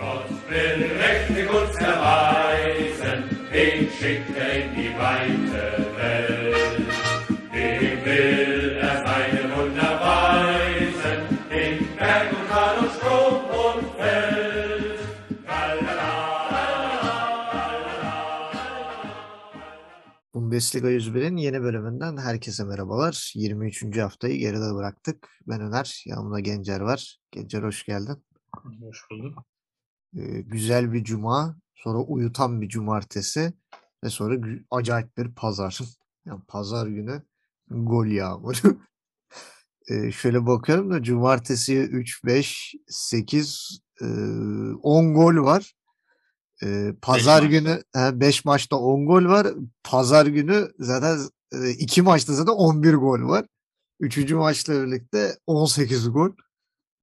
Gott 0.00 0.30
will 0.48 0.80
mächtig 0.98 1.46
uns 1.50 1.76
erweisen, 1.76 3.18
den 3.52 3.90
schickt 3.90 4.34
er 4.34 4.50
in 4.60 4.74
die 4.74 4.92
weite 4.98 5.64
Welt. 5.96 6.88
Dem 7.52 8.04
will 8.06 8.78
er 8.80 8.96
seine 9.06 9.42
Wunder 9.54 9.92
weisen, 10.08 11.20
in 11.50 11.96
Berg 11.98 12.32
und 12.32 12.48
Tal 12.48 12.78
und 12.78 12.92
Strom 12.96 13.34
und 13.64 13.82
Feld. 13.98 15.00
Bundesliga 20.34 20.88
101'in 20.88 21.36
yeni 21.36 21.62
bölümünden 21.62 22.16
herkese 22.16 22.64
merhabalar. 22.64 23.32
23. 23.34 23.98
haftayı 23.98 24.38
geride 24.38 24.74
bıraktık. 24.74 25.28
Ben 25.46 25.60
Öner, 25.60 26.02
yanımda 26.06 26.40
Gencer 26.40 26.80
var. 26.80 27.16
Gencer 27.30 27.62
hoş 27.62 27.84
geldin. 27.84 28.24
Hoş 28.80 29.10
bulduk. 29.10 29.49
Güzel 30.46 30.92
bir 30.92 31.04
cuma, 31.04 31.56
sonra 31.74 31.98
uyutan 31.98 32.60
bir 32.60 32.68
cumartesi 32.68 33.52
ve 34.04 34.10
sonra 34.10 34.58
acayip 34.70 35.16
bir 35.16 35.34
pazar. 35.34 35.78
Yani 36.26 36.40
pazar 36.48 36.86
günü 36.86 37.22
gol 37.70 38.06
yağmuru. 38.06 38.78
Ee, 39.90 40.12
şöyle 40.12 40.46
bakıyorum 40.46 40.90
da 40.90 41.02
cumartesi 41.02 41.78
3, 41.78 42.24
5, 42.24 42.74
8, 42.88 43.80
10 44.00 45.14
gol 45.14 45.44
var. 45.44 45.72
Ee, 46.62 46.94
pazar 47.02 47.42
maç. 47.42 47.50
günü 47.50 47.82
5 47.96 48.44
maçta 48.44 48.76
10 48.76 49.06
gol 49.06 49.24
var. 49.24 49.46
Pazar 49.84 50.26
günü 50.26 50.68
zaten 50.78 51.18
2 51.78 52.02
maçta 52.02 52.34
zaten 52.34 52.52
11 52.52 52.94
gol 52.94 53.28
var. 53.28 53.46
Üçüncü 54.00 54.34
maçla 54.34 54.86
birlikte 54.86 55.38
18 55.46 56.12
gol. 56.12 56.30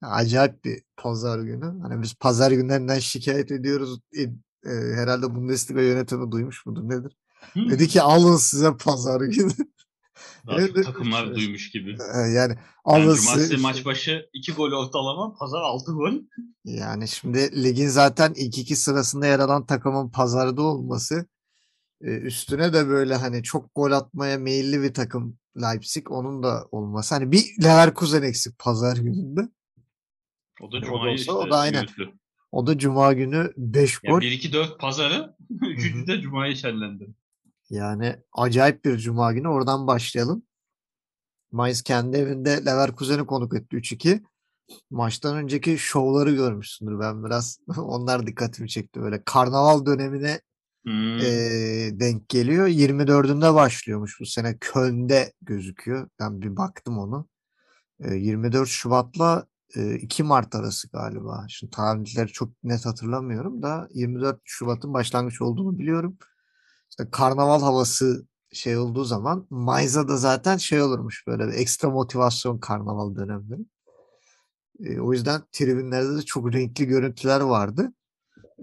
Acayip 0.01 0.65
bir 0.65 0.83
pazar 0.97 1.39
günü. 1.39 1.81
Hani 1.81 2.01
biz 2.01 2.13
pazar 2.15 2.51
günlerinden 2.51 2.99
şikayet 2.99 3.51
ediyoruz. 3.51 3.99
E, 4.17 4.21
e, 4.21 4.93
herhalde 4.95 5.35
Bundesliga 5.35 5.81
yönetimi 5.81 6.31
duymuş 6.31 6.65
mudur 6.65 6.83
nedir? 6.89 7.17
Hı, 7.53 7.69
Dedi 7.69 7.87
ki 7.87 8.01
alın 8.01 8.37
size 8.37 8.77
pazar 8.77 9.21
günü. 9.25 9.51
daha 10.47 10.61
evet, 10.61 10.85
takımlar 10.85 11.27
evet. 11.27 11.35
duymuş 11.35 11.71
gibi. 11.71 11.97
E, 12.13 12.17
yani 12.17 12.33
Yani 12.33 12.57
alın 12.85 13.15
cumartesi 13.15 13.47
size. 13.47 13.57
maç 13.57 13.85
başı 13.85 14.29
2 14.33 14.53
gol 14.53 14.71
ortalama, 14.71 15.33
pazar 15.33 15.61
6 15.61 15.91
gol. 15.91 16.13
Yani 16.65 17.07
şimdi 17.07 17.63
ligin 17.63 17.87
zaten 17.87 18.33
ilk 18.35 18.57
iki 18.57 18.75
sırasında 18.75 19.25
yer 19.27 19.39
alan 19.39 19.65
takımın 19.65 20.09
pazarda 20.09 20.61
olması 20.61 21.25
e, 22.01 22.07
üstüne 22.17 22.73
de 22.73 22.87
böyle 22.87 23.15
hani 23.15 23.43
çok 23.43 23.75
gol 23.75 23.91
atmaya 23.91 24.37
meyilli 24.37 24.81
bir 24.81 24.93
takım 24.93 25.37
Leipzig 25.61 26.11
onun 26.11 26.43
da 26.43 26.67
olması. 26.71 27.15
Hani 27.15 27.31
bir 27.31 27.43
Leverkusen 27.63 28.21
eksik 28.23 28.59
pazar 28.59 28.97
gününde. 28.97 29.49
O 30.61 30.71
da 30.71 30.77
O 30.77 30.81
da 30.81 30.85
Cuma'yı 30.85 31.13
olsa 31.13 31.21
işte 31.21 31.31
o 31.31 31.49
da 31.51 31.57
aynen. 31.57 31.85
O 32.51 32.67
da 32.67 32.77
cuma 32.77 33.13
günü 33.13 33.53
5 33.57 33.99
Ya 34.03 34.11
gol. 34.11 34.21
1-2-4 34.21 34.79
pazarı, 34.79 35.35
3. 35.61 36.07
de 36.07 36.21
Cuma'yı 36.21 36.55
şenlendi. 36.55 37.07
Yani 37.69 38.15
acayip 38.33 38.85
bir 38.85 38.97
cuma 38.97 39.33
günü. 39.33 39.47
Oradan 39.47 39.87
başlayalım. 39.87 40.43
Mainz 41.51 41.81
kendi 41.81 42.17
evinde 42.17 42.65
Leverkusen'i 42.65 43.25
konuk 43.25 43.55
etti 43.55 43.75
3-2. 43.75 44.23
Maçtan 44.89 45.37
önceki 45.37 45.77
şovları 45.77 46.31
görmüşsündür. 46.35 46.99
Ben 46.99 47.23
biraz 47.25 47.59
onlar 47.77 48.27
dikkatimi 48.27 48.69
çekti. 48.69 49.01
Böyle 49.01 49.23
karnaval 49.25 49.85
dönemine 49.85 50.41
Hmm. 50.85 51.19
eee, 51.21 51.99
denk 51.99 52.29
geliyor. 52.29 52.67
24'ünde 52.67 53.53
başlıyormuş 53.53 54.19
bu 54.19 54.25
sene. 54.25 54.57
Köln'de 54.61 55.33
gözüküyor. 55.41 56.09
Ben 56.19 56.41
bir 56.41 56.57
baktım 56.57 56.97
onu. 56.99 57.27
Eee, 58.03 58.15
24 58.17 58.69
Şubat'la 58.69 59.47
2 60.01 60.23
Mart 60.23 60.55
arası 60.55 60.89
galiba. 60.89 61.45
Şimdi 61.49 61.71
tarihleri 61.71 62.27
çok 62.27 62.63
net 62.63 62.85
hatırlamıyorum 62.85 63.63
da 63.63 63.87
24 63.93 64.41
Şubat'ın 64.43 64.93
başlangıç 64.93 65.41
olduğunu 65.41 65.79
biliyorum. 65.79 66.17
İşte 66.89 67.09
karnaval 67.11 67.61
havası 67.61 68.27
şey 68.53 68.77
olduğu 68.77 69.03
zaman 69.03 69.47
Mainz'a 69.49 70.07
da 70.07 70.17
zaten 70.17 70.57
şey 70.57 70.81
olurmuş 70.81 71.27
böyle 71.27 71.55
ekstra 71.55 71.89
motivasyon 71.89 72.59
karnaval 72.59 73.15
dönemleri. 73.15 73.61
Eee, 74.79 74.99
o 74.99 75.13
yüzden 75.13 75.41
tribünlerde 75.51 76.15
de 76.17 76.21
çok 76.21 76.53
renkli 76.53 76.85
görüntüler 76.85 77.41
vardı. 77.41 77.93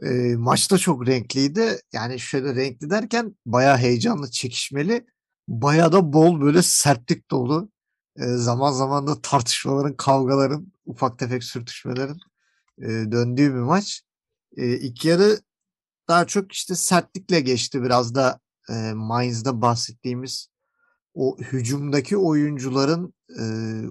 Eee, 0.03 0.37
maç 0.37 0.71
da 0.73 0.79
çok 0.79 1.07
renkliydi. 1.07 1.81
Yani 1.93 2.21
şöyle 2.21 2.55
renkli 2.57 2.91
derken 2.91 3.37
bayağı 3.47 3.77
heyecanlı, 3.79 4.31
çekişmeli. 4.31 5.07
Bayağı 5.49 5.93
da 5.93 6.13
bol 6.13 6.41
böyle 6.41 6.63
sertlik 6.63 7.31
dolu. 7.31 7.71
Zaman 8.17 8.73
zaman 8.73 9.07
da 9.07 9.21
tartışmaların, 9.21 9.97
kavgaların, 9.97 10.73
ufak 10.87 11.19
tefek 11.19 11.45
sürtüşmelerin 11.45 12.19
döndüğü 13.13 13.55
bir 13.55 13.59
maç. 13.59 14.03
Eee 14.57 14.79
ilk 14.81 15.05
yarı 15.05 15.41
daha 16.09 16.25
çok 16.27 16.53
işte 16.53 16.75
sertlikle 16.75 17.41
geçti. 17.41 17.83
Biraz 17.83 18.15
da 18.15 18.41
Mainz'da 18.95 19.63
bahsettiğimiz 19.63 20.49
o 21.15 21.39
hücumdaki 21.39 22.17
oyuncuların 22.17 23.15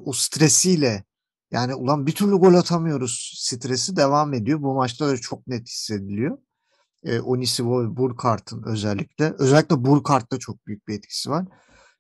o 0.05 0.13
stresiyle 0.13 1.03
yani 1.51 1.75
ulan 1.75 2.07
bir 2.07 2.11
türlü 2.15 2.35
gol 2.35 2.53
atamıyoruz 2.53 3.33
stresi 3.37 3.95
devam 3.95 4.33
ediyor. 4.33 4.61
Bu 4.61 4.73
maçta 4.73 5.07
da 5.07 5.17
çok 5.17 5.47
net 5.47 5.67
hissediliyor. 5.67 6.37
E, 7.03 7.19
Onisivo 7.19 7.83
ve 7.83 7.97
Burkart'ın 7.97 8.63
özellikle. 8.63 9.33
Özellikle 9.39 9.85
Burkart'ta 9.85 10.39
çok 10.39 10.67
büyük 10.67 10.87
bir 10.87 10.93
etkisi 10.93 11.29
var. 11.29 11.45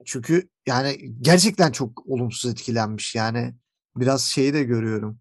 Çünkü 0.05 0.49
yani 0.67 1.15
gerçekten 1.21 1.71
çok 1.71 2.07
olumsuz 2.07 2.51
etkilenmiş. 2.51 3.15
Yani 3.15 3.55
biraz 3.95 4.21
şeyi 4.23 4.53
de 4.53 4.63
görüyorum. 4.63 5.19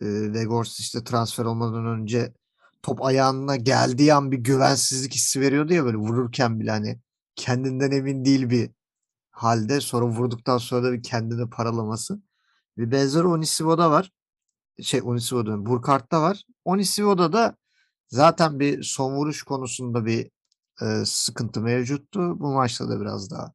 E, 0.00 0.06
Weghorst 0.24 0.80
işte 0.80 1.04
transfer 1.04 1.44
olmadan 1.44 1.86
önce 1.86 2.32
top 2.82 3.04
ayağına 3.04 3.56
geldiği 3.56 4.14
an 4.14 4.32
bir 4.32 4.38
güvensizlik 4.38 5.14
hissi 5.14 5.40
veriyordu 5.40 5.74
ya 5.74 5.84
böyle 5.84 5.96
vururken 5.96 6.60
bile 6.60 6.70
hani 6.70 7.00
kendinden 7.36 7.90
emin 7.90 8.24
değil 8.24 8.50
bir 8.50 8.70
halde 9.30 9.80
sonra 9.80 10.06
vurduktan 10.06 10.58
sonra 10.58 10.82
da 10.82 10.92
bir 10.92 11.02
kendini 11.02 11.50
paralaması. 11.50 12.22
Bir 12.78 12.90
benzer 12.92 13.24
Onisivo'da 13.24 13.90
var. 13.90 14.12
Şey 14.82 15.00
Onisivo 15.04 15.46
diyorum. 15.46 15.66
Burkart'ta 15.66 16.22
var. 16.22 16.44
Onisivo'da 16.64 17.32
da 17.32 17.56
zaten 18.08 18.60
bir 18.60 18.82
son 18.82 19.14
vuruş 19.14 19.42
konusunda 19.42 20.06
bir 20.06 20.30
e, 20.82 21.04
sıkıntı 21.06 21.60
mevcuttu. 21.60 22.40
Bu 22.40 22.52
maçta 22.52 22.88
da 22.88 23.00
biraz 23.00 23.30
daha 23.30 23.52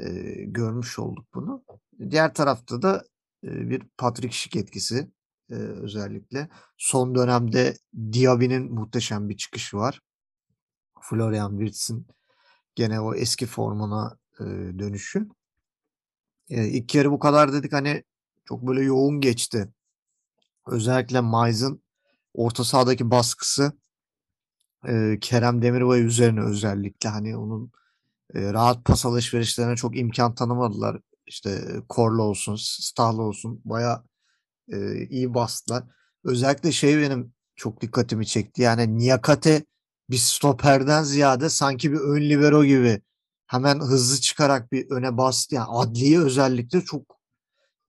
e, 0.00 0.10
görmüş 0.46 0.98
olduk 0.98 1.26
bunu. 1.34 1.64
Diğer 2.10 2.34
tarafta 2.34 2.82
da 2.82 3.04
e, 3.44 3.70
bir 3.70 3.82
Patrick 3.98 4.34
Schick 4.36 4.56
etkisi 4.56 5.10
e, 5.50 5.54
özellikle. 5.54 6.48
Son 6.78 7.14
dönemde 7.14 7.76
Diaby'nin 8.12 8.72
muhteşem 8.74 9.28
bir 9.28 9.36
çıkışı 9.36 9.76
var. 9.76 10.00
Florian 11.00 11.58
Wirtz'in 11.58 12.06
gene 12.74 13.00
o 13.00 13.14
eski 13.14 13.46
formuna 13.46 14.18
e, 14.40 14.44
dönüşü. 14.78 15.28
E, 16.50 16.68
ilk 16.68 16.94
yarı 16.94 17.12
bu 17.12 17.18
kadar 17.18 17.52
dedik 17.52 17.72
hani 17.72 18.04
çok 18.44 18.66
böyle 18.66 18.82
yoğun 18.82 19.20
geçti. 19.20 19.72
Özellikle 20.66 21.20
Mainz'ın 21.20 21.82
orta 22.34 22.64
sahadaki 22.64 23.10
baskısı 23.10 23.72
e, 24.88 25.18
Kerem 25.20 25.62
Demirbay 25.62 26.02
üzerine 26.02 26.40
özellikle 26.40 27.08
hani 27.08 27.36
onun 27.36 27.72
e, 28.34 28.52
rahat 28.52 28.84
pas 28.84 29.06
alışverişlerine 29.06 29.76
çok 29.76 29.96
imkan 29.98 30.34
tanımadılar. 30.34 31.00
İşte 31.26 31.50
e, 31.50 31.86
Korla 31.88 32.22
olsun, 32.22 32.56
Stahlı 32.60 33.22
olsun 33.22 33.60
baya 33.64 34.04
iyi 35.10 35.34
bastılar. 35.34 35.84
Özellikle 36.24 36.72
şey 36.72 36.98
benim 36.98 37.34
çok 37.56 37.80
dikkatimi 37.80 38.26
çekti. 38.26 38.62
Yani 38.62 38.98
Niyakate 38.98 39.64
bir 40.10 40.16
stoperden 40.16 41.02
ziyade 41.02 41.48
sanki 41.48 41.92
bir 41.92 41.98
ön 41.98 42.22
libero 42.22 42.64
gibi 42.64 43.02
hemen 43.46 43.80
hızlı 43.80 44.20
çıkarak 44.20 44.72
bir 44.72 44.90
öne 44.90 45.16
bastı. 45.16 45.54
Yani 45.54 45.66
Adli'yi 45.68 46.20
özellikle 46.20 46.80
çok 46.80 47.18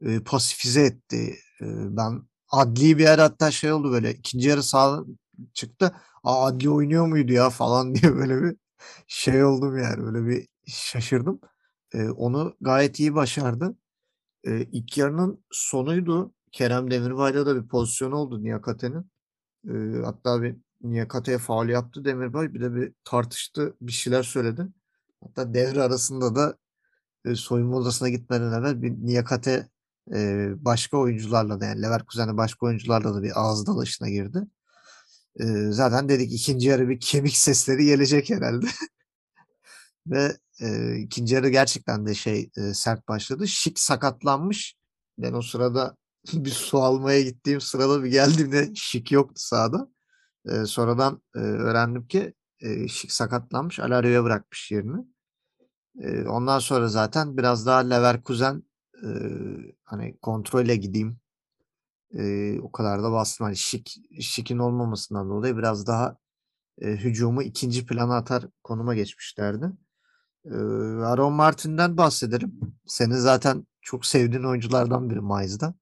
e, 0.01 0.19
pasifize 0.19 0.81
etti. 0.81 1.35
E, 1.61 1.65
ben 1.97 2.21
Adli 2.51 2.97
bir 2.97 3.03
yer 3.03 3.19
hatta 3.19 3.51
şey 3.51 3.71
oldu 3.71 3.91
böyle 3.91 4.13
ikinci 4.13 4.49
yarı 4.49 4.63
sağ 4.63 5.03
çıktı. 5.53 5.95
Aa 6.23 6.45
Adli 6.45 6.69
oynuyor 6.69 7.07
muydu 7.07 7.33
ya 7.33 7.49
falan 7.49 7.95
diye 7.95 8.15
böyle 8.15 8.43
bir 8.43 8.57
şey 9.07 9.43
oldum 9.43 9.77
yani 9.77 10.03
böyle 10.03 10.27
bir 10.27 10.47
şaşırdım. 10.67 11.39
E, 11.93 12.09
onu 12.09 12.55
gayet 12.61 12.99
iyi 12.99 13.15
başardı. 13.15 13.75
E, 14.43 14.61
ilk 14.61 14.97
yarının 14.97 15.43
sonuydu. 15.51 16.33
Kerem 16.51 16.91
Demirbay'da 16.91 17.45
da 17.45 17.63
bir 17.63 17.67
pozisyon 17.67 18.11
oldu 18.11 18.43
Niyakate'nin. 18.43 19.11
E, 19.69 20.03
hatta 20.05 20.41
bir 20.41 20.55
Niyakate'ye 20.81 21.37
faul 21.37 21.69
yaptı 21.69 22.05
Demirbay. 22.05 22.53
Bir 22.53 22.61
de 22.61 22.75
bir 22.75 22.93
tartıştı, 23.03 23.75
bir 23.81 23.91
şeyler 23.91 24.23
söyledi. 24.23 24.67
Hatta 25.21 25.53
devre 25.53 25.81
arasında 25.81 26.35
da 26.35 26.57
e, 27.25 27.35
soyunma 27.35 27.77
odasına 27.77 28.09
gitmeden 28.09 28.51
evvel 28.51 28.81
bir 28.81 28.91
Niyakate 28.91 29.69
e, 30.13 30.49
başka 30.57 30.97
oyuncularla 30.97 31.59
da 31.59 31.65
yani 31.65 31.81
Leverkusen'de 31.81 32.37
başka 32.37 32.65
oyuncularla 32.65 33.15
da 33.15 33.23
bir 33.23 33.31
ağız 33.35 33.67
dalaşına 33.67 34.09
girdi. 34.09 34.47
E, 35.39 35.45
zaten 35.71 36.09
dedik 36.09 36.33
ikinci 36.33 36.67
yarı 36.67 36.89
bir 36.89 36.99
kemik 36.99 37.37
sesleri 37.37 37.85
gelecek 37.85 38.29
herhalde. 38.29 38.65
Ve 40.07 40.37
e, 40.61 40.95
ikinci 40.97 41.35
yarı 41.35 41.49
gerçekten 41.49 42.05
de 42.05 42.13
şey 42.13 42.49
e, 42.57 42.73
sert 42.73 43.07
başladı. 43.07 43.47
Şik 43.47 43.79
sakatlanmış. 43.79 44.75
Ben 45.17 45.33
o 45.33 45.41
sırada 45.41 45.95
bir 46.33 46.49
su 46.49 46.77
almaya 46.77 47.21
gittiğim 47.21 47.61
sırada 47.61 48.03
bir 48.03 48.11
geldiğimde 48.11 48.71
Şik 48.75 49.11
yoktu 49.11 49.35
sahada. 49.35 49.87
E, 50.49 50.65
sonradan 50.65 51.21
e, 51.35 51.39
öğrendim 51.39 52.07
ki 52.07 52.33
e, 52.59 52.87
Şik 52.87 53.11
sakatlanmış. 53.11 53.79
Alario'ya 53.79 54.23
bırakmış 54.23 54.71
yerini. 54.71 55.05
E, 55.99 56.27
ondan 56.27 56.59
sonra 56.59 56.87
zaten 56.87 57.37
biraz 57.37 57.65
daha 57.65 57.79
Leverkusen 57.79 58.63
e, 59.03 59.07
hani 59.83 60.17
kontrole 60.21 60.75
gideyim. 60.75 61.22
E, 62.17 62.59
o 62.59 62.71
kadar 62.71 63.03
da 63.03 63.11
bastım. 63.11 63.45
Hani 63.45 63.57
Şik, 63.57 63.95
Şik'in 64.19 64.57
olmamasından 64.57 65.29
dolayı 65.29 65.57
biraz 65.57 65.87
daha 65.87 66.17
e, 66.81 66.87
hücumu 66.87 67.43
ikinci 67.43 67.85
plana 67.85 68.17
atar 68.17 68.47
konuma 68.63 68.95
geçmişlerdi. 68.95 69.71
E, 70.45 70.55
Aaron 71.03 71.33
Martin'den 71.33 71.97
bahsedelim. 71.97 72.53
Senin 72.85 73.15
zaten 73.15 73.67
çok 73.81 74.05
sevdiğin 74.05 74.43
oyunculardan 74.43 75.09
biri 75.09 75.21
Mayıs'da. 75.21 75.73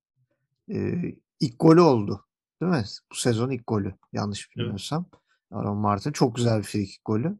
E, 0.69 0.94
ilk 1.39 1.60
golü 1.60 1.81
oldu. 1.81 2.25
Değil 2.62 2.72
mi? 2.72 2.83
Bu 3.12 3.16
sezon 3.16 3.50
ilk 3.50 3.68
golü. 3.68 3.94
Yanlış 4.13 4.56
bilmiyorsam. 4.56 5.06
Aaron 5.51 5.78
Martin. 5.78 6.12
Çok 6.12 6.36
güzel 6.36 6.57
bir 6.57 6.63
frikik 6.63 7.06
golü. 7.06 7.38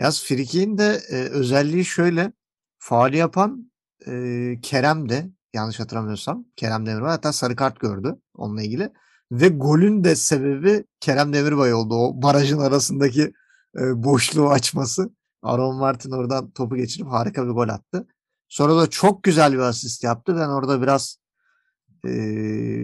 Yaz 0.00 0.24
frikiğin 0.24 0.78
de 0.78 1.00
e, 1.10 1.16
özelliği 1.16 1.84
şöyle. 1.84 2.32
Faali 2.78 3.16
yapan 3.16 3.72
e, 4.06 4.12
Kerem 4.62 5.08
de 5.08 5.30
yanlış 5.54 5.80
hatırlamıyorsam 5.80 6.44
Kerem 6.56 6.86
Demirbay 6.86 7.10
hatta 7.10 7.32
sarı 7.32 7.56
kart 7.56 7.80
gördü 7.80 8.16
onunla 8.34 8.62
ilgili. 8.62 8.92
Ve 9.32 9.48
golün 9.48 10.04
de 10.04 10.16
sebebi 10.16 10.84
Kerem 11.00 11.32
Demirbay 11.32 11.74
oldu. 11.74 11.94
O 11.94 12.22
barajın 12.22 12.58
arasındaki 12.58 13.32
e, 13.78 14.02
boşluğu 14.02 14.50
açması. 14.50 15.10
Aaron 15.42 15.76
Martin 15.76 16.10
oradan 16.10 16.50
topu 16.50 16.76
geçirip 16.76 17.06
harika 17.06 17.46
bir 17.46 17.50
gol 17.50 17.68
attı. 17.68 18.06
Sonra 18.48 18.76
da 18.76 18.90
çok 18.90 19.22
güzel 19.22 19.52
bir 19.52 19.58
asist 19.58 20.04
yaptı. 20.04 20.36
Ben 20.36 20.48
orada 20.48 20.82
biraz 20.82 21.18
e, 22.04 22.10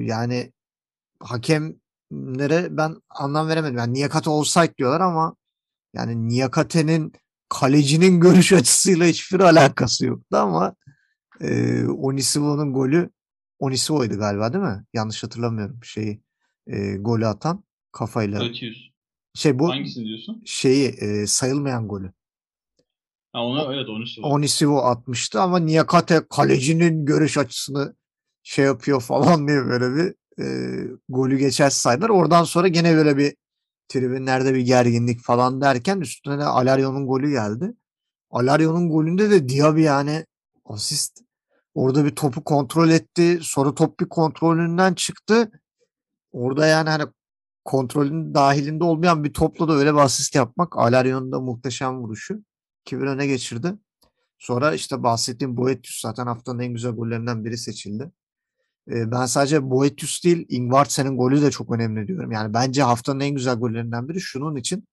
yani 0.06 0.52
hakemlere 1.20 2.76
ben 2.76 2.96
anlam 3.10 3.48
veremedim. 3.48 3.78
Yani 3.78 3.92
Niyakate 3.92 4.30
offside 4.30 4.74
diyorlar 4.78 5.00
ama 5.00 5.36
yani 5.94 6.28
Niyakate'nin 6.28 7.12
kalecinin 7.48 8.20
görüş 8.20 8.52
açısıyla 8.52 9.06
hiçbir 9.06 9.40
alakası 9.40 10.06
yoktu 10.06 10.36
ama 10.36 10.74
e, 11.40 11.84
Onisivo'nun 11.86 12.72
golü 12.72 13.10
Onisivo'ydu 13.58 14.18
galiba 14.18 14.52
değil 14.52 14.64
mi? 14.64 14.84
Yanlış 14.94 15.22
hatırlamıyorum 15.22 15.84
şeyi 15.84 16.22
e, 16.66 16.96
golü 16.96 17.26
atan 17.26 17.64
kafayla. 17.92 18.44
Ötüyüz. 18.44 18.92
Şey 19.34 19.58
bu 19.58 19.68
Hangisini 19.68 20.04
diyorsun? 20.04 20.42
şeyi 20.44 20.88
e, 20.88 21.26
sayılmayan 21.26 21.88
golü. 21.88 22.12
Ha 23.32 23.44
onu 23.44 23.74
evet 23.74 23.86
söyle. 24.08 24.26
Onisivo 24.26 24.78
atmıştı 24.78 25.40
ama 25.40 25.58
Niyakate 25.58 26.22
kalecinin 26.30 27.06
görüş 27.06 27.38
açısını 27.38 27.96
şey 28.42 28.64
yapıyor 28.64 29.00
falan 29.00 29.48
diye 29.48 29.64
böyle 29.64 29.96
bir 29.96 30.14
e, 30.42 30.46
golü 31.08 31.38
geçer 31.38 31.70
saydılar. 31.70 32.08
Oradan 32.08 32.44
sonra 32.44 32.68
gene 32.68 32.96
böyle 32.96 33.16
bir 33.16 33.36
tribünlerde 33.88 34.54
bir 34.54 34.60
gerginlik 34.60 35.20
falan 35.20 35.60
derken 35.60 36.00
üstüne 36.00 36.38
de 36.38 36.44
Alario'nun 36.44 37.06
golü 37.06 37.30
geldi. 37.30 37.74
Alario'nun 38.30 38.88
golünde 38.90 39.30
de 39.30 39.48
Diaby 39.48 39.82
yani 39.82 40.26
asist 40.64 41.25
orada 41.76 42.04
bir 42.04 42.10
topu 42.10 42.44
kontrol 42.44 42.88
etti. 42.88 43.38
Sonra 43.42 43.74
top 43.74 44.00
bir 44.00 44.08
kontrolünden 44.08 44.94
çıktı. 44.94 45.50
Orada 46.32 46.66
yani 46.66 46.90
hani 46.90 47.04
kontrolün 47.64 48.34
dahilinde 48.34 48.84
olmayan 48.84 49.24
bir 49.24 49.32
topla 49.32 49.68
da 49.68 49.72
öyle 49.72 49.94
bir 49.94 49.98
asist 49.98 50.34
yapmak 50.34 50.78
Alario'nun 50.78 51.32
da 51.32 51.40
muhteşem 51.40 51.98
vuruşu. 51.98 52.42
2-1 52.86 53.08
öne 53.08 53.26
geçirdi. 53.26 53.74
Sonra 54.38 54.74
işte 54.74 55.02
bahsettiğim 55.02 55.56
Boetius 55.56 56.00
zaten 56.00 56.26
haftanın 56.26 56.58
en 56.58 56.72
güzel 56.72 56.92
gollerinden 56.92 57.44
biri 57.44 57.58
seçildi. 57.58 58.10
Ben 58.86 59.26
sadece 59.26 59.70
Boetius 59.70 60.24
değil 60.24 60.46
Ingvartsen'in 60.48 61.16
golü 61.16 61.42
de 61.42 61.50
çok 61.50 61.74
önemli 61.74 62.08
diyorum. 62.08 62.32
Yani 62.32 62.54
bence 62.54 62.82
haftanın 62.82 63.20
en 63.20 63.34
güzel 63.34 63.54
gollerinden 63.54 64.08
biri 64.08 64.20
şunun 64.20 64.56
için. 64.56 64.88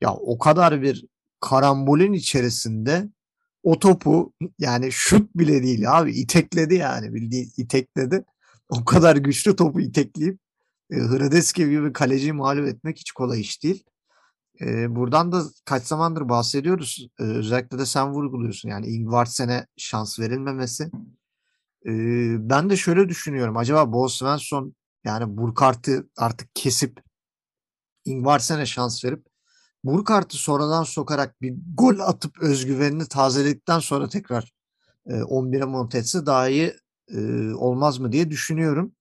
Ya 0.00 0.14
o 0.14 0.38
kadar 0.38 0.82
bir 0.82 1.04
karambolün 1.40 2.12
içerisinde 2.12 3.08
o 3.64 3.78
topu 3.78 4.32
yani 4.58 4.92
şut 4.92 5.34
bile 5.34 5.62
değil 5.62 5.98
abi 5.98 6.12
itekledi 6.12 6.74
yani 6.74 7.14
bildiğin 7.14 7.52
itekledi. 7.56 8.24
O 8.68 8.84
kadar 8.84 9.16
güçlü 9.16 9.56
topu 9.56 9.80
itekleyip 9.80 10.38
e, 10.90 10.96
Hradeski 10.96 11.70
gibi 11.70 11.92
kaleciyi 11.92 12.32
mağlup 12.32 12.66
etmek 12.66 12.98
hiç 12.98 13.12
kolay 13.12 13.40
iş 13.40 13.62
değil. 13.62 13.84
E, 14.60 14.96
buradan 14.96 15.32
da 15.32 15.42
kaç 15.64 15.82
zamandır 15.82 16.28
bahsediyoruz. 16.28 17.08
E, 17.20 17.22
özellikle 17.22 17.78
de 17.78 17.86
sen 17.86 18.12
vurguluyorsun. 18.12 18.68
Yani 18.68 18.86
Ingvartsen'e 18.86 19.66
şans 19.76 20.20
verilmemesi. 20.20 20.90
E, 21.86 21.90
ben 22.50 22.70
de 22.70 22.76
şöyle 22.76 23.08
düşünüyorum. 23.08 23.56
Acaba 23.56 23.92
Bo 23.92 24.08
Svensson 24.08 24.74
yani 25.04 25.36
Burkart'ı 25.36 26.08
artık 26.16 26.48
kesip 26.54 27.02
Ingvartsen'e 28.04 28.66
şans 28.66 29.04
verip 29.04 29.26
Burkart'ı 29.84 30.36
sonradan 30.36 30.82
sokarak 30.82 31.42
bir 31.42 31.54
gol 31.74 31.98
atıp 31.98 32.42
özgüvenini 32.42 33.08
tazeledikten 33.08 33.78
sonra 33.78 34.08
tekrar 34.08 34.52
e, 35.06 35.12
11'e 35.12 35.64
monte 35.64 35.98
etse 35.98 36.26
daha 36.26 36.48
iyi 36.48 36.74
e, 37.08 37.50
olmaz 37.54 37.98
mı 37.98 38.12
diye 38.12 38.30
düşünüyorum. 38.30 38.92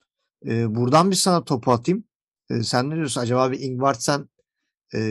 E, 0.46 0.76
buradan 0.76 1.12
bir 1.12 1.16
sana 1.16 1.44
topu 1.44 1.72
atayım. 1.72 2.04
E, 2.50 2.64
sen 2.64 2.90
ne 2.90 2.96
diyorsun? 2.96 3.22
Acaba 3.22 3.52
bir 3.52 3.60
Ingvartsen 3.60 4.30
e, 4.96 5.02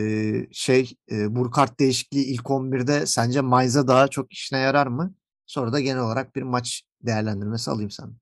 şey 0.51 0.93
e, 1.11 1.35
Burkart 1.35 1.79
değişikliği 1.79 2.25
ilk 2.25 2.43
11'de 2.43 3.05
sence 3.05 3.41
Mayza 3.41 3.87
daha 3.87 4.07
çok 4.07 4.33
işine 4.33 4.59
yarar 4.59 4.87
mı? 4.87 5.13
Sonra 5.45 5.73
da 5.73 5.79
genel 5.79 6.01
olarak 6.01 6.35
bir 6.35 6.41
maç 6.41 6.83
değerlendirmesi 7.01 7.71
alayım 7.71 7.91
sen. 7.91 8.13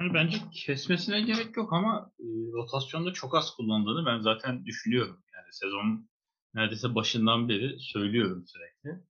Yani 0.00 0.14
bence 0.14 0.36
kesmesine 0.52 1.20
gerek 1.20 1.56
yok 1.56 1.72
ama 1.72 2.10
e, 2.20 2.24
rotasyonda 2.52 3.12
çok 3.12 3.36
az 3.36 3.50
kullandığını 3.50 4.06
ben 4.06 4.20
zaten 4.20 4.66
düşünüyorum. 4.66 5.22
Yani 5.34 5.46
sezonun 5.52 6.08
neredeyse 6.58 6.94
başından 6.94 7.48
beri 7.48 7.80
söylüyorum 7.80 8.44
sürekli. 8.46 9.02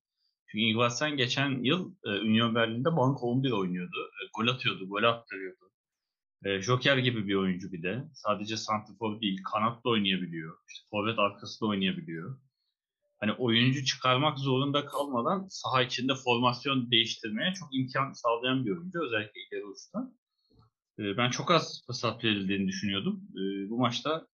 Çünkü 0.46 0.62
Ingvartsen 0.64 1.16
geçen 1.16 1.64
yıl 1.64 1.94
e, 2.04 2.08
Union 2.08 2.54
Berlin'de 2.54 2.96
bank 2.96 3.22
11 3.22 3.50
oynuyordu. 3.50 3.96
E, 3.96 4.20
gol 4.38 4.48
atıyordu, 4.48 4.88
gol 4.88 5.02
attırıyordu. 5.02 5.70
E, 6.44 6.62
Joker 6.62 6.98
gibi 6.98 7.28
bir 7.28 7.34
oyuncu 7.34 7.72
bir 7.72 7.82
de. 7.82 8.04
Sadece 8.14 8.56
santrfor 8.56 9.20
değil, 9.20 9.40
kanatla 9.52 9.90
oynayabiliyor. 9.90 10.56
İşte 10.68 10.86
forvet 10.90 11.18
arkası 11.18 11.60
da 11.60 11.66
oynayabiliyor. 11.66 12.40
Hani 13.20 13.32
oyuncu 13.32 13.84
çıkarmak 13.84 14.38
zorunda 14.38 14.86
kalmadan 14.86 15.46
saha 15.50 15.82
içinde 15.82 16.14
formasyon 16.14 16.90
değiştirmeye 16.90 17.54
çok 17.54 17.68
imkan 17.72 18.12
sağlayan 18.12 18.66
bir 18.66 18.70
oyuncu. 18.70 19.02
Özellikle 19.02 19.40
ileri 19.40 19.64
uçta. 19.64 20.12
E, 20.98 21.16
ben 21.16 21.30
çok 21.30 21.50
az 21.50 21.82
fırsat 21.86 22.24
verildiğini 22.24 22.68
düşünüyordum. 22.68 23.20
E, 23.32 23.70
bu 23.70 23.78
maçta 23.78 24.26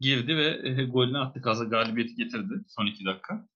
girdi 0.00 0.36
ve 0.36 0.60
e, 0.68 0.84
golünü 0.84 1.18
attı. 1.18 1.40
Gaza 1.40 1.64
galibiyeti 1.64 2.14
getirdi 2.14 2.54
son 2.68 2.86
iki 2.86 3.04
dakika. 3.04 3.48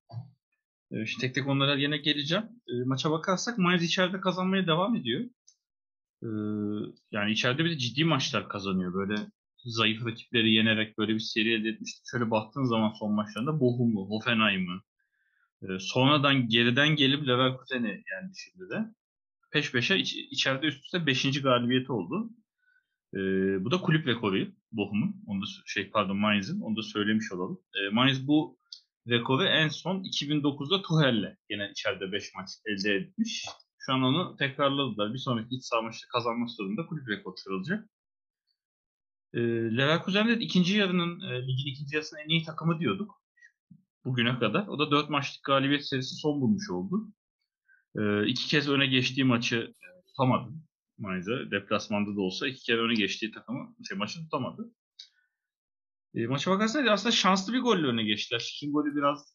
E, 0.91 1.07
şimdi 1.07 1.21
tek 1.21 1.35
tek 1.35 1.47
onlara 1.49 1.75
yine 1.75 1.97
geleceğim. 1.97 2.45
E, 2.69 2.73
maça 2.87 3.11
bakarsak 3.11 3.59
Mainz 3.59 3.83
içeride 3.83 4.21
kazanmaya 4.21 4.67
devam 4.67 4.97
ediyor. 4.97 5.25
E, 6.23 6.29
yani 7.13 7.33
içeride 7.33 7.65
bir 7.65 7.71
de 7.71 7.79
ciddi 7.79 8.05
maçlar 8.05 8.49
kazanıyor. 8.49 8.95
Böyle 8.95 9.15
zayıf 9.65 10.07
rakipleri 10.07 10.53
yenerek 10.53 10.99
böyle 10.99 11.15
bir 11.15 11.21
seri 11.21 11.53
elde 11.53 11.69
etmişti. 11.69 12.01
Şöyle 12.11 12.31
baktığın 12.31 12.65
zaman 12.65 12.93
son 12.93 13.13
maçlarında 13.13 13.61
Bochum'u, 13.61 14.09
Hoffenheim'ı, 14.09 14.81
e, 15.63 15.67
sonradan 15.79 16.49
geriden 16.49 16.97
gelip 16.97 17.29
Leverkusen'i 17.29 17.89
yendi 17.89 18.33
şimdi 18.37 18.71
de. 18.71 18.95
Peş 19.53 19.73
peşe 19.73 19.97
iç, 19.97 20.15
içeride 20.15 20.67
üst 20.67 20.85
üste 20.85 21.07
5. 21.07 21.43
galibiyeti 21.43 21.93
oldu. 21.93 22.31
E, 23.15 23.19
bu 23.65 23.71
da 23.71 23.81
kulüp 23.81 24.07
rekoru 24.07 24.47
Bochum'un. 24.73 25.17
Onu 25.27 25.43
da 25.43 25.47
şey 25.67 25.91
pardon 25.91 26.17
Mainz'in. 26.17 26.61
Onu 26.61 26.77
da 26.77 26.83
söylemiş 26.83 27.33
olalım. 27.33 27.61
E, 27.75 27.89
Mainz 27.95 28.27
bu 28.27 28.59
rekoru 29.09 29.45
en 29.45 29.69
son 29.69 30.03
2009'da 30.05 30.83
Tuchel'le 30.83 31.37
yine 31.51 31.71
içeride 31.71 32.13
5 32.13 32.35
maç 32.35 32.49
elde 32.67 32.95
etmiş. 32.95 33.47
Şu 33.79 33.93
an 33.93 34.03
onu 34.03 34.37
tekrarladılar. 34.37 35.13
Bir 35.15 35.19
sonraki 35.19 35.55
iç 35.55 35.65
saha 35.65 35.83
maçta 35.83 36.09
kazanmak 36.13 36.51
zorunda 36.51 36.87
kulüp 36.87 37.09
rekoru 37.09 37.35
kırılacak. 37.45 37.89
E, 39.35 39.41
Leverkusen'de 39.77 40.35
ikinci 40.35 40.77
yarının 40.77 41.21
e, 41.21 41.43
ligin 41.43 41.73
ikinci 41.73 41.95
yarısının 41.95 42.21
en 42.21 42.29
iyi 42.29 42.43
takımı 42.45 42.81
diyorduk. 42.81 43.23
Bugüne 44.05 44.39
kadar. 44.39 44.67
O 44.67 44.79
da 44.79 44.91
4 44.91 45.11
maçlık 45.11 45.45
galibiyet 45.45 45.89
serisi 45.89 46.15
son 46.15 46.41
bulmuş 46.41 46.71
oldu. 46.71 47.13
E, 47.99 48.27
iki 48.27 48.49
kez 48.49 48.69
öne 48.69 48.87
geçtiği 48.87 49.25
maçı 49.25 49.75
tutamadı. 50.07 50.53
Mainz'a. 51.01 51.51
Deplasmanda 51.51 52.17
da 52.17 52.21
olsa 52.21 52.49
iki 52.49 52.63
kere 52.63 52.81
öne 52.81 52.95
geçtiği 52.95 53.31
takımı 53.31 53.75
şey, 53.89 53.99
maçı 53.99 54.21
tutamadı. 54.21 54.75
E, 56.15 56.27
maça 56.27 56.51
bakarsanız 56.51 56.89
aslında 56.89 57.13
şanslı 57.13 57.53
bir 57.53 57.61
golle 57.61 57.87
öne 57.87 58.05
geçtiler. 58.05 58.39
Şikin 58.39 58.73
golü 58.73 58.97
biraz 58.97 59.35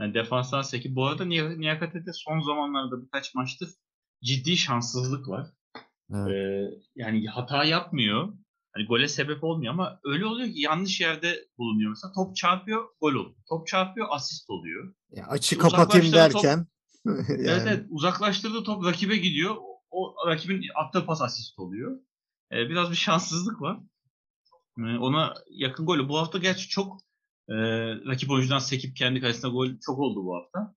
yani 0.00 0.14
defanstan 0.14 0.62
seki. 0.62 0.94
Bu 0.94 1.06
arada 1.06 1.24
Niyakate'de 1.24 2.12
son 2.12 2.40
zamanlarda 2.40 3.02
birkaç 3.04 3.34
maçtır 3.34 3.68
ciddi 4.24 4.56
şanssızlık 4.56 5.28
var. 5.28 5.46
Evet. 6.14 6.32
Ee, 6.32 6.70
yani 6.94 7.26
hata 7.26 7.64
yapmıyor. 7.64 8.34
Hani 8.72 8.86
gole 8.86 9.08
sebep 9.08 9.44
olmuyor 9.44 9.72
ama 9.72 10.00
öyle 10.04 10.26
oluyor 10.26 10.48
ki 10.48 10.60
yanlış 10.60 11.00
yerde 11.00 11.48
bulunuyor. 11.58 11.90
Mesela 11.90 12.12
top 12.12 12.36
çarpıyor, 12.36 12.88
gol 13.00 13.14
oluyor. 13.14 13.34
Top 13.48 13.66
çarpıyor, 13.66 14.06
asist 14.10 14.50
oluyor. 14.50 14.94
Ya 15.10 15.26
açı 15.26 15.56
Uzaklaştırdı 15.56 15.76
kapatayım 15.76 16.06
top. 16.06 16.14
derken 16.14 16.66
Evet, 17.06 17.48
yani, 17.48 17.62
evet 17.62 17.86
uzaklaştırdığı 17.90 18.64
top 18.64 18.84
rakibe 18.84 19.16
gidiyor. 19.16 19.56
O 19.90 20.14
rakibin 20.26 20.62
attığı 20.74 21.06
pas 21.06 21.22
asist 21.22 21.58
oluyor. 21.58 21.98
Ee, 22.52 22.68
biraz 22.68 22.90
bir 22.90 22.96
şanssızlık 22.96 23.60
var. 23.60 23.80
E, 24.78 24.82
ona 24.82 25.34
yakın 25.50 25.86
golü. 25.86 26.08
Bu 26.08 26.18
hafta 26.18 26.38
gerçi 26.38 26.68
çok 26.68 27.00
e, 27.48 27.54
rakip 28.06 28.30
oyuncudan 28.30 28.58
sekip 28.58 28.96
kendi 28.96 29.20
kalesine 29.20 29.50
gol 29.50 29.68
çok 29.86 29.98
oldu 29.98 30.24
bu 30.24 30.36
hafta. 30.36 30.74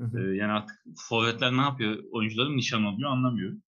Hı 0.00 0.04
hı. 0.04 0.32
E, 0.32 0.36
yani 0.36 0.52
artık 0.52 0.76
forvetler 1.08 1.56
ne 1.56 1.60
yapıyor? 1.60 2.04
Oyuncuların 2.12 2.56
nişan 2.56 2.84
alıyor 2.84 3.10
anlamıyorum. 3.10 3.62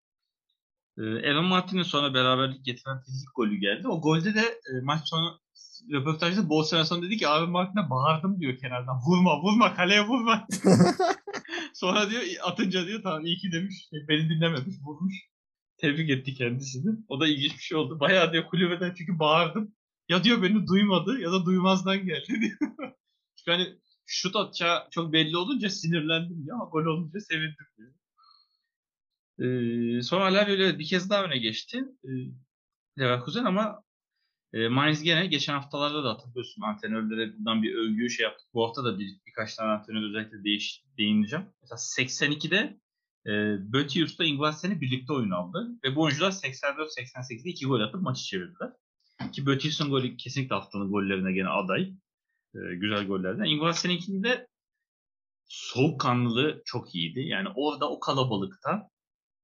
E, 0.99 1.03
Aaron 1.03 1.45
Martin'in 1.45 1.83
sonra 1.83 2.15
beraberlik 2.15 2.65
getiren 2.65 3.01
fizik 3.01 3.29
golü 3.35 3.57
geldi. 3.57 3.89
O 3.89 4.01
golde 4.01 4.35
de 4.35 4.41
e, 4.41 4.81
maç 4.83 5.09
sonu 5.09 5.41
röportajda 5.93 6.49
Bol 6.49 6.63
Svensson 6.63 7.03
dedi 7.03 7.17
ki 7.17 7.29
Aaron 7.29 7.51
Martin'e 7.51 7.91
bağırdım 7.91 8.41
diyor 8.41 8.59
kenardan. 8.59 9.01
Vurma 9.07 9.43
vurma 9.43 9.75
kaleye 9.75 10.07
vurma. 10.07 10.47
Sonra 11.75 12.11
diyor 12.11 12.23
atınca 12.43 12.87
diyor 12.87 13.03
tamam 13.03 13.27
iyi 13.27 13.37
ki 13.37 13.53
demiş. 13.53 13.89
Şey, 13.91 14.09
Beni 14.09 14.31
dinlememiş 14.31 14.77
vurmuş. 14.85 15.15
Tebrik 15.77 16.11
etti 16.11 16.35
kendisini. 16.35 16.97
O 17.09 17.21
da 17.21 17.29
ilginç 17.29 17.53
bir 17.53 17.63
şey 17.63 17.79
oldu. 17.79 18.01
Bayağı 18.01 18.33
diyor 18.33 18.47
kulübeden 18.47 18.95
çünkü 18.95 19.19
bağırdım. 19.19 19.75
Ya 20.09 20.25
diyor 20.25 20.43
beni 20.43 20.67
duymadı 20.67 21.19
ya 21.21 21.33
da 21.33 21.45
duymazdan 21.45 22.07
geldi 22.07 22.41
diyor. 22.41 22.59
çünkü 23.37 23.51
hani 23.51 23.79
şut 24.07 24.37
atacağı 24.37 24.91
çok 24.91 25.13
belli 25.13 25.37
olunca 25.37 25.71
sinirlendim 25.71 26.47
ama 26.55 26.65
gol 26.65 26.85
olunca 26.85 27.21
sevindim 27.21 27.67
diyor. 27.77 27.93
Ee, 29.39 30.03
sonra 30.03 30.25
Alario 30.25 30.55
ile 30.55 30.79
bir 30.79 30.87
kez 30.87 31.11
daha 31.11 31.25
öne 31.25 31.39
geçti. 31.39 31.85
Ee, 32.05 32.09
Leverkusen 32.99 33.45
ama 33.45 33.83
e, 34.53 34.69
Mainz 34.69 35.03
gene 35.03 35.27
geçen 35.27 35.55
haftalarda 35.55 36.05
da 36.05 36.11
hatırlıyorsun 36.11 36.63
antrenörlere 36.63 37.39
buradan 37.39 37.63
bir 37.63 37.75
övgü 37.75 38.11
şey 38.11 38.25
yaptık. 38.25 38.49
Bu 38.55 38.65
hafta 38.65 38.85
da 38.85 38.99
bir, 38.99 39.17
birkaç 39.27 39.55
tane 39.55 39.71
antrenör 39.71 40.09
özellikle 40.09 40.45
değiş, 40.45 40.85
değineceğim. 40.99 41.47
Mesela 41.63 41.79
82'de 41.79 42.79
e, 43.27 43.33
Bötius'la 43.73 44.25
Ingvarsen'i 44.25 44.81
birlikte 44.81 45.13
oyun 45.13 45.31
aldı. 45.31 45.69
Ve 45.85 45.97
bu 45.97 46.03
oyuncular 46.03 46.31
84-88'de 46.31 47.51
2 47.51 47.67
gol 47.67 47.81
atıp 47.81 48.03
maçı 48.03 48.25
çevirdiler. 48.25 48.73
Ki 49.33 49.47
Bötius'un 49.47 49.91
golü 49.91 50.17
kesinlikle 50.17 50.55
haftanın 50.55 50.91
gollerine 50.91 51.33
gene 51.33 51.49
aday. 51.49 51.83
E, 52.55 52.59
güzel 52.75 53.07
gollerden. 53.07 53.45
Ingvarsen'inkinde 53.45 54.49
soğukkanlılığı 55.47 56.63
çok 56.65 56.95
iyiydi. 56.95 57.21
Yani 57.21 57.49
orada 57.55 57.91
o 57.91 58.01
kalabalıkta 58.01 58.91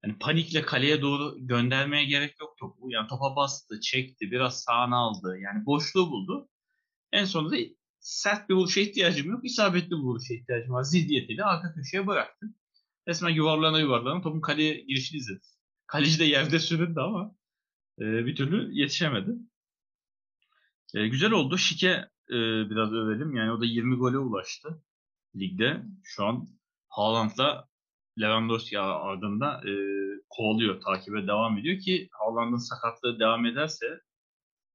yani 0.05 0.19
panikle 0.19 0.63
kaleye 0.63 1.03
doğru 1.03 1.37
göndermeye 1.39 2.05
gerek 2.05 2.41
yok 2.41 2.59
topu. 2.59 2.91
Yani 2.91 3.09
topa 3.09 3.37
bastı, 3.37 3.81
çekti, 3.81 4.31
biraz 4.31 4.63
sağına 4.63 4.97
aldı. 4.97 5.39
Yani 5.39 5.67
boşluğu 5.67 6.11
buldu. 6.11 6.49
En 7.13 7.25
sonunda 7.25 7.57
sert 8.01 8.49
bir 8.49 8.55
vuruşa 8.55 8.81
ihtiyacım 8.81 9.31
yok. 9.31 9.45
isabetli 9.45 9.91
bir 9.91 9.97
vuruşa 9.97 10.35
ihtiyacım 10.35 10.73
var. 10.73 10.83
Zihniyetiyle 10.83 11.45
arka 11.45 11.75
köşeye 11.75 12.07
bıraktı. 12.07 12.47
Resmen 13.09 13.31
yuvarlana 13.31 13.81
yuvarlana 13.81 14.23
topun 14.23 14.41
kaleye 14.41 14.81
girişini 14.81 15.19
izledi. 15.19 15.41
Kaleci 15.87 16.19
de 16.19 16.25
yerde 16.25 16.59
süründü 16.59 17.01
ama 17.01 17.35
e, 17.99 18.05
bir 18.05 18.37
türlü 18.37 18.73
yetişemedi. 18.73 19.31
E, 20.95 21.09
güzel 21.09 21.33
oldu. 21.33 21.59
Şike 21.59 21.91
e, 22.29 22.37
biraz 22.71 22.93
övelim. 22.93 23.37
Yani 23.37 23.53
o 23.53 23.61
da 23.61 23.65
20 23.65 23.97
gole 23.97 24.19
ulaştı 24.19 24.83
ligde. 25.37 25.83
Şu 26.03 26.25
an 26.25 26.49
Haaland'la 26.89 27.69
Lewandowski 28.21 28.78
ardında 28.80 29.61
e, 29.68 29.73
kovalıyor, 30.28 30.80
takibe 30.80 31.26
devam 31.26 31.59
ediyor 31.59 31.78
ki 31.78 32.09
Haaland'ın 32.12 32.56
sakatlığı 32.56 33.18
devam 33.18 33.47
ederse 33.47 33.87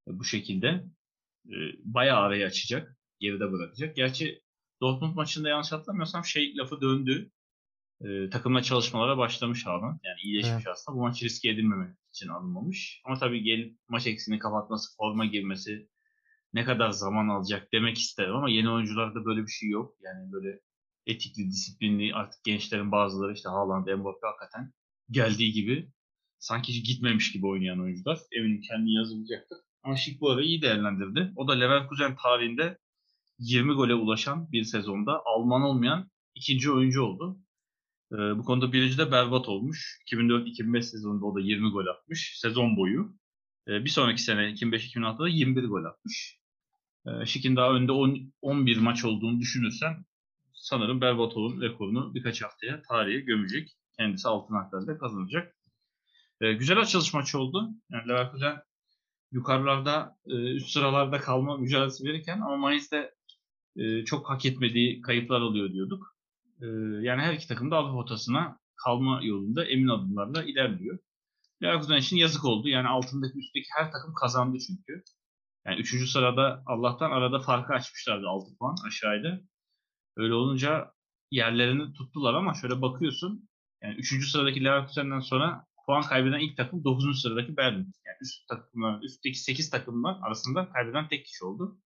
e, 0.07 0.19
bu 0.19 0.23
şekilde 0.23 0.67
e, 1.45 1.55
bayağı 1.83 2.19
arayı 2.19 2.45
açacak, 2.45 2.97
geride 3.19 3.51
bırakacak. 3.51 3.95
Gerçi 3.95 4.41
Dortmund 4.81 5.15
maçında 5.15 5.49
yanlış 5.49 5.71
hatırlamıyorsam 5.71 6.25
şey 6.25 6.57
lafı 6.57 6.81
döndü. 6.81 7.31
E, 8.01 8.29
takımla 8.29 8.61
çalışmalara 8.63 9.17
başlamış 9.17 9.65
Haaland. 9.65 9.99
Yani 10.03 10.19
iyileşmiş 10.23 10.53
Evet. 10.53 10.67
aslında. 10.67 10.97
Bu 10.97 11.01
maçı 11.01 11.25
riske 11.25 11.49
edilmemek 11.49 11.97
için 12.13 12.27
alınmamış. 12.27 13.01
Ama 13.05 13.17
tabii 13.19 13.43
gelip 13.43 13.77
maç 13.89 14.07
eksiğini 14.07 14.39
kapatması, 14.39 14.97
forma 14.97 15.25
girmesi 15.25 15.89
ne 16.53 16.63
kadar 16.63 16.89
zaman 16.89 17.27
alacak 17.27 17.73
demek 17.73 17.97
isterim 17.97 18.35
ama 18.35 18.49
yeni 18.49 18.69
oyuncularda 18.69 19.25
böyle 19.25 19.41
bir 19.41 19.51
şey 19.51 19.69
yok. 19.69 19.95
Yani 20.01 20.31
böyle 20.31 20.59
etikli, 21.09 21.51
disiplinli 21.51 22.13
artık 22.13 22.43
gençlerin 22.43 22.91
bazıları 22.91 23.33
işte 23.33 23.49
Haaland, 23.49 23.87
Mbappe 23.87 24.27
hakikaten 24.27 24.73
geldiği 25.11 25.51
gibi 25.51 25.91
sanki 26.39 26.73
hiç 26.73 26.87
gitmemiş 26.87 27.31
gibi 27.31 27.47
oynayan 27.47 27.81
oyuncular. 27.81 28.19
Eminim 28.31 28.61
kendini 28.61 28.93
yazılacaktır. 28.93 29.57
Ama 29.83 29.95
Şik 29.95 30.21
bu 30.21 30.31
arayı 30.31 30.47
iyi 30.47 30.61
değerlendirdi. 30.61 31.33
O 31.35 31.47
da 31.47 31.53
Leverkusen 31.53 32.15
tarihinde 32.23 32.77
20 33.39 33.73
gole 33.73 33.93
ulaşan 33.93 34.51
bir 34.51 34.63
sezonda 34.63 35.21
Alman 35.25 35.61
olmayan 35.61 36.09
ikinci 36.35 36.71
oyuncu 36.71 37.01
oldu. 37.01 37.39
Ee, 38.13 38.17
bu 38.17 38.43
konuda 38.43 38.73
birinci 38.73 38.97
de 38.97 39.11
berbat 39.11 39.49
olmuş. 39.49 39.99
2004-2005 40.11 40.81
sezonunda 40.81 41.25
o 41.25 41.35
da 41.35 41.39
20 41.39 41.71
gol 41.71 41.87
atmış 41.87 42.39
sezon 42.39 42.77
boyu. 42.77 43.15
Ee, 43.67 43.85
bir 43.85 43.89
sonraki 43.89 44.21
sene 44.21 44.41
2005-2006'da 44.41 45.29
21 45.29 45.63
gol 45.63 45.85
atmış. 45.85 46.39
Ee, 47.07 47.25
Şik'in 47.25 47.55
daha 47.55 47.73
önde 47.73 47.91
10, 47.91 48.33
11 48.41 48.77
maç 48.77 49.05
olduğunu 49.05 49.39
düşünürsen 49.39 50.05
sanırım 50.59 51.01
Berbatov'un 51.01 51.61
rekorunu 51.61 52.15
birkaç 52.15 52.43
haftaya 52.43 52.81
tarihe 52.81 53.19
gömecek. 53.19 53.77
Kendisi 53.97 54.27
altın 54.27 54.55
haklarında 54.55 54.97
kazanacak. 54.97 55.55
Ee, 56.41 56.53
güzel 56.53 56.79
açılış 56.79 57.13
maçı 57.13 57.39
oldu. 57.39 57.69
Yani 57.89 58.09
Leverkusen 58.09 58.61
yukarılarda, 59.31 60.17
e, 60.27 60.33
üst 60.33 60.69
sıralarda 60.69 61.19
kalma 61.19 61.57
mücadelesi 61.57 62.03
verirken 62.03 62.41
ama 62.41 62.57
Mainz'de 62.57 63.15
e, 63.75 64.05
çok 64.05 64.29
hak 64.29 64.45
etmediği 64.45 65.01
kayıplar 65.01 65.41
oluyor 65.41 65.73
diyorduk. 65.73 66.15
E, 66.61 66.65
yani 67.01 67.21
her 67.21 67.33
iki 67.33 67.47
takım 67.47 67.71
da 67.71 67.77
Avrupa 67.77 67.93
potasına 67.93 68.59
kalma 68.85 69.19
yolunda 69.23 69.65
emin 69.65 69.87
adımlarla 69.87 70.43
ilerliyor. 70.43 70.99
Leverkusen 71.63 71.97
için 71.97 72.17
yazık 72.17 72.45
oldu. 72.45 72.67
Yani 72.67 72.87
altındaki 72.87 73.39
üstteki 73.39 73.67
her 73.77 73.91
takım 73.91 74.13
kazandı 74.13 74.57
çünkü. 74.67 75.03
Yani 75.65 75.79
üçüncü 75.79 76.07
sırada 76.07 76.63
Allah'tan 76.65 77.11
arada 77.11 77.39
farkı 77.39 77.73
açmışlardı 77.73 78.27
6 78.27 78.57
puan 78.57 78.75
aşağıda. 78.87 79.41
Öyle 80.19 80.33
olunca 80.33 80.91
yerlerini 81.31 81.93
tuttular 81.93 82.33
ama 82.33 82.53
şöyle 82.53 82.81
bakıyorsun. 82.81 83.49
Yani 83.83 83.95
3. 83.95 84.31
sıradaki 84.31 84.63
Leverkusen'den 84.63 85.19
sonra 85.19 85.65
puan 85.85 86.01
kaybeden 86.01 86.39
ilk 86.39 86.57
takım 86.57 86.83
9. 86.83 87.21
sıradaki 87.21 87.57
Berlin. 87.57 87.93
Yani 88.05 88.17
üst 88.21 88.47
takımlar, 88.47 89.03
üstteki 89.03 89.39
8 89.39 89.69
takımlar 89.69 90.17
arasında 90.21 90.69
kaybeden 90.69 91.07
tek 91.07 91.25
kişi 91.25 91.45
oldu. 91.45 91.79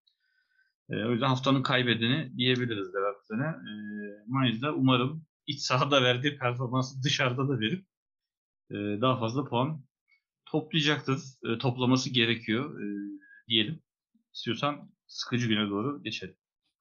Ee, 0.90 0.96
o 0.96 1.12
yüzden 1.12 1.28
haftanın 1.28 1.64
kaybedeni 1.64 2.38
diyebiliriz 2.38 2.96
Leverkusen'e. 2.96 3.48
Ee, 3.48 4.24
Mainz'da 4.28 4.74
umarım 4.74 5.26
iç 5.48 5.60
sahada 5.62 6.04
verdiği 6.04 6.38
performansı 6.38 7.04
dışarıda 7.04 7.50
da 7.50 7.60
verip 7.60 7.86
e, 8.72 8.76
daha 8.76 9.20
fazla 9.20 9.46
puan 9.46 9.84
toplayacaktır. 10.46 11.20
E, 11.46 11.58
toplaması 11.58 12.10
gerekiyor 12.10 12.82
e, 12.82 12.86
diyelim. 13.48 13.82
İstiyorsan 14.34 14.92
sıkıcı 15.08 15.48
güne 15.48 15.70
doğru 15.70 16.04
geçelim. 16.04 16.36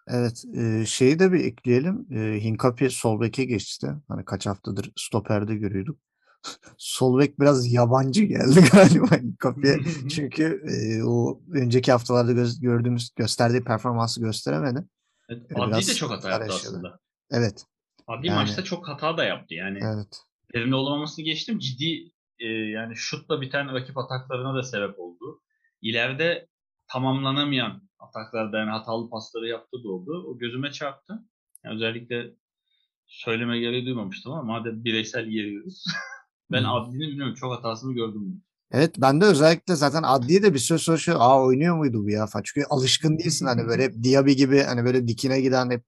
Evet, 0.08 0.44
e, 0.56 0.84
şeyi 0.86 1.18
de 1.18 1.32
bir 1.32 1.44
ekleyelim. 1.44 2.06
E, 2.10 2.16
Hincapié 2.16 2.90
sol 2.90 3.20
beke 3.20 3.44
geçti. 3.44 3.88
Hani 4.08 4.24
kaç 4.24 4.46
haftadır 4.46 4.92
stoperde 4.96 5.54
görüyorduk. 5.54 5.98
Sol 6.78 7.18
bek 7.18 7.40
biraz 7.40 7.72
yabancı 7.72 8.24
geldi 8.24 8.60
galiba 8.72 9.06
Hincapié. 9.06 10.08
Çünkü 10.08 10.62
e, 10.68 11.02
o 11.04 11.40
önceki 11.52 11.92
haftalarda 11.92 12.32
göz- 12.32 12.60
gördüğümüz 12.60 13.10
gösterdiği 13.16 13.64
performansı 13.64 14.20
gösteremedi. 14.20 14.84
Evet, 15.28 15.42
E, 15.52 15.54
biraz 15.54 15.88
de 15.88 15.94
çok 15.94 16.10
hata 16.10 16.30
yaptı 16.30 16.52
yaşadı. 16.52 16.68
aslında. 16.68 16.98
Evet, 17.30 17.64
Adli 18.06 18.26
Yani- 18.26 18.36
maçta 18.36 18.64
çok 18.64 18.88
hata 18.88 19.16
da 19.16 19.24
yaptı. 19.24 19.54
Yani 19.54 19.78
evet. 19.82 20.20
verimli 20.54 20.74
olamamasını 20.74 21.24
geçtim. 21.24 21.58
Ciddi 21.58 22.10
e, 22.38 22.46
yani 22.48 22.96
şutla 22.96 23.40
biten 23.40 23.74
rakip 23.74 23.98
ataklarına 23.98 24.54
da 24.54 24.62
sebep 24.62 24.98
oldu. 24.98 25.40
İleride 25.82 26.46
tamamlanamayan 26.92 27.82
ataklarda 27.98 28.58
yani 28.58 28.70
hatalı 28.70 29.10
pasları 29.10 29.48
yaptı 29.48 29.84
da 29.84 29.88
oldu. 29.88 30.24
O 30.28 30.38
gözüme 30.38 30.72
çarptı. 30.72 31.12
Yani 31.64 31.74
özellikle 31.74 32.34
söyleme 33.06 33.58
gereği 33.58 33.86
duymamıştım 33.86 34.32
ama 34.32 34.42
madem 34.42 34.84
bireysel 34.84 35.26
yeriyoruz. 35.26 35.84
ben 36.50 36.64
Hı. 36.64 36.68
Adli'nin 36.68 37.08
bilmiyorum 37.08 37.34
çok 37.34 37.52
hatasını 37.52 37.94
gördüm. 37.94 38.42
Evet 38.72 38.94
ben 38.98 39.20
de 39.20 39.24
özellikle 39.24 39.76
zaten 39.76 40.02
Adli'ye 40.02 40.42
de 40.42 40.54
bir 40.54 40.58
süre 40.58 40.78
sonra 40.78 40.96
şu 40.96 41.20
aa 41.20 41.44
oynuyor 41.44 41.76
muydu 41.76 42.04
bu 42.04 42.10
ya. 42.10 42.28
Çünkü 42.44 42.66
alışkın 42.70 43.18
değilsin 43.18 43.46
hani 43.46 43.66
böyle 43.66 43.84
hep 43.84 43.94
Diaby 44.04 44.32
gibi 44.32 44.62
hani 44.62 44.84
böyle 44.84 45.08
dikine 45.08 45.40
giden 45.40 45.70
hep 45.70 45.84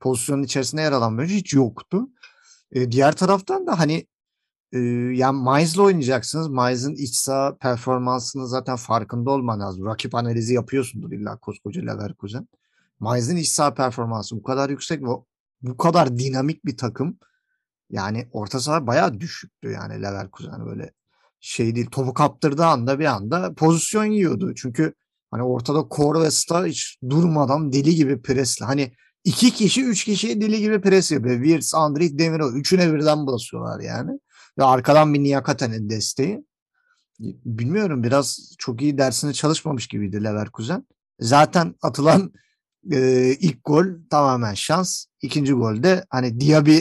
pozisyonun 0.00 0.42
içerisinde 0.42 0.82
yer 0.82 0.92
alan 0.92 1.18
böyle 1.18 1.34
hiç 1.34 1.54
yoktu. 1.54 2.08
E, 2.72 2.92
diğer 2.92 3.16
taraftan 3.16 3.66
da 3.66 3.78
hani 3.78 4.06
e, 4.74 4.78
yani 5.14 5.42
Mainz'la 5.42 5.82
oynayacaksınız. 5.82 6.48
Mainz'ın 6.48 6.94
iç 6.94 7.14
saha 7.14 7.56
performansının 7.56 8.44
zaten 8.44 8.76
farkında 8.76 9.30
olman 9.30 9.60
lazım. 9.60 9.86
Rakip 9.86 10.14
analizi 10.14 10.54
yapıyorsundur 10.54 11.12
illa 11.12 11.36
koskoca 11.36 11.82
Leverkusen. 11.82 12.48
Mainz'in 13.00 13.36
iç 13.36 13.48
saha 13.48 13.74
performansı 13.74 14.36
bu 14.36 14.42
kadar 14.42 14.70
yüksek 14.70 15.02
ve 15.02 15.08
bu 15.62 15.76
kadar 15.76 16.18
dinamik 16.18 16.64
bir 16.64 16.76
takım. 16.76 17.18
Yani 17.90 18.28
orta 18.32 18.60
saha 18.60 18.86
bayağı 18.86 19.20
düşüktü 19.20 19.70
yani 19.70 20.02
Leverkusen 20.02 20.66
böyle 20.66 20.92
şey 21.40 21.74
değil. 21.74 21.86
Topu 21.86 22.14
kaptırdığı 22.14 22.64
anda 22.64 22.98
bir 22.98 23.04
anda 23.04 23.54
pozisyon 23.54 24.04
yiyordu. 24.04 24.54
Çünkü 24.54 24.94
hani 25.30 25.42
ortada 25.42 25.88
Kor 25.88 26.22
ve 26.22 26.30
Star 26.30 26.66
hiç 26.66 26.98
durmadan 27.10 27.72
deli 27.72 27.94
gibi 27.94 28.22
presle. 28.22 28.64
Hani 28.64 28.92
iki 29.24 29.50
kişi 29.50 29.84
üç 29.84 30.04
kişi 30.04 30.40
deli 30.40 30.60
gibi 30.60 30.80
pres 30.80 31.12
yapıyor. 31.12 31.44
Wirtz, 31.44 31.74
Andrich, 31.74 32.18
Demirel. 32.18 32.54
Üçüne 32.54 32.94
birden 32.94 33.26
basıyorlar 33.26 33.80
yani. 33.80 34.18
Ve 34.58 34.64
arkadan 34.64 35.14
bir 35.14 35.20
Niyakate'nin 35.22 35.90
desteği. 35.90 36.44
Bilmiyorum 37.44 38.02
biraz 38.02 38.54
çok 38.58 38.82
iyi 38.82 38.98
dersini 38.98 39.34
çalışmamış 39.34 39.86
gibiydi 39.86 40.24
Leverkusen. 40.24 40.86
Zaten 41.20 41.74
atılan 41.82 42.32
e, 42.92 43.30
ilk 43.40 43.64
gol 43.64 43.86
tamamen 44.10 44.54
şans. 44.54 45.06
İkinci 45.22 45.52
golde 45.52 46.04
hani 46.10 46.40
Diaby 46.40 46.78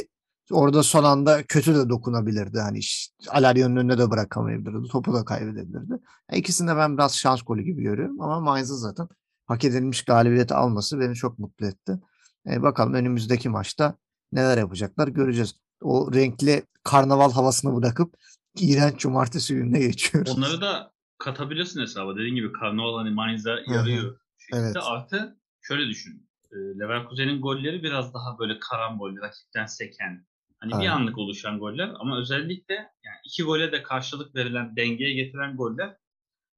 orada 0.51 0.84
son 0.84 1.03
anda 1.03 1.44
kötü 1.44 1.75
de 1.75 1.89
dokunabilirdi. 1.89 2.60
Hani 2.60 2.77
işte 2.77 3.13
Alarya'nın 3.30 3.75
önüne 3.75 3.98
de 3.98 4.12
bırakamayabilirdi. 4.12 4.88
Topu 4.88 5.13
da 5.13 5.25
kaybedebilirdi. 5.25 5.94
Yani 6.32 6.44
de 6.44 6.77
ben 6.77 6.98
biraz 6.98 7.18
şans 7.18 7.42
golü 7.42 7.63
gibi 7.63 7.84
görüyorum. 7.84 8.22
Ama 8.22 8.39
Mainz'ın 8.39 8.75
zaten 8.75 9.08
hak 9.46 9.65
edilmiş 9.65 10.06
galibiyeti 10.06 10.53
alması 10.53 11.00
beni 11.00 11.15
çok 11.15 11.39
mutlu 11.39 11.65
etti. 11.65 12.00
E, 12.48 12.62
bakalım 12.62 12.94
önümüzdeki 12.94 13.50
maçta 13.50 13.98
neler 14.32 14.58
yapacaklar 14.58 15.08
göreceğiz. 15.08 15.56
O 15.84 16.13
renkli 16.13 16.63
karnaval 16.84 17.32
havasını 17.32 17.75
bırakıp 17.75 18.16
iğrenç 18.62 19.00
cumartesi 19.00 19.56
gününe 19.56 19.80
geçiyoruz. 19.80 20.38
Onları 20.38 20.62
da 20.62 20.94
katabilirsin 21.18 21.82
hesaba. 21.82 22.16
Dediğin 22.16 22.36
gibi 22.36 22.52
Karnaval 22.52 22.98
hani 22.98 23.10
Mainz'a 23.10 23.60
yarıyor. 23.68 24.20
Evet. 24.54 24.75
Artı 24.82 25.38
şöyle 25.62 25.90
düşün. 25.90 26.30
e, 26.52 26.56
Leverkusen'in 26.80 27.42
golleri 27.42 27.84
biraz 27.84 28.13
daha 28.13 28.40
böyle 28.40 28.60
karambol, 28.60 29.18
rakipten 29.22 29.66
seken. 29.66 30.25
Hani 30.60 30.72
bir 30.72 30.78
Aynen. 30.78 30.92
anlık 30.92 31.18
oluşan 31.18 31.60
goller 31.60 31.92
ama 32.00 32.20
özellikle 32.20 32.74
yani 32.74 33.18
iki 33.25 33.44
gole 33.44 33.72
de 33.72 33.84
karşılık 33.84 34.36
verilen, 34.36 34.75
dengeye 34.75 35.13
getiren 35.13 35.58
goller 35.58 35.98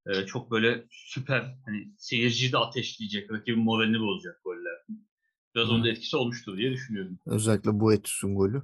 e, 0.08 0.26
çok 0.26 0.52
böyle 0.52 0.86
süper 0.92 1.56
hani 1.66 1.92
seyirciyi 1.98 2.52
de 2.52 2.58
ateşleyecek, 2.58 3.32
rakibin 3.32 3.64
moralini 3.64 4.00
bozacak 4.00 4.44
goller. 4.44 4.86
Biraz 5.56 5.68
Hı. 5.68 5.72
onun 5.72 5.84
da 5.84 5.90
etkisi 5.90 6.18
olmuştur 6.18 6.58
diye 6.58 6.72
düşünüyorum. 6.72 7.20
Özellikle 7.26 7.80
bu 7.80 7.94
Etus'un 7.94 8.36
golü. 8.36 8.64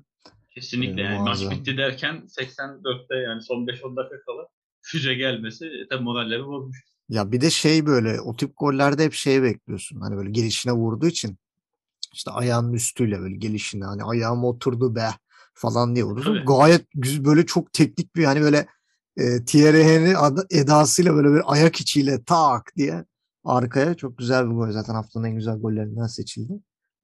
Kesinlikle 0.51 1.01
Ee, 1.01 1.05
yani 1.05 1.19
maç 1.19 1.51
bitti 1.51 1.77
derken 1.77 2.15
84'te 2.15 3.15
yani 3.15 3.41
son 3.41 3.67
5-10 3.67 3.95
dakika 3.95 4.15
kala 4.25 4.47
füze 4.81 5.13
gelmesi 5.13 5.65
e, 5.65 5.87
tabii 5.89 6.03
moralleri 6.03 6.45
bozmuş. 6.45 6.83
Ya 7.09 7.31
bir 7.31 7.41
de 7.41 7.49
şey 7.49 7.85
böyle 7.85 8.21
o 8.21 8.35
tip 8.35 8.53
gollerde 8.57 9.05
hep 9.05 9.13
şey 9.13 9.43
bekliyorsun. 9.43 10.01
Hani 10.01 10.17
böyle 10.17 10.31
gelişine 10.31 10.73
vurduğu 10.73 11.07
için 11.07 11.37
işte 12.13 12.31
ayağının 12.31 12.73
üstüyle 12.73 13.19
böyle 13.19 13.35
gelişine 13.35 13.85
hani 13.85 14.03
ayağıma 14.03 14.47
oturdu 14.47 14.95
be 14.95 15.09
falan 15.53 15.95
diye 15.95 16.05
vurursun. 16.05 16.35
Tabii. 16.35 16.45
Gayet 16.45 16.85
güzel 16.95 17.25
böyle 17.25 17.45
çok 17.45 17.73
teknik 17.73 18.15
bir 18.15 18.23
hani 18.23 18.41
böyle 18.41 18.67
e, 19.17 19.45
Thierry 19.45 19.83
Henry 19.83 20.15
edasıyla 20.49 21.13
böyle 21.13 21.33
bir 21.33 21.41
ayak 21.45 21.81
içiyle 21.81 22.23
tak 22.23 22.71
diye 22.77 23.05
arkaya 23.43 23.95
çok 23.95 24.17
güzel 24.17 24.49
bir 24.49 24.55
gol. 24.55 24.71
Zaten 24.71 24.93
haftanın 24.93 25.25
en 25.25 25.35
güzel 25.35 25.55
gollerinden 25.55 26.07
seçildi. 26.07 26.53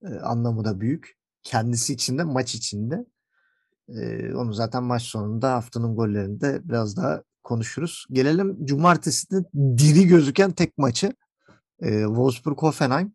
E, 0.04 0.08
anlamı 0.08 0.66
da 0.66 0.80
büyük. 0.80 1.18
Kendisi 1.44 1.94
için 1.94 2.18
de 2.18 2.24
maç 2.24 2.56
içinde. 2.56 3.06
Onu 4.36 4.54
zaten 4.54 4.84
maç 4.84 5.02
sonunda 5.02 5.54
haftanın 5.54 5.96
gollerinde 5.96 6.62
biraz 6.64 6.98
daha 6.98 7.24
konuşuruz. 7.44 8.06
Gelelim 8.12 8.66
cumartesinin 8.66 9.46
diri 9.78 10.08
gözüken 10.08 10.52
tek 10.52 10.78
maçı. 10.78 11.14
E, 11.80 11.90
Wolfsburg-Hoffenheim. 11.90 13.12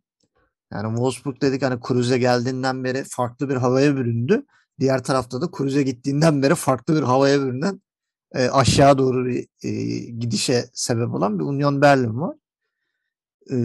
Yani 0.73 0.89
Wolfsburg 0.89 1.43
dedik 1.43 1.63
hani 1.63 1.81
Kruse 1.81 2.19
geldiğinden 2.19 2.85
beri 2.85 3.05
farklı 3.09 3.49
bir 3.49 3.57
havaya 3.57 3.97
büründü. 3.97 4.47
Diğer 4.81 5.05
tarafta 5.05 5.41
da 5.41 5.51
Kruse 5.51 5.83
gittiğinden 5.83 6.43
beri 6.43 6.55
farklı 6.55 6.97
bir 6.97 7.03
havaya 7.03 7.41
bürünen 7.41 7.81
e, 8.35 8.49
aşağı 8.49 8.99
doğru 8.99 9.27
bir 9.27 9.47
e, 9.63 9.71
gidişe 10.11 10.65
sebep 10.73 11.15
olan 11.15 11.39
bir 11.39 11.45
Union 11.45 11.83
Berlin 11.83 12.21
var. 12.21 12.37
E, 13.51 13.57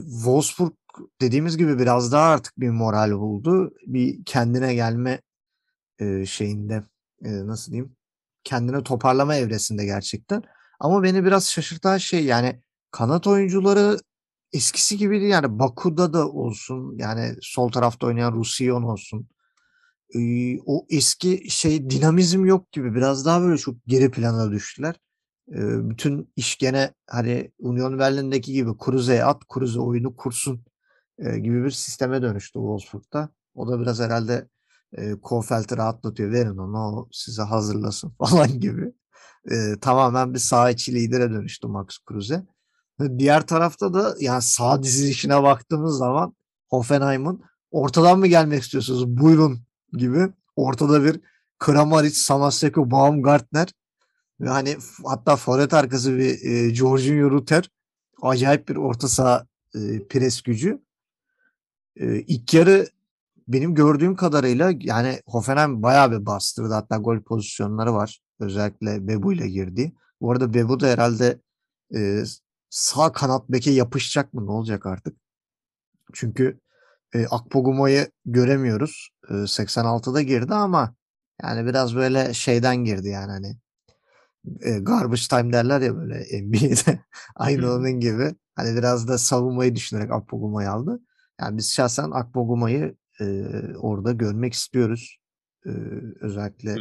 Wolfsburg 0.00 0.72
dediğimiz 1.20 1.56
gibi 1.56 1.78
biraz 1.78 2.12
daha 2.12 2.30
artık 2.30 2.60
bir 2.60 2.70
moral 2.70 3.12
buldu. 3.12 3.74
Bir 3.86 4.24
kendine 4.24 4.74
gelme 4.74 5.20
e, 6.00 6.26
şeyinde 6.26 6.82
e, 7.24 7.46
nasıl 7.46 7.72
diyeyim 7.72 7.96
kendine 8.44 8.82
toparlama 8.82 9.36
evresinde 9.36 9.84
gerçekten. 9.84 10.42
Ama 10.80 11.02
beni 11.02 11.24
biraz 11.24 11.50
şaşırtan 11.50 11.98
şey 11.98 12.24
yani 12.24 12.60
kanat 12.90 13.26
oyuncuları 13.26 13.98
eskisi 14.52 14.98
gibi 14.98 15.20
değil 15.20 15.32
yani 15.32 15.58
Baku'da 15.58 16.12
da 16.12 16.28
olsun 16.28 16.98
yani 16.98 17.36
sol 17.40 17.68
tarafta 17.72 18.06
oynayan 18.06 18.32
Rusiyon 18.32 18.82
olsun 18.82 19.28
Ee, 20.14 20.58
o 20.66 20.86
eski 20.90 21.50
şey 21.50 21.90
dinamizm 21.90 22.44
yok 22.44 22.72
gibi 22.72 22.94
biraz 22.94 23.26
daha 23.26 23.42
böyle 23.42 23.58
çok 23.58 23.76
geri 23.86 24.10
plana 24.10 24.50
düştüler. 24.50 25.00
Bütün 25.90 26.32
iş 26.36 26.56
gene 26.58 26.94
hani 27.06 27.52
Union 27.58 27.98
Berlin'deki 27.98 28.52
gibi 28.52 28.70
Kruse'ye 28.78 29.24
at 29.24 29.42
Kruse 29.48 29.80
oyunu 29.80 30.16
kursun 30.16 30.64
gibi 31.18 31.64
bir 31.64 31.70
sisteme 31.70 32.22
dönüştü 32.22 32.52
Wolfsburg'da. 32.52 33.28
O 33.54 33.68
da 33.68 33.80
biraz 33.80 34.00
herhalde 34.00 34.48
e, 34.96 35.14
Kofeld'i 35.20 35.76
rahatlatıyor. 35.76 36.32
Verin 36.32 36.58
onu 36.58 36.78
o 36.78 37.08
size 37.12 37.42
hazırlasın 37.42 38.10
falan 38.18 38.60
gibi. 38.60 38.92
E, 39.50 39.80
tamamen 39.80 40.34
bir 40.34 40.38
sağ 40.38 40.70
içi 40.70 40.94
lidere 40.94 41.30
dönüştü 41.30 41.66
Max 41.66 41.86
Kruse. 42.06 42.42
Diğer 43.18 43.46
tarafta 43.46 43.94
da 43.94 44.14
yani 44.20 44.42
sağ 44.42 44.82
dizilişine 44.82 45.42
baktığımız 45.42 45.98
zaman 45.98 46.34
Hoffenheim'ın 46.68 47.42
ortadan 47.70 48.18
mı 48.18 48.26
gelmek 48.26 48.62
istiyorsunuz? 48.62 49.06
Buyurun 49.06 49.60
gibi. 49.92 50.28
Ortada 50.56 51.04
bir 51.04 51.20
Kramaric, 51.58 52.14
Samaseko, 52.14 52.90
Baumgartner 52.90 53.72
ve 54.40 54.48
hani 54.48 54.76
hatta 55.04 55.36
forvet 55.36 55.74
arkası 55.74 56.16
bir 56.18 56.44
e, 56.44 56.74
Jorginho 56.74 57.30
Rutter. 57.30 57.70
Acayip 58.22 58.68
bir 58.68 58.76
orta 58.76 59.08
saha 59.08 59.46
e, 59.74 60.06
pres 60.08 60.42
gücü. 60.42 60.82
E, 61.96 62.20
ilk 62.20 62.54
yarı 62.54 62.88
benim 63.48 63.74
gördüğüm 63.74 64.16
kadarıyla 64.16 64.72
yani 64.80 65.20
Hoffenheim 65.26 65.82
bayağı 65.82 66.12
bir 66.12 66.26
bastırdı. 66.26 66.74
Hatta 66.74 66.96
gol 66.96 67.22
pozisyonları 67.22 67.94
var. 67.94 68.20
Özellikle 68.40 69.08
Bebu 69.08 69.32
ile 69.32 69.48
girdi. 69.48 69.92
Bu 70.20 70.32
arada 70.32 70.54
Bebu 70.54 70.80
da 70.80 70.86
herhalde 70.86 71.40
e, 71.94 72.22
sağ 72.70 73.12
kanat 73.12 73.48
beke 73.50 73.70
yapışacak 73.70 74.34
mı? 74.34 74.46
Ne 74.46 74.50
olacak 74.50 74.86
artık? 74.86 75.16
Çünkü 76.12 76.60
e, 77.14 77.26
Akpoguma'yı 77.26 78.10
göremiyoruz. 78.24 79.10
E, 79.30 79.34
86'da 79.34 80.22
girdi 80.22 80.54
ama 80.54 80.94
yani 81.42 81.66
biraz 81.66 81.96
böyle 81.96 82.34
şeyden 82.34 82.76
girdi 82.76 83.08
yani 83.08 83.30
hani 83.30 83.56
e, 84.60 84.78
garbage 84.78 85.22
time 85.30 85.52
derler 85.52 85.80
ya 85.80 85.96
böyle 85.96 86.14
NBA'de. 86.42 87.00
Aynı 87.36 87.72
onun 87.72 88.00
gibi. 88.00 88.34
Hani 88.56 88.76
biraz 88.76 89.08
da 89.08 89.18
savunmayı 89.18 89.74
düşünerek 89.74 90.12
Akpoguma'yı 90.12 90.70
aldı. 90.70 91.00
Yani 91.40 91.56
biz 91.58 91.72
şahsen 91.74 92.10
Akpoguma'yı 92.10 92.96
e, 93.20 93.24
orada 93.76 94.12
görmek 94.12 94.52
istiyoruz. 94.52 95.16
E, 95.66 95.70
özellikle 96.20 96.74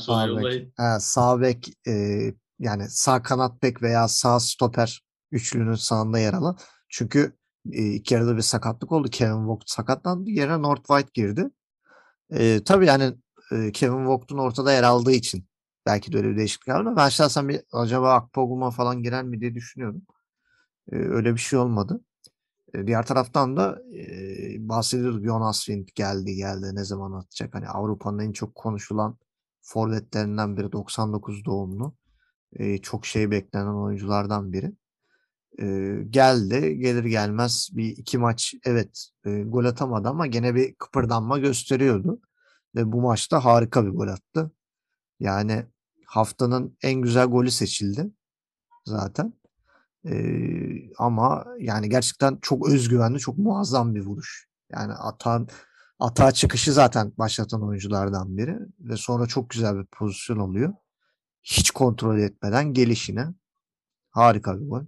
sağ 0.00 0.36
bek, 0.36 0.68
sağ 1.00 1.40
bek 1.40 1.72
e, 1.88 2.24
yani 2.58 2.88
sağ 2.88 3.22
kanat 3.22 3.62
bek 3.62 3.82
veya 3.82 4.08
sağ 4.08 4.40
stoper 4.40 5.02
üçlünün 5.32 5.74
sağında 5.74 6.18
yer 6.18 6.34
alan. 6.34 6.58
Çünkü 6.88 7.32
e, 7.72 7.92
iki 7.92 8.14
yarıda 8.14 8.36
bir 8.36 8.42
sakatlık 8.42 8.92
oldu. 8.92 9.08
Kevin 9.08 9.48
Vogt 9.48 9.70
sakatlandı. 9.70 10.30
Yerine 10.30 10.62
North 10.62 10.86
White 10.86 11.10
girdi. 11.14 11.50
E, 12.30 12.64
tabii 12.64 12.86
yani 12.86 13.14
e, 13.52 13.72
Kevin 13.72 14.06
Vogt'un 14.06 14.38
ortada 14.38 14.72
yer 14.72 14.82
aldığı 14.82 15.12
için 15.12 15.46
belki 15.86 16.12
de 16.12 16.16
öyle 16.16 16.28
bir 16.28 16.36
değişiklik 16.36 16.68
var 16.68 16.80
ama 16.80 16.96
ben 16.96 17.08
şahsen 17.08 17.48
bir 17.48 17.60
acaba 17.72 18.14
Akpoguma 18.14 18.70
falan 18.70 19.02
girer 19.02 19.24
mi 19.24 19.40
diye 19.40 19.54
düşünüyordum. 19.54 20.02
E, 20.92 20.96
öyle 20.96 21.34
bir 21.34 21.40
şey 21.40 21.58
olmadı. 21.58 22.00
Diğer 22.86 23.06
taraftan 23.06 23.56
da 23.56 23.82
e, 23.96 24.68
bahsediyorduk 24.68 25.24
Jonas 25.24 25.64
Wind 25.64 25.88
geldi 25.94 26.34
geldi 26.34 26.74
ne 26.74 26.84
zaman 26.84 27.12
atacak. 27.12 27.54
Hani 27.54 27.68
Avrupa'nın 27.68 28.18
en 28.18 28.32
çok 28.32 28.54
konuşulan 28.54 29.18
forvetlerinden 29.62 30.56
biri 30.56 30.72
99 30.72 31.44
doğumlu. 31.44 31.94
E, 32.52 32.78
çok 32.78 33.06
şey 33.06 33.30
beklenen 33.30 33.84
oyunculardan 33.84 34.52
biri. 34.52 34.72
E, 35.58 35.96
geldi 36.10 36.78
gelir 36.78 37.04
gelmez 37.04 37.68
bir 37.72 37.88
iki 37.88 38.18
maç 38.18 38.54
evet 38.64 39.08
e, 39.24 39.42
gol 39.42 39.64
atamadı 39.64 40.08
ama 40.08 40.26
gene 40.26 40.54
bir 40.54 40.74
kıpırdanma 40.74 41.38
gösteriyordu. 41.38 42.20
Ve 42.74 42.92
bu 42.92 43.00
maçta 43.00 43.44
harika 43.44 43.86
bir 43.86 43.90
gol 43.90 44.08
attı. 44.08 44.50
Yani 45.20 45.66
haftanın 46.06 46.76
en 46.82 47.00
güzel 47.02 47.26
golü 47.26 47.50
seçildi 47.50 48.10
zaten. 48.84 49.39
Ee, 50.06 50.92
ama 50.98 51.44
yani 51.58 51.88
gerçekten 51.88 52.38
çok 52.42 52.68
özgüvenli, 52.68 53.18
çok 53.18 53.38
muazzam 53.38 53.94
bir 53.94 54.00
vuruş. 54.00 54.48
Yani 54.72 54.92
atan 54.92 55.48
atağa 55.98 56.32
çıkışı 56.32 56.72
zaten 56.72 57.12
başlatan 57.18 57.62
oyunculardan 57.68 58.36
biri 58.36 58.58
ve 58.80 58.96
sonra 58.96 59.26
çok 59.26 59.50
güzel 59.50 59.78
bir 59.78 59.84
pozisyon 59.84 60.38
oluyor. 60.38 60.74
Hiç 61.42 61.70
kontrol 61.70 62.18
etmeden 62.18 62.72
gelişine 62.72 63.26
harika 64.10 64.60
bir 64.60 64.68
gol. 64.68 64.82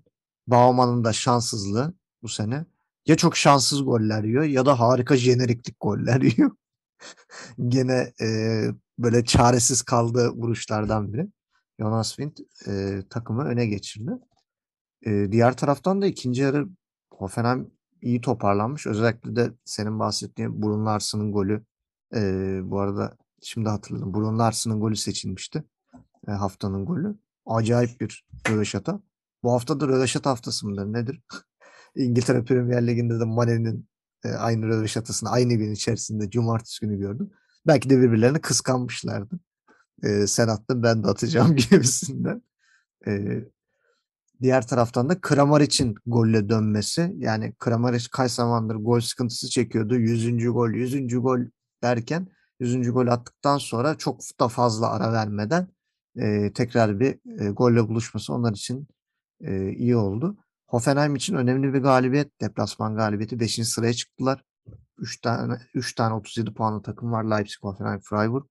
Bauman'ın 0.47 1.05
da 1.05 1.13
şanssızlığı 1.13 1.95
bu 2.23 2.29
sene. 2.29 2.65
Ya 3.07 3.17
çok 3.17 3.37
şanssız 3.37 3.85
goller 3.85 4.25
yiyor 4.25 4.45
ya 4.45 4.67
da 4.67 4.81
harika 4.81 5.17
jeneriklik 5.17 5.81
goller 5.81 6.21
yiyor. 6.21 6.51
Gene 7.69 8.13
e, 8.21 8.67
böyle 8.99 9.25
çaresiz 9.25 9.83
kaldığı 9.83 10.31
vuruşlardan 10.31 11.13
biri. 11.13 11.29
Jonas 11.81 12.17
Wind 12.17 12.37
e, 12.67 13.03
takımı 13.11 13.45
öne 13.45 13.67
geçirdi. 13.67 14.11
E, 15.07 15.33
diğer 15.33 15.57
taraftan 15.57 16.03
da 16.03 16.07
ikinci 16.07 16.43
yarı 16.43 16.69
Hoffenheim 17.13 17.71
iyi 18.03 18.21
toparlanmış. 18.21 18.87
Özellikle 18.87 19.37
de 19.37 19.53
senin 19.65 19.99
bahsettiğin 19.99 20.63
Bruno 20.63 20.87
Larsen'ın 20.87 21.33
golü. 21.33 21.65
E, 22.15 22.21
bu 22.65 22.81
arada 22.81 23.17
şimdi 23.43 23.69
hatırladım. 23.69 24.15
Bruno 24.15 24.39
Larsen'ın 24.39 24.81
golü 24.81 24.97
seçilmişti. 24.97 25.65
E, 26.29 26.31
haftanın 26.31 26.85
golü. 26.85 27.15
Acayip 27.47 28.01
bir 28.01 28.25
röveşata. 28.49 29.01
Bu 29.43 29.53
hafta 29.53 29.81
da 29.81 29.89
röveşat 29.89 30.27
haftası 30.27 30.67
mıdır 30.67 30.93
nedir? 30.93 31.21
İngiltere 31.97 32.45
Premier 32.45 32.87
Ligi'nde 32.87 33.21
de 33.21 33.25
Mane'nin 33.25 33.89
e, 34.25 34.29
aynı 34.29 34.67
röveşatasını 34.67 35.31
aynı 35.31 35.55
gün 35.55 35.73
içerisinde 35.73 36.31
cumartesi 36.31 36.87
günü 36.87 36.99
gördüm. 36.99 37.31
Belki 37.67 37.91
de 37.91 37.99
birbirlerini 38.01 38.41
kıskanmışlardı. 38.41 39.41
E, 40.03 40.27
sen 40.27 40.49
attın 40.49 40.83
ben 40.83 41.05
de 41.05 41.09
atacağım 41.09 41.57
gibisinden. 41.57 42.43
E, 43.07 43.13
diğer 44.43 44.67
taraftan 44.67 45.09
da 45.09 45.21
Kramaric'in 45.21 45.95
golle 46.07 46.49
dönmesi. 46.49 47.13
Yani 47.17 47.55
Kramaric 47.59 48.07
kaç 48.13 48.31
zamandır 48.31 48.75
gol 48.75 49.01
sıkıntısı 49.01 49.51
çekiyordu. 49.51 49.95
100. 49.99 50.45
gol, 50.53 50.71
100. 50.71 51.21
gol 51.21 51.39
derken 51.83 52.29
100. 52.61 52.93
gol 52.93 53.07
attıktan 53.07 53.59
sonra 53.59 53.95
çok 53.95 54.21
da 54.41 54.49
fazla 54.49 54.91
ara 54.91 55.13
vermeden 55.13 55.69
e, 56.17 56.53
tekrar 56.53 57.01
bir 57.01 57.41
e, 57.41 57.51
golle 57.51 57.89
buluşması 57.89 58.35
onlar 58.35 58.53
için 58.53 58.89
e, 59.41 59.73
iyi 59.73 59.97
oldu. 59.97 60.37
Hoffenheim 60.67 61.17
için 61.17 61.35
önemli 61.35 61.75
bir 61.75 61.81
galibiyet. 61.81 62.41
Deplasman 62.41 62.97
galibiyeti. 62.97 63.41
5. 63.41 63.69
sıraya 63.69 63.93
çıktılar. 63.93 64.45
3 64.99 65.21
tane 65.21 65.59
3 65.75 65.95
tane 65.95 66.15
37 66.15 66.55
puanlı 66.55 66.83
takım 66.83 67.13
var. 67.13 67.25
Leipzig, 67.25 67.63
Hoffenheim, 67.63 68.01
Freiburg. 68.01 68.45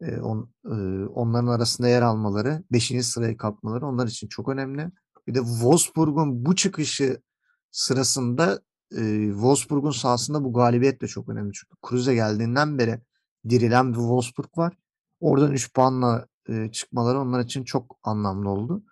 E, 0.00 0.20
on, 0.20 0.50
e, 0.64 1.06
onların 1.06 1.46
arasında 1.46 1.88
yer 1.88 2.02
almaları, 2.02 2.62
5. 2.72 3.02
sırayı 3.02 3.36
kapmaları 3.36 3.86
onlar 3.86 4.06
için 4.06 4.28
çok 4.28 4.48
önemli. 4.48 4.90
Bir 5.28 5.34
de 5.34 5.38
Wolfsburg'un 5.38 6.46
bu 6.46 6.56
çıkışı 6.56 7.22
sırasında 7.70 8.62
e, 8.96 9.28
Wolfsburg'un 9.30 9.90
sahasında 9.90 10.44
bu 10.44 10.52
galibiyet 10.52 11.02
de 11.02 11.06
çok 11.06 11.28
önemli. 11.28 11.52
Çünkü 11.52 11.76
Kruse 11.82 12.14
geldiğinden 12.14 12.78
beri 12.78 13.00
dirilen 13.48 13.92
bir 13.92 13.98
Wolfsburg 13.98 14.58
var. 14.58 14.74
Oradan 15.20 15.52
3 15.52 15.72
puanla 15.74 16.26
e, 16.48 16.68
çıkmaları 16.72 17.20
onlar 17.20 17.40
için 17.40 17.64
çok 17.64 17.98
anlamlı 18.02 18.50
oldu. 18.50 18.82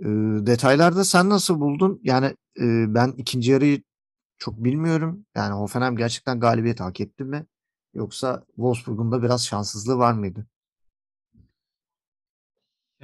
E, 0.00 0.06
detaylarda 0.46 1.04
sen 1.04 1.30
nasıl 1.30 1.60
buldun? 1.60 2.00
Yani 2.02 2.26
e, 2.60 2.94
ben 2.94 3.14
ikinci 3.16 3.50
yarıyı 3.50 3.82
çok 4.38 4.64
bilmiyorum. 4.64 5.26
Yani 5.34 5.54
Hoffenheim 5.54 5.96
gerçekten 5.96 6.40
galibiyet 6.40 6.80
hak 6.80 7.00
etti 7.00 7.24
mi? 7.24 7.46
Yoksa 7.94 8.44
Wolfsburg'un 8.46 9.12
da 9.12 9.22
biraz 9.22 9.46
şanssızlığı 9.46 9.98
var 9.98 10.12
mıydı? 10.12 10.46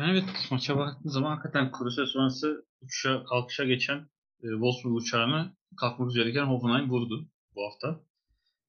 Yani 0.00 0.12
evet 0.12 0.48
maça 0.50 0.78
baktığın 0.78 1.08
zaman 1.08 1.30
hakikaten 1.30 1.72
Kruse 1.72 2.06
sonrası 2.06 2.66
uçuşa, 2.80 3.24
kalkışa 3.24 3.64
geçen 3.64 3.98
e, 4.42 4.46
Wolfsburg 4.50 4.94
uçağını 4.94 5.56
kalkmak 5.76 6.10
üzereyken 6.10 6.44
Hoffenheim 6.44 6.90
vurdu 6.90 7.28
bu 7.54 7.66
hafta. 7.66 8.00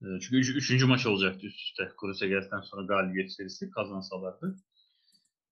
E, 0.01 0.05
çünkü 0.21 0.37
üç, 0.37 0.49
üçüncü 0.49 0.85
maç 0.85 1.05
olacaktı 1.05 1.47
üst 1.47 1.59
üste. 1.59 1.91
Kruse 1.97 2.27
geldikten 2.27 2.61
sonra 2.61 2.85
galibiyet 2.85 3.31
serisi 3.33 3.71
kazansalardı. 3.71 4.55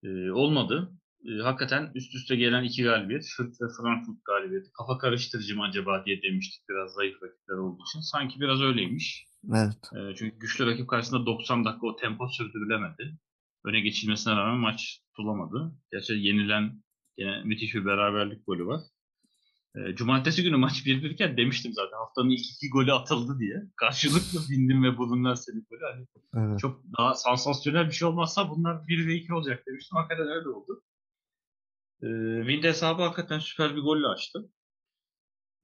E, 0.02 0.30
olmadı. 0.30 0.92
E, 1.24 1.42
hakikaten 1.42 1.90
üst 1.94 2.14
üste 2.14 2.36
gelen 2.36 2.64
iki 2.64 2.82
galibiyet, 2.82 3.24
Fürth 3.36 3.62
ve 3.62 3.66
Frankfurt 3.80 4.24
galibiyeti. 4.24 4.72
Kafa 4.72 4.98
karıştırıcı 4.98 5.56
mı 5.56 5.62
acaba 5.62 6.04
diye 6.04 6.22
demiştik 6.22 6.68
biraz 6.68 6.92
zayıf 6.92 7.22
rakipler 7.22 7.56
olduğu 7.56 7.82
için. 7.88 8.00
Sanki 8.00 8.40
biraz 8.40 8.60
öyleymiş. 8.60 9.26
Evet. 9.54 9.90
E, 9.94 10.14
çünkü 10.16 10.38
güçlü 10.38 10.66
rakip 10.66 10.88
karşısında 10.88 11.26
90 11.26 11.64
dakika 11.64 11.86
o 11.86 11.96
tempo 11.96 12.28
sürdürülemedi. 12.28 13.18
Öne 13.64 13.80
geçilmesine 13.80 14.36
rağmen 14.36 14.58
maç 14.58 15.00
tutulamadı. 15.06 15.72
Gerçi 15.92 16.12
yenilen 16.12 16.82
yine 17.18 17.42
müthiş 17.44 17.74
bir 17.74 17.84
beraberlik 17.84 18.46
golü 18.46 18.66
var. 18.66 18.80
E, 19.76 19.94
cumartesi 19.94 20.42
günü 20.42 20.56
maç 20.56 20.86
1-1 20.86 21.10
iken 21.10 21.36
demiştim 21.36 21.72
zaten 21.72 21.96
haftanın 21.96 22.30
ilk 22.30 22.50
iki 22.50 22.70
golü 22.70 22.92
atıldı 22.92 23.38
diye. 23.38 23.62
Karşılıklı 23.76 24.40
bindim 24.50 24.84
ve 24.84 24.96
bulunlar 24.96 25.34
seni 25.34 25.64
golü. 25.64 25.80
Hani 25.92 26.06
evet. 26.34 26.60
çok 26.60 26.82
daha 26.98 27.14
sansasyonel 27.14 27.86
bir 27.86 27.92
şey 27.92 28.08
olmazsa 28.08 28.50
bunlar 28.50 28.88
1 28.88 29.06
ve 29.06 29.14
2 29.14 29.34
olacak 29.34 29.66
demiştim. 29.66 29.96
Hakikaten 29.96 30.28
öyle 30.28 30.48
oldu. 30.48 30.82
E, 32.02 32.08
Wind 32.46 32.64
hesabı 32.64 33.02
hakikaten 33.02 33.38
süper 33.38 33.76
bir 33.76 33.80
golle 33.80 34.06
açtı. 34.06 34.50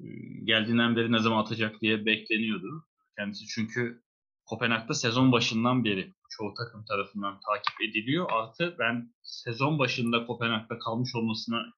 E, 0.00 0.06
geldiğinden 0.44 0.96
beri 0.96 1.12
ne 1.12 1.18
zaman 1.18 1.42
atacak 1.42 1.80
diye 1.80 2.06
bekleniyordu. 2.06 2.86
Kendisi 3.18 3.46
çünkü 3.46 4.02
Kopenhag'da 4.44 4.94
sezon 4.94 5.32
başından 5.32 5.84
beri 5.84 6.14
çoğu 6.30 6.54
takım 6.54 6.84
tarafından 6.84 7.40
takip 7.40 7.80
ediliyor. 7.80 8.26
Artı 8.30 8.76
ben 8.78 9.14
sezon 9.22 9.78
başında 9.78 10.26
Kopenhag'da 10.26 10.78
kalmış 10.78 11.14
olmasına 11.14 11.72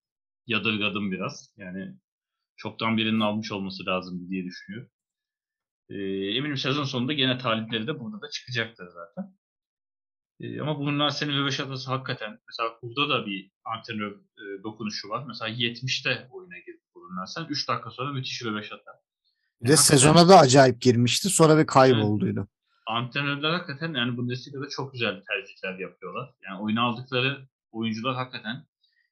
yadırgadım 0.47 1.11
biraz. 1.13 1.55
Yani 1.57 1.95
çoktan 2.57 2.97
birinin 2.97 3.21
almış 3.21 3.53
olması 3.53 3.87
lazım 3.87 4.31
diye 4.31 4.45
düşünüyorum. 4.45 4.91
Ee, 5.91 5.97
eminim 6.37 6.57
sezon 6.57 6.85
sonunda 6.85 7.13
gene 7.13 7.39
talipleri 7.39 7.87
de 7.87 8.01
burada 8.01 8.21
da 8.23 8.31
çıkacaktır 8.31 8.89
zaten. 8.89 9.35
Ee, 10.41 10.61
ama 10.61 10.79
bunlar 10.79 11.11
senin 11.11 11.33
röveş 11.33 11.61
atası 11.61 11.91
hakikaten. 11.91 12.39
Mesela 12.49 12.79
burada 12.83 13.09
da 13.09 13.27
bir 13.27 13.51
antrenör 13.65 14.13
e, 14.13 14.63
dokunuşu 14.63 15.09
var. 15.09 15.25
Mesela 15.29 15.51
70'te 15.51 16.29
oyuna 16.31 16.59
girdi 16.59 16.83
bunlar. 16.95 17.27
Sen 17.27 17.47
3 17.49 17.69
dakika 17.69 17.91
sonra 17.91 18.13
müthiş 18.13 18.45
röveş 18.45 18.73
atar. 18.73 18.95
De 19.61 19.77
sezona 19.77 20.29
da 20.29 20.39
acayip 20.39 20.81
girmişti. 20.81 21.29
Sonra 21.29 21.59
bir 21.59 21.67
kaybolduydu. 21.67 22.41
Evet 22.41 22.58
antrenörler 22.89 23.51
hakikaten 23.51 23.95
yani 23.95 24.17
Bundesliga'da 24.17 24.69
çok 24.69 24.93
güzel 24.93 25.23
tercihler 25.29 25.79
yapıyorlar. 25.79 26.31
Yani 26.43 26.61
oyuna 26.63 26.83
aldıkları 26.83 27.49
oyuncular 27.71 28.15
hakikaten 28.15 28.67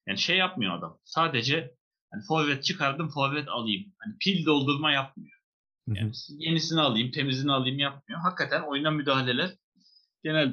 yani 0.06 0.18
şey 0.18 0.36
yapmıyor 0.36 0.78
adam. 0.78 0.98
Sadece 1.04 1.74
hani 2.10 2.22
forvet 2.28 2.64
çıkardım 2.64 3.08
forvet 3.08 3.48
alayım. 3.48 3.92
Hani 3.98 4.18
pil 4.18 4.46
doldurma 4.46 4.92
yapmıyor. 4.92 5.36
Yani 5.86 6.12
yenisini 6.38 6.80
alayım, 6.80 7.10
temizini 7.10 7.52
alayım 7.52 7.78
yapmıyor. 7.78 8.20
Hakikaten 8.20 8.62
oyuna 8.62 8.90
müdahaleler 8.90 9.50
genel 10.24 10.52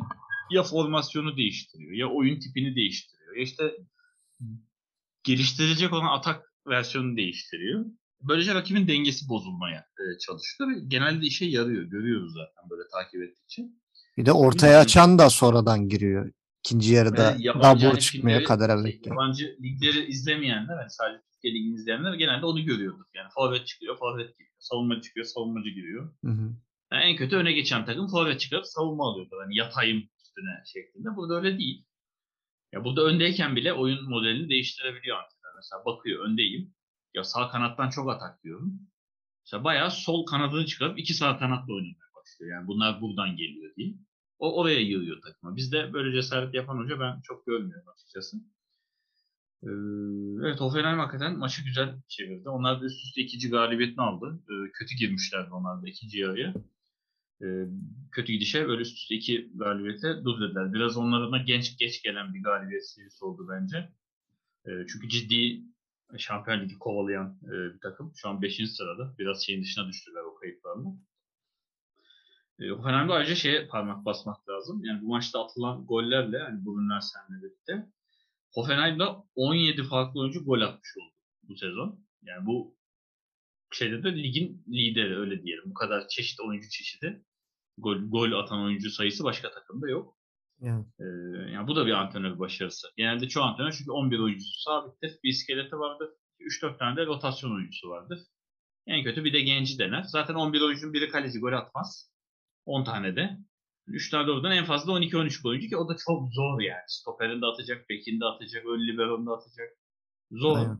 ya 0.51 0.63
formasyonu 0.63 1.37
değiştiriyor 1.37 1.91
ya 1.91 2.07
oyun 2.07 2.39
tipini 2.39 2.75
değiştiriyor. 2.75 3.35
Ya 3.35 3.43
işte 3.43 3.73
geliştirecek 5.23 5.93
olan 5.93 6.17
atak 6.17 6.53
versiyonu 6.67 7.17
değiştiriyor. 7.17 7.85
Böylece 8.27 8.55
rakibin 8.55 8.87
dengesi 8.87 9.29
bozulmaya 9.29 9.79
e, 9.79 10.03
çalıştı 10.19 10.63
ve 10.67 10.73
genelde 10.87 11.25
işe 11.25 11.45
yarıyor. 11.45 11.83
Görüyoruz 11.83 12.33
zaten 12.33 12.69
böyle 12.69 12.83
takip 12.93 13.21
ettikçe. 13.21 13.63
Bir 14.17 14.25
de 14.25 14.31
ortaya 14.31 14.79
açan 14.79 15.19
da 15.19 15.29
sonradan 15.29 15.89
giriyor. 15.89 16.31
İkinci 16.65 16.93
yarıda 16.93 17.35
double 17.37 17.85
yani 17.85 17.99
çıkmıyor 17.99 18.41
filmleri- 18.41 18.43
kadere 18.43 18.91
şey, 18.91 19.01
yabancı 19.05 19.57
ligleri 19.63 20.05
izlemeyenler, 20.05 20.77
yani 20.79 20.89
sadece 20.89 21.21
Türkiye 21.33 21.53
ligini 21.53 21.75
izleyenler 21.75 22.13
genelde 22.13 22.45
onu 22.45 22.65
görüyordur. 22.65 23.05
Yani 23.13 23.29
forvet 23.35 23.67
çıkıyor, 23.67 23.97
forvet 23.97 24.37
giriyor. 24.37 24.53
Savunma 24.59 25.01
çıkıyor, 25.01 25.25
savunmacı 25.25 25.69
giriyor. 25.69 26.13
Hı 26.25 26.31
hı. 26.31 26.55
Yani 26.91 27.03
en 27.03 27.15
kötü 27.15 27.35
öne 27.35 27.51
geçen 27.51 27.85
takım 27.85 28.07
forvet 28.07 28.39
çıkarıp 28.39 28.65
savunma 28.65 29.11
alıyordu. 29.11 29.35
Hani 29.43 29.57
yatayım 29.57 30.09
üstüne 30.23 30.63
şeklinde. 30.73 31.15
Burada 31.15 31.35
öyle 31.37 31.57
değil. 31.57 31.85
Ya 32.73 32.83
burada 32.83 33.01
öndeyken 33.03 33.55
bile 33.55 33.73
oyun 33.73 34.09
modelini 34.09 34.49
değiştirebiliyor 34.49 35.17
antrenör. 35.17 35.55
Mesela 35.55 35.85
bakıyor 35.85 36.25
öndeyim. 36.25 36.73
Ya 37.13 37.23
sağ 37.23 37.49
kanattan 37.49 37.89
çok 37.89 38.09
atak 38.09 38.43
diyorum. 38.43 38.79
Mesela 39.45 39.63
bayağı 39.63 39.91
sol 39.91 40.25
kanadını 40.25 40.65
çıkarıp 40.65 40.99
iki 40.99 41.13
sağ 41.13 41.39
kanatla 41.39 41.73
oynamaya 41.73 42.09
başlıyor. 42.15 42.51
Yani 42.51 42.67
bunlar 42.67 43.01
buradan 43.01 43.35
geliyor 43.35 43.75
diye. 43.75 43.93
O 44.39 44.59
oraya 44.61 44.79
yığıyor 44.79 45.21
takıma. 45.21 45.55
Bizde 45.55 45.93
böyle 45.93 46.11
cesaret 46.15 46.53
yapan 46.53 46.77
hoca 46.77 46.99
ben 46.99 47.21
çok 47.21 47.45
görmüyorum 47.45 47.89
açıkçası. 47.93 48.37
Ee, 49.63 49.67
evet 50.45 50.59
Hoffenheim 50.61 50.99
hakikaten 50.99 51.37
maçı 51.37 51.63
güzel 51.65 52.01
çevirdi. 52.07 52.49
Onlar 52.49 52.81
da 52.81 52.85
üst 52.85 53.05
üste 53.05 53.21
ikinci 53.21 53.49
galibiyetini 53.49 54.01
aldı. 54.01 54.39
Ee, 54.49 54.71
kötü 54.71 54.95
girmişlerdi 54.95 55.49
onlar 55.53 55.83
da 55.83 55.87
ikinci 55.89 56.19
yarıya. 56.19 56.53
Ee, 57.43 57.67
kötü 58.11 58.33
gidişe 58.33 58.67
böyle 58.67 58.81
üst 58.81 58.97
üste 58.97 59.15
iki 59.15 59.51
galibiyete 59.55 60.23
dur 60.23 60.41
dediler. 60.41 60.73
Biraz 60.73 60.97
onların 60.97 61.31
da 61.31 61.37
genç 61.37 61.77
geç 61.77 62.01
gelen 62.03 62.33
bir 62.33 62.43
galibiyet 62.43 62.89
serisi 62.89 63.25
oldu 63.25 63.47
bence. 63.49 63.77
Ee, 64.67 64.71
çünkü 64.87 65.09
ciddi 65.09 65.63
Şampiyon 66.17 66.59
Ligi 66.59 66.79
kovalayan 66.79 67.39
e, 67.43 67.73
bir 67.73 67.79
takım. 67.79 68.11
Şu 68.15 68.29
an 68.29 68.41
5. 68.41 68.71
sırada. 68.71 69.15
Biraz 69.17 69.45
şeyin 69.45 69.63
dışına 69.63 69.87
düştüler 69.87 70.21
o 70.21 70.35
kayıplarla. 70.35 70.89
E, 72.59 72.69
Hoffenheim'de 72.69 73.13
ayrıca 73.13 73.35
şeye 73.35 73.67
parmak 73.67 74.05
basmak 74.05 74.49
lazım. 74.49 74.83
Yani 74.83 75.01
bu 75.01 75.07
maçta 75.07 75.43
atılan 75.45 75.85
gollerle 75.85 76.39
hani 76.39 76.65
bugünler 76.65 76.99
seninle 76.99 77.43
birlikte 77.43 77.87
Hoffenheim'da 78.53 79.23
17 79.35 79.83
farklı 79.83 80.19
oyuncu 80.19 80.45
gol 80.45 80.61
atmış 80.61 80.97
oldu 80.97 81.13
bu 81.43 81.55
sezon. 81.55 82.05
Yani 82.23 82.45
bu 82.45 82.77
şeyde 83.71 84.03
de 84.03 84.15
ligin 84.15 84.63
lideri 84.67 85.17
öyle 85.17 85.43
diyelim. 85.43 85.63
Bu 85.65 85.73
kadar 85.73 86.07
çeşit 86.07 86.39
oyuncu 86.39 86.69
çeşidi. 86.69 87.23
Gol, 87.77 87.97
gol 87.97 88.31
atan 88.31 88.63
oyuncu 88.63 88.89
sayısı 88.89 89.23
başka 89.23 89.51
takımda 89.51 89.89
yok. 89.89 90.17
Evet. 90.63 90.85
Ee, 90.99 91.03
yani 91.51 91.67
bu 91.67 91.75
da 91.75 91.85
bir 91.85 91.91
antrenör 91.91 92.39
başarısı. 92.39 92.87
Genelde 92.97 93.27
çoğu 93.27 93.43
antrenör 93.43 93.71
çünkü 93.77 93.91
11 93.91 94.19
oyuncusu 94.19 94.61
sabittir. 94.61 95.19
Bir 95.23 95.29
iskeleti 95.29 95.79
vardır. 95.79 96.09
3-4 96.39 96.77
tane 96.77 96.97
de 96.97 97.05
rotasyon 97.05 97.55
oyuncusu 97.55 97.89
vardır. 97.89 98.19
En 98.87 99.03
kötü 99.03 99.23
bir 99.23 99.33
de 99.33 99.41
genci 99.41 99.79
dener. 99.79 100.03
Zaten 100.03 100.33
11 100.33 100.61
oyuncunun 100.61 100.93
biri 100.93 101.09
kaleci 101.09 101.39
gol 101.39 101.53
atmaz. 101.53 102.11
10 102.65 102.83
tane 102.83 103.15
de. 103.15 103.37
3 103.87 104.09
tane 104.09 104.27
de 104.27 104.31
oradan 104.31 104.51
en 104.51 104.65
fazla 104.65 104.93
12-13 104.93 105.47
oyuncu 105.47 105.69
ki 105.69 105.77
o 105.77 105.89
da 105.89 105.95
çok 106.05 106.33
zor 106.33 106.61
yani. 106.61 106.83
Stoperin 106.87 107.41
de 107.41 107.45
atacak, 107.45 107.89
bekin 107.89 108.19
de 108.19 108.25
atacak, 108.25 108.65
ön 108.65 108.87
liberon 108.87 109.25
da 109.25 109.31
atacak. 109.31 109.69
Zor. 110.31 110.57
Aynen. 110.57 110.79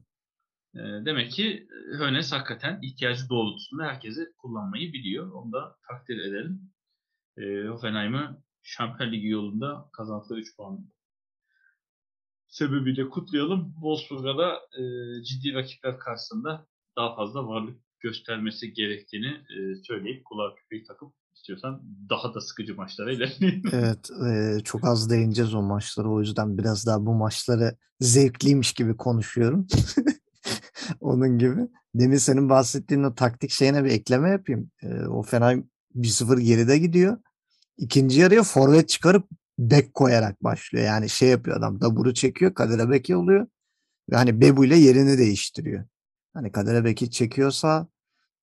Demek 1.06 1.32
ki 1.32 1.68
Hönes 2.00 2.32
hakikaten 2.32 2.80
ihtiyacı 2.82 3.30
doğrultusunda 3.30 3.84
herkesi 3.84 4.26
kullanmayı 4.38 4.94
biliyor. 4.94 5.32
Onu 5.32 5.52
da 5.52 5.76
takdir 5.88 6.18
edelim. 6.18 6.74
Ee, 7.38 7.68
Hoffenheim'ı 7.68 8.44
Şampiyon 8.64 9.12
Ligi 9.12 9.28
yolunda 9.28 9.90
kazandığı 9.94 10.38
3 10.38 10.56
puan. 10.58 10.90
sebebiyle 12.48 13.10
kutlayalım. 13.10 13.74
Wolfsburg'a 13.74 14.38
da 14.38 14.54
e, 14.80 14.84
ciddi 15.24 15.54
rakipler 15.54 16.00
karşısında 16.00 16.68
daha 16.98 17.16
fazla 17.16 17.48
varlık 17.48 17.80
göstermesi 18.00 18.74
gerektiğini 18.74 19.28
e, 19.28 19.76
söyleyip 19.76 20.26
kulağa 20.26 20.56
küpeyi 20.56 20.84
takıp 20.84 21.14
istiyorsan 21.34 21.82
daha 22.10 22.34
da 22.34 22.42
sıkıcı 22.42 22.76
maçlara 22.76 23.12
ilerleyelim. 23.12 23.64
Evet, 23.74 24.10
e, 24.28 24.60
çok 24.64 24.84
az 24.84 25.10
değineceğiz 25.10 25.54
o 25.56 25.62
maçlara. 25.62 26.08
O 26.10 26.20
yüzden 26.20 26.58
biraz 26.58 26.86
daha 26.86 27.06
bu 27.06 27.14
maçları 27.14 27.78
zevkliymiş 28.00 28.74
gibi 28.74 28.98
konuşuyorum. 28.98 29.68
Onun 31.00 31.38
gibi. 31.38 31.68
Demin 31.96 32.18
senin 32.18 32.50
bahsettiğin 32.50 33.04
o 33.04 33.16
taktik 33.16 33.52
şeyine 33.52 33.84
bir 33.84 33.90
ekleme 33.90 34.30
yapayım. 34.30 34.72
E, 34.84 35.06
o 35.06 35.24
fena 35.24 35.54
1-0 35.96 36.40
geride 36.40 36.78
gidiyor. 36.78 37.18
İkinci 37.78 38.20
yarıya 38.20 38.44
forvet 38.44 38.90
çıkarıp 38.90 39.28
bek 39.60 39.94
koyarak 39.94 40.44
başlıyor. 40.44 40.86
Yani 40.86 41.10
şey 41.10 41.30
yapıyor 41.30 41.58
adam. 41.58 41.82
Daburu 41.82 42.14
çekiyor. 42.14 42.54
Kadir 42.54 42.90
Beki 42.90 43.16
oluyor. 43.16 43.48
Ve 44.12 44.16
hani 44.16 44.42
Bebu 44.42 44.66
ile 44.66 44.76
yerini 44.76 45.18
değiştiriyor. 45.18 45.86
Hani 46.34 46.52
Kadir 46.52 46.86
Beki 46.86 47.12
çekiyorsa 47.12 47.88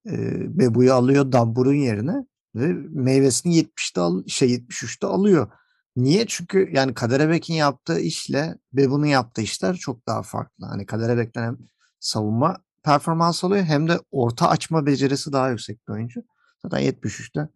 e, 0.07 0.12
Bebu'yu 0.59 0.95
alıyor 0.95 1.33
Dabur'un 1.33 1.75
yerine 1.75 2.25
ve 2.55 2.73
meyvesini 2.88 3.59
70'te 3.59 4.01
al, 4.01 4.27
şey 4.27 4.55
73'te 4.55 5.07
alıyor. 5.07 5.51
Niye? 5.97 6.25
Çünkü 6.29 6.71
yani 6.73 6.95
Kaderebek'in 6.95 7.55
yaptığı 7.55 8.01
işle 8.01 8.55
Bebu'nun 8.73 9.07
yaptığı 9.07 9.43
işler 9.43 9.77
çok 9.77 10.07
daha 10.07 10.23
farklı. 10.23 10.66
Hani 10.66 10.87
Kaderebek'ten 10.87 11.43
hem 11.43 11.59
savunma 12.01 12.57
performans 12.85 13.45
alıyor 13.45 13.64
hem 13.64 13.88
de 13.88 13.99
orta 14.11 14.49
açma 14.49 14.87
becerisi 14.87 15.33
daha 15.33 15.51
yüksek 15.51 15.88
bir 15.88 15.93
oyuncu. 15.93 16.23
Zaten 16.62 16.81
73'te 16.81 17.49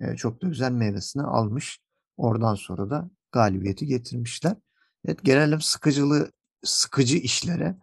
e, 0.00 0.16
çok 0.16 0.42
da 0.42 0.48
güzel 0.48 0.72
meyvesini 0.72 1.22
almış. 1.22 1.80
Oradan 2.16 2.54
sonra 2.54 2.90
da 2.90 3.10
galibiyeti 3.32 3.86
getirmişler. 3.86 4.56
Evet 5.04 5.24
gelelim 5.24 5.60
sıkıcılığı 5.60 6.32
sıkıcı 6.64 7.16
işlere. 7.16 7.76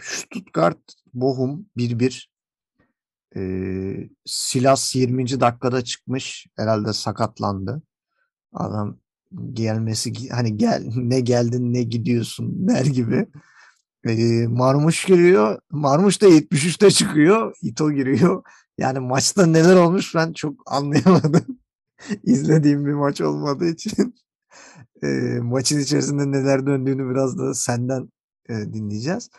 Stuttgart 0.00 0.78
Bochum 1.14 1.66
1-1 1.76 2.28
ee, 3.36 4.08
Silas 4.24 4.96
20. 4.96 5.40
dakikada 5.40 5.84
çıkmış. 5.84 6.46
Herhalde 6.56 6.92
sakatlandı. 6.92 7.82
Adam 8.52 8.98
gelmesi 9.52 10.28
hani 10.30 10.56
gel 10.56 10.82
ne 10.96 11.20
geldin 11.20 11.74
ne 11.74 11.82
gidiyorsun 11.82 12.68
der 12.68 12.86
gibi. 12.86 13.26
Ee, 14.04 14.46
Marmuş 14.46 15.04
giriyor. 15.04 15.58
Marmuş 15.70 16.22
da 16.22 16.28
73'te 16.28 16.90
çıkıyor. 16.90 17.56
Ito 17.62 17.92
giriyor. 17.92 18.42
Yani 18.78 18.98
maçta 18.98 19.46
neler 19.46 19.76
olmuş 19.76 20.14
ben 20.14 20.32
çok 20.32 20.54
anlayamadım. 20.66 21.58
İzlediğim 22.24 22.86
bir 22.86 22.92
maç 22.92 23.20
olmadığı 23.20 23.68
için. 23.68 24.14
e, 25.02 25.06
maçın 25.42 25.80
içerisinde 25.80 26.30
neler 26.30 26.66
döndüğünü 26.66 27.10
biraz 27.10 27.38
da 27.38 27.54
senden 27.54 28.08
e, 28.48 28.54
dinleyeceğiz 28.54 29.30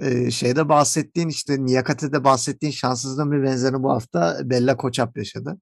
e, 0.00 0.30
şeyde 0.30 0.68
bahsettiğin 0.68 1.28
işte 1.28 1.64
Niyakate'de 1.64 2.24
bahsettiğin 2.24 2.72
şanssızlığın 2.72 3.32
bir 3.32 3.42
benzerini 3.42 3.82
bu 3.82 3.90
hafta 3.90 4.38
Bella 4.44 4.76
Koçap 4.76 5.16
yaşadı. 5.16 5.58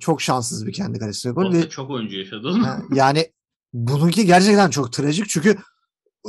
Çok 0.00 0.22
şanssız 0.22 0.66
bir 0.66 0.72
kendi 0.72 0.98
kalesine 0.98 1.32
gol. 1.32 1.52
Ve, 1.52 1.68
çok 1.68 1.90
oyuncu 1.90 2.18
yaşadı 2.18 2.48
yani 2.94 3.32
bununki 3.72 4.26
gerçekten 4.26 4.70
çok 4.70 4.92
trajik 4.92 5.28
çünkü 5.28 5.56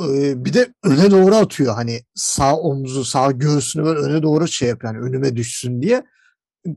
e, 0.02 0.46
bir 0.46 0.54
de 0.54 0.74
öne 0.84 1.12
doğru 1.12 1.36
atıyor. 1.36 1.76
Hani 1.76 2.02
sağ 2.16 2.56
omzu, 2.56 3.06
sağ 3.06 3.32
göğsünü 3.32 3.86
böyle 3.86 4.00
öne 4.00 4.24
doğru 4.24 4.48
şey 4.48 4.70
yapıyor. 4.70 4.94
Yani 4.94 5.06
önüme 5.06 5.36
düşsün 5.36 5.82
diye. 5.82 6.06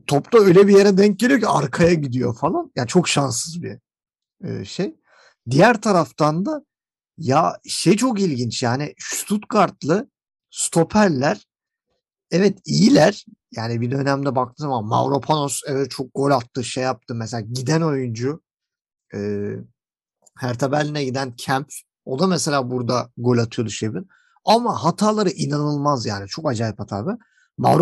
Top 0.07 0.33
da 0.33 0.37
öyle 0.37 0.67
bir 0.67 0.77
yere 0.77 0.97
denk 0.97 1.19
geliyor 1.19 1.39
ki 1.39 1.47
arkaya 1.47 1.93
gidiyor 1.93 2.35
falan. 2.35 2.71
Yani 2.75 2.87
çok 2.87 3.07
şanssız 3.07 3.63
bir 3.63 3.77
e, 4.43 4.65
şey. 4.65 4.95
Diğer 5.49 5.81
taraftan 5.81 6.45
da 6.45 6.65
ya 7.17 7.59
şey 7.67 7.97
çok 7.97 8.19
ilginç 8.19 8.63
yani 8.63 8.93
Stuttgart'lı 8.99 10.09
stoperler 10.51 11.47
evet 12.31 12.59
iyiler. 12.65 13.25
Yani 13.51 13.81
bir 13.81 13.91
dönemde 13.91 14.35
baktığım 14.35 14.63
zaman 14.63 14.85
Mauro 14.85 15.21
Panos 15.21 15.61
evet 15.67 15.91
çok 15.91 16.07
gol 16.13 16.31
attı 16.31 16.63
şey 16.63 16.83
yaptı. 16.83 17.15
Mesela 17.15 17.41
giden 17.41 17.81
oyuncu 17.81 18.41
e, 19.13 19.19
Hertha 20.37 20.71
Berlin'e 20.71 21.03
giden 21.03 21.35
Kemp 21.35 21.67
o 22.05 22.19
da 22.19 22.27
mesela 22.27 22.71
burada 22.71 23.09
gol 23.17 23.37
atıyordu 23.37 23.71
Şebin. 23.71 24.07
Ama 24.45 24.83
hataları 24.83 25.29
inanılmaz 25.29 26.05
yani. 26.05 26.27
Çok 26.27 26.49
acayip 26.49 26.79
hatalı. 26.79 27.09
Mauro 27.09 27.30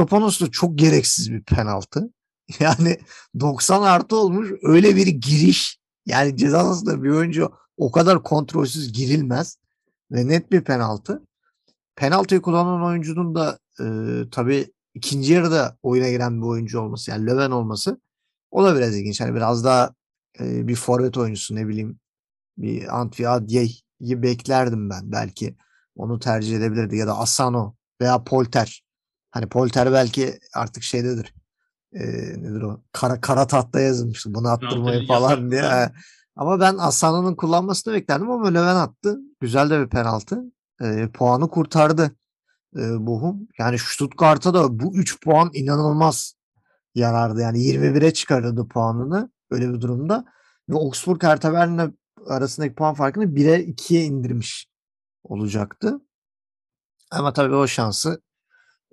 Panos 0.10 0.41
da 0.41 0.51
çok 0.51 0.77
gereksiz 0.77 1.32
bir 1.32 1.43
penaltı. 1.43 2.10
Yani 2.60 2.97
90 3.39 3.82
artı 3.82 4.15
olmuş 4.15 4.49
öyle 4.63 4.95
bir 4.95 5.08
giriş. 5.08 5.79
Yani 6.05 6.38
ceza 6.38 6.62
sahasında 6.62 7.03
bir 7.03 7.10
oyuncu 7.10 7.51
o 7.77 7.91
kadar 7.91 8.23
kontrolsüz 8.23 8.93
girilmez. 8.93 9.58
Ve 10.12 10.27
net 10.27 10.51
bir 10.51 10.62
penaltı 10.62 11.21
penaltıyı 11.99 12.41
kullanan 12.41 12.84
oyuncunun 12.84 13.36
da 13.36 13.60
e, 13.82 13.86
tabii 14.32 14.73
ikinci 14.93 15.34
yarıda 15.34 15.77
oyuna 15.84 16.10
giren 16.10 16.41
bir 16.41 16.47
oyuncu 16.47 16.79
olması 16.82 17.12
yani 17.12 17.25
Löwen 17.25 17.51
olması 17.51 18.01
o 18.51 18.63
da 18.63 18.75
biraz 18.75 18.97
ilginç. 18.97 19.21
Yani 19.21 19.36
biraz 19.36 19.63
daha 19.63 19.93
e, 20.39 20.67
bir 20.67 20.75
forvet 20.75 21.17
oyuncusu 21.17 21.55
ne 21.55 21.67
bileyim 21.67 21.99
bir 22.58 22.99
Antwi 22.99 23.29
Adye'yi 23.29 24.23
beklerdim 24.23 24.89
ben 24.89 25.12
belki. 25.12 25.55
Onu 25.95 26.19
tercih 26.19 26.58
edebilirdi 26.58 26.97
ya 26.97 27.08
da 27.08 27.17
Asano 27.17 27.75
veya 28.01 28.23
Polter. 28.23 28.84
Hani 29.31 29.49
Polter 29.49 29.93
belki 29.93 30.39
artık 30.53 30.83
şeydedir. 30.83 31.33
E, 31.93 32.01
nedir 32.37 32.61
o? 32.61 32.81
Kara, 32.91 33.21
kara 33.21 33.47
tahta 33.47 33.79
yazılmıştı. 33.79 34.33
Bunu 34.33 34.47
attırmayı 34.47 35.07
falan 35.07 35.51
diye. 35.51 35.91
Ama 36.35 36.59
ben 36.59 36.77
Asano'nun 36.77 37.35
kullanmasını 37.35 37.93
beklerdim 37.93 38.31
ama 38.31 38.47
Löwen 38.47 38.75
attı. 38.75 39.19
Güzel 39.39 39.69
de 39.69 39.79
bir 39.79 39.89
penaltı 39.89 40.43
e, 40.81 41.09
puanı 41.13 41.49
kurtardı 41.49 42.11
e, 42.75 42.79
Bochum. 42.79 43.47
Yani 43.59 43.79
Stuttgart'a 43.79 44.53
da 44.53 44.79
bu 44.79 44.95
3 44.95 45.21
puan 45.21 45.49
inanılmaz 45.53 46.33
yarardı. 46.95 47.41
Yani 47.41 47.59
21'e 47.59 48.13
çıkardı 48.13 48.67
puanını 48.67 49.31
öyle 49.51 49.73
bir 49.73 49.81
durumda. 49.81 50.25
Ve 50.69 50.75
Augsburg 50.75 51.23
Hertha 51.23 51.53
Berlin'le 51.53 51.93
arasındaki 52.27 52.75
puan 52.75 52.93
farkını 52.93 53.25
1'e 53.25 53.65
2'ye 53.65 54.03
indirmiş 54.03 54.67
olacaktı. 55.23 56.01
Ama 57.11 57.33
tabii 57.33 57.55
o 57.55 57.67
şansı 57.67 58.21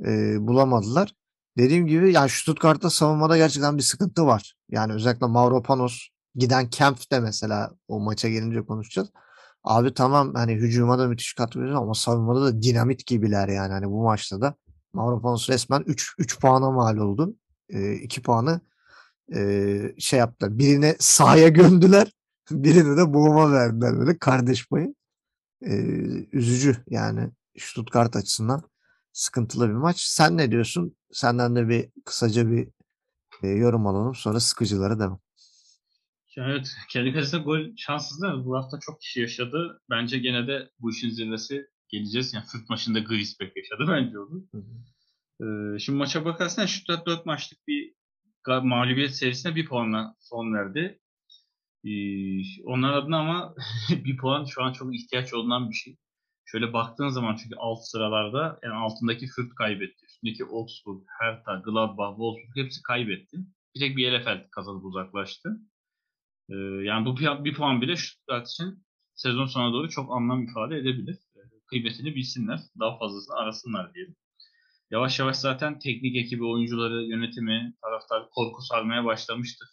e, 0.04 0.36
bulamadılar. 0.46 1.14
Dediğim 1.58 1.86
gibi 1.86 2.12
yani 2.12 2.30
Stuttgart'ta 2.30 2.90
savunmada 2.90 3.36
gerçekten 3.36 3.76
bir 3.76 3.82
sıkıntı 3.82 4.26
var. 4.26 4.54
Yani 4.70 4.92
özellikle 4.92 5.26
Mauro 5.26 5.62
Panos 5.62 6.08
giden 6.34 6.70
Kempf 6.70 7.10
de 7.10 7.20
mesela 7.20 7.70
o 7.88 8.00
maça 8.00 8.28
gelince 8.28 8.62
konuşacağız. 8.62 9.08
Abi 9.64 9.94
tamam 9.94 10.34
hani 10.34 10.54
hücuma 10.54 10.98
da 10.98 11.08
müthiş 11.08 11.34
katkı 11.34 11.60
veriyor 11.60 11.82
ama 11.82 11.94
savunmada 11.94 12.44
da 12.44 12.62
dinamit 12.62 13.06
gibiler 13.06 13.48
yani. 13.48 13.72
Hani 13.72 13.86
bu 13.86 14.02
maçta 14.02 14.40
da 14.40 14.54
Mavropanos 14.92 15.50
resmen 15.50 15.80
3 15.86 16.14
3 16.18 16.40
puana 16.40 16.70
mal 16.70 16.96
oldu. 16.96 17.36
2 17.68 18.20
e, 18.20 18.22
puanı 18.22 18.60
e, 19.34 19.94
şey 19.98 20.18
yaptılar. 20.18 20.58
Birine 20.58 20.96
sahaya 20.98 21.48
gömdüler. 21.48 22.12
Birini 22.50 22.96
de 22.96 23.14
boğuma 23.14 23.52
verdiler 23.52 23.98
böyle 23.98 24.18
kardeş 24.18 24.68
payı. 24.68 24.94
E, 25.62 25.74
üzücü 26.32 26.76
yani 26.90 27.30
Stuttgart 27.58 28.16
açısından 28.16 28.62
sıkıntılı 29.16 29.68
bir 29.68 29.74
maç. 29.74 30.00
Sen 30.00 30.36
ne 30.36 30.50
diyorsun? 30.50 30.96
Senden 31.12 31.56
de 31.56 31.68
bir 31.68 31.88
kısaca 32.04 32.50
bir 32.50 32.68
e, 33.42 33.48
yorum 33.48 33.86
alalım. 33.86 34.14
Sonra 34.14 34.40
sıkıcılara 34.40 34.98
devam. 34.98 35.20
Evet, 36.38 36.76
kendi 36.90 37.12
kalesine 37.12 37.40
gol 37.40 37.60
şanssızlığı 37.76 38.44
bu 38.44 38.56
hafta 38.56 38.80
çok 38.80 39.00
kişi 39.00 39.20
yaşadı. 39.20 39.80
Bence 39.90 40.18
gene 40.18 40.46
de 40.46 40.70
bu 40.78 40.90
işin 40.90 41.10
zirvesi 41.10 41.66
geleceğiz. 41.88 42.34
Yani 42.34 42.44
Fırt 42.44 42.70
maçında 42.70 42.98
Griesbeck 42.98 43.56
yaşadı 43.56 43.84
bence 43.88 44.18
onu. 44.18 44.46
Ee, 45.40 45.78
şimdi 45.78 45.98
maça 45.98 46.24
bakarsan 46.24 46.66
Stuttgart 46.66 47.06
4 47.06 47.26
maçlık 47.26 47.68
bir 47.68 47.94
mağlubiyet 48.62 49.14
serisine 49.14 49.54
bir 49.54 49.66
puanla 49.66 50.14
son 50.20 50.54
verdi. 50.54 51.00
Ee, 51.84 52.62
onlar 52.64 52.92
adına 52.92 53.18
ama 53.18 53.54
bir 53.90 54.16
puan 54.16 54.44
şu 54.44 54.62
an 54.62 54.72
çok 54.72 54.94
ihtiyaç 54.94 55.34
olunan 55.34 55.70
bir 55.70 55.74
şey. 55.74 55.96
Şöyle 56.46 56.72
baktığın 56.72 57.08
zaman 57.08 57.36
çünkü 57.36 57.56
alt 57.56 57.78
sıralarda 57.82 58.58
yani 58.62 58.74
altındaki 58.74 59.26
Fırt 59.26 59.54
kaybetti. 59.54 60.04
Üstündeki 60.04 60.44
Augsburg, 60.44 61.02
Hertha, 61.20 61.54
Gladbach, 61.54 62.10
Wolfsburg 62.10 62.64
hepsi 62.64 62.82
kaybetti. 62.82 63.36
Bir 63.74 63.80
tek 63.80 63.96
Bielefeld 63.96 64.50
kazanıp 64.50 64.84
uzaklaştı. 64.84 65.60
Ee, 66.50 66.54
yani 66.84 67.06
bu 67.06 67.44
bir 67.44 67.54
puan 67.54 67.82
bile 67.82 67.96
Stuttgart 67.96 68.48
için 68.48 68.84
sezon 69.14 69.46
sonuna 69.46 69.72
doğru 69.72 69.88
çok 69.88 70.12
anlam 70.12 70.42
ifade 70.42 70.76
edebilir. 70.76 71.18
Ee, 71.36 71.40
kıymetini 71.66 72.14
bilsinler. 72.14 72.60
Daha 72.80 72.98
fazlasını 72.98 73.36
arasınlar 73.36 73.94
diyelim. 73.94 74.16
Yavaş 74.90 75.18
yavaş 75.18 75.36
zaten 75.36 75.78
teknik 75.78 76.16
ekibi, 76.16 76.44
oyuncuları, 76.44 77.02
yönetimi, 77.02 77.74
taraftar 77.82 78.30
korku 78.30 78.62
sarmaya 78.62 79.04
başlamıştır. 79.04 79.68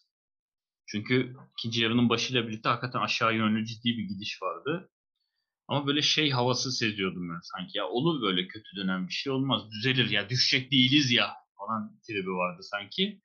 Çünkü 0.86 1.36
ikinci 1.60 1.82
yarının 1.82 2.10
başıyla 2.10 2.48
birlikte 2.48 2.70
hakikaten 2.70 3.00
aşağı 3.00 3.36
yönlü 3.36 3.66
ciddi 3.66 3.98
bir 3.98 4.04
gidiş 4.04 4.42
vardı. 4.42 4.90
Ama 5.68 5.88
böyle 5.88 6.02
şey 6.02 6.32
havası 6.32 6.72
seziyordum 6.72 7.30
ben 7.30 7.40
sanki. 7.44 7.78
Ya 7.78 7.88
olur 7.88 8.22
böyle 8.22 8.48
kötü 8.48 8.76
dönem 8.76 9.08
bir 9.08 9.14
şey 9.14 9.34
olmaz. 9.34 9.72
Düzelir 9.72 10.10
ya 10.10 10.30
düşecek 10.30 10.72
değiliz 10.72 11.12
ya 11.12 11.34
falan 11.58 12.00
tribi 12.08 12.30
vardı 12.30 12.62
sanki. 12.64 13.22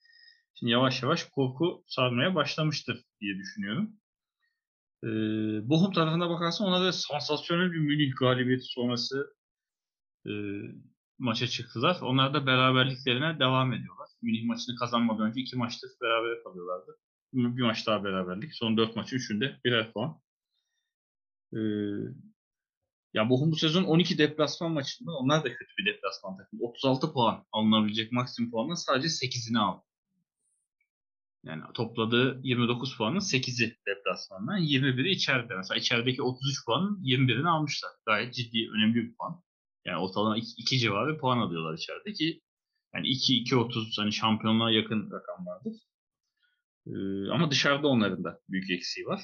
Şimdi 0.54 0.72
yavaş 0.72 1.02
yavaş 1.02 1.24
korku 1.24 1.84
sarmaya 1.86 2.34
başlamıştır 2.34 3.04
diye 3.20 3.38
düşünüyorum. 3.38 3.92
E, 5.04 5.08
Bochum 5.68 5.92
tarafına 5.92 6.30
bakarsan 6.30 6.66
ona 6.66 6.84
da 6.84 6.92
sansasyonel 6.92 7.72
bir 7.72 7.78
Münih 7.78 8.16
galibiyeti 8.16 8.64
sonrası 8.64 9.34
e, 10.26 10.32
maça 11.18 11.46
çıktılar. 11.46 11.98
Onlar 12.02 12.34
da 12.34 12.46
beraberliklerine 12.46 13.38
devam 13.38 13.72
ediyorlar. 13.72 14.08
Münih 14.22 14.44
maçını 14.44 14.76
kazanmadan 14.76 15.26
önce 15.26 15.40
iki 15.40 15.56
maçtır 15.56 15.90
beraber 16.02 16.42
kalıyorlardı. 16.44 16.96
Bir 17.32 17.62
maç 17.62 17.86
daha 17.86 18.04
beraberlik. 18.04 18.54
Son 18.54 18.76
dört 18.76 18.96
maçın 18.96 19.16
üçünde 19.16 19.60
birer 19.64 19.92
puan. 19.92 20.20
Ee, 21.52 21.58
ya 23.14 23.30
Bochum 23.30 23.50
bu 23.52 23.56
sezon 23.56 23.84
12 23.84 24.18
deplasman 24.18 24.72
maçında 24.72 25.10
onlar 25.12 25.44
da 25.44 25.48
kötü 25.48 25.72
bir 25.78 25.86
deplasman 25.86 26.36
takımı. 26.36 26.62
36 26.62 27.12
puan 27.12 27.44
alınabilecek 27.52 28.12
maksimum 28.12 28.50
puanın 28.50 28.74
sadece 28.74 29.08
8'ini 29.08 29.58
aldı. 29.58 29.82
Yani 31.44 31.62
topladığı 31.74 32.40
29 32.42 32.96
puanın 32.96 33.18
8'i 33.18 33.76
deplasmandan, 33.86 34.58
21'i 34.58 35.10
içeride. 35.10 35.56
Mesela 35.56 35.78
içerideki 35.78 36.22
33 36.22 36.64
puanın 36.66 37.02
21'ini 37.02 37.48
almışlar. 37.48 37.90
Gayet 38.06 38.34
ciddi, 38.34 38.68
önemli 38.76 38.94
bir 38.94 39.14
puan. 39.16 39.42
Yani 39.84 39.98
ortalama 39.98 40.36
2 40.36 40.78
civarı 40.78 41.18
puan 41.18 41.38
alıyorlar 41.38 41.74
içeride 41.74 42.12
ki 42.12 42.40
yani 42.94 43.06
2-2-30 43.06 44.00
hani 44.02 44.12
şampiyonluğa 44.12 44.70
yakın 44.70 45.10
rakamlardır. 45.10 45.72
Ee, 46.86 47.30
ama 47.30 47.50
dışarıda 47.50 47.88
onların 47.88 48.24
da 48.24 48.40
büyük 48.48 48.70
eksiği 48.70 49.06
var. 49.06 49.20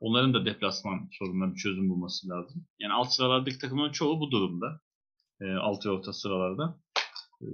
Onların 0.00 0.34
da 0.34 0.44
deplasman 0.44 1.08
sorununa 1.12 1.54
bir 1.54 1.58
çözüm 1.58 1.88
bulması 1.88 2.28
lazım. 2.28 2.66
Yani 2.78 2.92
alt 2.92 3.12
sıralardaki 3.12 3.58
takımların 3.58 3.92
çoğu 3.92 4.20
bu 4.20 4.30
durumda. 4.30 4.80
E, 5.40 5.52
alt 5.54 5.86
ve 5.86 5.90
orta 5.90 6.12
sıralarda. 6.12 6.80
E, 7.42 7.46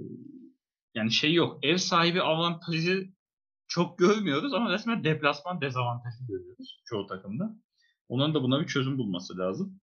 yani 0.95 1.11
şey 1.11 1.33
yok. 1.33 1.59
Ev 1.63 1.77
sahibi 1.77 2.21
avantajı 2.21 3.09
çok 3.67 3.97
görmüyoruz 3.97 4.53
ama 4.53 4.73
resmen 4.73 5.03
deplasman 5.03 5.61
dezavantajı 5.61 6.27
görüyoruz 6.27 6.81
çoğu 6.85 7.07
takımda. 7.07 7.55
Onların 8.09 8.35
da 8.35 8.43
buna 8.43 8.61
bir 8.61 8.67
çözüm 8.67 8.97
bulması 8.97 9.37
lazım. 9.37 9.79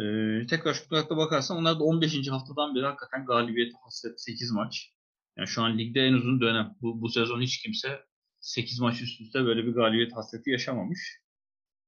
Ee, 0.00 0.46
tekrar 0.46 0.74
şu 0.74 0.88
tarafta 0.88 1.16
bakarsan 1.16 1.56
onlar 1.56 1.80
da 1.80 1.84
15. 1.84 2.28
haftadan 2.28 2.74
beri 2.74 2.84
hakikaten 2.84 3.26
galibiyet 3.26 3.72
hasret 3.84 4.20
8 4.20 4.52
maç. 4.52 4.92
Yani 5.36 5.48
şu 5.48 5.62
an 5.62 5.78
ligde 5.78 6.00
en 6.00 6.12
uzun 6.12 6.40
dönem. 6.40 6.76
Bu, 6.80 7.00
bu 7.00 7.08
sezon 7.08 7.40
hiç 7.40 7.62
kimse 7.62 8.04
8 8.48 8.80
maç 8.80 9.02
üst 9.02 9.20
üste 9.20 9.44
böyle 9.44 9.66
bir 9.66 9.72
galibiyet 9.72 10.16
hasreti 10.16 10.50
yaşamamış. 10.50 11.20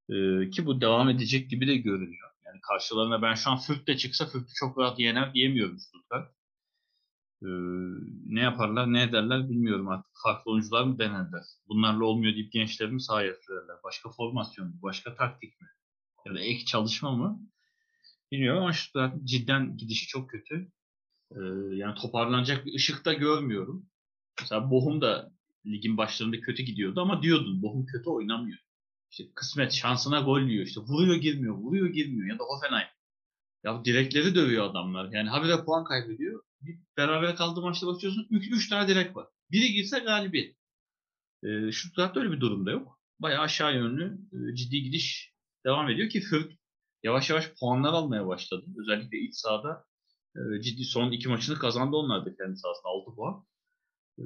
Ee, 0.09 0.51
ki 0.51 0.67
bu 0.67 0.81
devam 0.81 1.09
edecek 1.09 1.51
gibi 1.51 1.67
de 1.67 1.77
görünüyor. 1.77 2.31
Yani 2.47 2.61
karşılarına 2.61 3.23
ben 3.23 3.35
şu 3.35 3.51
an 3.51 3.59
Fürt 3.59 3.87
de 3.87 3.97
çıksa 3.97 4.27
Fürt'ü 4.27 4.55
çok 4.55 4.79
rahat 4.79 4.99
yener 4.99 5.35
diyemiyorum 5.35 5.79
Stuttgart. 5.79 6.35
Ee, 7.43 7.47
ne 8.27 8.41
yaparlar 8.41 8.93
ne 8.93 9.03
ederler 9.03 9.51
bilmiyorum 9.51 9.89
artık. 9.89 10.13
Farklı 10.23 10.53
oyuncular 10.53 10.85
mı 10.85 10.99
denerler? 10.99 11.43
Bunlarla 11.69 12.05
olmuyor 12.05 12.35
deyip 12.35 12.53
gençlerimi 12.53 13.03
sahaya 13.03 13.35
sürerler. 13.35 13.77
Başka 13.85 14.11
formasyon 14.11 14.69
mu? 14.69 14.75
Başka 14.83 15.15
taktik 15.15 15.61
mi? 15.61 15.69
Ya 16.27 16.35
da 16.35 16.41
ek 16.41 16.65
çalışma 16.65 17.17
mı? 17.17 17.41
Bilmiyorum 18.33 18.63
ama 18.63 18.73
Stuttgart 18.73 19.25
cidden 19.25 19.77
gidişi 19.77 20.07
çok 20.07 20.31
kötü. 20.31 20.73
Ee, 21.33 21.41
yani 21.73 21.95
toparlanacak 21.95 22.67
bir 22.67 22.75
ışık 22.75 23.05
da 23.05 23.13
görmüyorum. 23.13 23.87
Mesela 24.41 24.71
Bochum 24.71 25.01
da 25.01 25.40
ligin 25.67 25.97
başlarında 25.97 26.41
kötü 26.41 26.63
gidiyordu 26.63 27.01
ama 27.01 27.23
diyordun 27.23 27.63
Bochum 27.63 27.87
kötü 27.87 28.11
oynamıyor. 28.11 28.59
İşte 29.11 29.25
kısmet 29.35 29.73
şansına 29.73 30.21
gol 30.21 30.41
yiyor. 30.41 30.67
İşte 30.67 30.81
vuruyor 30.81 31.17
girmiyor, 31.17 31.55
vuruyor 31.55 31.89
girmiyor 31.89 32.29
ya 32.29 32.39
da 32.39 32.45
Hoffenheim. 32.45 32.89
Ya 33.65 33.85
direkleri 33.85 34.35
dövüyor 34.35 34.71
adamlar. 34.71 35.13
Yani 35.13 35.29
habire 35.29 35.65
puan 35.65 35.85
kaybediyor. 35.85 36.43
Bir 36.61 36.79
beraber 36.97 37.37
kaldığı 37.37 37.61
maçta 37.61 37.87
bakıyorsun 37.87 38.27
3 38.31 38.69
tane 38.69 38.89
direk 38.89 39.17
var. 39.17 39.27
Biri 39.51 39.73
girse 39.73 39.99
galibiyet. 39.99 40.57
Ee, 41.45 41.73
şu 41.73 41.93
tarafta 41.93 42.21
öyle 42.21 42.33
bir 42.33 42.41
durumda 42.41 42.71
yok. 42.71 43.01
Bayağı 43.19 43.43
aşağı 43.43 43.75
yönlü 43.75 44.19
e, 44.33 44.55
ciddi 44.55 44.83
gidiş 44.83 45.35
devam 45.67 45.91
ediyor 45.91 46.09
ki 46.09 46.21
Fürk 46.21 46.53
yavaş 47.03 47.31
yavaş 47.31 47.53
puanlar 47.61 47.93
almaya 47.93 48.27
başladı. 48.27 48.67
Özellikle 48.79 49.19
iç 49.19 49.35
sahada 49.35 49.85
e, 50.37 50.63
ciddi 50.63 50.85
son 50.85 51.13
iki 51.13 51.29
maçını 51.29 51.59
kazandı 51.59 51.97
onlar 51.97 52.27
da 52.27 52.35
kendi 52.37 52.57
sahasında 52.57 52.89
6 52.89 53.15
puan. 53.17 53.47
E, 54.19 54.25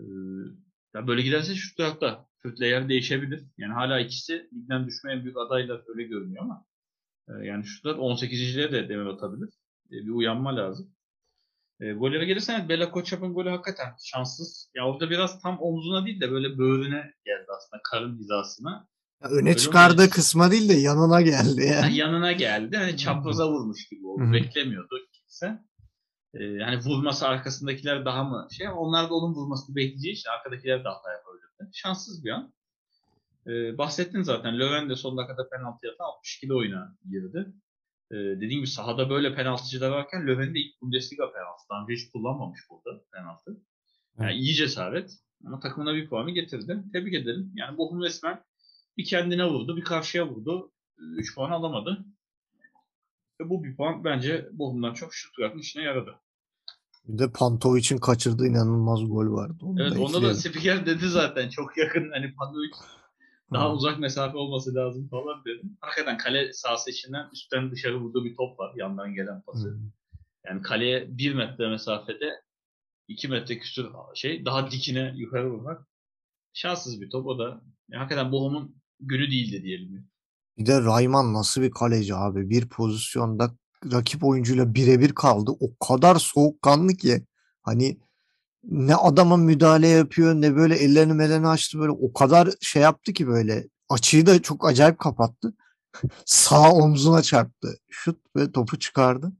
ya 0.94 1.06
böyle 1.06 1.22
giderse 1.22 1.54
şu 1.54 1.76
tarafta 1.76 2.26
yer 2.58 2.88
değişebilir. 2.88 3.44
Yani 3.58 3.72
hala 3.72 4.00
ikisi 4.00 4.48
ligden 4.54 4.86
düşmeyen 4.86 5.24
büyük 5.24 5.36
adaylar 5.36 5.82
öyle 5.88 6.02
görünüyor 6.02 6.42
ama 6.42 6.64
e, 7.28 7.46
yani 7.46 7.64
şu 7.64 7.82
taraf 7.82 7.98
18.liğe 7.98 8.72
de 8.72 8.88
demir 8.88 9.06
atabilir. 9.06 9.48
E, 9.86 9.92
bir 9.92 10.10
uyanma 10.10 10.56
lazım. 10.56 10.90
E, 11.80 11.92
gollere 11.92 12.24
gelirsen 12.24 12.68
Bela 12.68 12.90
Koçap'ın 12.90 13.34
golü 13.34 13.48
hakikaten 13.48 13.94
şanssız. 14.04 14.70
Ya 14.74 14.86
orada 14.86 15.10
biraz 15.10 15.42
tam 15.42 15.58
omzuna 15.60 16.06
değil 16.06 16.20
de 16.20 16.30
böyle 16.30 16.58
böğrüne 16.58 17.12
geldi 17.24 17.46
aslında 17.56 17.80
karın 17.90 18.18
hizasına. 18.18 18.88
Ya 19.22 19.30
öne 19.30 19.56
çıkardığı 19.56 20.02
olunca- 20.02 20.14
kısma 20.14 20.50
değil 20.50 20.68
de 20.68 20.74
yanına 20.74 21.20
geldi 21.22 21.60
ya. 21.60 21.74
Yani 21.74 21.96
yanına 21.96 22.32
geldi. 22.32 22.76
Hani 22.76 22.96
çapraza 22.96 23.50
vurmuş 23.50 23.88
gibi 23.88 24.06
oldu. 24.06 24.32
Beklemiyordu 24.32 24.96
kimse. 25.12 25.58
Ee, 26.34 26.44
yani 26.44 26.78
vurması 26.78 27.28
arkasındakiler 27.28 28.04
daha 28.04 28.24
mı 28.24 28.48
şey 28.50 28.66
ama 28.66 28.80
onlar 28.80 29.10
da 29.10 29.14
onun 29.14 29.34
vurmasını 29.34 29.76
bekleyeceği 29.76 30.14
için 30.14 30.28
arkadakiler 30.30 30.84
de 30.84 30.88
hata 30.88 31.12
yapabilirdi. 31.12 31.70
Şanssız 31.72 32.24
bir 32.24 32.30
an. 32.30 32.52
Ee, 33.46 33.78
bahsettin 33.78 34.22
zaten. 34.22 34.58
Löwen 34.58 34.90
de 34.90 34.96
son 34.96 35.16
dakikada 35.16 35.48
penaltı 35.48 35.86
yatan 35.86 36.06
62'de 36.06 36.54
oyuna 36.54 36.96
girdi. 37.10 37.52
Ee, 38.10 38.14
dediğim 38.14 38.50
gibi 38.50 38.66
sahada 38.66 39.10
böyle 39.10 39.34
penaltıcılar 39.34 39.90
varken 39.90 40.26
Löwen 40.26 40.54
de 40.54 40.58
ilk 40.58 40.80
Bundesliga 40.82 41.32
penaltı. 41.32 41.62
Daha 41.70 41.82
önce 41.82 41.94
hiç 41.94 42.10
kullanmamış 42.12 42.60
burada 42.70 43.04
penaltı. 43.12 43.60
Yani 44.18 44.32
iyi 44.34 44.54
cesaret. 44.54 45.18
Ama 45.46 45.60
takımına 45.60 45.94
bir 45.94 46.08
puanı 46.08 46.30
getirdi. 46.30 46.84
Tebrik 46.92 47.14
ederim. 47.14 47.52
Yani 47.54 47.78
Bochum 47.78 48.02
resmen 48.02 48.44
bir 48.96 49.04
kendine 49.04 49.46
vurdu, 49.46 49.76
bir 49.76 49.84
karşıya 49.84 50.28
vurdu. 50.28 50.72
3 50.98 51.34
puan 51.34 51.50
alamadı. 51.50 52.04
Ve 53.40 53.48
bu 53.48 53.64
bir 53.64 53.76
puan 53.76 54.04
bence 54.04 54.48
Bochum'dan 54.52 54.94
çok 54.94 55.14
Stuttgart'ın 55.14 55.58
işine 55.58 55.82
yaradı. 55.82 56.14
Bir 57.08 57.18
de 57.18 57.32
Pantovic'in 57.32 57.98
kaçırdığı 57.98 58.46
inanılmaz 58.46 59.00
gol 59.08 59.32
vardı. 59.32 59.58
Onu 59.62 59.82
Evet 59.82 59.94
da 59.94 60.00
onda 60.00 60.22
da 60.22 60.34
spiker 60.34 60.86
dedi 60.86 61.08
zaten 61.08 61.48
çok 61.48 61.76
yakın 61.76 62.10
hani 62.10 62.34
Panovic 62.34 62.70
daha 63.52 63.68
Hı. 63.68 63.72
uzak 63.72 63.98
mesafe 63.98 64.36
olması 64.38 64.74
lazım 64.74 65.08
falan 65.08 65.44
dedi. 65.44 65.62
Hakikaten 65.80 66.18
kale 66.18 66.52
sahası 66.52 66.90
içinden 66.90 67.28
üstten 67.32 67.70
dışarı 67.70 68.00
vurduğu 68.00 68.24
bir 68.24 68.36
top 68.36 68.58
var 68.58 68.72
yandan 68.76 69.14
gelen 69.14 69.42
pası. 69.42 69.68
Hı. 69.68 69.78
Yani 70.46 70.62
kaleye 70.62 71.18
1 71.18 71.34
metre 71.34 71.68
mesafede 71.68 72.30
2 73.08 73.28
metre 73.28 73.58
küsur 73.58 73.90
şey 74.14 74.44
daha 74.44 74.70
dikine 74.70 75.12
yukarı 75.16 75.50
vurmak 75.50 75.86
şanssız 76.52 77.00
bir 77.00 77.10
top 77.10 77.26
o 77.26 77.38
da. 77.38 77.62
Yani 77.90 78.00
hakikaten 78.00 78.32
Bochum'un 78.32 78.76
günü 79.00 79.30
değildi 79.30 79.62
diyelim. 79.62 80.08
Bir 80.58 80.66
de 80.66 80.80
Rayman 80.80 81.34
nasıl 81.34 81.62
bir 81.62 81.70
kaleci 81.70 82.14
abi. 82.14 82.50
Bir 82.50 82.68
pozisyonda 82.68 83.56
rakip 83.92 84.24
oyuncuyla 84.24 84.74
birebir 84.74 85.14
kaldı. 85.14 85.50
O 85.60 85.86
kadar 85.86 86.16
soğukkanlı 86.16 86.94
ki 86.94 87.24
hani 87.62 87.98
ne 88.64 88.94
adama 88.94 89.36
müdahale 89.36 89.88
yapıyor 89.88 90.34
ne 90.34 90.56
böyle 90.56 90.76
ellerini 90.76 91.12
meleni 91.12 91.48
açtı 91.48 91.78
böyle 91.78 91.92
o 91.92 92.12
kadar 92.12 92.50
şey 92.60 92.82
yaptı 92.82 93.12
ki 93.12 93.26
böyle 93.26 93.68
açıyı 93.88 94.26
da 94.26 94.42
çok 94.42 94.66
acayip 94.68 94.98
kapattı. 94.98 95.54
Sağ 96.26 96.72
omzuna 96.72 97.22
çarptı. 97.22 97.78
Şut 97.90 98.18
ve 98.36 98.52
topu 98.52 98.78
çıkardı. 98.78 99.32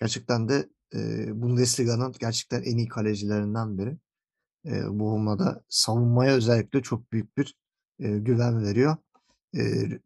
Gerçekten 0.00 0.48
de 0.48 0.68
e, 0.94 1.28
Bundesliga'nın 1.42 2.14
gerçekten 2.20 2.62
en 2.62 2.76
iyi 2.76 2.88
kalecilerinden 2.88 3.78
biri. 3.78 3.98
E, 4.66 4.98
Bochum'a 4.98 5.38
da 5.38 5.62
savunmaya 5.68 6.34
özellikle 6.34 6.82
çok 6.82 7.12
büyük 7.12 7.36
bir 7.36 7.56
e, 8.00 8.18
güven 8.18 8.64
veriyor. 8.64 8.96
E, 9.56 9.60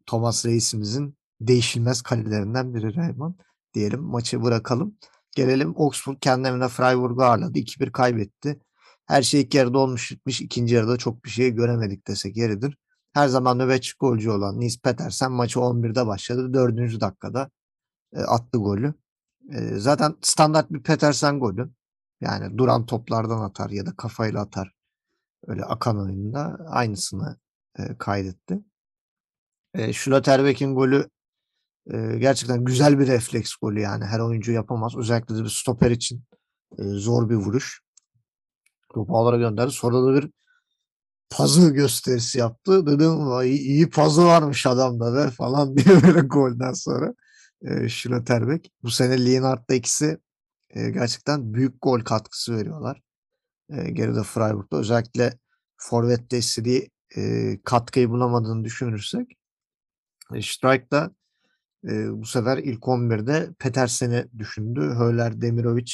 Thomas 0.05 0.45
Reisimizin 0.45 1.17
değişilmez 1.41 2.01
kalelerinden 2.01 2.73
biri 2.75 2.95
Rayman. 2.95 3.35
Diyelim 3.73 4.01
maçı 4.01 4.43
bırakalım. 4.43 4.97
Gelelim 5.35 5.73
Augsburg 5.77 6.17
kendi 6.21 6.47
evinde 6.47 6.67
Freiburg'u 6.67 7.23
ağırladı. 7.23 7.59
2-1 7.59 7.91
kaybetti. 7.91 8.59
Her 9.05 9.21
şey 9.21 9.41
ilk 9.41 9.53
yarıda 9.53 9.77
olmuş 9.79 10.11
bitmiş. 10.11 10.41
İkinci 10.41 10.75
yarıda 10.75 10.97
çok 10.97 11.25
bir 11.25 11.29
şey 11.29 11.51
göremedik 11.51 12.07
desek 12.07 12.37
yeridir. 12.37 12.77
Her 13.13 13.27
zaman 13.27 13.59
nöbetçi 13.59 13.93
golcü 13.99 14.29
olan 14.29 14.59
Nils 14.59 14.77
Petersen 14.81 15.31
maçı 15.31 15.59
11'de 15.59 16.07
başladı. 16.07 16.53
4. 16.53 17.01
dakikada 17.01 17.49
e, 18.13 18.19
attı 18.21 18.57
golü. 18.57 18.93
E, 19.51 19.75
zaten 19.77 20.15
standart 20.21 20.71
bir 20.71 20.83
Petersen 20.83 21.39
golü. 21.39 21.69
Yani 22.21 22.57
duran 22.57 22.85
toplardan 22.85 23.41
atar 23.41 23.69
ya 23.69 23.85
da 23.85 23.95
kafayla 23.95 24.41
atar. 24.41 24.73
Öyle 25.47 25.65
akan 25.65 25.99
oyunda 25.99 26.57
aynısını 26.69 27.37
e, 27.79 27.97
kaydetti. 27.97 28.59
E, 29.73 29.93
Schlotterbeck'in 29.93 30.75
golü 30.75 31.09
e, 31.91 32.17
gerçekten 32.17 32.63
güzel 32.63 32.99
bir 32.99 33.07
refleks 33.07 33.55
golü 33.55 33.81
yani. 33.81 34.05
Her 34.05 34.19
oyuncu 34.19 34.51
yapamaz. 34.51 34.95
Özellikle 34.97 35.35
de 35.35 35.43
bir 35.43 35.49
stoper 35.49 35.91
için 35.91 36.23
e, 36.77 36.83
zor 36.83 37.29
bir 37.29 37.35
vuruş. 37.35 37.81
Topu 38.93 39.17
ağlara 39.17 39.37
gönderdi. 39.37 39.71
Sonra 39.71 40.03
da 40.03 40.15
bir 40.15 40.29
puzzle 41.29 41.69
gösterisi 41.69 42.39
yaptı. 42.39 42.87
Dedim 42.87 43.27
vay 43.27 43.55
iyi 43.55 43.89
puzzle 43.89 44.23
varmış 44.23 44.67
adamda 44.67 45.15
be 45.15 45.31
falan 45.31 45.77
diye 45.77 46.03
böyle 46.03 46.19
golden 46.19 46.73
sonra. 46.73 47.13
E, 47.61 47.89
Schlotterbeck. 47.89 48.71
Bu 48.83 48.91
sene 48.91 49.25
Lienhardt'ta 49.25 49.73
ikisi 49.73 50.17
e, 50.69 50.89
gerçekten 50.89 51.53
büyük 51.53 51.81
gol 51.81 51.99
katkısı 51.99 52.57
veriyorlar. 52.57 53.01
E, 53.69 53.91
geride 53.91 54.23
Freiburg'da 54.23 54.77
özellikle 54.77 55.37
Forvet'te 55.77 56.37
istediği 56.37 56.89
e, 57.17 57.53
katkıyı 57.63 58.09
bulamadığını 58.09 58.63
düşünürsek 58.63 59.37
E, 60.33 60.41
Strike 60.41 60.91
da 60.91 61.11
e, 61.87 62.21
bu 62.21 62.25
sefer 62.25 62.57
ilk 62.57 62.83
11'de 62.83 63.49
Petersen'i 63.59 64.25
düşündü. 64.37 64.81
Höller, 64.81 65.41
Demirovic, 65.41 65.93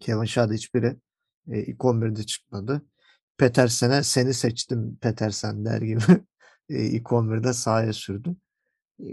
Kevin 0.00 0.24
Schade 0.24 0.54
hiçbiri 0.54 0.96
e, 1.50 1.62
ilk 1.62 1.78
11'de 1.78 2.22
çıkmadı. 2.22 2.82
Petersen'e 3.38 4.02
seni 4.02 4.34
seçtim 4.34 4.96
Petersen 5.00 5.64
der 5.64 5.82
gibi 5.82 6.02
e, 6.70 6.84
ilk 6.84 7.06
11'de 7.06 7.52
sahaya 7.52 7.92
sürdü. 7.92 8.36
E, 9.00 9.06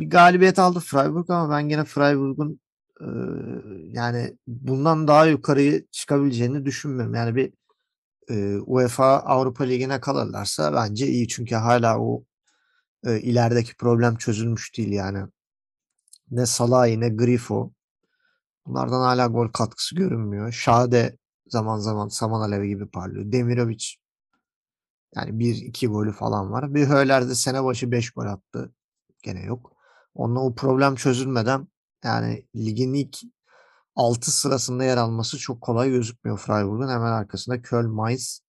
bir 0.00 0.10
galibiyet 0.10 0.58
aldı 0.58 0.80
Freiburg 0.80 1.30
ama 1.30 1.56
ben 1.56 1.68
gene 1.68 1.84
Freiburg'un 1.84 2.60
e, 3.00 3.06
yani 3.92 4.36
bundan 4.46 5.08
daha 5.08 5.26
yukarıya 5.26 5.80
çıkabileceğini 5.90 6.64
düşünmüyorum. 6.64 7.14
Yani 7.14 7.36
bir 7.36 7.52
e, 8.30 8.58
UEFA 8.58 9.20
Avrupa 9.20 9.64
Ligi'ne 9.64 10.00
kalırlarsa 10.00 10.72
bence 10.74 11.06
iyi. 11.08 11.28
Çünkü 11.28 11.54
hala 11.54 12.00
o 12.00 12.24
e, 13.04 13.20
ilerideki 13.20 13.76
problem 13.76 14.16
çözülmüş 14.16 14.76
değil 14.78 14.92
yani. 14.92 15.28
Ne 16.30 16.46
Salah 16.46 16.96
ne 16.96 17.08
Grifo. 17.08 17.72
Bunlardan 18.66 19.00
hala 19.00 19.26
gol 19.26 19.48
katkısı 19.48 19.94
görünmüyor. 19.94 20.52
Şade 20.52 21.18
zaman 21.46 21.78
zaman 21.78 22.08
saman 22.08 22.40
alevi 22.40 22.68
gibi 22.68 22.86
parlıyor. 22.86 23.32
Demirovic 23.32 23.84
yani 25.16 25.38
bir 25.38 25.56
iki 25.56 25.86
golü 25.86 26.12
falan 26.12 26.52
var. 26.52 26.74
Bir 26.74 26.88
Höler'de 26.88 27.34
sene 27.34 27.64
başı 27.64 27.90
5 27.90 28.10
gol 28.10 28.26
attı. 28.26 28.72
Gene 29.22 29.42
yok. 29.44 29.72
Onunla 30.14 30.40
o 30.40 30.54
problem 30.54 30.94
çözülmeden 30.94 31.68
yani 32.04 32.46
ligin 32.56 32.94
ilk 32.94 33.16
6 33.96 34.30
sırasında 34.30 34.84
yer 34.84 34.96
alması 34.96 35.38
çok 35.38 35.60
kolay 35.60 35.90
gözükmüyor 35.90 36.38
Freiburg'un. 36.38 36.88
Hemen 36.88 37.12
arkasında 37.12 37.62
Köln, 37.62 37.90
Mainz 37.90 38.43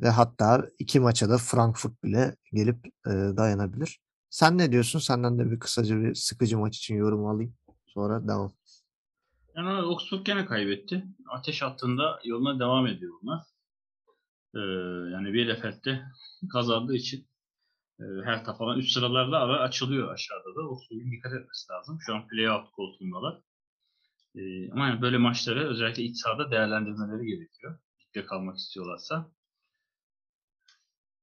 ve 0.00 0.08
hatta 0.08 0.68
iki 0.78 1.00
maça 1.00 1.28
da 1.28 1.38
Frankfurt 1.38 2.04
bile 2.04 2.36
gelip 2.52 2.86
e, 2.86 3.10
dayanabilir. 3.10 4.00
Sen 4.30 4.58
ne 4.58 4.72
diyorsun? 4.72 4.98
Senden 4.98 5.38
de 5.38 5.50
bir 5.50 5.60
kısaca 5.60 6.00
bir 6.00 6.14
sıkıcı 6.14 6.58
maç 6.58 6.76
için 6.76 6.96
yorum 6.96 7.26
alayım. 7.26 7.54
Sonra 7.86 8.28
devam. 8.28 8.52
Yani 9.56 9.82
Oxford 9.82 10.20
gene 10.24 10.46
kaybetti. 10.46 11.04
Ateş 11.28 11.62
hattında 11.62 12.20
yoluna 12.24 12.60
devam 12.60 12.86
ediyor 12.86 13.12
bunlar. 13.22 13.42
Ee, 14.54 14.58
yani 15.12 15.32
Bielefeld'de 15.32 16.02
kazandığı 16.52 16.94
için 16.94 17.28
e, 18.00 18.04
her 18.24 18.44
falan 18.44 18.78
üst 18.78 18.92
sıralarla 18.92 19.38
ara 19.38 19.60
açılıyor 19.60 20.14
aşağıda 20.14 20.56
da. 20.56 20.68
Oxford'un 20.68 21.12
dikkat 21.12 21.32
etmesi 21.32 21.72
lazım. 21.72 21.98
Şu 22.00 22.14
an 22.14 22.28
playout 22.28 22.72
koltuğundalar. 22.72 23.40
Ee, 24.34 24.72
ama 24.72 24.88
yani 24.88 25.02
böyle 25.02 25.18
maçları 25.18 25.68
özellikle 25.68 26.02
iç 26.02 26.16
sahada 26.16 26.50
değerlendirmeleri 26.50 27.26
gerekiyor. 27.26 27.78
Ligde 28.00 28.26
kalmak 28.26 28.56
istiyorlarsa. 28.56 29.30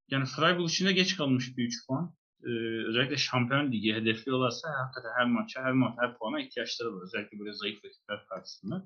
Yani 0.10 0.26
Freiburg 0.26 0.70
için 0.70 0.86
de 0.86 0.94
geç 0.94 1.18
kalmış 1.18 1.58
bir 1.58 1.66
3 1.66 1.88
puan. 1.88 2.16
Ee, 2.44 2.50
özellikle 2.88 3.18
Şampiyon 3.18 3.72
Ligi 3.72 3.94
hedefliyorlarsa 3.94 4.68
hakikaten 4.70 5.10
her 5.18 5.26
maça, 5.26 5.64
her 5.64 5.72
maç, 5.72 5.94
her 6.00 6.18
puana 6.18 6.42
ihtiyaçları 6.42 6.96
var. 6.96 7.04
Özellikle 7.04 7.40
böyle 7.40 7.54
zayıf 7.54 7.86
rakipler 7.86 8.26
karşısında. 8.30 8.86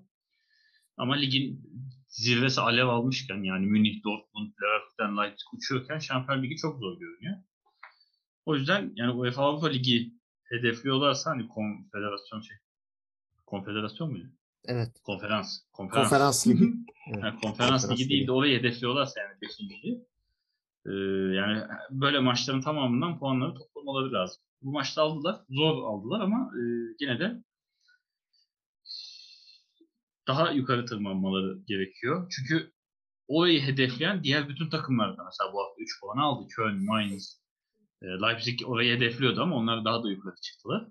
Ama 0.97 1.15
ligin 1.15 1.61
zirvesi 2.07 2.61
alev 2.61 2.87
almışken 2.87 3.43
yani 3.43 3.65
Münih, 3.65 4.03
Dortmund, 4.03 4.51
Leverkusen, 4.61 5.17
Leipzig 5.17 5.47
uçuyorken 5.53 5.99
Şampiyon 5.99 6.43
Ligi 6.43 6.55
çok 6.55 6.79
zor 6.79 6.99
görünüyor. 6.99 7.37
O 8.45 8.55
yüzden 8.55 8.91
yani 8.95 9.11
UEFA 9.11 9.43
Avrupa 9.43 9.67
Ligi 9.67 10.13
hedefliyorlarsa 10.43 11.31
hani 11.31 11.47
konfederasyon 11.47 12.41
şey 12.41 12.57
konfederasyon 13.45 14.11
muydu? 14.11 14.29
Evet. 14.65 14.91
Konferans. 15.03 15.59
Konferans, 15.71 16.09
Konferans 16.09 16.47
Ligi. 16.47 16.63
Evet. 16.63 17.23
Yani 17.23 17.39
konferans, 17.39 17.41
Konferans 17.41 17.89
ligi 17.91 18.09
değil 18.09 18.27
de 18.27 18.31
orayı 18.31 18.59
hedefliyorlarsa 18.59 19.19
yani 19.19 19.41
5. 19.41 19.61
ligi. 19.61 20.05
Ee, 20.85 20.91
yani 21.35 21.63
böyle 21.91 22.19
maçların 22.19 22.61
tamamından 22.61 23.19
puanları 23.19 23.53
toplamaları 23.53 24.13
lazım. 24.13 24.43
Bu 24.61 24.71
maçta 24.71 25.01
aldılar. 25.01 25.41
Zor 25.49 25.83
aldılar 25.83 26.19
ama 26.21 26.51
e, 26.55 26.61
yine 26.99 27.19
de 27.19 27.43
daha 30.27 30.51
yukarı 30.51 30.85
tırmanmaları 30.85 31.59
gerekiyor. 31.67 32.31
Çünkü 32.31 32.71
orayı 33.27 33.61
hedefleyen 33.61 34.23
diğer 34.23 34.49
bütün 34.49 34.69
takımlar 34.69 35.17
da 35.17 35.23
mesela 35.23 35.53
bu 35.53 35.59
hafta 35.59 35.81
3 35.81 36.01
puan 36.01 36.17
aldı. 36.17 36.47
Köln, 36.55 36.85
Mainz, 36.85 37.41
e, 38.01 38.05
Leipzig 38.07 38.59
orayı 38.65 38.95
hedefliyordu 38.97 39.41
ama 39.41 39.55
onlar 39.55 39.85
daha 39.85 40.03
da 40.03 40.09
yukarı 40.09 40.35
çıktılar. 40.41 40.87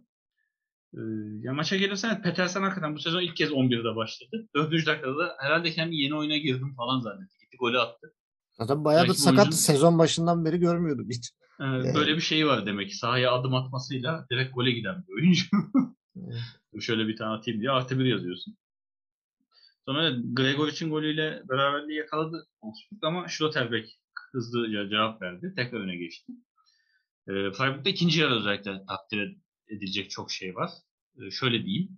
Ee, 0.95 1.01
ya 1.43 1.53
maça 1.53 1.77
gelirsen 1.77 2.23
Petersen 2.23 2.63
hakikaten 2.63 2.95
bu 2.95 2.99
sezon 2.99 3.21
ilk 3.21 3.37
kez 3.37 3.51
11'de 3.51 3.97
başladı. 3.97 4.49
4. 4.55 4.87
dakikada 4.87 5.19
da 5.19 5.37
herhalde 5.41 5.71
kendi 5.71 5.97
yeni 5.97 6.17
oyuna 6.17 6.37
girdim 6.37 6.75
falan 6.77 7.01
zannetti. 7.01 7.39
Gitti 7.41 7.57
golü 7.57 7.79
attı. 7.79 8.15
Zaten 8.61 8.85
bayağı 8.85 9.03
da 9.05 9.09
Belki 9.09 9.19
bu 9.19 9.23
sakat 9.23 9.39
oyuncunun- 9.47 9.57
sezon 9.57 9.99
başından 9.99 10.45
beri 10.45 10.59
görmüyordum 10.59 11.09
hiç. 11.11 11.31
Ee. 11.61 11.95
Böyle 11.95 12.17
bir 12.17 12.21
şey 12.21 12.47
var 12.47 12.67
demek 12.67 12.89
ki. 12.89 12.97
Sahaya 12.97 13.33
adım 13.33 13.55
atmasıyla 13.55 14.27
direkt 14.31 14.55
gole 14.55 14.71
giden 14.71 15.05
bir 15.09 15.13
oyuncu. 15.15 15.47
Şöyle 16.81 17.09
bir 17.09 17.17
tane 17.17 17.31
atayım 17.37 17.61
diye 17.61 17.71
artı 17.71 17.99
bir 17.99 18.05
yazıyorsun. 18.05 18.57
Sonra 19.85 20.11
Gregoric'in 20.33 20.91
golüyle 20.91 21.43
beraberliği 21.49 21.99
yakaladı 21.99 22.47
Augsburg 22.63 23.05
ama 23.05 23.29
Schlotterbeck 23.29 23.89
hızlıca 24.33 24.89
cevap 24.89 25.23
verdi. 25.23 25.53
Tekrar 25.57 25.81
öne 25.81 25.97
geçti. 25.97 26.33
E, 27.29 27.33
Freiburg'da 27.33 27.89
ikinci 27.89 28.21
yarı 28.21 28.35
özellikle 28.35 28.85
takdir 28.89 29.37
edilecek 29.69 30.11
çok 30.11 30.31
şey 30.31 30.55
var. 30.55 30.71
E, 31.27 31.31
şöyle 31.31 31.65
diyeyim. 31.65 31.97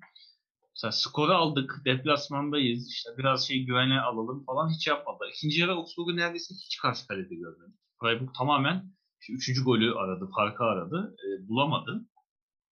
Mesela 0.83 0.93
skoru 0.93 1.33
aldık, 1.33 1.83
deplasmandayız, 1.85 2.89
işte 2.89 3.11
biraz 3.19 3.49
şey 3.49 3.65
güvene 3.65 4.01
alalım 4.01 4.45
falan 4.45 4.71
hiç 4.71 4.87
yapmadılar. 4.87 5.29
İkinci 5.29 5.61
yarı 5.61 5.73
Augsburg'u 5.73 6.17
neredeyse 6.17 6.55
hiç 6.55 6.79
karşı 6.79 7.07
kalede 7.07 7.35
görmedik. 7.35 7.75
Freiburg 8.01 8.35
tamamen 8.39 8.93
işte 9.21 9.33
üçüncü 9.33 9.65
golü 9.65 9.95
aradı, 9.95 10.31
farkı 10.37 10.65
aradı, 10.65 11.17
e, 11.25 11.49
bulamadı. 11.49 12.07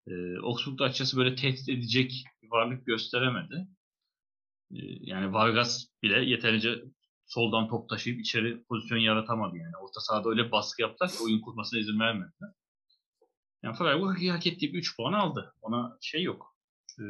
E, 0.07 0.11
Augsburg 0.43 0.79
da 0.79 1.17
böyle 1.17 1.35
tehdit 1.35 1.69
edecek 1.69 2.23
bir 2.43 2.51
varlık 2.51 2.85
gösteremedi. 2.85 3.67
E, 4.71 4.79
yani 5.01 5.33
Vargas 5.33 5.85
bile 6.03 6.19
yeterince 6.19 6.83
soldan 7.25 7.69
top 7.69 7.89
taşıyıp 7.89 8.19
içeri 8.19 8.63
pozisyon 8.63 8.97
yaratamadı 8.97 9.57
yani. 9.57 9.77
Orta 9.81 9.99
sahada 9.99 10.29
öyle 10.29 10.51
baskı 10.51 10.81
yaptılar 10.81 11.11
ki 11.11 11.23
oyun 11.23 11.41
kurmasına 11.41 11.79
izin 11.79 11.99
vermediler. 11.99 12.49
Yani 13.63 13.77
Freiburg 13.77 14.29
hak 14.29 14.47
ettiği 14.47 14.73
bir 14.73 14.79
3 14.79 14.97
puan 14.97 15.13
aldı. 15.13 15.53
Ona 15.61 15.97
şey 16.01 16.23
yok. 16.23 16.57
E, 16.99 17.03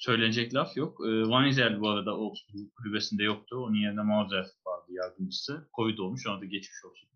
söylenecek 0.00 0.54
laf 0.54 0.76
yok. 0.76 1.00
E, 1.06 1.28
Van 1.28 1.46
Izel 1.46 1.80
bu 1.80 1.88
arada 1.88 2.10
Augsburg 2.10 2.72
kulübesinde 2.76 3.22
yoktu. 3.22 3.56
Onun 3.56 3.74
yerine 3.74 4.02
Mauser 4.02 4.46
vardı 4.66 4.86
yardımcısı. 4.88 5.68
Covid 5.76 5.98
olmuş. 5.98 6.26
Ona 6.26 6.40
da 6.40 6.44
geçmiş 6.44 6.84
olsun. 6.84 7.08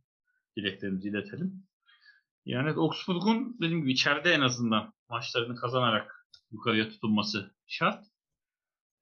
Dileklerimizi 0.57 1.09
iletelim. 1.09 1.67
Yani 2.45 2.71
Augsburg'un 2.71 3.57
dediğim 3.61 3.81
gibi 3.81 3.93
içeride 3.93 4.31
en 4.31 4.41
azından 4.41 4.93
maçlarını 5.09 5.57
kazanarak 5.57 6.29
yukarıya 6.51 6.89
tutunması 6.89 7.55
şart. 7.67 8.05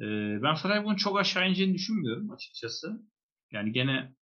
Ee, 0.00 0.38
ben 0.42 0.54
Freiburg'un 0.54 0.96
çok 0.96 1.18
aşağı 1.18 1.48
ineceğini 1.48 1.74
düşünmüyorum 1.74 2.30
açıkçası. 2.30 3.02
Yani 3.52 3.72
gene 3.72 4.14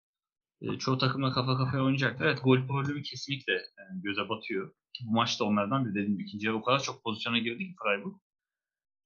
e, 0.62 0.78
çoğu 0.78 0.98
takımla 0.98 1.34
kafa 1.34 1.58
kafaya 1.58 1.84
oynayacaklar. 1.84 2.26
Evet 2.26 2.44
gol 2.44 2.68
problemi 2.68 3.04
kesinlikle 3.04 3.54
yani 3.54 4.02
göze 4.02 4.30
batıyor. 4.30 4.74
Bu 5.06 5.12
maçta 5.12 5.46
onlardan 5.46 5.86
bir 5.86 5.90
dediğim 5.90 6.20
ikinci 6.20 6.48
yarı 6.48 6.58
o 6.58 6.64
kadar 6.64 6.80
çok 6.80 7.04
pozisyona 7.04 7.38
girdi 7.38 7.68
ki 7.68 7.76
Freiburg. 7.84 8.14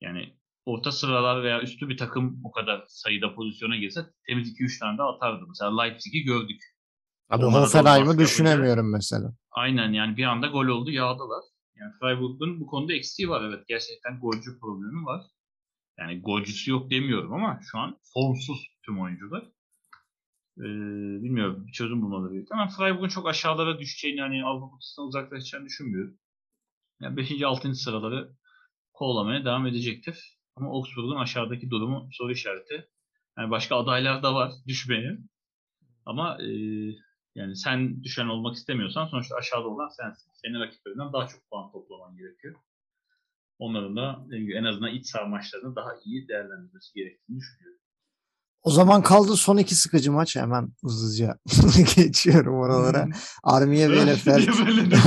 Yani 0.02 0.34
orta 0.66 0.92
sıralar 0.92 1.44
veya 1.44 1.62
üstü 1.62 1.90
bir 1.90 1.98
takım 1.98 2.42
o 2.44 2.52
kadar 2.52 2.84
sayıda 2.88 3.36
pozisyona 3.36 3.76
girse 3.76 4.02
temiz 4.28 4.60
2-3 4.60 4.80
tane 4.80 4.98
de 4.98 5.04
atardı. 5.04 5.46
Mesela 5.48 5.82
Leipzig'i 5.82 6.24
gördük. 6.24 6.62
Hoffenheim'ı 7.30 8.08
baskı 8.08 8.20
düşünemiyorum 8.20 8.92
mesela. 8.92 9.34
Aynen 9.52 9.92
yani 9.92 10.18
bir 10.18 10.24
anda 10.24 10.48
gol 10.48 10.66
oldu 10.66 10.92
yağdılar. 10.92 11.44
Yani 11.76 11.94
Freiburg'un 12.00 12.60
bu 12.60 12.68
konuda 12.68 12.94
eksiği 12.94 13.30
var 13.30 13.44
evet. 13.50 13.68
Gerçekten 13.68 14.20
golcü 14.20 14.60
problemi 14.60 15.06
var. 15.06 15.22
Yani 16.00 16.22
golcüsü 16.22 16.72
yok 16.72 16.92
demiyorum 16.92 17.34
ama 17.34 17.60
şu 17.72 17.78
an 17.78 17.98
formsuz 18.14 18.68
tüm 18.86 19.02
oyuncular. 19.02 19.44
Ee, 20.58 20.64
bilmiyorum 21.24 21.68
bir 21.68 21.72
çözüm 21.72 22.02
bulmaları 22.02 22.34
gerekiyor. 22.34 22.60
Ama 22.60 22.70
Freiburg'un 22.70 23.08
çok 23.08 23.28
aşağılara 23.28 23.80
düşeceğini 23.80 24.20
yani 24.20 24.46
Avrupa 24.46 24.70
kutusundan 24.70 25.08
uzaklaşacağını 25.08 25.66
düşünmüyorum. 25.66 26.18
Yani 27.02 27.18
5. 27.18 27.42
6. 27.42 27.76
sıraları 27.76 28.32
kovalamaya 28.94 29.46
devam 29.46 29.68
edecektir. 29.68 30.38
Ama 30.56 30.70
Augsburg'un 30.70 31.16
aşağıdaki 31.16 31.70
durumu 31.70 32.10
soru 32.12 32.32
işareti. 32.32 32.90
Yani 33.38 33.52
başka 33.52 33.76
adaylar 33.76 34.24
da 34.24 34.36
var 34.36 34.52
düşmeye. 34.68 35.18
Ama 36.06 36.38
e, 36.42 36.48
yani 37.36 37.56
sen 37.56 38.04
düşen 38.04 38.28
olmak 38.28 38.56
istemiyorsan 38.56 39.08
sonuçta 39.08 39.36
aşağıda 39.36 39.68
olan 39.68 39.90
sensin. 39.90 40.32
Senin 40.34 40.60
rakiplerinden 40.60 41.14
daha 41.14 41.28
çok 41.28 41.50
puan 41.50 41.72
toplaman 41.72 42.18
gerekiyor. 42.18 42.56
Onların 43.60 43.96
da 43.96 44.26
en 44.32 44.64
azından 44.64 44.94
iç 44.94 45.08
saha 45.08 45.26
maçlarını 45.26 45.76
daha 45.76 45.90
iyi 46.06 46.28
değerlendirmesi 46.28 46.94
gerektiğini 46.94 47.40
düşünüyorum. 47.40 47.80
O 48.64 48.72
zaman 48.72 49.02
kaldı 49.04 49.36
son 49.36 49.58
iki 49.58 49.76
sıkıcı 49.76 50.12
maç. 50.12 50.36
Hemen 50.36 50.70
hızlıca 50.84 51.38
geçiyorum 51.96 52.56
oralara. 52.56 53.08
Armiye 53.44 53.90
Bielefeld. 53.90 54.48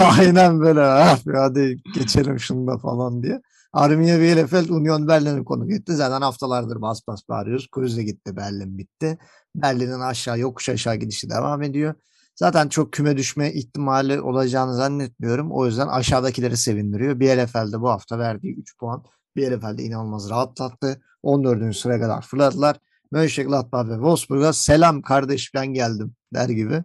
Aynen 0.18 0.61
böyle. 0.61 0.80
Ah, 0.80 1.18
hadi 1.34 1.76
geçelim 1.94 2.40
şunu 2.40 2.66
da 2.66 2.78
falan 2.78 3.22
diye. 3.22 3.40
Armiye 3.77 4.20
Bielefeld 4.20 4.68
Union 4.68 5.09
Berlin'i 5.09 5.45
konuk 5.45 5.70
etti. 5.70 5.95
Zaten 5.95 6.20
haftalardır 6.20 6.81
bas 6.81 7.01
bas 7.07 7.20
bağırıyoruz. 7.29 7.68
Kruz 7.70 7.99
gitti. 8.01 8.37
Berlin 8.37 8.79
bitti. 8.79 9.18
Berlin'in 9.55 10.01
aşağı 10.01 10.39
yokuş 10.39 10.68
aşağı 10.68 10.95
gidişi 10.95 11.31
devam 11.31 11.62
ediyor. 11.62 11.95
Zaten 12.37 12.68
çok 12.68 12.93
küme 12.93 13.16
düşme 13.16 13.53
ihtimali 13.53 14.20
olacağını 14.20 14.74
zannetmiyorum. 14.74 15.53
O 15.53 15.66
yüzden 15.66 15.87
aşağıdakileri 15.87 16.57
sevindiriyor. 16.57 17.20
Bielefeld'de 17.20 17.81
bu 17.81 17.89
hafta 17.89 18.18
verdiği 18.18 18.57
3 18.57 18.79
puan 18.79 19.05
Bielefeld'de 19.37 19.83
inanılmaz 19.83 20.31
rahatlattı. 20.31 21.01
14. 21.22 21.77
sıraya 21.77 22.01
kadar 22.01 22.22
fırladılar. 22.22 22.77
Mönchengladbach 23.11 23.89
ve 23.89 23.95
Wolfsburg'a 23.95 24.53
selam 24.53 25.03
kardeş 25.03 25.55
ben 25.55 25.66
geldim 25.66 26.14
der 26.35 26.49
gibi 26.49 26.85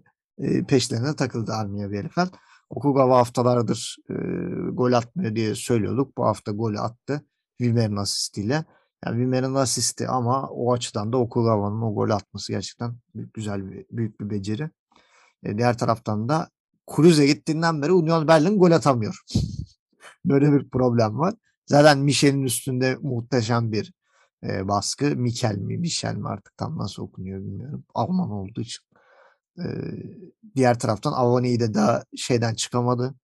peşlerine 0.67 1.15
takıldı 1.15 1.53
Arminia 1.53 1.91
Bielefeld. 1.91 2.33
Okugawa 2.71 3.17
haftalardır 3.17 3.97
e, 4.09 4.13
gol 4.71 4.93
atmıyor 4.93 5.35
diye 5.35 5.55
söylüyorduk. 5.55 6.17
Bu 6.17 6.25
hafta 6.25 6.51
golü 6.51 6.79
attı. 6.79 7.25
Wimmer'in 7.57 7.95
asistiyle. 7.95 8.65
Yani 9.05 9.15
Wimmer'in 9.15 9.55
asisti 9.55 10.07
ama 10.07 10.49
o 10.49 10.73
açıdan 10.73 11.13
da 11.13 11.17
Okugawa'nın 11.17 11.81
o 11.81 11.95
golü 11.95 12.13
atması 12.13 12.51
gerçekten 12.51 12.95
güzel 13.33 13.71
bir, 13.71 13.85
büyük 13.91 14.21
bir 14.21 14.29
beceri. 14.29 14.69
E, 15.43 15.57
diğer 15.57 15.77
taraftan 15.77 16.29
da 16.29 16.49
Kruse 16.87 17.27
gittiğinden 17.27 17.81
beri 17.81 17.91
Union 17.91 18.27
Berlin 18.27 18.59
gol 18.59 18.71
atamıyor. 18.71 19.21
Böyle 20.25 20.51
bir 20.51 20.69
problem 20.69 21.19
var. 21.19 21.33
Zaten 21.65 21.99
Michel'in 21.99 22.43
üstünde 22.43 22.97
muhteşem 23.01 23.71
bir 23.71 23.93
e, 24.43 24.67
baskı. 24.67 25.05
Mikel 25.05 25.55
mi, 25.55 25.77
Michel 25.77 26.15
mi 26.15 26.27
artık 26.27 26.57
tam 26.57 26.77
nasıl 26.77 27.03
okunuyor 27.03 27.39
bilmiyorum. 27.39 27.83
Alman 27.93 28.31
olduğu 28.31 28.61
için. 28.61 28.90
Diğer 30.55 30.79
taraftan 30.79 31.11
Avani'yi 31.11 31.59
de 31.59 31.73
daha 31.73 32.03
şeyden 32.15 32.53
çıkamadı. 32.53 33.15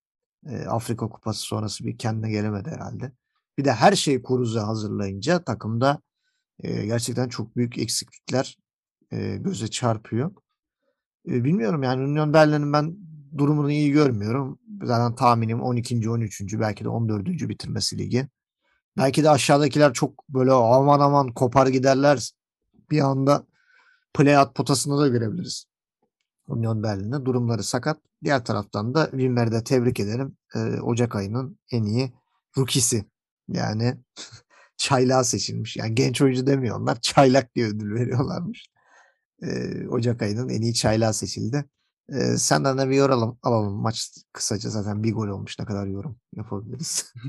Afrika 0.68 1.10
Kupası 1.10 1.40
sonrası 1.40 1.86
bir 1.86 1.98
kendine 1.98 2.32
gelemedi 2.32 2.70
herhalde. 2.70 3.12
Bir 3.58 3.66
de 3.66 3.74
her 3.74 3.96
şeyi 3.96 4.22
Kuruza 4.22 4.68
hazırlayınca 4.68 5.44
takımda 5.44 6.02
gerçekten 6.64 7.30
çok 7.30 7.56
büyük 7.56 7.78
eksiklikler 7.78 8.58
göze 9.38 9.68
çarpıyor. 9.68 10.32
Bilmiyorum 11.26 11.84
yani 11.84 12.04
Union 12.04 12.34
Berlin'in 12.34 12.74
ben 12.74 12.98
durumunu 13.38 13.72
iyi 13.72 13.92
görmüyorum. 13.92 14.60
Zaten 14.84 15.16
tahminim 15.16 15.62
12. 15.62 16.10
13. 16.10 16.60
belki 16.60 16.84
de 16.84 16.90
14. 16.90 17.26
bitirmesi 17.26 17.98
ligi. 17.98 18.28
Belki 18.98 19.24
de 19.24 19.30
aşağıdakiler 19.30 19.94
çok 19.94 20.30
böyle 20.30 20.52
aman 20.52 21.00
aman 21.00 21.34
kopar 21.34 21.68
giderler. 21.68 22.32
Bir 22.92 23.02
anda 23.02 23.46
play-out 24.16 24.54
potasında 24.54 24.98
da 24.98 25.08
görebiliriz. 25.08 25.66
Union 26.48 26.84
Berlin'de 26.84 27.26
durumları 27.26 27.64
sakat. 27.64 27.98
Diğer 28.24 28.46
taraftan 28.46 28.94
da 28.94 29.06
Wimmer'i 29.12 29.52
de 29.52 29.64
tebrik 29.64 30.00
ederim. 30.00 30.38
Ee, 30.56 30.60
Ocak 30.82 31.16
ayının 31.16 31.60
en 31.72 31.84
iyi 31.84 32.14
rukisi. 32.58 33.06
Yani 33.48 33.98
çaylağa 34.78 35.24
seçilmiş. 35.24 35.78
Yani 35.78 35.96
genç 35.96 36.22
oyuncu 36.22 36.48
demiyorlar. 36.48 37.02
Çaylak 37.02 37.56
diye 37.56 37.68
ödül 37.68 37.96
veriyorlarmış. 37.96 38.68
Ee, 39.44 39.88
Ocak 39.88 40.22
ayının 40.22 40.50
en 40.50 40.62
iyi 40.62 40.74
çaylağı 40.74 41.14
seçildi. 41.14 41.66
Ee, 42.10 42.38
senden 42.38 42.78
de 42.78 42.90
bir 42.90 42.96
yorum 42.96 43.40
alalım. 43.44 43.74
Maç 43.74 44.10
kısaca 44.34 44.70
zaten 44.70 45.04
bir 45.04 45.14
gol 45.14 45.28
olmuş. 45.28 45.60
Ne 45.60 45.66
kadar 45.66 45.88
yorum 45.88 46.20
yapabiliriz? 46.36 47.14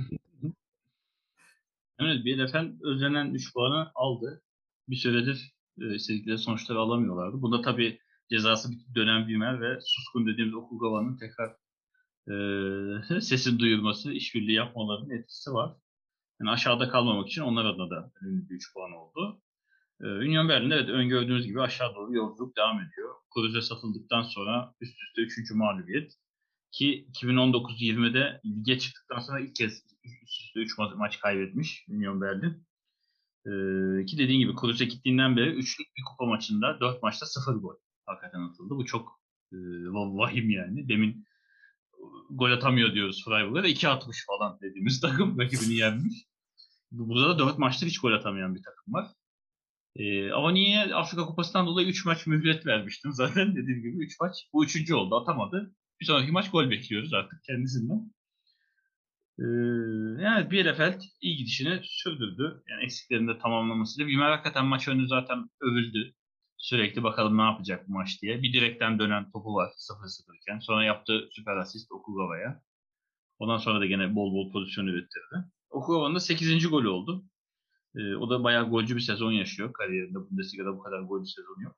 Evet 2.00 2.24
Bielefeld 2.24 2.80
özlenen 2.80 3.34
3 3.34 3.54
puanı 3.54 3.90
aldı. 3.94 4.42
Bir 4.88 4.96
süredir 4.96 5.54
e, 5.80 5.94
istedikleri 5.94 6.38
sonuçları 6.38 6.78
alamıyorlardı. 6.78 7.42
Bunda 7.42 7.62
tabii 7.62 7.98
cezası 8.31 8.70
bir 8.72 8.95
dönem 8.95 9.20
Wimmer 9.20 9.61
ve 9.61 9.79
Suskun 9.81 10.26
dediğimiz 10.26 10.55
Okugawa'nın 10.55 11.16
tekrar 11.16 11.57
e, 12.29 13.20
sesini 13.20 13.59
duyurması, 13.59 14.12
işbirliği 14.12 14.55
yapmalarının 14.55 15.11
etkisi 15.11 15.53
var. 15.53 15.76
Yani 16.41 16.51
aşağıda 16.51 16.89
kalmamak 16.89 17.29
için 17.29 17.43
onlar 17.43 17.64
adına 17.64 17.91
da 17.91 18.12
önemli 18.22 18.49
bir 18.51 18.55
3 18.55 18.72
puan 18.74 18.93
oldu. 18.93 19.41
E, 20.01 20.07
Union 20.07 20.49
Berlin 20.49 20.70
evet 20.70 20.89
öngördüğünüz 20.89 21.47
gibi 21.47 21.61
aşağı 21.62 21.95
doğru 21.95 22.14
yolculuk 22.14 22.57
devam 22.57 22.81
ediyor. 22.81 23.14
Kruse 23.35 23.62
satıldıktan 23.62 24.22
sonra 24.22 24.74
üst 24.81 25.03
üste 25.03 25.22
3. 25.22 25.51
mağlubiyet. 25.51 26.12
Ki 26.72 27.09
2019-20'de 27.12 28.41
lige 28.45 28.79
çıktıktan 28.79 29.18
sonra 29.18 29.41
ilk 29.41 29.55
kez 29.55 29.72
üst 30.05 30.41
üste 30.41 30.61
3 30.61 30.79
ma- 30.79 30.97
maç 30.97 31.20
kaybetmiş 31.20 31.85
Union 31.89 32.20
Berlin. 32.20 32.66
Ee, 33.47 34.05
ki 34.07 34.18
dediğin 34.18 34.41
gibi 34.41 34.55
Kruse 34.57 34.85
gittiğinden 34.85 35.37
beri 35.37 35.51
üçlük 35.51 35.87
bir 35.97 36.03
kupa 36.11 36.24
maçında 36.26 36.81
4 36.81 37.03
maçta 37.03 37.26
0 37.26 37.55
gol 37.55 37.74
hakikaten 38.09 38.40
atıldı. 38.40 38.74
Bu 38.76 38.84
çok 38.86 39.20
e, 39.52 39.56
va- 39.56 40.18
vahim 40.18 40.50
yani. 40.50 40.88
Demin 40.88 41.11
e, 41.92 42.00
gol 42.30 42.50
atamıyor 42.52 42.94
diyoruz 42.94 43.24
Freiburg'a 43.24 43.62
da 43.62 43.68
2 43.68 43.88
atmış 43.88 44.24
falan 44.26 44.59
dediğimiz 44.62 45.00
takım 45.06 45.38
rakibini 45.38 45.74
yenmiş. 45.74 46.14
Bu- 46.90 47.09
Burada 47.09 47.28
da 47.28 47.38
4 47.38 47.59
maçta 47.59 47.86
hiç 47.86 47.98
gol 48.00 48.12
atamayan 48.12 48.54
bir 48.54 48.62
takım 48.62 48.94
var. 48.94 49.06
Ee, 49.96 50.30
ama 50.32 50.50
niye 50.52 50.94
Afrika 50.94 51.26
Kupası'ndan 51.26 51.66
dolayı 51.66 51.88
3 51.88 52.04
maç 52.06 52.26
mühlet 52.26 52.66
vermiştim 52.66 53.12
zaten 53.14 53.56
dediğim 53.56 53.82
gibi 53.82 54.04
3 54.04 54.20
maç. 54.20 54.34
Bu 54.52 54.64
üçüncü 54.64 54.94
oldu 54.94 55.16
atamadı. 55.16 55.74
Bir 56.00 56.06
sonraki 56.06 56.32
maç 56.32 56.50
gol 56.50 56.70
bekliyoruz 56.70 57.14
artık 57.14 57.44
kendisinden. 57.44 58.12
Ee, 59.38 59.44
yani 60.22 60.50
Bielefeld 60.50 61.00
iyi 61.20 61.36
gidişini 61.36 61.80
sürdürdü. 61.84 62.62
Yani 62.68 62.84
eksiklerini 62.84 63.28
de 63.34 63.38
tamamlamasıyla. 63.38 64.09
Wimmer 64.09 64.30
hakikaten 64.30 64.66
maç 64.66 64.88
önü 64.88 65.09
zaten 65.09 65.50
övüldü. 65.61 66.14
Sürekli 66.59 67.02
bakalım 67.02 67.38
ne 67.38 67.42
yapacak 67.42 67.88
bu 67.88 67.92
maç 67.92 68.22
diye. 68.22 68.42
Bir 68.42 68.52
direkten 68.52 68.98
dönen 68.98 69.30
topu 69.30 69.54
var 69.54 69.70
0-0 69.76 70.36
iken. 70.36 70.59
Sonra 70.59 70.84
yaptığı 70.84 71.28
süper 71.30 71.56
asist 71.56 71.92
Okugawa'ya. 71.92 72.62
Ondan 73.38 73.56
sonra 73.59 73.80
da 73.80 73.86
gene 73.86 74.14
bol 74.14 74.32
bol 74.32 74.52
pozisyon 74.52 74.86
ürettirdi. 74.86 75.44
Okugawa'nın 75.70 76.14
da 76.14 76.20
8. 76.20 76.68
golü 76.68 76.88
oldu. 76.88 77.24
Ee, 77.96 78.14
o 78.14 78.30
da 78.30 78.44
bayağı 78.44 78.70
golcü 78.70 78.96
bir 78.96 79.00
sezon 79.00 79.32
yaşıyor 79.32 79.72
kariyerinde. 79.72 80.18
Bundesliga'da 80.30 80.76
bu 80.76 80.82
kadar 80.82 81.00
golcü 81.00 81.30
sezon 81.30 81.61
yok. 81.61 81.76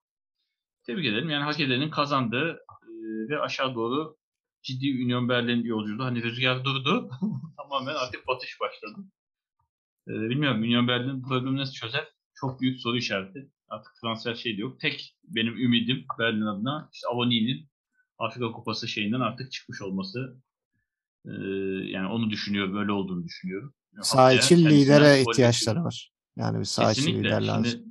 Tebrik 0.86 1.06
ederim. 1.06 1.30
Yani 1.30 1.44
hak 1.44 1.60
edenin 1.60 1.90
kazandığı 1.90 2.52
e, 2.52 2.88
ve 3.28 3.40
aşağı 3.40 3.74
doğru 3.74 4.16
ciddi 4.62 5.04
Union 5.04 5.28
Berlin 5.28 5.64
yolculuğu. 5.64 6.04
Hani 6.04 6.22
rüzgar 6.22 6.64
durdu. 6.64 7.10
Tamamen 7.56 7.94
artık 7.94 8.28
batış 8.28 8.60
başladı. 8.60 9.04
E, 10.08 10.12
bilmiyorum 10.12 10.62
Union 10.62 10.88
Berlin 10.88 11.22
problemi 11.22 11.56
nasıl 11.56 11.72
çözer? 11.72 12.08
Çok 12.34 12.60
büyük 12.60 12.80
soru 12.80 12.96
işareti. 12.96 13.50
Artık 13.70 13.92
transfer 14.00 14.34
şey 14.34 14.56
de 14.56 14.60
yok. 14.60 14.80
Tek 14.80 15.16
benim 15.24 15.56
ümidim 15.56 16.04
Berlin 16.18 16.46
adına 16.46 16.88
işte 16.92 17.08
Avoni'nin 17.08 17.68
Afrika 18.18 18.52
Kupası 18.52 18.88
şeyinden 18.88 19.20
artık 19.20 19.52
çıkmış 19.52 19.82
olması. 19.82 20.36
E, 21.26 21.30
yani 21.84 22.06
onu 22.06 22.30
düşünüyorum. 22.30 22.74
Böyle 22.74 22.92
olduğunu 22.92 23.24
düşünüyorum. 23.24 23.74
Sağ 24.02 24.32
için 24.32 24.66
lidere 24.66 25.20
ihtiyaçları 25.20 25.84
var. 25.84 26.12
Yani 26.36 26.58
bir 26.58 26.64
sağ 26.64 26.90
lider 26.90 27.42
lazım. 27.42 27.64
Şimdi 27.64 27.84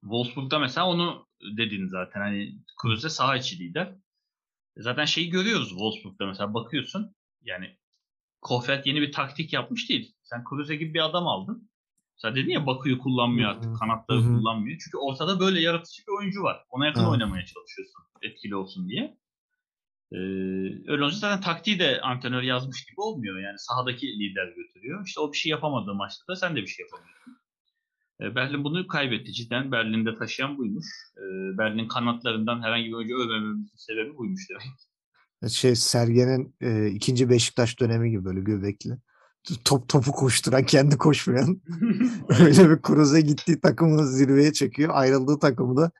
Wolfsburg'da 0.00 0.58
mesela 0.58 0.86
onu 0.86 1.26
dedin 1.56 1.86
zaten. 1.86 2.20
Hani 2.20 2.58
Kruse 2.82 3.08
sağ 3.08 3.36
içi 3.36 3.58
lider. 3.58 3.94
Zaten 4.76 5.04
şeyi 5.04 5.30
görüyoruz 5.30 5.68
Wolfsburg'da 5.68 6.26
mesela 6.26 6.54
bakıyorsun. 6.54 7.14
Yani 7.42 7.78
Kofeld 8.40 8.86
yeni 8.86 9.00
bir 9.00 9.12
taktik 9.12 9.52
yapmış 9.52 9.90
değil. 9.90 10.14
Sen 10.22 10.44
Kruse 10.44 10.76
gibi 10.76 10.94
bir 10.94 11.04
adam 11.04 11.28
aldın. 11.28 11.70
Sen 12.16 12.36
dedin 12.36 12.50
ya 12.50 12.66
Bakü'yü 12.66 12.98
kullanmıyor 12.98 13.50
artık. 13.50 13.78
Kanatları 13.78 14.18
Hı 14.18 14.24
hı. 14.24 14.38
kullanmıyor. 14.38 14.78
Çünkü 14.84 14.96
ortada 14.96 15.40
böyle 15.40 15.60
yaratıcı 15.60 16.02
bir 16.08 16.12
oyuncu 16.18 16.42
var. 16.42 16.64
Ona 16.70 16.86
yakın 16.86 17.00
Evet. 17.00 17.10
oynamaya 17.10 17.44
çalışıyorsun. 17.46 18.02
Etkili 18.22 18.56
olsun 18.56 18.88
diye. 18.88 19.18
Ee, 20.12 20.16
öyle 20.92 21.02
olunca 21.02 21.16
zaten 21.16 21.40
taktiği 21.40 21.78
de 21.78 22.00
antrenör 22.00 22.42
yazmış 22.42 22.84
gibi 22.84 23.00
olmuyor. 23.00 23.38
Yani 23.38 23.58
sahadaki 23.58 24.06
lider 24.06 24.46
götürüyor. 24.56 25.06
İşte 25.06 25.20
o 25.20 25.32
bir 25.32 25.38
şey 25.38 25.50
yapamadığı 25.50 25.94
maçta 25.94 26.26
da 26.28 26.36
sen 26.36 26.56
de 26.56 26.62
bir 26.62 26.66
şey 26.66 26.86
yapamıyorsun. 26.86 27.36
Ee, 28.20 28.34
Berlin 28.34 28.64
bunu 28.64 28.86
kaybetti. 28.86 29.32
Cidden 29.32 29.72
Berlin'de 29.72 30.14
taşıyan 30.14 30.58
buymuş. 30.58 30.86
Ee, 31.16 31.58
Berlin 31.58 31.88
kanatlarından 31.88 32.62
herhangi 32.62 32.86
bir 32.86 32.92
oyuncu 32.92 33.14
övmememizin 33.16 33.76
sebebi 33.76 34.16
buymuş 34.16 34.42
demek. 34.50 34.64
Şey 35.52 35.76
Sergen'in 35.76 36.54
e, 36.60 36.86
ikinci 36.90 37.30
Beşiktaş 37.30 37.80
dönemi 37.80 38.10
gibi 38.10 38.24
böyle 38.24 38.40
göbekli. 38.40 38.98
Top 39.64 39.88
topu 39.88 40.12
koşturan 40.12 40.64
kendi 40.66 40.98
koşmayan. 40.98 41.60
Öyle 42.40 42.70
bir 42.70 42.82
Kruse 42.82 43.20
gittiği 43.20 43.60
takımı 43.60 44.06
zirveye 44.06 44.52
çekiyor. 44.52 44.90
Ayrıldığı 44.94 45.38
takımı 45.38 45.76
da 45.76 45.90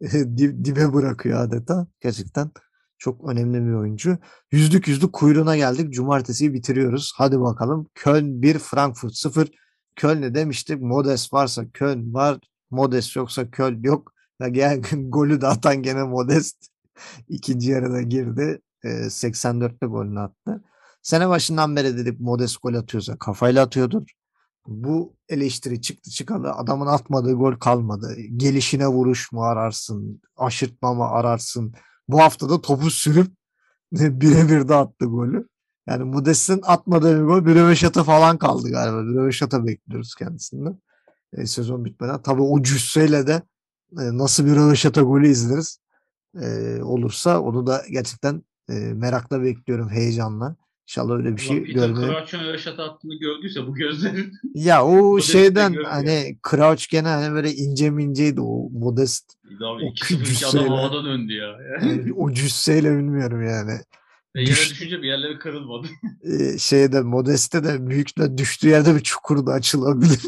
e, 0.00 0.06
dib- 0.06 0.64
dibe 0.64 0.92
bırakıyor 0.92 1.40
adeta. 1.40 1.86
Gerçekten 2.00 2.50
çok 2.98 3.28
önemli 3.28 3.66
bir 3.66 3.72
oyuncu. 3.72 4.18
Yüzlük 4.52 4.88
yüzlük 4.88 5.12
kuyruğuna 5.12 5.56
geldik. 5.56 5.92
Cumartesiyi 5.92 6.54
bitiriyoruz. 6.54 7.12
Hadi 7.16 7.40
bakalım. 7.40 7.86
Köln 7.94 8.42
1, 8.42 8.58
Frankfurt 8.58 9.14
0. 9.14 9.48
Köln'e 9.96 10.34
demiştik. 10.34 10.80
Modest 10.80 11.32
varsa 11.32 11.70
Köln 11.70 12.14
var. 12.14 12.38
Modest 12.70 13.16
yoksa 13.16 13.50
Köln 13.50 13.82
yok. 13.82 14.12
Gel 14.50 14.82
golü 14.92 15.40
de 15.40 15.46
atan 15.46 15.82
gene 15.82 16.02
Modest. 16.02 16.66
İkinci 17.28 17.70
yarıda 17.70 18.02
girdi. 18.02 18.60
E, 18.84 18.88
84'te 18.88 19.86
golünü 19.86 20.20
attı. 20.20 20.62
Sene 21.06 21.28
başından 21.28 21.76
beri 21.76 21.96
dedik 21.96 22.20
Modest 22.20 22.62
gol 22.62 22.74
atıyorsa 22.74 23.16
kafayla 23.16 23.64
atıyordur. 23.64 24.02
Bu 24.66 25.16
eleştiri 25.28 25.80
çıktı 25.80 26.10
çıkalı 26.10 26.52
adamın 26.52 26.86
atmadığı 26.86 27.32
gol 27.32 27.54
kalmadı. 27.54 28.16
Gelişine 28.36 28.88
vuruş 28.88 29.32
mu 29.32 29.44
ararsın, 29.44 30.22
aşırtma 30.36 30.94
mı 30.94 31.04
ararsın. 31.04 31.74
Bu 32.08 32.20
hafta 32.20 32.48
da 32.50 32.60
topu 32.60 32.90
sürüp 32.90 33.32
birebir 33.92 34.68
de 34.68 34.74
attı 34.74 35.04
golü. 35.04 35.48
Yani 35.88 36.04
Modest'in 36.04 36.60
atmadığı 36.62 37.20
bir 37.20 37.24
gol 37.24 37.46
bir 37.46 37.54
röveşata 37.54 38.04
falan 38.04 38.38
kaldı 38.38 38.70
galiba. 38.70 39.02
Bir 39.02 39.14
röveşata 39.14 39.66
bekliyoruz 39.66 40.14
kendisinden. 40.14 40.78
E, 41.32 41.46
sezon 41.46 41.84
bitmeden. 41.84 42.22
Tabii 42.22 42.42
o 42.42 42.62
cüsseyle 42.62 43.26
de 43.26 43.42
e, 43.92 44.18
nasıl 44.18 44.46
bir 44.46 44.56
röveşata 44.56 45.02
golü 45.02 45.28
izleriz. 45.28 45.78
e, 46.40 46.78
olursa 46.82 47.40
onu 47.40 47.66
da 47.66 47.82
gerçekten 47.90 48.42
e, 48.70 48.74
merakla 48.74 49.42
bekliyorum 49.42 49.90
heyecanla. 49.90 50.56
İnşallah 50.88 51.14
öyle 51.16 51.36
bir 51.36 51.40
şey 51.40 51.64
görmeye. 51.64 52.06
Crouch'un 52.06 52.38
röveşata 52.44 52.84
attığını 52.84 53.14
gördüyse 53.18 53.66
bu 53.66 53.74
gözlerin 53.74 54.32
Ya 54.54 54.84
o 54.86 55.16
de 55.18 55.22
şeyden 55.22 55.72
görmüyor. 55.72 55.90
hani 55.92 56.38
Crouch 56.50 56.88
gene 56.90 57.08
hani 57.08 57.34
böyle 57.34 57.54
ince 57.54 57.90
minceydi 57.90 58.40
o 58.40 58.70
modest 58.70 59.24
abi 59.56 59.84
O 59.84 59.92
2-0 59.92 60.14
adam 60.16 60.24
cüsseyle. 60.24 60.68
havadan 60.68 61.06
öndü 61.06 61.32
ya. 61.32 61.56
yani 61.82 62.12
o 62.12 62.32
cüsseyle 62.32 62.96
bilmiyorum 62.96 63.46
yani. 63.46 63.80
Ve 64.36 64.40
yere 64.40 64.50
Düş- 64.50 64.70
düşünce 64.70 65.02
bir 65.02 65.06
yerleri 65.08 65.38
kırılmadı. 65.38 65.86
Ee, 66.22 66.58
şeyde 66.58 67.00
modeste 67.00 67.64
de 67.64 67.86
büyükle 67.86 68.38
düştüğü 68.38 68.68
yerde 68.68 68.94
bir 68.94 69.00
çukur 69.00 69.46
da 69.46 69.52
açılabilir. 69.52 70.20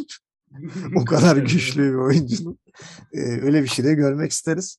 o 0.97 1.05
kadar 1.05 1.37
güçlü 1.37 1.83
bir 1.83 1.95
oyuncunun. 1.95 2.59
Ee, 3.13 3.19
öyle 3.21 3.63
bir 3.63 3.69
şey 3.69 3.85
de 3.85 3.95
görmek 3.95 4.31
isteriz. 4.33 4.79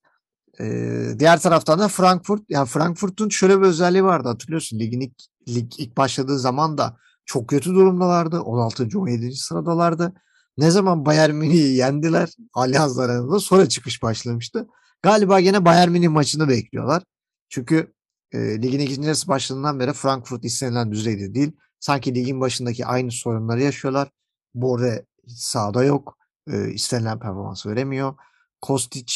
Ee, 0.61 1.05
diğer 1.19 1.39
taraftan 1.39 1.79
da 1.79 1.87
Frankfurt. 1.87 2.41
Yani 2.49 2.67
Frankfurt'un 2.67 3.29
şöyle 3.29 3.57
bir 3.57 3.65
özelliği 3.65 4.03
vardı 4.03 4.27
hatırlıyorsun. 4.27 4.79
Ligin 4.79 4.99
ilk, 5.01 5.13
lig 5.47 5.71
ilk 5.77 5.97
başladığı 5.97 6.39
zaman 6.39 6.77
da 6.77 6.97
çok 7.25 7.49
kötü 7.49 7.69
durumdalardı. 7.69 8.41
16. 8.41 8.99
17. 8.99 9.35
sıradalardı. 9.35 10.13
Ne 10.57 10.71
zaman 10.71 11.05
Bayern 11.05 11.35
Münih'i 11.35 11.75
yendiler 11.75 12.29
Allianz 12.53 12.99
Arena'da 12.99 13.39
sonra 13.39 13.69
çıkış 13.69 14.03
başlamıştı. 14.03 14.67
Galiba 15.03 15.39
gene 15.39 15.65
Bayern 15.65 15.91
Münih 15.91 16.09
maçını 16.09 16.49
bekliyorlar. 16.49 17.03
Çünkü 17.49 17.93
e, 18.31 18.61
ligin 18.61 18.79
ikinci 18.79 19.05
yarısı 19.07 19.27
başladığından 19.27 19.79
beri 19.79 19.93
Frankfurt 19.93 20.45
istenilen 20.45 20.91
düzeyde 20.91 21.33
değil. 21.33 21.51
Sanki 21.79 22.15
ligin 22.15 22.41
başındaki 22.41 22.85
aynı 22.85 23.11
sorunları 23.11 23.61
yaşıyorlar. 23.61 24.09
Borre 24.53 25.05
sahada 25.27 25.83
yok. 25.83 26.17
E, 26.47 26.71
istenilen 26.71 27.19
performans 27.19 27.65
veremiyor. 27.65 28.15
Kostic 28.61 29.13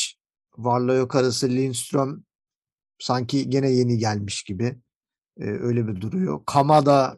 varla 0.58 0.94
yok 0.94 1.16
arası 1.16 1.50
Lindström 1.50 2.24
sanki 3.00 3.50
gene 3.50 3.70
yeni 3.70 3.98
gelmiş 3.98 4.44
gibi. 4.44 4.80
E, 5.40 5.46
öyle 5.46 5.88
bir 5.88 6.02
duruyor. 6.02 6.42
Kamada 6.46 7.18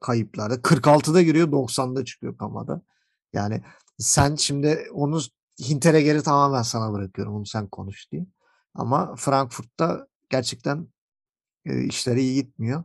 kayıplarda. 0.00 0.54
46'da 0.54 1.22
giriyor 1.22 1.48
90'da 1.48 2.04
çıkıyor 2.04 2.38
Kamada. 2.38 2.82
Yani 3.32 3.62
sen 3.98 4.34
şimdi 4.36 4.88
onu 4.92 5.20
Hinter'e 5.68 6.02
geri 6.02 6.22
tamamen 6.22 6.62
sana 6.62 6.92
bırakıyorum. 6.92 7.34
Onu 7.34 7.46
sen 7.46 7.68
konuş 7.68 8.12
diye. 8.12 8.26
Ama 8.74 9.16
Frankfurt'ta 9.16 10.06
gerçekten 10.30 10.88
e, 11.66 11.84
işleri 11.84 12.20
iyi 12.20 12.34
gitmiyor. 12.34 12.84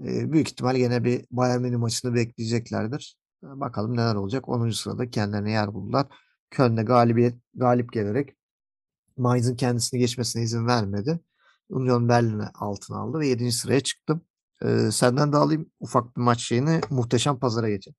E, 0.00 0.32
büyük 0.32 0.48
ihtimal 0.48 0.76
gene 0.76 1.04
bir 1.04 1.26
Bayern 1.30 1.60
Münih 1.60 1.76
maçını 1.76 2.14
bekleyeceklerdir. 2.14 3.16
Bakalım 3.42 3.96
neler 3.96 4.14
olacak. 4.14 4.48
10. 4.48 4.70
sırada 4.70 5.10
kendilerine 5.10 5.50
yer 5.50 5.74
buldular. 5.74 6.06
Köln'de 6.50 6.82
galibiyet 6.82 7.36
galip 7.54 7.92
gelerek 7.92 8.36
Mainz'ın 9.16 9.56
kendisini 9.56 10.00
geçmesine 10.00 10.42
izin 10.42 10.66
vermedi. 10.66 11.20
Union 11.72 12.08
Berlin'e 12.08 12.48
altına 12.54 12.96
aldı 12.98 13.18
ve 13.20 13.26
7. 13.26 13.52
sıraya 13.52 13.80
çıktım. 13.80 14.24
E, 14.64 14.90
senden 14.90 15.32
de 15.32 15.36
alayım 15.36 15.70
ufak 15.80 16.16
bir 16.16 16.22
maç 16.22 16.40
şeyini. 16.40 16.80
Muhteşem 16.90 17.38
pazara 17.38 17.68
geçelim. 17.70 17.96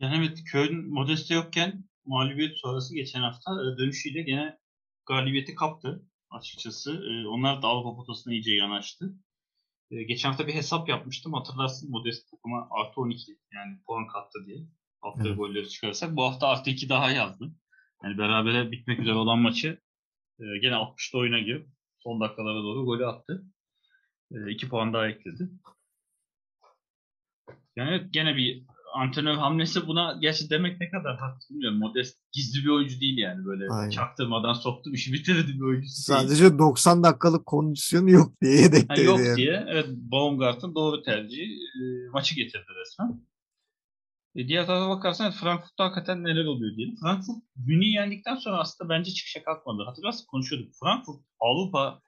Yani 0.00 0.16
evet 0.16 0.38
Köln 0.52 0.88
Modeste 0.88 1.34
yokken 1.34 1.84
mağlubiyet 2.04 2.58
sonrası 2.58 2.94
geçen 2.94 3.20
hafta 3.20 3.50
dönüşüyle 3.78 4.22
gene 4.22 4.58
galibiyeti 5.06 5.54
kaptı 5.54 6.06
açıkçası. 6.30 6.92
E, 6.92 7.26
Onlar 7.28 7.62
da 7.62 7.66
Avrupa 7.66 7.96
potasına 7.96 8.32
iyice 8.32 8.54
yanaştı. 8.54 9.14
E, 9.90 10.02
Geçen 10.02 10.28
hafta 10.28 10.46
bir 10.46 10.54
hesap 10.54 10.88
yapmıştım. 10.88 11.32
Hatırlarsın 11.32 11.90
Modeste 11.90 12.30
takıma 12.30 12.68
artı 12.70 13.00
12 13.00 13.38
yani 13.54 13.78
puan 13.86 14.06
kattı 14.06 14.38
diye. 14.46 14.58
Hafta 15.00 15.28
Evet. 15.28 15.38
golleri 15.38 15.68
çıkarırsak. 15.68 16.16
Bu 16.16 16.24
hafta 16.24 16.46
artı 16.48 16.70
2 16.70 16.88
daha 16.88 17.10
yazdı. 17.10 17.52
Yani 18.04 18.18
berabere 18.18 18.70
bitmek 18.72 19.00
üzere 19.00 19.14
olan 19.14 19.38
maçı 19.38 19.80
e, 20.40 20.44
gene 20.62 20.74
60'ta 20.74 21.18
oyuna 21.18 21.38
girip 21.38 21.68
son 22.00 22.20
dakikalara 22.20 22.62
doğru 22.62 22.84
golü 22.84 23.06
attı. 23.06 23.44
2 24.48 24.68
puan 24.68 24.92
daha 24.92 25.08
ekledi. 25.08 25.50
Yani 27.76 28.08
gene 28.10 28.36
bir 28.36 28.64
antrenör 28.94 29.34
hamlesi 29.34 29.86
buna 29.86 30.18
gerçi 30.20 30.50
demek 30.50 30.80
ne 30.80 30.90
kadar 30.90 31.18
haklı 31.18 31.54
bilmiyorum. 31.54 31.78
Modest 31.78 32.18
gizli 32.32 32.64
bir 32.64 32.68
oyuncu 32.68 33.00
değil 33.00 33.18
yani 33.18 33.44
böyle 33.44 33.68
Aynen. 33.70 33.90
çaktırmadan 33.90 34.52
soktu 34.52 34.90
işi 34.92 35.12
bitirdi 35.12 35.54
bir 35.54 35.60
oyuncu 35.60 35.82
değil. 35.82 35.92
Sadece 35.94 36.58
90 36.58 37.04
dakikalık 37.04 37.46
kondisyonu 37.46 38.10
yok 38.10 38.40
diye 38.42 38.54
yedekteydi 38.54 39.02
yok 39.02 39.18
yani. 39.18 39.36
diye 39.36 39.64
evet 39.68 39.86
Baumgart'ın 39.88 40.74
doğru 40.74 41.02
tercihi 41.02 41.52
e, 41.52 42.08
maçı 42.12 42.34
getirdi 42.34 42.68
resmen. 42.80 43.20
E, 44.36 44.48
diğer 44.48 44.66
tarafa 44.66 44.90
bakarsan 44.90 45.26
evet, 45.26 45.36
Frankfurt'ta 45.40 45.84
hakikaten 45.84 46.24
neler 46.24 46.44
oluyor 46.44 46.76
diyelim. 46.76 46.96
Frankfurt 47.02 47.36
Münih'i 47.56 47.90
yendikten 47.90 48.36
sonra 48.36 48.58
aslında 48.58 48.90
bence 48.90 49.10
çıkışa 49.10 49.42
kalkmadı. 49.42 49.82
Hatırlarsın 49.84 50.26
konuşuyorduk. 50.26 50.74
Frankfurt 50.80 51.20
Avrupa 51.40 52.00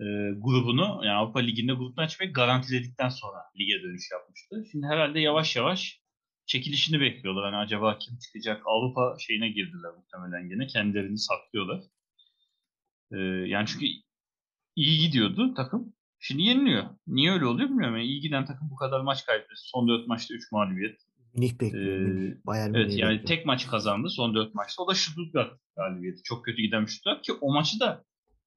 e, 0.00 0.04
grubunu 0.38 1.00
yani 1.04 1.16
Avrupa 1.16 1.40
Ligi'nde 1.40 1.72
gruptan 1.72 2.06
çıkmayı 2.06 2.32
garantiledikten 2.32 3.08
sonra 3.08 3.38
lige 3.60 3.82
dönüş 3.82 4.10
yapmıştı. 4.12 4.64
Şimdi 4.70 4.86
herhalde 4.86 5.20
yavaş 5.20 5.56
yavaş 5.56 6.00
çekilişini 6.46 7.00
bekliyorlar. 7.00 7.44
Hani 7.44 7.56
acaba 7.56 7.98
kim 7.98 8.18
çıkacak? 8.18 8.62
Avrupa 8.66 9.16
şeyine 9.18 9.48
girdiler 9.48 9.90
muhtemelen 9.96 10.48
gene. 10.48 10.66
Kendilerini 10.66 11.18
saklıyorlar. 11.18 11.82
E, 13.12 13.18
yani 13.48 13.66
çünkü 13.66 13.86
iyi 14.76 14.98
gidiyordu 15.06 15.54
takım. 15.54 15.94
Şimdi 16.20 16.42
yeniliyor. 16.42 16.84
Niye 17.06 17.32
öyle 17.32 17.46
oluyor 17.46 17.68
bilmiyorum. 17.68 17.96
Yani 17.96 18.06
iyi 18.06 18.20
giden 18.20 18.44
takım 18.46 18.70
bu 18.70 18.76
kadar 18.76 19.00
maç 19.00 19.26
kaybetti. 19.26 19.52
Son 19.56 19.88
4 19.88 20.06
maçta 20.06 20.34
3 20.34 20.52
mağlubiyet. 20.52 21.00
Münih 21.34 21.60
bekliyor. 21.60 22.08
Ee. 22.08 22.38
Bayern 22.46 22.74
Evet 22.74 22.92
yani 22.98 23.10
bekliyor. 23.12 23.26
tek 23.26 23.46
maç 23.46 23.66
kazandı 23.66 24.08
son 24.10 24.34
4 24.34 24.54
maçta. 24.54 24.82
O 24.82 24.88
da 24.88 24.94
Stuttgart 24.94 25.52
galibiyeti. 25.76 26.22
Çok 26.22 26.44
kötü 26.44 26.62
giden 26.62 26.84
Stuttgart 26.84 27.22
ki 27.22 27.32
o 27.32 27.52
maçı 27.52 27.80
da 27.80 28.04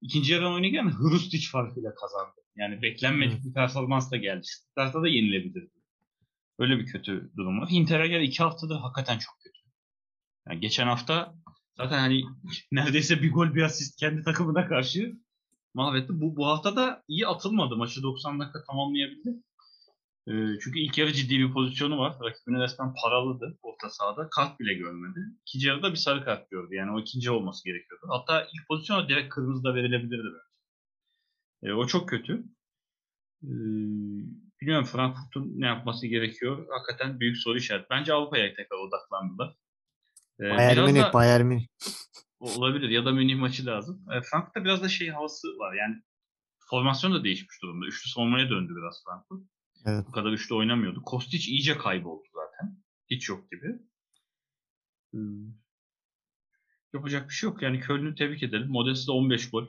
ikinci 0.00 0.32
yarı 0.32 0.48
oyuna 0.48 0.68
gelen 0.68 0.90
Hrustic 0.90 1.48
farkıyla 1.52 1.94
kazandı. 1.94 2.40
Yani 2.56 2.82
beklenmedik 2.82 3.44
bir 3.44 3.52
performansla 3.52 4.16
geldi. 4.16 4.42
Stuttgart'a 4.44 5.02
da 5.02 5.08
yenilebilirdi. 5.08 5.70
Öyle 6.58 6.78
bir 6.78 6.86
kötü 6.86 7.30
durum 7.36 7.60
var. 7.60 7.68
Inter'e 7.70 8.08
gel 8.08 8.22
2 8.22 8.42
haftadır 8.42 8.76
hakikaten 8.76 9.18
çok 9.18 9.34
kötü. 9.44 9.58
Yani 10.48 10.60
geçen 10.60 10.86
hafta 10.86 11.34
zaten 11.76 11.98
hani 11.98 12.22
neredeyse 12.72 13.22
bir 13.22 13.32
gol 13.32 13.54
bir 13.54 13.62
asist 13.62 14.00
kendi 14.00 14.22
takımına 14.22 14.68
karşı 14.68 15.12
mahvetti. 15.74 16.20
Bu, 16.20 16.36
bu 16.36 16.46
hafta 16.46 16.76
da 16.76 17.02
iyi 17.08 17.26
atılmadı. 17.26 17.76
Maçı 17.76 18.02
90 18.02 18.40
dakika 18.40 18.64
tamamlayabildi. 18.64 19.30
Ee, 20.28 20.32
çünkü 20.64 20.78
ilk 20.78 20.98
yarı 20.98 21.12
ciddi 21.12 21.38
bir 21.38 21.52
pozisyonu 21.52 21.98
var. 21.98 22.16
Rakibini 22.24 22.62
resmen 22.62 22.94
paraladı 23.02 23.58
orta 23.62 23.90
sahada. 23.90 24.28
Kart 24.30 24.60
bile 24.60 24.74
görmedi. 24.74 25.20
İkinci 25.46 25.68
yarıda 25.68 25.90
bir 25.90 25.96
sarı 25.96 26.24
kart 26.24 26.50
gördü. 26.50 26.74
Yani 26.74 26.90
o 26.96 27.00
ikinci 27.00 27.30
olması 27.30 27.64
gerekiyordu. 27.64 28.06
Hatta 28.08 28.42
ilk 28.42 28.68
pozisyona 28.68 29.08
direkt 29.08 29.34
kırmızı 29.34 29.64
da 29.64 29.74
verilebilirdi 29.74 30.28
bence. 30.34 30.54
Ee, 31.62 31.72
o 31.72 31.86
çok 31.86 32.08
kötü. 32.08 32.44
Ee, 33.42 33.48
bilmiyorum 34.60 34.84
Frankfurt'un 34.92 35.52
ne 35.60 35.66
yapması 35.66 36.06
gerekiyor. 36.06 36.66
Hakikaten 36.70 37.20
büyük 37.20 37.36
soru 37.38 37.58
işareti. 37.58 37.86
Bence 37.90 38.12
Avrupa'ya 38.12 38.54
tekrar 38.54 38.76
odaklandılar. 38.78 39.56
Ee, 40.40 40.50
Bayern 40.50 40.84
Münih, 40.84 41.02
da- 41.02 41.12
Bayern 41.12 41.46
Münih. 41.46 41.66
Olabilir 42.40 42.88
ya 42.88 43.04
da 43.04 43.12
Münih 43.12 43.36
maçı 43.36 43.66
lazım. 43.66 44.04
E, 44.12 44.20
Frankfurt'ta 44.22 44.64
biraz 44.64 44.82
da 44.82 44.88
şey 44.88 45.08
havası 45.08 45.48
var. 45.48 45.74
Yani 45.74 46.02
formasyon 46.70 47.14
da 47.14 47.24
değişmiş 47.24 47.62
durumda. 47.62 47.86
Üçlü 47.86 48.10
savunmaya 48.10 48.50
döndü 48.50 48.72
biraz 48.76 49.02
Frankfurt. 49.04 49.53
Evet. 49.86 50.06
Bu 50.08 50.12
kadar 50.12 50.32
üçlü 50.32 50.54
oynamıyordu. 50.54 51.02
Kostic 51.02 51.50
iyice 51.50 51.78
kayboldu 51.78 52.24
zaten. 52.34 52.76
Hiç 53.10 53.28
yok 53.28 53.50
gibi. 53.50 53.78
Hmm. 55.12 55.52
Yapacak 56.94 57.28
bir 57.28 57.34
şey 57.34 57.50
yok. 57.50 57.62
Yani 57.62 57.80
Köln'ü 57.80 58.14
tebrik 58.14 58.42
edelim. 58.42 58.68
Modeste 58.68 59.12
15 59.12 59.50
gol. 59.50 59.66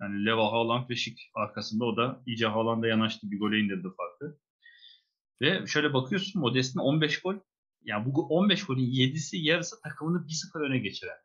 Yani 0.00 0.26
Leva, 0.26 0.52
Haaland 0.52 0.90
ve 0.90 0.96
Şik 0.96 1.30
arkasında 1.34 1.84
o 1.84 1.96
da 1.96 2.22
iyice 2.26 2.46
Haaland'a 2.46 2.86
yanaştı. 2.86 3.30
Bir 3.30 3.38
gole 3.38 3.58
indirdi 3.58 3.88
farkı. 3.96 4.38
Ve 5.40 5.66
şöyle 5.66 5.94
bakıyorsun 5.94 6.42
Modeste'nin 6.42 6.84
15 6.84 7.20
gol. 7.20 7.34
Yani 7.82 8.14
bu 8.14 8.28
15 8.28 8.66
golün 8.66 8.90
7'si 8.90 9.36
yarısı 9.36 9.82
takımını 9.82 10.26
1-0 10.26 10.66
öne 10.66 10.78
geçiren. 10.78 11.16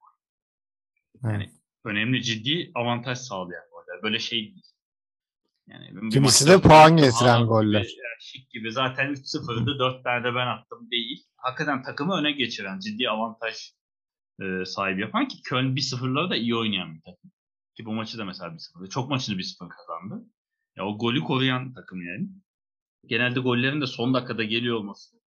Yani 1.23 1.49
önemli 1.85 2.23
ciddi 2.23 2.71
avantaj 2.75 3.17
sağlayan 3.17 3.63
goller. 3.71 4.03
Böyle 4.03 4.19
şey 4.19 4.39
değil. 4.39 4.72
Yani 5.67 6.09
Kimisi 6.09 6.47
de 6.47 6.61
puan 6.61 6.97
getiren 6.97 7.45
goller. 7.45 7.87
Şik 8.19 8.49
gibi 8.49 8.71
zaten 8.71 9.13
3-0'dı 9.13 9.79
4 9.79 10.03
tane 10.03 10.23
de 10.23 10.35
ben 10.35 10.47
attım 10.47 10.91
değil. 10.91 11.23
Hakikaten 11.37 11.83
takımı 11.83 12.13
öne 12.13 12.31
geçiren 12.31 12.79
ciddi 12.79 13.09
avantaj 13.09 13.55
e, 14.41 14.65
sahibi 14.65 15.01
yapan 15.01 15.27
ki 15.27 15.41
Köln 15.41 15.75
1-0'ları 15.75 16.29
da 16.29 16.35
iyi 16.35 16.55
oynayan 16.55 16.95
bir 16.95 17.01
takım. 17.01 17.31
Ki 17.75 17.85
bu 17.85 17.93
maçı 17.93 18.17
da 18.17 18.25
mesela 18.25 18.49
1-0'dı. 18.49 18.89
Çok 18.89 19.09
maçını 19.09 19.35
1-0 19.35 19.69
kazandı. 19.69 20.25
Ya 20.77 20.85
o 20.85 20.97
golü 20.97 21.19
koruyan 21.19 21.73
takım 21.73 22.01
yani. 22.01 22.27
Genelde 23.05 23.39
gollerin 23.39 23.81
de 23.81 23.87
son 23.87 24.13
dakikada 24.13 24.43
geliyor 24.43 24.77
olması. 24.77 25.22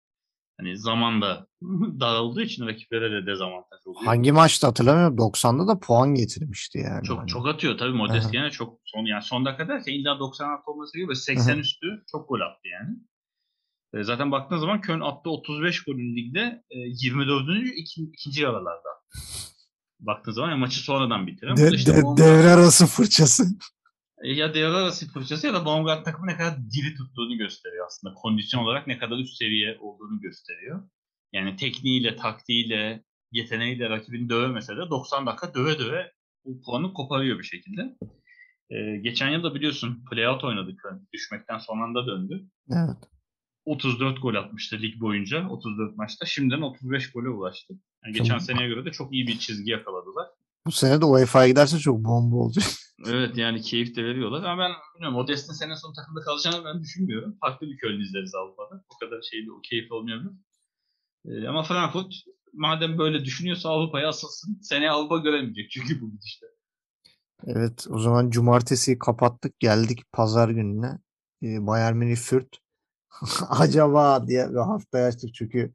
Hani 0.59 0.77
zamanda 0.77 1.47
daraldığı 1.99 2.41
için 2.41 2.67
rakiplere 2.67 3.11
de 3.11 3.25
dezavantaj 3.27 3.79
oluyor. 3.85 4.05
Hangi 4.05 4.31
maçta 4.31 4.67
hatırlamıyorum. 4.67 5.15
90'da 5.17 5.67
da 5.67 5.79
puan 5.79 6.15
getirmişti 6.15 6.77
yani. 6.77 7.03
Çok 7.03 7.19
Hani. 7.19 7.27
çok 7.27 7.47
atıyor 7.47 7.77
tabii 7.77 7.93
Modest 7.97 8.33
yine 8.33 8.49
çok 8.51 8.79
son 8.85 9.05
yani 9.05 9.23
son 9.23 9.45
dakika 9.45 9.67
derken 9.67 9.93
illa 9.93 10.19
96 10.19 10.71
olması 10.71 10.97
gibi 10.97 11.07
böyle 11.07 11.19
80 11.19 11.53
Aha. 11.53 11.59
üstü 11.59 11.87
çok 12.11 12.29
gol 12.29 12.39
attı 12.39 12.67
yani. 12.67 12.95
E, 13.93 14.03
zaten 14.03 14.31
baktığın 14.31 14.57
zaman 14.57 14.81
Köln 14.81 15.01
attı 15.01 15.29
35 15.29 15.83
golün 15.83 16.15
ligde 16.15 16.63
e, 16.69 16.77
24. 16.79 17.67
Iki, 17.77 18.01
ikinci 18.01 18.47
aralarda. 18.47 18.89
Baktığın 19.99 20.31
zaman 20.31 20.49
ya 20.49 20.57
maçı 20.57 20.79
sonradan 20.79 21.27
bitiren. 21.27 21.57
De, 21.57 21.71
da 21.71 21.75
işte 21.75 21.95
de- 21.95 21.99
Baumgart- 22.01 22.17
devre 22.17 22.49
arası 22.49 22.85
fırçası. 22.85 23.43
E, 24.23 24.33
ya 24.33 24.53
devre 24.53 24.75
arası 24.75 25.07
fırçası 25.07 25.47
ya 25.47 25.53
da 25.53 25.65
Baumgart 25.65 26.05
takımı 26.05 26.27
ne 26.27 26.37
kadar 26.37 26.57
diri 26.57 26.95
tuttuğunu 26.95 27.37
gösteriyor 27.37 27.85
aslında. 27.85 28.13
Kondisyon 28.13 28.63
olarak 28.63 28.87
ne 28.87 28.97
kadar 28.97 29.17
üst 29.17 29.37
seviye 29.37 29.77
olduğunu 29.79 30.21
gösteriyor. 30.21 30.89
Yani 31.33 31.55
tekniğiyle, 31.55 32.15
taktiğiyle, 32.15 33.03
yeteneğiyle 33.31 33.89
rakibini 33.89 34.29
dövemese 34.29 34.77
de 34.77 34.89
90 34.89 35.25
dakika 35.25 35.53
döve 35.53 35.79
döve 35.79 36.11
bu 36.45 36.61
puanı 36.61 36.93
koparıyor 36.93 37.39
bir 37.39 37.43
şekilde. 37.43 37.95
E, 38.69 38.97
geçen 38.97 39.29
yıl 39.29 39.43
da 39.43 39.55
biliyorsun 39.55 40.05
playout 40.11 40.43
oynadık. 40.43 40.81
Düşmekten 41.13 41.57
son 41.57 41.79
anda 41.79 42.07
döndü. 42.07 42.45
Evet. 42.71 42.97
34 43.65 44.21
gol 44.21 44.35
atmıştı 44.35 44.81
lig 44.81 44.99
boyunca 44.99 45.49
34 45.49 45.97
maçta. 45.97 46.25
Şimdiden 46.25 46.61
35 46.61 47.11
gole 47.11 47.29
ulaştı. 47.29 47.73
Yani 48.05 48.13
geçen 48.13 48.37
seneye 48.37 48.67
göre 48.67 48.85
de 48.85 48.91
çok 48.91 49.13
iyi 49.13 49.27
bir 49.27 49.39
çizgi 49.39 49.71
yakaladılar. 49.71 50.27
Bu 50.67 50.71
sene 50.71 51.01
de 51.01 51.05
UEFA'ya 51.05 51.47
giderse 51.47 51.77
çok 51.77 51.99
bomba 51.99 52.35
olacak. 52.35 52.65
Evet 53.07 53.37
yani 53.37 53.61
keyif 53.61 53.95
de 53.95 54.03
veriyorlar 54.03 54.43
ama 54.43 54.63
ben 54.63 54.71
bilmiyorum 54.95 55.17
o 55.17 55.27
Destin 55.27 55.53
sene 55.53 55.75
sonu 55.75 55.93
takımda 55.93 56.21
kalacağını 56.21 56.65
ben 56.65 56.81
düşünmüyorum. 56.81 57.37
Farklı 57.41 57.67
bir 57.67 57.77
Köln 57.77 58.01
izleriz 58.01 58.35
Avrupa'da. 58.35 58.83
O 58.95 58.97
kadar 58.97 59.21
şeyli 59.21 59.51
o 59.51 59.61
keyif 59.61 59.91
olmayabilir. 59.91 60.31
Ee, 61.25 61.47
ama 61.47 61.63
Frankfurt 61.63 62.13
madem 62.53 62.97
böyle 62.97 63.25
düşünüyorsa 63.25 63.69
Avrupa'ya 63.69 64.09
asılsın. 64.09 64.59
Seneye 64.61 64.91
Avrupa 64.91 65.17
göremeyecek 65.17 65.71
çünkü 65.71 66.01
bu 66.01 66.11
gidişte. 66.11 66.45
Evet 67.45 67.87
o 67.89 67.99
zaman 67.99 68.29
cumartesi 68.29 68.99
kapattık 68.99 69.59
geldik 69.59 70.11
pazar 70.11 70.49
gününe. 70.49 70.99
Ee, 71.43 71.67
Bayern 71.67 71.95
Münih 71.95 72.15
Fürt. 72.15 72.57
Acaba 73.49 74.27
diye 74.27 74.49
bir 74.49 74.55
haftaya 74.55 75.07
açtık 75.07 75.33
çünkü 75.33 75.73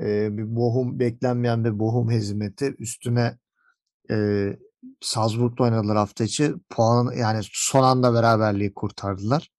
e, 0.00 0.38
bir 0.38 0.56
Bochum 0.56 1.00
beklenmeyen 1.00 1.64
bir 1.64 1.78
Bochum 1.78 2.10
hezimeti 2.10 2.74
üstüne 2.78 3.38
e, 4.10 4.48
Salzburg'la 5.00 5.64
oynadılar 5.64 5.96
hafta 5.96 6.24
içi. 6.24 6.54
Puan 6.70 7.12
yani 7.16 7.40
son 7.52 7.82
anda 7.82 8.14
beraberliği 8.14 8.74
kurtardılar. 8.74 9.50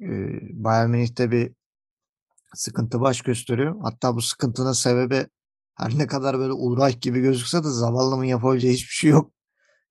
E, 0.00 0.08
Bayern 0.64 0.90
Münih'te 0.90 1.30
bir 1.30 1.52
sıkıntı 2.54 3.00
baş 3.00 3.20
gösteriyor. 3.22 3.76
Hatta 3.82 4.16
bu 4.16 4.22
sıkıntının 4.22 4.72
sebebi 4.72 5.26
her 5.74 5.98
ne 5.98 6.06
kadar 6.06 6.38
böyle 6.38 6.52
Ulreich 6.52 7.00
gibi 7.00 7.20
gözükse 7.20 7.64
de 7.64 7.68
zavallının 7.68 8.24
yapabileceği 8.24 8.74
hiçbir 8.74 8.94
şey 8.94 9.10
yok. 9.10 9.32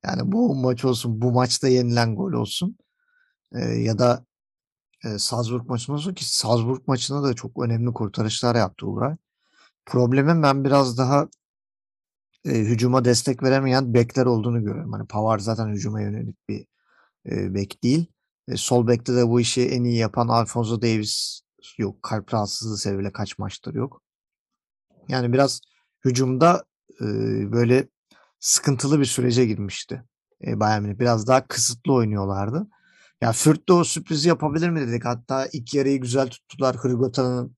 Yani 0.05 0.31
bu 0.31 0.55
maç 0.55 0.85
olsun, 0.85 1.21
bu 1.21 1.31
maçta 1.31 1.67
yenilen 1.67 2.15
gol 2.15 2.33
olsun. 2.33 2.77
Ee, 3.55 3.59
ya 3.59 3.99
da 3.99 4.25
e, 5.05 5.19
Salzburg 5.19 5.69
maçında 5.69 5.95
olsun 5.95 6.13
ki 6.13 6.37
Salzburg 6.37 6.87
maçında 6.87 7.23
da 7.23 7.33
çok 7.33 7.63
önemli 7.63 7.93
kurtarışlar 7.93 8.55
yaptı 8.55 8.87
Ulreich. 8.87 9.17
Problemin 9.85 10.43
ben 10.43 10.63
biraz 10.63 10.97
daha 10.97 11.27
e, 12.45 12.49
hücuma 12.49 13.05
destek 13.05 13.43
veremeyen 13.43 13.93
bekler 13.93 14.25
olduğunu 14.25 14.63
görüyorum. 14.63 14.91
Hani 14.93 15.07
Pavard 15.07 15.39
zaten 15.39 15.67
hücuma 15.67 16.01
yönelik 16.01 16.49
bir 16.49 16.65
e, 17.31 17.55
bek 17.55 17.83
değil. 17.83 18.05
E, 18.47 18.57
sol 18.57 18.87
bekte 18.87 19.15
de 19.15 19.27
bu 19.27 19.41
işi 19.41 19.69
en 19.69 19.83
iyi 19.83 19.97
yapan 19.97 20.27
Alfonso 20.27 20.81
Davis 20.81 21.41
yok. 21.77 22.03
Kalp 22.03 22.33
rahatsızlığı 22.33 22.77
sebebiyle 22.77 23.11
kaç 23.11 23.37
maçtır 23.37 23.75
yok. 23.75 24.01
Yani 25.07 25.33
biraz 25.33 25.61
hücumda 26.05 26.65
e, 27.01 27.05
böyle 27.51 27.87
sıkıntılı 28.39 28.99
bir 28.99 29.05
sürece 29.05 29.45
girmişti. 29.45 30.03
E, 30.47 30.59
Bayern 30.59 30.81
Münih 30.83 30.99
biraz 30.99 31.27
daha 31.27 31.47
kısıtlı 31.47 31.93
oynuyorlardı. 31.93 32.67
Ya 33.21 33.31
Fürt 33.31 33.69
de 33.69 33.73
o 33.73 33.83
sürprizi 33.83 34.29
yapabilir 34.29 34.69
mi 34.69 34.87
dedik. 34.87 35.05
Hatta 35.05 35.47
ilk 35.53 35.73
yarıyı 35.73 36.01
güzel 36.01 36.27
tuttular. 36.27 36.75
Hrigota'nın 36.75 37.57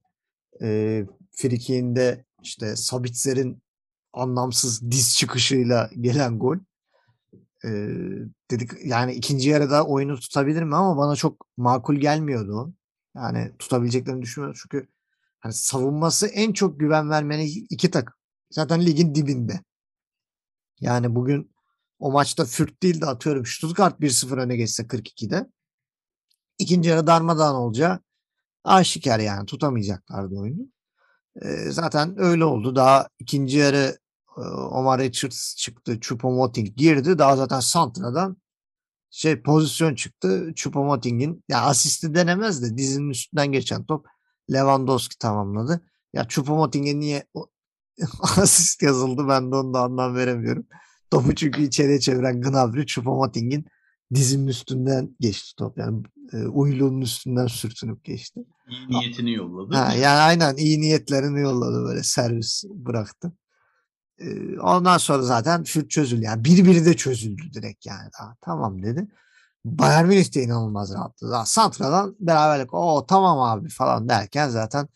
e, 0.62 1.06
frikiğinde 1.32 2.26
işte 2.44 2.76
Sabitzer'in 2.76 3.64
anlamsız 4.16 4.92
diz 4.92 5.18
çıkışıyla 5.18 5.90
gelen 6.02 6.40
gol. 6.40 6.58
E, 7.66 7.70
dedik 8.52 8.72
yani 8.86 9.14
ikinci 9.14 9.50
yarıda 9.50 9.86
oyunu 9.86 10.20
tutabilir 10.20 10.64
mi 10.64 10.76
ama 10.76 10.98
bana 10.98 11.16
çok 11.16 11.48
makul 11.58 11.96
gelmiyordu. 11.96 12.74
Yani 13.16 13.52
tutabileceklerini 13.60 14.22
düşünmüyorum 14.22 14.60
çünkü 14.64 14.88
hani 15.40 15.54
savunması 15.54 16.28
en 16.28 16.54
çok 16.54 16.80
güven 16.80 17.10
vermeni 17.10 17.46
iki 17.46 17.92
takım. 17.92 18.16
Zaten 18.52 18.86
ligin 18.86 19.16
dibinde. 19.16 19.60
Yani 20.80 21.16
bugün 21.16 21.56
o 22.00 22.12
maçta 22.12 22.46
Fürt 22.46 22.84
değil 22.84 23.02
de 23.02 23.06
atıyorum 23.06 23.46
Stuttgart 23.46 24.00
1-0 24.00 24.42
öne 24.42 24.56
geçse 24.56 24.84
42'de. 24.84 25.48
İkinci 26.60 26.90
yarı 26.90 27.08
darmadağın 27.08 27.56
olacağı 27.56 28.00
aşikar 28.64 29.20
yani 29.20 29.46
tutamayacaklardı 29.46 30.36
oyunu. 30.36 30.62
Ee, 31.42 31.72
zaten 31.72 32.16
öyle 32.18 32.46
oldu. 32.46 32.76
Daha 32.76 33.10
ikinci 33.20 33.58
yarı 33.58 33.78
e, 33.78 34.05
Omar 34.72 35.02
Richards 35.02 35.56
çıktı. 35.56 35.94
Choupo-Moting 35.94 36.76
girdi. 36.76 37.18
Daha 37.18 37.36
zaten 37.36 37.60
Santra'dan 37.60 38.38
şey 39.10 39.42
pozisyon 39.42 39.96
çıktı. 39.96 40.54
Choupo-Moting'in 40.56 41.44
ya 41.50 41.62
asisti 41.62 42.16
denemez 42.16 42.64
de 42.64 42.78
dizinin 42.78 43.10
üstünden 43.10 43.52
geçen 43.52 43.86
top 43.86 44.06
Lewandowski 44.54 45.18
tamamladı. 45.18 45.82
Ya 46.14 46.24
Choupo-Moting'e 46.24 47.00
niye 47.00 47.24
asist 48.38 48.82
yazıldı 48.82 49.28
ben 49.28 49.52
de 49.52 49.56
onu 49.56 49.74
da 49.74 49.80
anlam 49.82 50.16
veremiyorum. 50.16 50.66
Topu 51.12 51.36
çünkü 51.36 51.64
içeriye 51.64 52.00
çeviren 52.00 52.42
Gnabry 52.42 52.82
Choupo-Moting'in 52.82 53.66
dizinin 54.14 54.48
üstünden 54.48 55.16
geçti 55.20 55.56
top. 55.58 55.78
Yani 55.78 56.04
e, 56.34 56.38
uyluğunun 56.38 57.02
üstünden 57.02 57.48
sürtünüp 57.48 58.04
geçti. 58.04 58.40
İyi 58.70 58.88
niyetini 58.90 59.34
yolladı. 59.34 59.76
Ha, 59.76 59.94
yani 59.94 60.20
aynen 60.20 60.56
iyi 60.56 60.82
niyetlerini 60.82 61.40
yolladı 61.40 61.86
böyle 61.86 62.04
servis 62.04 62.64
bıraktı. 62.70 63.34
Ondan 64.62 64.98
sonra 64.98 65.24
zaten 65.24 65.64
Fürt 65.64 65.90
çözüldü. 65.90 66.22
Yani 66.22 66.44
birbiri 66.44 66.86
de 66.86 66.94
çözüldü 66.96 67.54
direkt 67.54 67.86
yani. 67.86 68.10
Daha, 68.20 68.36
tamam 68.42 68.84
dedi. 68.84 69.08
Bayern 69.66 70.08
Münih 70.08 70.36
de 70.36 70.44
inanılmaz 70.44 70.94
rahattı. 70.94 71.32
Daha 71.32 71.46
Santra'dan 71.46 72.16
beraberlik 72.20 72.74
o 72.74 73.06
tamam 73.06 73.40
abi 73.40 73.70
falan 73.70 74.10
derken 74.10 74.50
zaten 74.50 74.88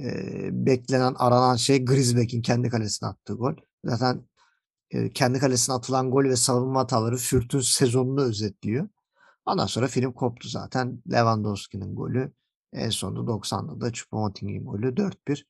e, 0.00 0.66
beklenen 0.66 1.14
aranan 1.18 1.56
şey 1.56 1.84
Griezbeck'in 1.84 2.42
kendi 2.42 2.68
kalesine 2.68 3.08
attığı 3.08 3.34
gol. 3.34 3.54
Zaten 3.84 4.22
e, 4.90 5.10
kendi 5.12 5.38
kalesine 5.38 5.74
atılan 5.74 6.10
gol 6.10 6.24
ve 6.24 6.36
savunma 6.36 6.80
hataları 6.80 7.16
Fürt'ün 7.16 7.60
sezonunu 7.60 8.22
özetliyor. 8.22 8.88
Ondan 9.46 9.66
sonra 9.66 9.86
film 9.88 10.12
koptu 10.12 10.48
zaten. 10.48 11.02
Lewandowski'nin 11.12 11.94
golü 11.94 12.32
en 12.72 12.90
sonunda 12.90 13.30
90'da 13.30 13.80
da 13.80 13.88
Choupo-Moting'in 13.88 14.64
golü 14.64 14.96
4-1. 14.96 15.44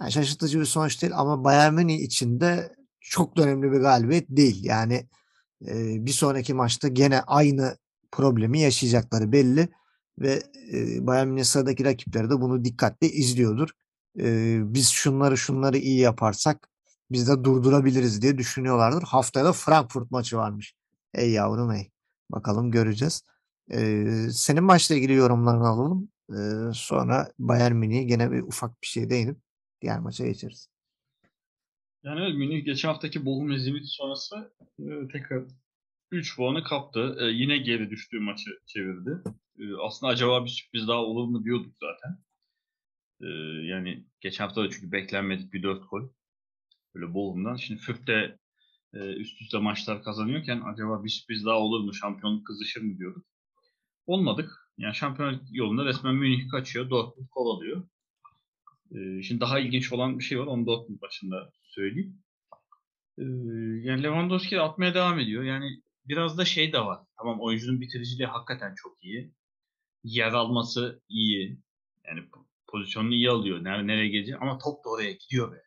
Yani 0.00 0.12
şaşırtıcı 0.12 0.60
bir 0.60 0.64
sonuç 0.64 1.02
değil 1.02 1.12
ama 1.16 1.44
Bayern 1.44 1.74
Münih 1.74 2.00
için 2.00 2.40
de 2.40 2.76
çok 3.00 3.36
da 3.36 3.42
önemli 3.42 3.72
bir 3.72 3.80
galibiyet 3.80 4.26
değil. 4.28 4.64
Yani 4.64 5.08
e, 5.66 6.06
bir 6.06 6.10
sonraki 6.10 6.54
maçta 6.54 6.88
gene 6.88 7.20
aynı 7.20 7.76
problemi 8.12 8.60
yaşayacakları 8.60 9.32
belli 9.32 9.68
ve 10.18 10.42
e, 10.72 11.06
Bayern 11.06 11.28
Münih 11.28 11.44
sıradaki 11.44 11.84
rakipleri 11.84 12.30
de 12.30 12.40
bunu 12.40 12.64
dikkatle 12.64 13.08
izliyordur. 13.10 13.68
E, 14.20 14.58
biz 14.74 14.88
şunları 14.88 15.38
şunları 15.38 15.78
iyi 15.78 15.98
yaparsak 15.98 16.68
biz 17.10 17.28
de 17.28 17.44
durdurabiliriz 17.44 18.22
diye 18.22 18.38
düşünüyorlardır. 18.38 19.02
Haftaya 19.02 19.44
da 19.46 19.52
Frankfurt 19.52 20.10
maçı 20.10 20.36
varmış. 20.36 20.74
Ey 21.14 21.30
yavrum 21.30 21.72
ey. 21.72 21.90
Bakalım 22.30 22.70
göreceğiz. 22.70 23.22
E, 23.72 24.04
senin 24.32 24.64
maçla 24.64 24.94
ilgili 24.94 25.12
yorumlarını 25.14 25.68
alalım. 25.68 26.08
E, 26.30 26.38
sonra 26.74 27.32
Bayern 27.38 27.74
Münih'e 27.74 28.02
gene 28.02 28.30
bir 28.30 28.42
ufak 28.42 28.82
bir 28.82 28.86
şey 28.86 29.10
değinip 29.10 29.38
diğer 29.82 29.98
maça 29.98 30.26
geçeriz. 30.26 30.68
Yani 32.02 32.20
evet, 32.20 32.34
Münih 32.34 32.64
geçen 32.64 32.88
haftaki 32.88 33.26
Bochum 33.26 33.52
hezimeti 33.52 33.86
sonrası 33.86 34.54
e, 34.78 35.08
tekrar 35.12 35.44
3 36.10 36.36
puanı 36.36 36.64
kaptı. 36.64 37.16
E, 37.20 37.24
yine 37.24 37.58
geri 37.58 37.90
düştüğü 37.90 38.20
maçı 38.20 38.50
çevirdi. 38.66 39.22
E, 39.58 39.62
aslında 39.86 40.12
acaba 40.12 40.44
bir 40.44 40.50
sürpriz 40.50 40.88
daha 40.88 40.98
olur 40.98 41.28
mu 41.28 41.44
diyorduk 41.44 41.74
zaten. 41.80 42.18
E, 43.20 43.28
yani 43.66 44.06
geçen 44.20 44.44
hafta 44.44 44.62
da 44.62 44.70
çünkü 44.70 44.92
beklenmedik 44.92 45.52
bir 45.52 45.62
4 45.62 45.90
gol. 45.90 46.08
Böyle 46.94 47.14
Bochum'dan. 47.14 47.56
Şimdi 47.56 47.80
Fürth 47.80 48.06
de 48.06 48.38
e, 48.94 48.98
üst 48.98 49.42
üste 49.42 49.58
maçlar 49.58 50.02
kazanıyorken 50.02 50.60
acaba 50.60 51.04
bir 51.04 51.08
sürpriz 51.08 51.44
daha 51.44 51.58
olur 51.58 51.80
mu? 51.80 51.94
Şampiyonluk 51.94 52.46
kızışır 52.46 52.82
mı 52.82 52.98
diyorduk. 52.98 53.26
Olmadık. 54.06 54.50
Yani 54.78 54.94
şampiyonluk 54.94 55.42
yolunda 55.50 55.84
resmen 55.84 56.14
Münih 56.14 56.50
kaçıyor. 56.50 56.90
Dortmund 56.90 57.28
kovalıyor. 57.28 57.88
Ee, 58.94 59.22
şimdi 59.22 59.40
daha 59.40 59.58
ilginç 59.58 59.92
olan 59.92 60.18
bir 60.18 60.24
şey 60.24 60.40
var. 60.40 60.46
Onu 60.46 60.66
Dortmund 60.66 61.00
başında 61.00 61.52
söyleyeyim. 61.62 62.22
Ee, 63.18 63.22
yani 63.82 64.02
Lewandowski 64.02 64.60
atmaya 64.60 64.94
devam 64.94 65.18
ediyor. 65.18 65.42
Yani 65.42 65.82
biraz 66.04 66.38
da 66.38 66.44
şey 66.44 66.72
de 66.72 66.80
var. 66.80 67.00
Tamam 67.18 67.40
oyuncunun 67.40 67.80
bitiriciliği 67.80 68.28
hakikaten 68.28 68.74
çok 68.74 69.04
iyi. 69.04 69.32
Yer 70.04 70.32
alması 70.32 71.02
iyi. 71.08 71.58
Yani 72.04 72.20
po- 72.20 72.46
pozisyonunu 72.66 73.14
iyi 73.14 73.30
alıyor. 73.30 73.64
Nereye, 73.64 73.86
nereye 73.86 74.08
gelecek. 74.08 74.42
Ama 74.42 74.58
top 74.58 74.84
da 74.84 74.88
oraya 74.88 75.12
gidiyor 75.12 75.52
be. 75.52 75.62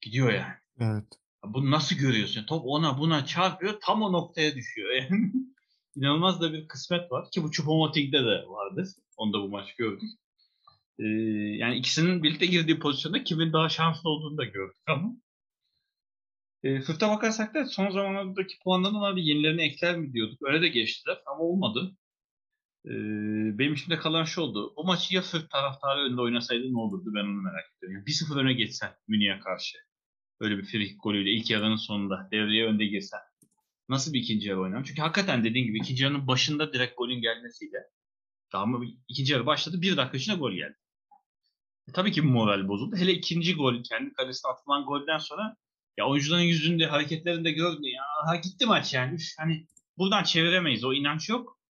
Gidiyor 0.00 0.32
yani. 0.32 0.54
Evet. 0.80 1.04
Bunu 1.44 1.70
nasıl 1.70 1.96
görüyorsun? 1.96 2.44
Top 2.46 2.62
ona 2.66 2.98
buna 2.98 3.26
çarpıyor. 3.26 3.80
Tam 3.80 4.02
o 4.02 4.12
noktaya 4.12 4.54
düşüyor. 4.54 4.90
Yani 4.94 5.32
İnanılmaz 5.96 6.40
da 6.40 6.52
bir 6.52 6.68
kısmet 6.68 7.12
var. 7.12 7.30
Ki 7.30 7.42
bu 7.42 7.48
Choupo-Moting'de 7.48 8.24
de 8.24 8.48
vardı. 8.48 8.88
Onu 9.16 9.32
da 9.32 9.38
bu 9.38 9.48
maç 9.48 9.74
gördük. 9.76 10.10
Ee, 10.98 11.04
yani 11.58 11.76
ikisinin 11.76 12.22
birlikte 12.22 12.46
girdiği 12.46 12.78
pozisyonda 12.78 13.24
kimin 13.24 13.52
daha 13.52 13.68
şanslı 13.68 14.10
olduğunu 14.10 14.38
da 14.38 14.44
gördük 14.44 14.76
ama 14.86 15.12
E, 16.62 16.80
Fürth'e 16.80 17.08
bakarsak 17.08 17.54
da 17.54 17.66
son 17.66 17.90
zamanlardaki 17.90 18.58
puanlardan 18.64 19.02
abi 19.02 19.26
yenilerini 19.28 19.62
ekler 19.62 19.96
mi 19.98 20.12
diyorduk. 20.12 20.38
Öyle 20.42 20.62
de 20.62 20.68
geçtiler 20.68 21.18
ama 21.26 21.40
olmadı. 21.40 21.96
E, 22.86 22.90
benim 23.58 23.74
içimde 23.74 23.98
kalan 23.98 24.24
şu 24.24 24.40
oldu. 24.40 24.72
O 24.76 24.84
maçı 24.84 25.14
ya 25.14 25.22
Fürth 25.22 25.48
taraftarı 25.50 26.00
önünde 26.00 26.20
oynasaydı 26.20 26.72
ne 26.72 26.78
olurdu 26.78 27.10
ben 27.14 27.24
onu 27.24 27.42
merak 27.42 27.64
ediyorum. 27.78 27.96
Yani 27.96 28.06
1-0 28.06 28.40
öne 28.40 28.52
geçsen 28.52 28.90
Münih'e 29.08 29.40
karşı. 29.40 29.78
Öyle 30.40 30.58
bir 30.58 30.64
free 30.64 30.94
golüyle 31.02 31.30
ilk 31.30 31.50
yarının 31.50 31.76
sonunda 31.76 32.28
devreye 32.32 32.66
önde 32.66 32.86
girsen. 32.86 33.20
Nasıl 33.88 34.12
bir 34.12 34.20
ikinci 34.20 34.48
yarı 34.48 34.60
oynam? 34.60 34.82
Çünkü 34.84 35.02
hakikaten 35.02 35.44
dediğin 35.44 35.66
gibi 35.66 35.78
ikinci 35.78 36.04
yarının 36.04 36.26
başında 36.26 36.72
direkt 36.72 36.96
golün 36.98 37.20
gelmesiyle 37.22 37.78
daha 38.52 38.66
mı 38.66 38.86
ikinci 39.08 39.32
yarı 39.32 39.46
başladı. 39.46 39.82
Bir 39.82 39.96
dakika 39.96 40.16
içinde 40.16 40.36
gol 40.36 40.52
geldi. 40.52 40.76
E, 41.88 41.92
tabii 41.92 42.12
ki 42.12 42.22
moral 42.22 42.68
bozuldu. 42.68 42.96
Hele 42.96 43.12
ikinci 43.12 43.54
gol 43.54 43.82
kendi 43.82 44.12
kalesine 44.12 44.52
atılan 44.52 44.84
golden 44.84 45.18
sonra 45.18 45.56
ya 45.96 46.08
oyuncuların 46.08 46.42
yüzünde 46.42 46.86
hareketlerinde 46.86 47.52
gördü 47.52 47.86
ya 47.86 48.02
ha 48.26 48.36
gitti 48.36 48.66
maç 48.66 48.94
yani. 48.94 49.14
Üf, 49.14 49.22
hani 49.38 49.66
buradan 49.98 50.22
çeviremeyiz. 50.22 50.84
O 50.84 50.92
inanç 50.92 51.28
yok. 51.28 51.60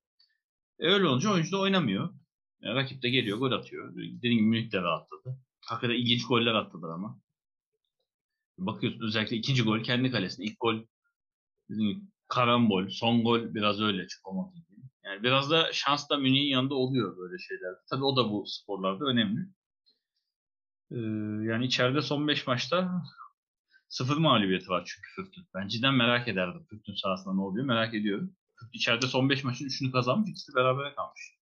E, 0.78 0.86
öyle 0.86 1.06
olunca 1.06 1.32
oyuncu 1.32 1.52
da 1.52 1.60
oynamıyor. 1.60 2.14
E, 2.62 2.74
rakip 2.74 3.02
de 3.02 3.10
geliyor 3.10 3.38
gol 3.38 3.52
atıyor. 3.52 3.96
Dediğim 3.96 4.38
gibi 4.38 4.46
Münih 4.46 4.72
de 4.72 4.82
rahatladı. 4.82 5.38
Hakikaten 5.66 5.94
ilginç 5.94 6.26
goller 6.26 6.54
attılar 6.54 6.90
ama. 6.94 7.20
Bakıyorsun 8.58 9.06
özellikle 9.06 9.36
ikinci 9.36 9.62
gol 9.62 9.82
kendi 9.82 10.10
kalesine. 10.10 10.46
İlk 10.46 10.60
gol 10.60 10.76
bizim 11.68 11.88
gibi 11.88 12.00
karambol. 12.28 12.88
Son 12.88 13.24
gol 13.24 13.54
biraz 13.54 13.80
öyle 13.80 14.06
çıkamadı. 14.08 14.54
Yani 15.04 15.22
biraz 15.22 15.50
da 15.50 15.72
şans 15.72 16.10
da 16.10 16.16
Münih'in 16.16 16.50
yanında 16.50 16.74
oluyor 16.74 17.16
böyle 17.16 17.38
şeyler. 17.38 17.74
Tabii 17.90 18.04
o 18.04 18.16
da 18.16 18.30
bu 18.30 18.44
sporlarda 18.46 19.04
önemli. 19.04 19.40
Ee, 20.90 20.96
yani 21.50 21.66
içeride 21.66 22.02
son 22.02 22.28
5 22.28 22.46
maçta 22.46 23.02
sıfır 23.88 24.16
mağlubiyeti 24.16 24.68
var 24.68 24.84
çünkü 24.86 25.08
Fürth'ün. 25.16 25.46
Ben 25.54 25.68
cidden 25.68 25.94
merak 25.94 26.28
ederdim 26.28 26.66
Fürth'ün 26.70 26.94
sahasında 26.94 27.34
ne 27.34 27.40
oluyor 27.40 27.66
merak 27.66 27.94
ediyorum. 27.94 28.36
Fürth 28.60 28.74
içeride 28.74 29.06
son 29.06 29.28
5 29.30 29.44
maçın 29.44 29.64
3'ünü 29.66 29.92
kazanmış, 29.92 30.30
ikisi 30.30 30.54
berabere 30.54 30.94
kalmış. 30.94 31.38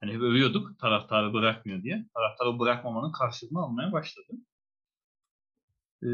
Hani 0.00 0.12
hep 0.12 0.20
övüyorduk 0.20 0.78
taraftarı 0.78 1.32
bırakmıyor 1.32 1.82
diye. 1.82 2.06
Taraftarı 2.14 2.58
bırakmamanın 2.58 3.12
karşılığını 3.12 3.58
almaya 3.58 3.92
başladı. 3.92 4.32
Ee, 6.02 6.08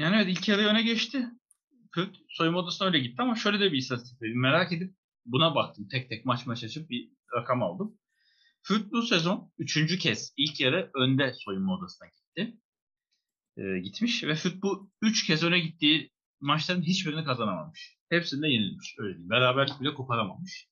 yani 0.00 0.16
evet 0.16 0.28
ilk 0.28 0.48
yarı 0.48 0.62
öne 0.62 0.82
geçti. 0.82 1.26
Fürth 1.94 2.18
soyunma 2.28 2.58
odasına 2.58 2.88
öyle 2.88 2.98
gitti 2.98 3.22
ama 3.22 3.34
şöyle 3.34 3.60
de 3.60 3.72
bir 3.72 3.78
istatistik. 3.78 4.20
Merak 4.34 4.72
edip 4.72 4.94
buna 5.26 5.54
baktım. 5.54 5.88
Tek 5.88 6.08
tek 6.08 6.24
maç 6.24 6.46
maç 6.46 6.64
açıp 6.64 6.90
bir 6.90 7.10
rakam 7.36 7.62
aldım. 7.62 7.98
Fürth 8.62 8.92
bu 8.92 9.02
sezon 9.02 9.52
üçüncü 9.58 9.98
kez 9.98 10.34
ilk 10.36 10.60
yarı 10.60 10.90
önde 10.94 11.32
soyunma 11.34 11.74
odasına 11.74 12.08
gitti. 12.08 12.56
Ee, 13.56 13.78
gitmiş 13.78 14.24
ve 14.24 14.34
Fürth 14.34 14.62
bu 14.62 14.90
üç 15.02 15.26
kez 15.26 15.42
öne 15.42 15.60
gittiği 15.60 16.12
maçların 16.40 16.82
hiçbirini 16.82 17.24
kazanamamış. 17.24 17.98
Hepsinde 18.08 18.48
yenilmiş. 18.48 18.94
Öyle 18.98 19.18
değil. 19.18 19.30
Beraberlik 19.30 19.80
bile 19.80 19.94
koparamamış. 19.94 20.68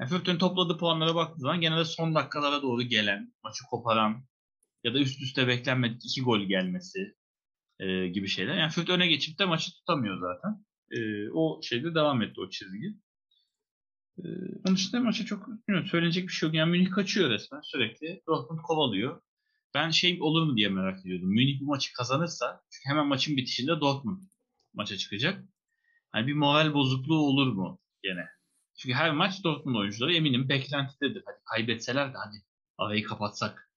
Yani 0.00 0.10
Fürth'ün 0.10 0.38
topladığı 0.38 0.78
puanlara 0.78 1.14
baktığı 1.14 1.40
zaman 1.40 1.60
genelde 1.60 1.84
son 1.84 2.14
dakikalara 2.14 2.62
doğru 2.62 2.82
gelen, 2.82 3.34
maçı 3.44 3.64
koparan 3.70 4.24
ya 4.84 4.94
da 4.94 4.98
üst 4.98 5.22
üste 5.22 5.48
beklenmedik 5.48 6.04
iki 6.04 6.22
gol 6.22 6.40
gelmesi 6.40 7.16
e, 7.78 8.08
gibi 8.08 8.28
şeyler. 8.28 8.56
Yani 8.56 8.70
Fürth 8.70 8.90
öne 8.90 9.06
geçip 9.06 9.38
de 9.38 9.44
maçı 9.44 9.72
tutamıyor 9.72 10.20
zaten. 10.20 10.64
E, 10.90 11.30
o 11.30 11.60
şeyde 11.62 11.94
devam 11.94 12.22
etti 12.22 12.40
o 12.40 12.50
çizgi. 12.50 12.94
E, 14.24 14.28
onun 14.66 14.76
dışında 14.76 15.00
maçı 15.00 15.24
çok 15.26 15.46
bilmiyorum, 15.48 15.88
söylenecek 15.90 16.28
bir 16.28 16.32
şey 16.32 16.46
yok. 16.46 16.56
Yani 16.56 16.70
Münih 16.70 16.90
kaçıyor 16.90 17.30
resmen 17.30 17.60
sürekli. 17.60 18.22
Dortmund 18.26 18.60
kovalıyor. 18.62 19.20
Ben 19.74 19.90
şey 19.90 20.18
olur 20.20 20.46
mu 20.46 20.56
diye 20.56 20.68
merak 20.68 21.00
ediyordum. 21.00 21.28
Münih 21.28 21.60
bu 21.60 21.64
maçı 21.64 21.92
kazanırsa 21.92 22.62
çünkü 22.70 22.88
hemen 22.90 23.06
maçın 23.06 23.36
bitişinde 23.36 23.80
Dortmund 23.80 24.20
maça 24.74 24.96
çıkacak. 24.96 25.44
Hani 26.10 26.26
bir 26.26 26.34
moral 26.34 26.74
bozukluğu 26.74 27.18
olur 27.18 27.52
mu 27.52 27.80
gene? 28.02 28.26
Çünkü 28.78 28.94
her 28.94 29.10
maç 29.10 29.44
Dortmund 29.44 29.76
oyuncuları 29.76 30.14
eminim 30.14 30.48
beklentidedir. 30.48 31.22
Hadi 31.26 31.38
kaybetseler 31.44 32.08
de 32.08 32.16
hadi 32.16 32.36
arayı 32.78 33.04
kapatsak 33.04 33.70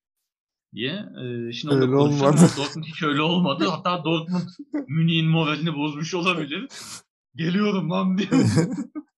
diye. 0.74 0.92
Ee, 0.92 1.54
şimdi 1.54 1.76
öyle 1.76 1.96
olmadı. 1.96 2.42
Dortmund 2.58 2.86
hiç 2.86 3.04
öyle 3.04 3.22
olmadı. 3.22 3.68
Hatta 3.68 4.04
Dortmund 4.04 4.50
Münih'in 4.88 5.28
moralini 5.28 5.76
bozmuş 5.76 6.14
olabilir. 6.14 6.68
Geliyorum 7.36 7.90
lan 7.90 8.18
diye. 8.18 8.30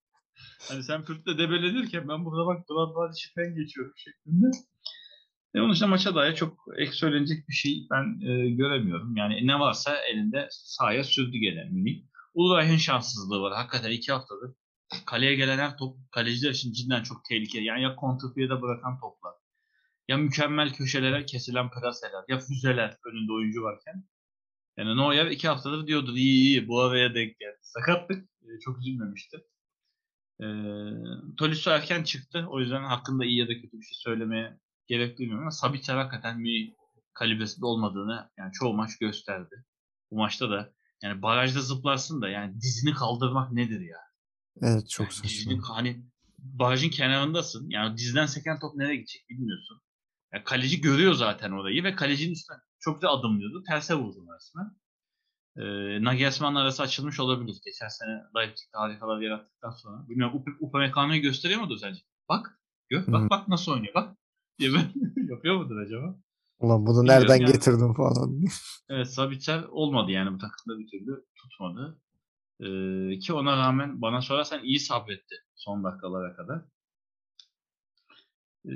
hani 0.69 0.83
sen 0.83 1.03
Fürth'le 1.03 1.37
debelenirken 1.37 2.07
ben 2.07 2.25
burada 2.25 2.45
bak 2.45 2.67
Gladbach 2.67 3.13
içinden 3.17 3.55
geçiyorum 3.55 3.93
şeklinde. 3.97 4.51
E 5.55 5.61
onun 5.61 5.73
için 5.73 5.89
maça 5.89 6.15
dair 6.15 6.35
çok 6.35 6.65
ek 6.77 6.91
söylenecek 6.91 7.49
bir 7.49 7.53
şey 7.53 7.87
ben 7.91 8.27
e, 8.29 8.49
göremiyorum. 8.49 9.15
Yani 9.17 9.47
ne 9.47 9.59
varsa 9.59 9.97
elinde 10.01 10.47
sahaya 10.51 11.03
sürdü 11.03 11.37
gelen 11.37 11.73
Münih. 11.73 12.03
Ulray'ın 12.33 12.77
şanssızlığı 12.77 13.41
var. 13.41 13.53
Hakikaten 13.53 13.91
iki 13.91 14.11
haftadır 14.11 14.51
kaleye 15.05 15.35
gelen 15.35 15.57
her 15.57 15.77
top 15.77 15.97
kaleciler 16.11 16.51
için 16.51 16.71
cidden 16.71 17.03
çok 17.03 17.25
tehlikeli. 17.25 17.65
Yani 17.65 17.83
ya 17.83 17.95
kontrpiyede 17.95 18.61
bırakan 18.61 18.99
toplar 18.99 19.33
ya 20.07 20.17
mükemmel 20.17 20.73
köşelere 20.73 21.25
kesilen 21.25 21.69
plaseler 21.71 22.23
ya 22.27 22.39
füzeler 22.39 22.97
önünde 23.05 23.31
oyuncu 23.31 23.63
varken. 23.63 24.03
Yani 24.77 24.97
Neuer 24.97 25.25
iki 25.25 25.47
haftadır 25.47 25.87
diyordu 25.87 26.17
iyi 26.17 26.47
iyi 26.47 26.67
bu 26.67 26.81
araya 26.81 27.15
denk 27.15 27.39
geldi. 27.39 27.57
Sakatlık 27.61 28.29
e, 28.41 28.59
çok 28.59 28.79
üzülmemişti. 28.79 29.37
E, 30.41 30.45
Tolisso 31.37 31.71
erken 31.71 32.03
çıktı. 32.03 32.45
O 32.49 32.59
yüzden 32.59 32.83
hakkında 32.83 33.25
iyi 33.25 33.37
ya 33.37 33.47
da 33.47 33.53
kötü 33.53 33.77
bir 33.79 33.85
şey 33.85 33.95
söylemeye 33.95 34.59
gerek 34.87 35.17
duymuyorum 35.17 35.43
ama 35.43 35.51
Sabitzer 35.51 35.95
hakikaten 35.95 36.43
bir 36.43 36.73
kalibresinde 37.13 37.65
olmadığını 37.65 38.29
yani 38.37 38.51
çoğu 38.51 38.73
maç 38.73 38.97
gösterdi. 38.97 39.65
Bu 40.11 40.15
maçta 40.15 40.49
da 40.49 40.73
yani 41.03 41.21
barajda 41.21 41.61
zıplarsın 41.61 42.21
da 42.21 42.29
yani 42.29 42.61
dizini 42.61 42.93
kaldırmak 42.93 43.51
nedir 43.51 43.81
ya? 43.81 43.97
Evet 44.61 44.89
çok 44.89 45.05
yani 45.05 45.13
saçma. 45.13 45.29
Dizini, 45.29 45.59
hani 45.61 46.01
barajın 46.39 46.89
kenarındasın. 46.89 47.69
Yani 47.69 47.97
dizden 47.97 48.25
seken 48.25 48.59
top 48.59 48.75
nereye 48.75 48.95
gidecek 48.95 49.29
bilmiyorsun. 49.29 49.81
Yani 50.33 50.43
kaleci 50.43 50.81
görüyor 50.81 51.13
zaten 51.13 51.51
orayı 51.51 51.83
ve 51.83 51.95
kalecinin 51.95 52.33
üstüne 52.33 52.57
çok 52.79 53.01
da 53.01 53.09
adımlıyordu. 53.09 53.63
Terse 53.63 53.95
vurdu 53.95 54.25
resmen. 54.35 54.75
Ee, 55.57 56.03
Nagelsmann 56.03 56.55
arası 56.55 56.83
açılmış 56.83 57.19
olabilir. 57.19 57.57
Geçen 57.65 57.87
sene 57.87 58.23
Leipzig'te 58.37 58.77
harikalar 58.77 59.21
yarattıktan 59.21 59.71
sonra. 59.71 60.09
Bilmiyorum 60.09 60.35
Up 60.35 60.47
Upamecano'yu 60.61 61.21
gösteriyor 61.21 61.61
mudur 61.61 61.77
sence? 61.77 61.99
Bak. 62.29 62.59
Gör. 62.89 63.07
Bak 63.07 63.23
Hı. 63.23 63.29
bak 63.29 63.47
nasıl 63.47 63.71
oynuyor. 63.71 63.93
Bak. 63.93 64.17
Diye 64.59 64.69
ben 64.73 64.91
yapıyor 65.29 65.55
mudur 65.55 65.77
acaba? 65.77 66.19
Ulan 66.59 66.85
bunu 66.85 67.01
Bilmiyorum 67.01 67.21
nereden 67.21 67.41
yani. 67.41 67.51
getirdin 67.53 67.93
falan. 67.93 68.41
Evet 68.89 69.09
Sabitzer 69.13 69.63
olmadı 69.63 70.11
yani 70.11 70.33
bu 70.33 70.37
takımda 70.37 70.79
bir 70.79 70.87
türlü 70.87 71.25
tutmadı. 71.35 71.99
Ee, 72.59 73.19
ki 73.19 73.33
ona 73.33 73.57
rağmen 73.57 74.01
bana 74.01 74.21
sorarsan 74.21 74.63
iyi 74.63 74.79
sabretti 74.79 75.35
son 75.55 75.83
dakikalara 75.83 76.35
kadar. 76.35 76.61
Ee, 78.65 78.71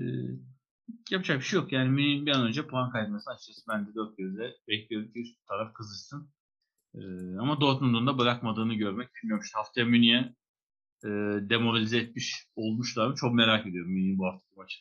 yapacak 1.11 1.39
bir 1.39 1.43
şey 1.43 1.59
yok. 1.59 1.71
Yani 1.71 1.89
Münih'in 1.89 2.25
bir 2.25 2.31
an 2.31 2.47
önce 2.47 2.67
puan 2.67 2.91
kaybetmesi 2.91 3.29
açıkçası 3.29 3.61
ben 3.69 3.87
de 3.87 3.95
dört 3.95 4.17
gözle 4.17 4.55
bekliyorum 4.67 5.11
ki 5.11 5.19
üst 5.21 5.47
taraf 5.47 5.73
kızışsın. 5.73 6.29
Ee, 6.95 6.99
ama 7.39 7.61
Dortmund'un 7.61 8.07
da 8.07 8.17
bırakmadığını 8.17 8.73
görmek 8.73 9.09
bilmiyorum. 9.15 9.43
İşte 9.45 9.57
haftaya 9.57 9.85
Münih'e 9.85 10.33
e, 11.03 11.09
demoralize 11.49 11.97
etmiş 11.97 12.47
olmuşlar 12.55 13.07
mı? 13.07 13.15
Çok 13.15 13.33
merak 13.33 13.67
ediyorum 13.67 13.91
Münih'in 13.91 14.19
bu 14.19 14.25
haftaki 14.25 14.55
maçı. 14.57 14.77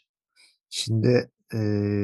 Şimdi 0.70 1.30
e, 1.54 1.58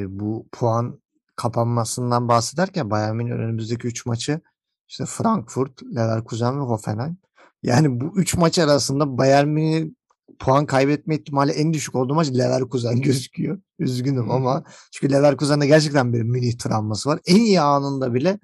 bu 0.09 0.49
puan 0.53 1.01
kapanmasından 1.37 2.29
bahsederken 2.29 2.91
Bayern 2.91 3.17
Münih 3.17 3.33
önümüzdeki 3.33 3.87
3 3.87 4.07
maçı 4.07 4.41
işte 4.89 5.05
Frankfurt, 5.07 5.83
Leverkusen 5.83 6.61
ve 6.61 6.65
Hoffenheim. 6.65 7.19
Yani 7.63 8.01
bu 8.01 8.21
3 8.21 8.37
maç 8.37 8.59
arasında 8.59 9.19
Bayern 9.19 9.49
Münih 9.49 9.91
puan 10.39 10.67
kaybetme 10.67 11.15
ihtimali 11.15 11.53
en 11.53 11.73
düşük 11.73 11.95
olduğu 11.95 12.15
maç 12.15 12.31
Leverkusen 12.31 13.01
gözüküyor. 13.01 13.59
Üzgünüm 13.79 14.31
ama 14.31 14.65
çünkü 14.93 15.15
Leverkusen'de 15.15 15.67
gerçekten 15.67 16.13
bir 16.13 16.23
Münih 16.23 16.59
travması 16.59 17.09
var. 17.09 17.21
En 17.27 17.37
iyi 17.37 17.61
anında 17.61 18.15
bile 18.15 18.39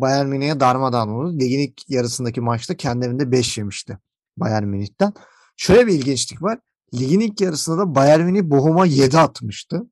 Bayern 0.00 0.26
Münih'e 0.26 0.60
darmadağın 0.60 1.08
oldu. 1.08 1.38
Ligin 1.38 1.58
ilk 1.58 1.90
yarısındaki 1.90 2.40
maçta 2.40 2.76
kendi 2.76 3.06
evinde 3.06 3.32
5 3.32 3.58
yemişti 3.58 3.98
Bayern 4.36 4.64
Münih'ten. 4.64 5.12
Şöyle 5.56 5.86
bir 5.86 5.92
ilginçlik 5.92 6.42
var. 6.42 6.58
Ligin 6.94 7.20
ilk 7.20 7.40
yarısında 7.40 7.78
da 7.78 7.94
Bayern 7.94 8.20
Münih 8.20 8.42
Bochum'a 8.42 8.86
7 8.86 9.18
atmıştı. 9.18 9.82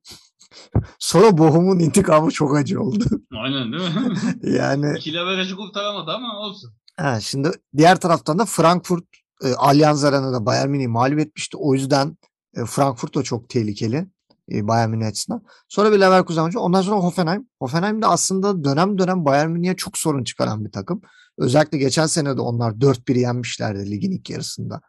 Sonra 0.99 1.37
Bochum'un 1.37 1.79
intikamı 1.79 2.31
çok 2.31 2.55
acı 2.57 2.81
oldu. 2.81 3.05
Aynen 3.37 3.73
değil 3.73 3.83
mi? 3.83 4.13
yani 4.57 4.97
İki 4.97 5.13
leverajı 5.13 5.55
kurtaramadı 5.55 6.11
ama 6.11 6.39
olsun. 6.39 6.73
ha, 6.97 7.19
şimdi 7.19 7.51
diğer 7.77 7.99
taraftan 7.99 8.39
da 8.39 8.45
Frankfurt 8.45 9.03
e, 9.43 9.53
Allianz 9.53 10.03
Arena'da 10.03 10.45
Bayern 10.45 10.69
Münih'i 10.69 10.87
mağlup 10.87 11.19
etmişti. 11.19 11.57
O 11.57 11.73
yüzden 11.73 12.17
e, 12.55 12.65
Frankfurt 12.65 13.15
da 13.15 13.23
çok 13.23 13.49
tehlikeli 13.49 14.07
e, 14.51 14.67
Bayern 14.67 14.89
Münih 14.89 15.07
açısından. 15.07 15.43
Sonra 15.67 15.91
bir 15.91 15.99
Leverkusen 15.99 16.43
maçı. 16.43 16.59
Ondan 16.59 16.81
sonra 16.81 16.99
Hoffenheim. 16.99 17.47
Hoffenheim 17.59 18.01
de 18.01 18.05
aslında 18.05 18.63
dönem 18.63 18.97
dönem 18.97 19.25
Bayern 19.25 19.49
Münih'e 19.49 19.75
çok 19.75 19.97
sorun 19.97 20.23
çıkaran 20.23 20.65
bir 20.65 20.71
takım. 20.71 21.01
Özellikle 21.37 21.77
geçen 21.77 22.05
sene 22.05 22.37
de 22.37 22.41
onlar 22.41 22.71
4-1 22.71 23.19
yenmişlerdi 23.19 23.91
ligin 23.91 24.11
ilk 24.11 24.29
yarısında. 24.29 24.81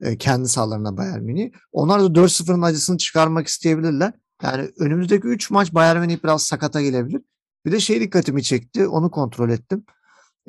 E, 0.00 0.18
kendi 0.18 0.48
sahalarına 0.48 0.96
Bayern 0.96 1.22
Münih. 1.22 1.50
Onlar 1.72 2.00
da 2.00 2.06
4-0'ın 2.06 2.62
acısını 2.62 2.98
çıkarmak 2.98 3.46
isteyebilirler. 3.46 4.12
Yani 4.42 4.70
önümüzdeki 4.78 5.26
3 5.26 5.50
maç 5.50 5.74
Bayern 5.74 6.00
Münih 6.00 6.24
biraz 6.24 6.42
sakata 6.42 6.82
gelebilir. 6.82 7.22
Bir 7.66 7.72
de 7.72 7.80
şey 7.80 8.00
dikkatimi 8.00 8.42
çekti. 8.42 8.88
Onu 8.88 9.10
kontrol 9.10 9.50
ettim. 9.50 9.84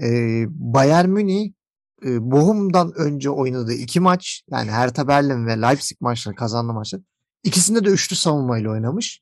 Ee, 0.01 0.45
Bayern 0.49 1.09
Münih 1.09 1.51
e, 2.05 2.31
Bochum'dan 2.31 2.93
önce 2.95 3.29
oynadığı 3.29 3.73
iki 3.73 3.99
maç 3.99 4.43
yani 4.51 4.71
Hertha 4.71 5.07
Berlin 5.07 5.47
ve 5.47 5.61
Leipzig 5.61 6.01
maçları 6.01 6.35
kazandı 6.35 6.73
maçlar. 6.73 7.01
İkisinde 7.43 7.85
de 7.85 7.89
üçlü 7.89 8.15
savunmayla 8.15 8.71
oynamış. 8.71 9.21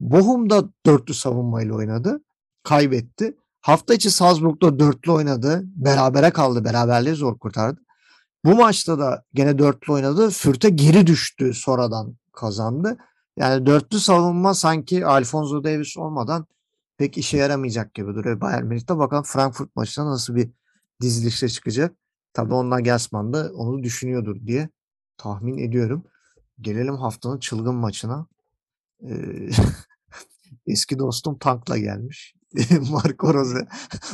Bochum'da 0.00 0.64
dörtlü 0.86 1.14
savunmayla 1.14 1.74
oynadı. 1.74 2.20
Kaybetti. 2.62 3.36
Hafta 3.60 3.94
içi 3.94 4.10
Salzburg'da 4.10 4.78
dörtlü 4.78 5.12
oynadı. 5.12 5.62
Berabere 5.64 6.30
kaldı. 6.30 6.64
Beraberliği 6.64 7.14
zor 7.14 7.38
kurtardı. 7.38 7.80
Bu 8.44 8.54
maçta 8.54 8.98
da 8.98 9.24
gene 9.34 9.58
dörtlü 9.58 9.92
oynadı. 9.92 10.30
Fürt'e 10.30 10.70
geri 10.70 11.06
düştü. 11.06 11.54
Sonradan 11.54 12.16
kazandı. 12.32 12.96
Yani 13.38 13.66
dörtlü 13.66 14.00
savunma 14.00 14.54
sanki 14.54 15.06
Alfonso 15.06 15.64
Davis 15.64 15.96
olmadan 15.96 16.46
pek 16.98 17.18
işe 17.18 17.36
yaramayacak 17.36 17.94
gibi 17.94 18.14
duruyor 18.14 18.40
Bayern 18.40 18.64
Münih'te. 18.64 18.98
Bakalım 18.98 19.24
Frankfurt 19.24 19.76
maçına 19.76 20.10
nasıl 20.10 20.34
bir 20.34 20.50
dizilişle 21.00 21.48
çıkacak. 21.48 21.96
Tabii 22.32 22.54
onlar 22.54 22.78
Gelsman 22.78 23.32
da 23.32 23.50
onu 23.54 23.82
düşünüyordur 23.82 24.36
diye 24.46 24.68
tahmin 25.16 25.58
ediyorum. 25.58 26.04
Gelelim 26.60 26.96
haftanın 26.96 27.38
çılgın 27.38 27.74
maçına. 27.74 28.26
Ee, 29.02 29.50
eski 30.66 30.98
dostum 30.98 31.38
tankla 31.38 31.78
gelmiş. 31.78 32.34
Marco 32.90 33.34
Rose 33.34 33.68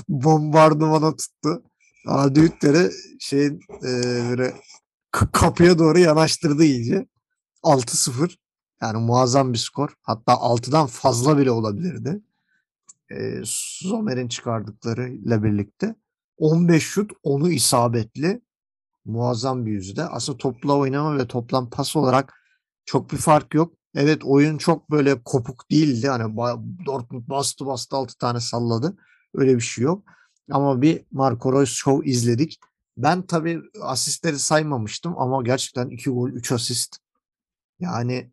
bombardımana 0.09 1.17
tuttu. 1.17 1.63
Adi 2.07 2.43
Hütter'i 2.43 2.91
şeyin 3.21 3.61
e, 3.85 3.91
böyle 4.31 4.55
kapıya 5.11 5.79
doğru 5.79 5.99
yanaştırdı 5.99 6.65
iyice. 6.65 7.07
6-0. 7.63 8.37
Yani 8.83 8.99
muazzam 8.99 9.53
bir 9.53 9.59
skor. 9.59 9.95
Hatta 10.03 10.33
6'dan 10.33 10.87
fazla 10.87 11.39
bile 11.39 11.51
olabilirdi. 11.51 12.23
E, 13.11 13.43
Zomer'in 13.83 14.29
çıkardıklarıyla 14.29 15.43
birlikte. 15.43 15.95
15 16.37 16.83
şut, 16.83 17.13
onu 17.23 17.51
isabetli. 17.51 18.43
Muazzam 19.05 19.67
bir 19.67 19.73
yüzde. 19.73 20.05
Aslında 20.05 20.39
topla 20.39 20.77
oynama 20.77 21.19
ve 21.19 21.27
toplam 21.27 21.71
pas 21.71 21.97
olarak 21.97 22.35
çok 22.85 23.13
bir 23.13 23.17
fark 23.17 23.55
yok. 23.55 23.75
Evet 23.95 24.25
oyun 24.25 24.59
çok 24.59 24.91
böyle 24.91 25.23
kopuk 25.23 25.71
değildi. 25.71 26.09
Hani 26.09 26.37
Dortmund 26.87 27.29
bastı 27.29 27.67
bastı 27.67 27.97
6 27.97 28.19
tane 28.19 28.41
salladı. 28.41 28.97
Öyle 29.35 29.57
bir 29.57 29.61
şey 29.61 29.85
yok. 29.85 30.05
Ama 30.51 30.83
bir 30.83 31.05
Marco 31.11 31.53
Reus 31.53 31.71
show 31.73 32.11
izledik. 32.11 32.59
Ben 32.97 33.23
tabii 33.23 33.61
asistleri 33.83 34.39
saymamıştım 34.39 35.19
ama 35.19 35.43
gerçekten 35.43 35.89
2 35.89 36.11
gol 36.11 36.29
3 36.31 36.53
asist. 36.53 36.97
Yani 37.81 38.33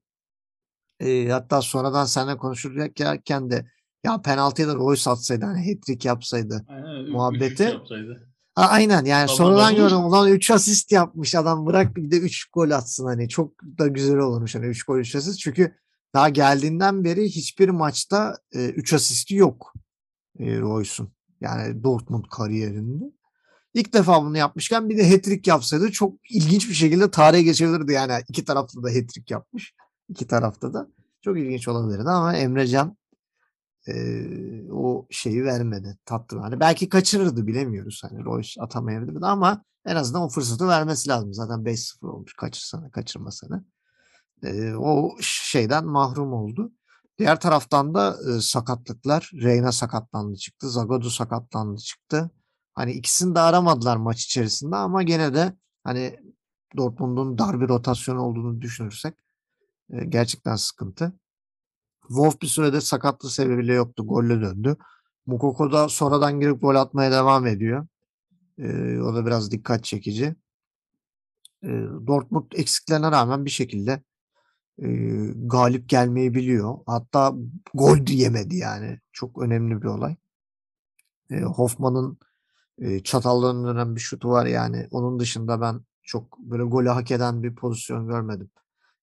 e, 1.00 1.30
hatta 1.30 1.62
sonradan 1.62 2.06
seninle 2.06 2.38
konuşurken 2.38 3.50
de 3.50 3.72
ya 4.04 4.22
penaltıya 4.22 4.68
da 4.68 4.76
Reus 4.76 5.08
atsaydı 5.08 5.46
hani 5.46 5.72
hat-trick 5.72 6.08
yapsaydı. 6.08 6.66
Aynen, 6.70 7.06
Muhabbeti- 7.12 7.64
yapsaydı. 7.64 8.29
Ha, 8.60 8.68
aynen. 8.70 9.06
Yani 9.06 9.28
Double 9.28 9.38
sonradan 9.38 9.76
gördüm 9.76 9.98
ulan 9.98 10.32
3 10.32 10.52
asist 10.52 10.92
yapmış 10.92 11.36
adam 11.36 11.66
bırak 11.66 11.96
bir 11.96 12.12
de 12.12 12.18
3 12.18 12.46
gol 12.54 12.70
atsın. 12.70 13.06
Hani 13.06 13.30
çok 13.30 13.64
da 13.80 13.88
güzel 13.88 14.18
olurmuş 14.18 14.56
hani 14.56 14.66
3 14.66 14.84
gol 14.84 14.98
3 14.98 15.16
asist. 15.16 15.40
Çünkü 15.40 15.76
daha 16.14 16.30
geldiğinden 16.30 17.04
beri 17.04 17.26
hiçbir 17.26 17.70
maçta 17.70 18.38
3 18.54 18.94
asisti 18.94 19.36
yok 19.36 19.74
e, 20.40 20.60
Royce'un 20.60 21.10
yani 21.42 21.84
Dortmund 21.84 22.26
kariyerinde. 22.32 23.06
İlk 23.74 23.94
defa 23.94 24.24
bunu 24.24 24.38
yapmışken 24.38 24.90
bir 24.90 24.98
de 24.98 25.10
hat-trick 25.10 25.50
yapsaydı 25.50 25.92
çok 25.92 26.14
ilginç 26.30 26.70
bir 26.70 26.74
şekilde 26.74 27.12
tarihe 27.12 27.44
geçebilirdi. 27.44 27.94
Yani 27.94 28.14
iki 28.30 28.46
tarafta 28.46 28.84
da 28.84 28.88
hat-trick 28.88 29.34
yapmış. 29.34 29.74
İki 30.10 30.28
tarafta 30.28 30.74
da. 30.74 30.88
Çok 31.22 31.38
ilginç 31.38 31.68
olabilirdi 31.68 32.10
ama 32.10 32.36
Emrecan 32.36 32.98
e, 33.90 34.72
o 34.72 35.08
şeyi 35.10 35.44
vermedi. 35.44 35.98
Tattı. 36.06 36.40
Hani 36.40 36.60
belki 36.60 36.90
kaçırırdı 36.90 37.48
bilemiyoruz. 37.48 38.02
Hani 38.10 38.26
Royce 38.26 38.62
atamayabilirdi 38.62 39.26
ama 39.26 39.64
en 39.86 39.96
azından 39.96 40.22
o 40.22 40.30
fırsatı 40.30 40.68
vermesi 40.68 41.10
lazım. 41.10 41.34
Zaten 41.34 41.66
5-0 41.66 42.08
olmuş 42.08 42.34
kaçırsana 42.34 42.92
kaçırmasana. 42.92 43.64
E, 44.44 44.74
o 44.74 45.16
şeyden 45.22 45.86
mahrum 45.86 46.34
oldu. 46.34 46.72
Diğer 47.18 47.40
taraftan 47.40 47.94
da 47.94 48.18
e, 48.30 48.42
sakatlıklar. 48.42 49.32
Reyna 49.34 49.72
sakatlandı 49.72 50.38
çıktı. 50.38 50.70
Zagadou 50.70 51.10
sakatlandı 51.10 51.82
çıktı. 51.82 52.32
Hani 52.74 52.92
ikisini 52.92 53.36
de 53.36 53.40
aramadılar 53.40 53.98
maç 53.98 54.26
içerisinde 54.26 54.76
ama 54.76 55.04
gene 55.04 55.34
de 55.34 55.54
hani 55.84 56.20
Dortmund'un 56.78 57.38
dar 57.38 57.62
bir 57.62 57.70
rotasyon 57.70 58.18
olduğunu 58.18 58.62
düşünürsek 58.62 59.14
e, 59.90 60.06
gerçekten 60.06 60.56
sıkıntı. 60.56 61.14
Wolf 62.10 62.42
bir 62.42 62.48
süredir 62.48 62.82
sakatlığı 62.82 63.30
sebebiyle 63.30 63.74
yoktu. 63.74 64.08
Golle 64.08 64.42
döndü. 64.42 64.78
Mukoko 65.26 65.72
da 65.72 65.90
sonradan 65.90 66.40
girip 66.40 66.62
gol 66.62 66.76
atmaya 66.76 67.12
devam 67.12 67.48
ediyor. 67.48 67.88
Ee, 68.58 69.00
o 69.00 69.16
da 69.16 69.26
biraz 69.26 69.52
dikkat 69.52 69.84
çekici. 69.84 70.36
Ee, 71.64 71.68
Dortmund 72.08 72.52
eksiklerine 72.56 73.12
rağmen 73.12 73.46
bir 73.46 73.50
şekilde 73.50 74.04
e, 74.82 74.88
galip 75.36 75.90
gelmeyi 75.90 76.34
biliyor. 76.34 76.78
Hatta 76.86 77.34
gol 77.74 77.98
yemedi 78.10 78.56
yani. 78.56 79.00
Çok 79.12 79.42
önemli 79.42 79.82
bir 79.82 79.88
olay. 79.88 80.16
Ee, 81.32 81.42
Hoffman'ın 81.42 82.18
e, 82.78 83.04
çatallarına 83.04 83.68
dönen 83.68 83.96
bir 83.96 84.02
şutu 84.02 84.30
var 84.30 84.46
yani. 84.46 84.88
Onun 84.92 85.20
dışında 85.20 85.62
ben 85.62 85.82
çok 86.04 86.40
böyle 86.40 86.64
golü 86.64 86.90
hak 86.90 87.12
eden 87.12 87.44
bir 87.44 87.56
pozisyon 87.56 88.08
görmedim 88.08 88.50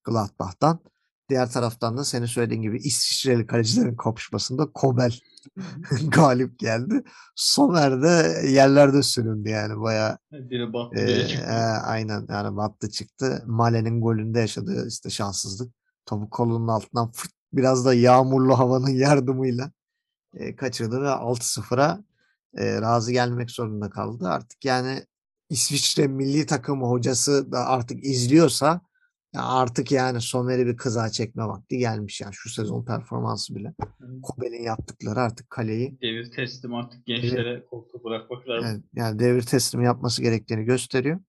Gladbach'tan. 0.04 0.80
Diğer 1.28 1.50
taraftan 1.50 1.96
da 1.96 2.04
senin 2.04 2.26
söylediğin 2.26 2.62
gibi 2.62 2.76
İsviçreli 2.76 3.46
kalecilerin 3.46 3.96
kapışmasında 3.96 4.72
Kobel 4.72 5.20
galip 6.08 6.58
geldi. 6.58 7.02
Somer 7.34 8.02
de 8.02 8.42
yerlerde 8.48 9.02
süründü 9.02 9.48
yani 9.48 9.80
bayağı. 9.80 10.18
Biri 10.32 10.72
battı, 10.72 11.00
e, 11.00 11.10
e, 11.32 11.52
aynen 11.84 12.26
yani 12.28 12.56
battı 12.56 12.90
çıktı. 12.90 13.42
Male'nin 13.46 14.00
golünde 14.00 14.40
yaşadığı 14.40 14.88
işte 14.88 15.10
şanssızlık. 15.10 15.74
Topu 16.06 16.30
kolunun 16.30 16.68
altından 16.68 17.12
fırt, 17.12 17.32
biraz 17.52 17.84
da 17.84 17.94
yağmurlu 17.94 18.58
havanın 18.58 18.88
yardımıyla 18.90 19.70
e, 20.34 20.56
kaçırdı 20.56 21.02
ve 21.02 21.08
6-0'a 21.08 22.04
e, 22.56 22.80
razı 22.80 23.12
gelmek 23.12 23.50
zorunda 23.50 23.90
kaldı. 23.90 24.28
Artık 24.28 24.64
yani 24.64 25.06
İsviçre 25.50 26.06
milli 26.06 26.46
takımı 26.46 26.86
hocası 26.86 27.52
da 27.52 27.66
artık 27.66 28.04
izliyorsa 28.04 28.80
ya 29.36 29.42
artık 29.44 29.92
yani 29.92 30.20
Somer'i 30.20 30.66
bir 30.66 30.76
kıza 30.76 31.10
çekme 31.10 31.44
vakti 31.44 31.78
gelmiş 31.78 32.20
yani 32.20 32.34
şu 32.34 32.50
sezon 32.50 32.84
performansı 32.84 33.54
bile. 33.54 33.74
Evet. 33.80 34.22
Kobel'in 34.22 34.62
yaptıkları 34.62 35.20
artık 35.20 35.50
kaleyi 35.50 36.00
Devir 36.00 36.30
teslim 36.30 36.74
artık 36.74 37.06
gençlere 37.06 37.64
koltuğu 37.70 38.04
bırakmak 38.04 38.48
lazım. 38.48 38.68
yani, 38.68 38.82
yani 38.94 39.18
devir 39.18 39.42
teslim 39.42 39.82
yapması 39.82 40.22
gerektiğini 40.22 40.64
gösteriyor. 40.64 41.20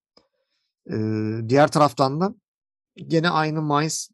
Ee, 0.92 1.50
diğer 1.50 1.72
taraftan 1.72 2.22
da 2.22 2.36
gene 2.96 3.30
aynı 3.30 3.62
Mainz 3.62 4.10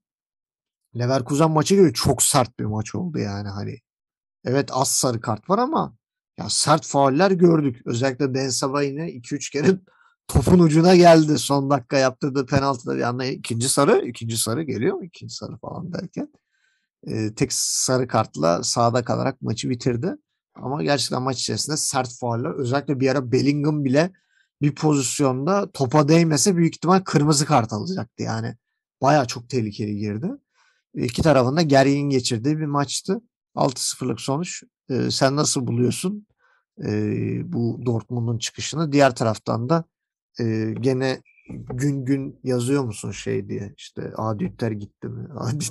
Leverkusen 0.98 1.52
maçı 1.52 1.76
gibi 1.76 1.94
çok 1.94 2.24
sert 2.24 2.60
bir 2.60 2.66
maç 2.66 2.96
oldu 2.96 3.20
yani 3.20 3.50
hani. 3.50 3.78
Evet 4.46 4.70
az 4.72 4.91
sarı 4.91 5.22
kart 5.22 5.50
var 5.50 5.58
ama 5.58 5.96
ya 6.38 6.50
sert 6.50 6.86
fauller 6.86 7.32
gördük. 7.32 7.82
Özellikle 7.86 8.34
Ben 8.34 8.50
Sabah 8.50 8.84
yine 8.84 9.08
2-3 9.10 9.52
kere 9.52 9.68
topun 10.28 10.59
ucuna 10.59 10.95
geldi. 10.95 11.38
Son 11.38 11.69
dakika 11.69 11.97
yaptırdığı 11.97 12.45
penaltıda 12.45 12.97
bir 12.97 13.01
anda 13.01 13.26
ikinci 13.26 13.69
sarı, 13.69 14.07
ikinci 14.07 14.38
sarı 14.38 14.63
geliyor 14.63 14.95
mu? 14.95 15.03
İkinci 15.05 15.36
sarı 15.36 15.57
falan 15.57 15.93
derken. 15.93 16.28
Ee, 17.07 17.34
tek 17.36 17.53
sarı 17.53 18.07
kartla 18.07 18.63
sahada 18.63 19.03
kalarak 19.03 19.41
maçı 19.41 19.69
bitirdi. 19.69 20.15
Ama 20.55 20.84
gerçekten 20.84 21.21
maç 21.21 21.39
içerisinde 21.39 21.78
sert 21.78 22.19
fauller. 22.19 22.51
Özellikle 22.55 22.99
bir 22.99 23.09
ara 23.09 23.32
Bellingham 23.32 23.86
bile 23.86 24.11
bir 24.61 24.76
pozisyonda 24.76 25.71
topa 25.71 26.07
değmese 26.07 26.55
büyük 26.55 26.76
ihtimal 26.76 26.99
kırmızı 26.99 27.45
kart 27.45 27.74
alacaktı. 27.74 28.24
Yani 28.24 28.55
bayağı 29.01 29.28
çok 29.28 29.49
tehlikeli 29.49 29.97
girdi. 29.97 30.28
İki 30.95 31.21
tarafında 31.21 31.61
gergin 31.61 32.09
geçirdiği 32.09 32.57
bir 32.57 32.65
maçtı. 32.65 33.21
6-0'lık 33.55 34.21
sonuç. 34.21 34.63
Ee, 34.89 35.11
sen 35.11 35.36
nasıl 35.36 35.67
buluyorsun 35.67 36.28
ee, 36.86 37.53
bu 37.53 37.82
Dortmund'un 37.86 38.38
çıkışını? 38.38 38.91
Diğer 38.91 39.15
taraftan 39.15 39.69
da 39.69 39.84
e, 40.39 40.73
gene 40.79 41.21
gün 41.49 42.05
gün 42.05 42.39
yazıyor 42.43 42.84
musun 42.84 43.11
şey 43.11 43.49
diye 43.49 43.73
işte 43.77 44.13
Adi 44.17 44.45
Hütter 44.45 44.71
gitti 44.71 45.07
mi? 45.07 45.27
Adi... 45.38 45.65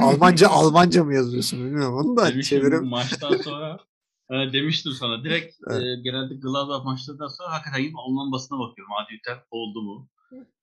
Almanca 0.00 0.48
Almanca 0.50 1.04
mı 1.04 1.14
yazıyorsun 1.14 1.64
bilmiyorum 1.64 1.94
onu 1.94 2.16
da 2.16 2.26
Demiştim 2.28 2.58
çevirim. 2.60 2.84
maçtan 2.86 3.36
sonra 3.36 3.78
e, 4.30 4.52
demiştim 4.52 4.92
sana 4.92 5.24
direkt 5.24 5.56
Evet. 5.70 5.82
e, 5.82 6.02
genelde 6.02 6.34
Gladbach 6.34 6.84
maçlarından 6.84 7.28
sonra 7.28 7.52
hakikaten 7.52 7.82
gidip 7.82 7.98
Alman 7.98 8.32
basına 8.32 8.58
bakıyorum. 8.58 8.92
Adi 8.94 9.12
Hütter 9.14 9.42
oldu 9.50 9.82
mu? 9.82 10.08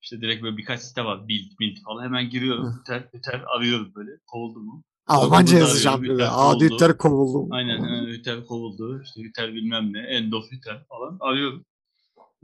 İşte 0.01 0.21
direkt 0.21 0.43
böyle 0.43 0.57
birkaç 0.57 0.81
site 0.81 1.05
var. 1.05 1.27
Bild, 1.27 1.59
Bild 1.59 1.77
falan. 1.85 2.03
Hemen 2.03 2.29
giriyorum. 2.29 2.65
Hı. 2.65 2.79
Hütter, 2.79 3.09
Hütter 3.13 3.43
arıyorum 3.57 3.91
böyle. 3.95 4.11
Kovuldu 4.27 4.59
mu? 4.59 4.83
Almanca 5.07 5.57
yazacağım 5.57 6.01
böyle. 6.07 6.27
Adi. 6.27 6.65
Hütter 6.65 6.97
kovuldu. 6.97 7.47
Aynen 7.51 8.05
Hütter 8.07 8.45
kovuldu. 8.45 9.01
İşte 9.03 9.21
Hütter 9.21 9.53
bilmem 9.53 9.93
ne. 9.93 9.99
End 9.99 10.33
of 10.33 10.51
Hütter 10.51 10.85
falan. 10.89 11.17
Arıyorum. 11.19 11.65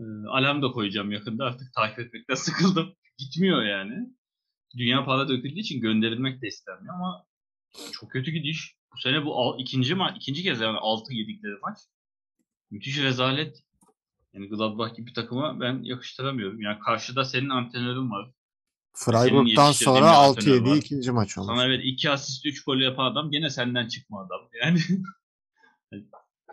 E, 0.02 0.28
alarm 0.28 0.62
da 0.62 0.72
koyacağım 0.72 1.12
yakında. 1.12 1.46
Artık 1.46 1.74
takip 1.74 2.00
etmekten 2.00 2.36
sıkıldım. 2.46 2.96
Gitmiyor 3.18 3.64
yani. 3.64 4.10
Dünya 4.78 5.06
para 5.06 5.30
döküldüğü 5.30 5.60
için 5.60 5.82
gönderilmek 5.82 6.42
de 6.42 6.48
istenmiyor 6.48 6.96
ama 6.96 7.26
çok 7.92 8.12
kötü 8.12 8.32
gidiş. 8.32 8.76
Bu 8.94 8.98
sene 8.98 9.26
bu 9.26 9.40
al, 9.40 9.60
ikinci 9.60 9.96
ma 9.96 10.12
ikinci 10.18 10.44
kez 10.44 10.62
yani 10.62 10.78
6 10.78 11.14
yedikleri 11.14 11.54
maç. 11.62 11.78
Müthiş 12.72 12.98
rezalet. 12.98 13.64
Yani 14.34 14.50
Gladbach 14.50 14.96
gibi 14.96 15.08
bir 15.08 15.14
takıma 15.14 15.60
ben 15.60 15.84
yakıştıramıyorum. 15.84 16.62
Yani 16.62 16.80
karşıda 16.80 17.26
senin 17.26 17.50
antrenörün 17.50 18.12
var. 18.12 18.32
Freiburg'dan 18.94 19.72
sonra 19.72 20.00
bir 20.00 20.28
antrenör 20.30 20.62
6-7 20.62 20.70
var. 20.70 20.78
ikinci 20.78 21.12
maç 21.12 21.38
olmuş. 21.38 21.54
Sana 21.54 21.66
evet 21.66 21.82
2 21.84 22.10
asist 22.10 22.46
3 22.46 22.64
gol 22.64 22.78
yapan 22.78 23.12
adam 23.12 23.32
gene 23.32 23.50
senden 23.50 23.88
çıkma 23.88 24.22
adam. 24.22 24.42
Yani 24.62 24.80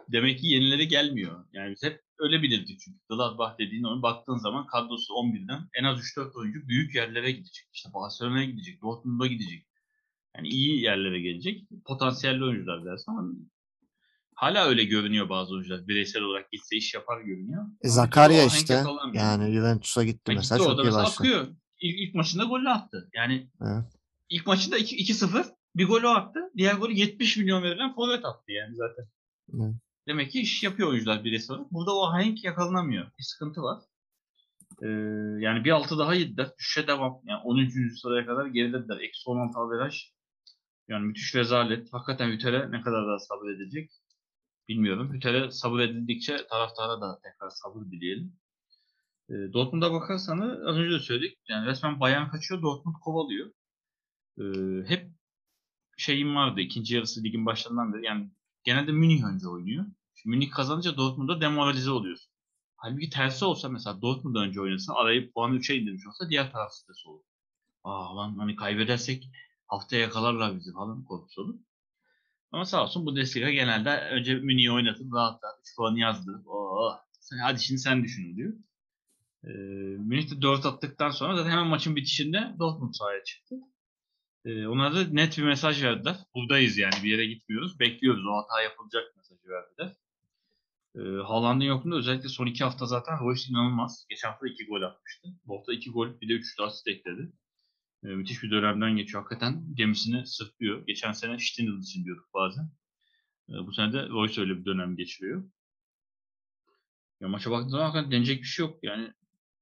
demek 0.08 0.38
ki 0.38 0.46
yenileri 0.46 0.88
gelmiyor. 0.88 1.44
Yani 1.52 1.70
biz 1.70 1.82
hep 1.82 2.02
öyle 2.18 2.42
bilirdik 2.42 2.80
çünkü. 2.80 2.98
Gladbach 3.08 3.58
dediğin 3.58 3.84
oyun 3.84 4.02
baktığın 4.02 4.36
zaman 4.36 4.66
kadrosu 4.66 5.12
11'den 5.12 5.68
en 5.74 5.84
az 5.84 5.98
3-4 5.98 6.32
oyuncu 6.34 6.68
büyük 6.68 6.94
yerlere 6.94 7.30
gidecek. 7.30 7.66
İşte 7.72 7.90
Barcelona'ya 7.94 8.44
gidecek, 8.44 8.82
Dortmund'a 8.82 9.26
gidecek. 9.26 9.66
Yani 10.36 10.48
iyi 10.48 10.82
yerlere 10.82 11.20
gelecek. 11.20 11.68
Potansiyelli 11.84 12.44
oyuncular 12.44 12.84
dersin 12.84 13.12
ama 13.12 13.32
hala 14.34 14.66
öyle 14.66 14.84
görünüyor 14.84 15.28
bazı 15.28 15.54
oyuncular. 15.54 15.88
Bireysel 15.88 16.22
olarak 16.22 16.52
gitse 16.52 16.76
iş 16.76 16.94
yapar 16.94 17.20
görünüyor. 17.20 17.64
E, 17.82 17.88
Zakaria 17.88 18.44
işte 18.44 18.84
yani 19.14 19.52
Juventus'a 19.52 20.04
gitti 20.04 20.32
Ha, 20.32 20.36
mesela 20.36 20.58
gitti 20.58 20.68
çok 20.70 20.84
iyi 20.84 20.92
başladı. 20.92 21.56
İlk, 21.80 22.00
ilk 22.00 22.14
maçında 22.14 22.44
golü 22.44 22.68
attı. 22.68 23.10
Yani 23.14 23.50
Evet. 23.62 23.84
ilk 24.28 24.46
maçında 24.46 24.78
2 24.78 24.96
2-0 24.96 25.44
bir 25.76 25.86
golü 25.86 26.08
attı. 26.08 26.40
Diğer 26.56 26.74
golü 26.74 26.92
70 26.94 27.36
milyon 27.36 27.62
verilen 27.62 27.94
forvet 27.94 28.24
attı 28.24 28.52
yani 28.52 28.76
zaten. 28.76 29.04
Evet. 29.54 29.74
Demek 30.08 30.30
ki 30.32 30.40
iş 30.40 30.62
yapıyor 30.62 30.88
oyuncular 30.88 31.24
bireysel 31.24 31.56
olarak. 31.56 31.72
Burada 31.72 31.96
o 31.96 32.06
ahenk 32.06 32.44
yakalanamıyor. 32.44 33.06
Bir 33.18 33.22
sıkıntı 33.22 33.62
var. 33.62 33.82
Ee, 34.82 34.86
yani 35.44 35.64
bir 35.64 35.70
altı 35.70 35.98
daha 35.98 36.14
yediler. 36.14 36.50
Düşüşe 36.58 36.86
devam. 36.86 37.20
Yani 37.26 37.40
13. 37.44 38.00
sıraya 38.00 38.26
kadar 38.26 38.46
gerilediler. 38.46 39.00
Eksi 39.00 39.30
16 39.30 39.58
averaj. 39.58 40.12
Yani 40.88 41.06
müthiş 41.06 41.34
rezalet. 41.34 41.92
Hakikaten 41.92 42.30
Hüter'e 42.30 42.70
ne 42.70 42.80
kadar 42.82 43.06
daha 43.06 43.18
sabredecek 43.18 43.90
bilmiyorum. 44.68 45.12
Hüter'e 45.14 45.50
sabır 45.50 45.80
edildikçe 45.80 46.46
taraftara 46.50 47.00
da 47.00 47.20
tekrar 47.22 47.50
sabır 47.50 47.90
dileyelim. 47.90 48.32
E, 49.30 49.34
Dortmund'a 49.52 49.92
bakarsanız 49.92 50.66
az 50.66 50.76
önce 50.76 50.94
de 50.94 51.00
söyledik. 51.00 51.38
Yani 51.48 51.66
resmen 51.66 52.00
Bayern 52.00 52.28
kaçıyor, 52.28 52.62
Dortmund 52.62 52.96
kovalıyor. 53.04 53.50
E, 54.38 54.44
hep 54.88 55.10
şeyim 55.96 56.36
vardı 56.36 56.60
ikinci 56.60 56.94
yarısı 56.94 57.24
ligin 57.24 57.46
başlarından 57.46 57.94
beri. 57.94 58.04
Yani 58.04 58.30
genelde 58.64 58.92
Münih 58.92 59.24
önce 59.24 59.48
oynuyor. 59.48 59.86
Şimdi 60.22 60.36
Münih 60.36 60.50
kazanınca 60.50 60.96
Dortmund'a 60.96 61.40
demoralize 61.40 61.90
oluyorsun. 61.90 62.32
Halbuki 62.76 63.10
tersi 63.10 63.44
olsa 63.44 63.68
mesela 63.68 64.02
Dortmund 64.02 64.36
önce 64.36 64.60
oynasın, 64.60 64.92
arayıp 64.92 65.34
puanı 65.34 65.56
3'e 65.56 65.76
indirmiş 65.76 66.06
olsa 66.06 66.30
diğer 66.30 66.52
taraf 66.52 66.72
stres 66.72 67.06
olur. 67.06 67.22
Aa 67.84 68.16
lan 68.16 68.38
hani 68.38 68.56
kaybedersek 68.56 69.30
haftaya 69.66 70.02
yakalarlar 70.02 70.56
bizi 70.56 70.72
falan 70.72 71.04
korkusu 71.04 71.42
olur. 71.42 71.54
Ama 72.52 72.64
sağ 72.64 72.82
olsun 72.82 73.06
Bundesliga 73.06 73.50
genelde 73.50 73.90
önce 73.90 74.34
Münih'i 74.34 74.72
oynatıp 74.72 75.14
rahat 75.14 75.44
rahat 75.44 75.60
3 75.60 75.76
puanı 75.76 75.98
yazdırıp 75.98 76.46
oh, 76.46 76.98
sen, 77.20 77.38
hadi 77.38 77.60
şimdi 77.62 77.80
sen 77.80 78.04
düşün 78.04 78.36
diyor. 78.36 78.52
Ee, 79.44 79.48
Münih 79.98 80.30
de 80.30 80.42
4 80.42 80.66
attıktan 80.66 81.10
sonra 81.10 81.36
zaten 81.36 81.50
hemen 81.50 81.66
maçın 81.66 81.96
bitişinde 81.96 82.54
Dortmund 82.58 82.94
sahaya 82.94 83.24
çıktı. 83.24 83.56
Ee, 84.44 84.66
ona 84.66 84.94
da 84.94 85.04
net 85.04 85.38
bir 85.38 85.42
mesaj 85.42 85.82
verdiler. 85.82 86.16
Buradayız 86.34 86.78
yani 86.78 86.94
bir 87.02 87.10
yere 87.10 87.26
gitmiyoruz. 87.26 87.80
Bekliyoruz 87.80 88.26
o 88.26 88.36
hata 88.36 88.62
yapılacak 88.62 89.16
mesajı 89.16 89.48
verdiler. 89.48 89.96
Ee, 90.96 91.00
Haaland'ın 91.00 91.64
yokluğunda 91.64 91.96
özellikle 91.96 92.28
son 92.28 92.46
2 92.46 92.64
hafta 92.64 92.86
zaten 92.86 93.20
Royce 93.20 93.42
inanılmaz. 93.50 94.06
Geçen 94.08 94.28
hafta 94.28 94.48
2 94.48 94.66
gol 94.66 94.82
atmıştı. 94.82 95.28
Bu 95.44 95.58
hafta 95.58 95.72
2 95.72 95.90
gol 95.90 96.20
bir 96.20 96.28
de 96.28 96.32
3 96.32 96.60
asist 96.60 96.88
ekledi. 96.88 97.32
Ee, 98.04 98.08
müthiş 98.08 98.42
bir 98.42 98.50
dönemden 98.50 98.96
geçiyor. 98.96 99.22
Hakikaten 99.22 99.74
gemisini 99.74 100.26
sırtlıyor. 100.26 100.86
Geçen 100.86 101.12
sene 101.12 101.38
Stindl 101.38 101.82
için 101.82 102.04
diyorduk 102.04 102.28
bazen. 102.34 102.70
Ee, 103.50 103.52
bu 103.66 103.72
sene 103.72 103.92
de 103.92 104.08
Royce 104.08 104.40
öyle 104.40 104.56
bir 104.56 104.64
dönem 104.64 104.96
geçiriyor. 104.96 105.50
Ya 107.20 107.28
maça 107.28 107.50
baktığınız 107.50 107.70
zaman 107.70 107.84
hakikaten 107.84 108.12
denecek 108.12 108.38
bir 108.38 108.46
şey 108.46 108.66
yok. 108.66 108.78
Yani 108.82 109.12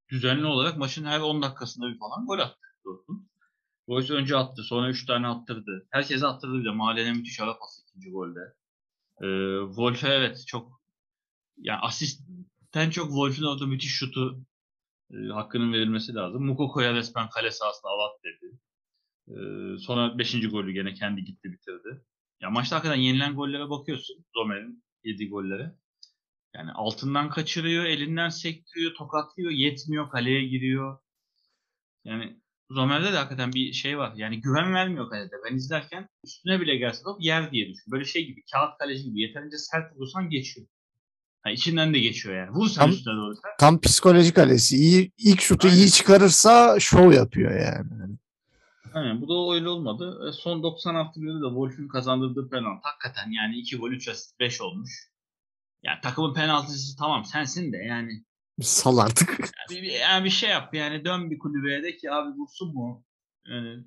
düzenli 0.09 0.47
olarak 0.47 0.77
maçın 0.79 1.05
her 1.05 1.21
10 1.21 1.43
dakikasında 1.43 1.89
bir 1.89 1.99
falan 1.99 2.27
gol 2.27 2.39
attı 2.39 2.67
Dortmund. 2.85 3.27
Royce 3.89 4.15
önce 4.15 4.37
attı. 4.37 4.63
Sonra 4.63 4.91
3 4.91 5.07
tane 5.07 5.27
attırdı. 5.27 5.87
Herkese 5.91 6.27
attırdı 6.27 6.59
bir 6.61 6.65
de. 6.65 6.71
Mahalle'ne 6.71 7.13
müthiş 7.13 7.41
ara 7.41 7.59
pası 7.59 7.83
ikinci 7.83 8.11
golde. 8.11 8.41
Ee, 9.23 9.67
Wolf'e 9.67 10.09
evet 10.09 10.45
çok 10.47 10.76
yani 11.59 11.79
asistten 11.79 12.91
çok 12.91 13.07
Wolf'ün 13.07 13.45
orada 13.45 13.67
müthiş 13.67 13.93
şutu 13.93 14.41
e, 15.11 15.17
hakkının 15.17 15.73
verilmesi 15.73 16.15
lazım. 16.15 16.47
Mukoko'ya 16.47 16.95
resmen 16.95 17.31
kale 17.31 17.51
sahasında 17.51 17.91
avat 17.91 18.25
dedi. 18.25 18.59
E, 19.29 19.39
sonra 19.79 20.19
5. 20.19 20.51
golü 20.51 20.73
gene 20.73 20.95
kendi 20.95 21.25
gitti 21.25 21.53
bitirdi. 21.53 22.05
Ya 22.41 22.51
maçta 22.51 22.77
hakikaten 22.77 23.01
yenilen 23.01 23.35
gollere 23.35 23.71
bakıyorsun. 23.71 24.25
Zomer'in 24.35 24.85
yediği 25.05 25.29
gollere. 25.31 25.75
Yani 26.55 26.73
altından 26.73 27.31
kaçırıyor, 27.31 27.85
elinden 27.85 28.29
sektiriyor, 28.29 28.95
tokatlıyor, 28.95 29.51
yetmiyor, 29.51 30.11
kaleye 30.11 30.47
giriyor. 30.47 30.99
Yani 32.05 32.41
Zomer'de 32.71 33.13
de 33.13 33.17
hakikaten 33.17 33.53
bir 33.53 33.73
şey 33.73 33.99
var. 33.99 34.13
Yani 34.17 34.41
güven 34.41 34.75
vermiyor 34.75 35.11
kalede. 35.11 35.35
Ben 35.51 35.57
izlerken 35.57 36.09
üstüne 36.25 36.61
bile 36.61 36.77
gelse 36.77 37.03
top 37.03 37.23
yer 37.23 37.53
diye 37.53 37.69
düşün. 37.69 37.93
Böyle 37.93 38.05
şey 38.05 38.27
gibi, 38.27 38.43
kağıt 38.53 38.79
kaleci 38.79 39.05
gibi. 39.05 39.21
Yeterince 39.21 39.59
sert 39.59 39.97
vurursan 39.97 40.31
geçiyor. 40.31 40.67
Ha, 41.47 41.51
içinden 41.51 41.95
de 41.95 41.99
geçiyor 41.99 42.37
yani. 42.37 42.51
Vursan 42.51 42.83
Tam- 42.83 42.91
üstüne 42.91 43.15
doğru. 43.17 43.35
Tam 43.59 43.81
psikolojik 43.81 44.37
kalesi. 44.37 44.77
İyi, 44.77 45.13
ilk 45.19 45.41
şutu 45.41 45.69
Aynen. 45.69 45.79
iyi 45.79 45.91
çıkarırsa 45.91 46.81
şov 46.81 47.13
yapıyor 47.13 47.61
yani. 47.61 48.17
Aynen 48.95 49.21
bu 49.23 49.29
da 49.29 49.55
öyle 49.55 49.69
olmadı. 49.69 50.29
E, 50.29 50.33
son 50.33 50.63
90 50.63 50.95
hafta 50.95 51.21
biri 51.21 51.41
de 51.41 51.49
Wolf'ün 51.49 51.89
kazandırdığı 51.89 52.51
penaltı. 52.51 52.81
Hakikaten 52.83 53.31
yani 53.31 53.57
2 53.57 53.77
gol 53.77 53.91
3 53.91 54.09
asist 54.09 54.41
5 54.41 54.61
olmuş. 54.61 54.91
Yani 55.83 55.99
takımın 56.03 56.35
penaltısı 56.35 56.97
tamam 56.97 57.25
sensin 57.25 57.73
de 57.73 57.77
yani. 57.77 58.25
Sal 58.61 58.99
artık. 58.99 59.39
Yani 59.41 59.83
bir, 59.83 59.93
yani 59.93 60.25
bir 60.25 60.31
şey 60.31 60.51
yap 60.51 60.75
yani 60.75 61.05
dön 61.05 61.31
bir 61.31 61.39
kulübeye 61.39 61.83
de 61.83 61.97
ki 61.97 62.13
abi 62.13 62.31
vursun 62.31 62.75
mu? 62.75 63.05
Yani, 63.49 63.85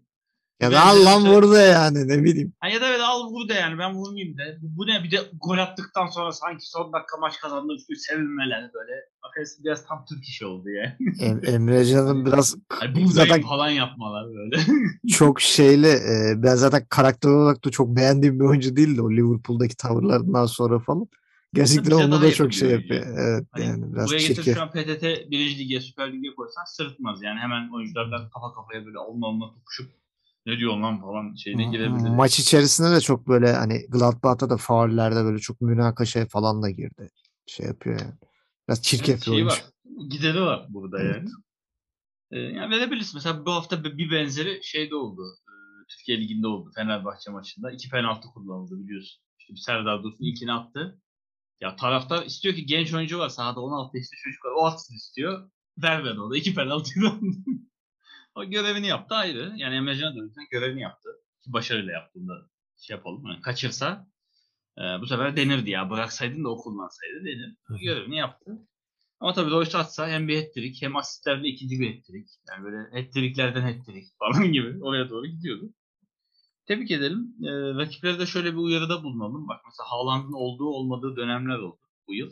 ya 0.61 0.71
da 0.71 0.81
al 0.81 1.05
lan 1.05 1.21
işte- 1.21 1.35
burada 1.35 1.61
yani 1.61 2.07
ne 2.07 2.23
bileyim. 2.23 2.53
ha 2.59 2.67
ya 2.67 2.81
da 2.81 2.89
evet 2.89 3.01
al 3.01 3.31
vur 3.31 3.49
de 3.49 3.53
yani 3.53 3.79
ben 3.79 3.93
vurmayayım 3.93 4.37
de. 4.37 4.57
Bu, 4.61 4.77
bu 4.77 4.87
ne 4.87 5.03
bir 5.03 5.11
de 5.11 5.17
gol 5.41 5.57
attıktan 5.57 6.07
sonra 6.07 6.31
sanki 6.31 6.69
son 6.69 6.93
dakika 6.93 7.17
maç 7.17 7.39
kazandığı 7.39 7.75
gibi 7.87 7.99
sevinmeler 7.99 8.71
böyle. 8.73 8.91
Arkadaşlar 9.21 9.63
biraz 9.63 9.85
tam 9.85 10.05
Türk 10.09 10.23
işi 10.23 10.45
oldu 10.45 10.69
yani. 10.69 10.95
Em- 11.21 11.41
Emre 11.45 11.85
Can'ın 11.85 12.25
biraz 12.25 12.55
Hani 12.69 12.89
buradayım 12.89 13.09
zaten 13.11 13.41
falan 13.41 13.69
yapmalar 13.69 14.27
böyle. 14.27 14.61
çok 15.07 15.41
şeyli 15.41 15.87
e, 15.87 16.33
ben 16.43 16.55
zaten 16.55 16.85
karakter 16.89 17.29
olarak 17.29 17.65
da 17.65 17.69
çok 17.69 17.95
beğendiğim 17.95 18.39
bir 18.39 18.45
oyuncu 18.45 18.75
değildi 18.75 19.01
o 19.01 19.11
Liverpool'daki 19.11 19.77
tavırlarından 19.77 20.45
sonra 20.45 20.79
falan. 20.79 21.07
Gerçekten 21.53 21.91
onu 21.91 22.21
da 22.21 22.31
çok 22.31 22.53
şey 22.53 22.71
yapıyor. 22.71 23.05
Evet 23.17 23.47
Hani 23.51 23.65
yani 23.65 23.93
biraz 23.93 24.09
Buraya 24.09 24.27
getirip 24.27 24.55
şu 24.55 24.61
an 24.61 24.69
PTT 24.71 25.03
1. 25.31 25.57
Lige, 25.59 25.81
Süper 25.81 26.13
Lig'e 26.13 26.35
koysan 26.35 26.63
sırıtmaz. 26.67 27.23
Yani 27.23 27.39
hemen 27.39 27.69
oyuncularla 27.73 28.29
kafa 28.29 28.53
kafaya 28.53 28.85
böyle 28.85 28.97
alın 28.97 29.21
alına 29.21 29.53
tokuşup 29.53 29.89
ne 30.45 30.57
diyor 30.57 30.77
lan 30.77 31.01
falan 31.01 31.35
şeyine 31.35 31.63
girebilir. 31.71 32.09
Maç 32.09 32.39
içerisinde 32.39 32.91
de 32.95 33.01
çok 33.01 33.27
böyle 33.27 33.53
hani 33.53 33.85
Gladbach'ta 33.89 34.49
da 34.49 34.57
faullerde 34.57 35.23
böyle 35.23 35.39
çok 35.39 35.61
münakaşaya 35.61 36.27
falan 36.27 36.63
da 36.63 36.69
girdi. 36.69 37.09
Şey 37.45 37.65
yapıyor 37.65 37.99
yani. 37.99 38.13
Biraz 38.67 38.81
çirkef 38.81 39.17
bir 39.17 39.21
şeyi 39.25 39.35
oyuncu. 39.35 39.51
var. 39.53 39.63
Gideri 40.09 40.41
var 40.41 40.65
burada 40.69 41.01
Evet. 41.01 41.15
yani. 41.15 41.29
Ee, 42.31 42.39
yani 42.39 42.75
verebiliriz. 42.75 43.13
Mesela 43.13 43.45
bu 43.45 43.51
hafta 43.51 43.83
bir 43.83 44.11
benzeri 44.11 44.59
şeyde 44.63 44.95
oldu. 44.95 45.21
Ee, 45.49 45.85
Türkiye 45.89 46.19
Ligi'nde 46.19 46.47
oldu. 46.47 46.71
Fenerbahçe 46.75 47.31
maçında. 47.31 47.71
İki 47.71 47.89
penaltı 47.89 48.27
kullanıldı 48.27 48.83
biliyorsun. 48.83 49.21
İşte 49.39 49.53
bir 49.53 49.59
Serdar 49.59 50.03
Dursun 50.03 50.25
ilkini 50.25 50.53
attı. 50.53 51.01
Ya 51.61 51.75
taraftar 51.75 52.25
istiyor 52.25 52.55
ki 52.55 52.65
genç 52.65 52.93
oyuncu 52.93 53.19
var 53.19 53.29
sahada 53.29 53.59
16 53.61 53.97
yaşında 53.97 54.17
çocuk 54.23 54.45
var. 54.45 54.51
O 54.57 54.65
atsın 54.65 54.95
istiyor. 54.95 55.49
Vermedi 55.77 56.19
o 56.19 56.31
da. 56.31 56.37
İki 56.37 56.55
penaltı 56.55 56.89
O 58.35 58.45
görevini 58.45 58.87
yaptı 58.87 59.15
ayrı. 59.15 59.53
Yani 59.55 59.75
Emrecan 59.75 60.15
da 60.15 60.23
lütfen 60.23 60.47
görevini 60.51 60.81
yaptı. 60.81 61.09
Ki 61.43 61.53
başarıyla 61.53 61.93
yaptığında 61.93 62.33
şey 62.77 62.95
yapalım. 62.95 63.25
Yani 63.27 63.41
kaçırsa 63.41 64.07
e, 64.77 64.81
bu 65.01 65.07
sefer 65.07 65.37
denirdi 65.37 65.69
ya. 65.69 65.89
Bıraksaydın 65.89 66.43
da 66.43 66.49
o 66.49 66.57
kullansaydı 66.57 67.25
denir. 67.25 67.55
Görevini 67.81 68.17
yaptı. 68.17 68.67
Ama 69.19 69.33
tabii 69.33 69.51
Royce 69.51 69.77
atsa 69.77 70.09
hem 70.09 70.27
bir 70.27 70.37
hat-trick 70.37 70.81
hem 70.81 70.95
asistlerle 70.95 71.47
ikinci 71.47 71.79
bir 71.79 71.95
hat-trick. 71.95 72.29
Yani 72.49 72.63
böyle 72.63 72.77
hat-tricklerden 72.77 73.61
hat-trick 73.61 74.07
falan 74.19 74.51
gibi 74.51 74.83
oraya 74.83 75.09
doğru 75.09 75.27
gidiyordu. 75.27 75.73
Tebrik 76.65 76.91
edelim. 76.91 77.35
E, 77.43 77.49
rakiplere 77.51 78.19
de 78.19 78.25
şöyle 78.25 78.51
bir 78.51 78.57
uyarıda 78.57 79.03
bulunalım. 79.03 79.47
Bak 79.47 79.61
mesela 79.65 79.91
Haaland'ın 79.91 80.33
olduğu 80.33 80.67
olmadığı 80.67 81.15
dönemler 81.15 81.57
oldu 81.57 81.79
bu 82.07 82.13
yıl. 82.13 82.31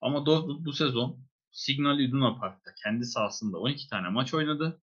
Ama 0.00 0.26
Dortmund 0.26 0.66
bu 0.66 0.72
sezon 0.72 1.18
Signal 1.50 2.00
Iduna 2.00 2.38
Park'ta 2.38 2.70
kendi 2.84 3.04
sahasında 3.04 3.58
12 3.58 3.88
tane 3.88 4.08
maç 4.08 4.34
oynadı 4.34 4.82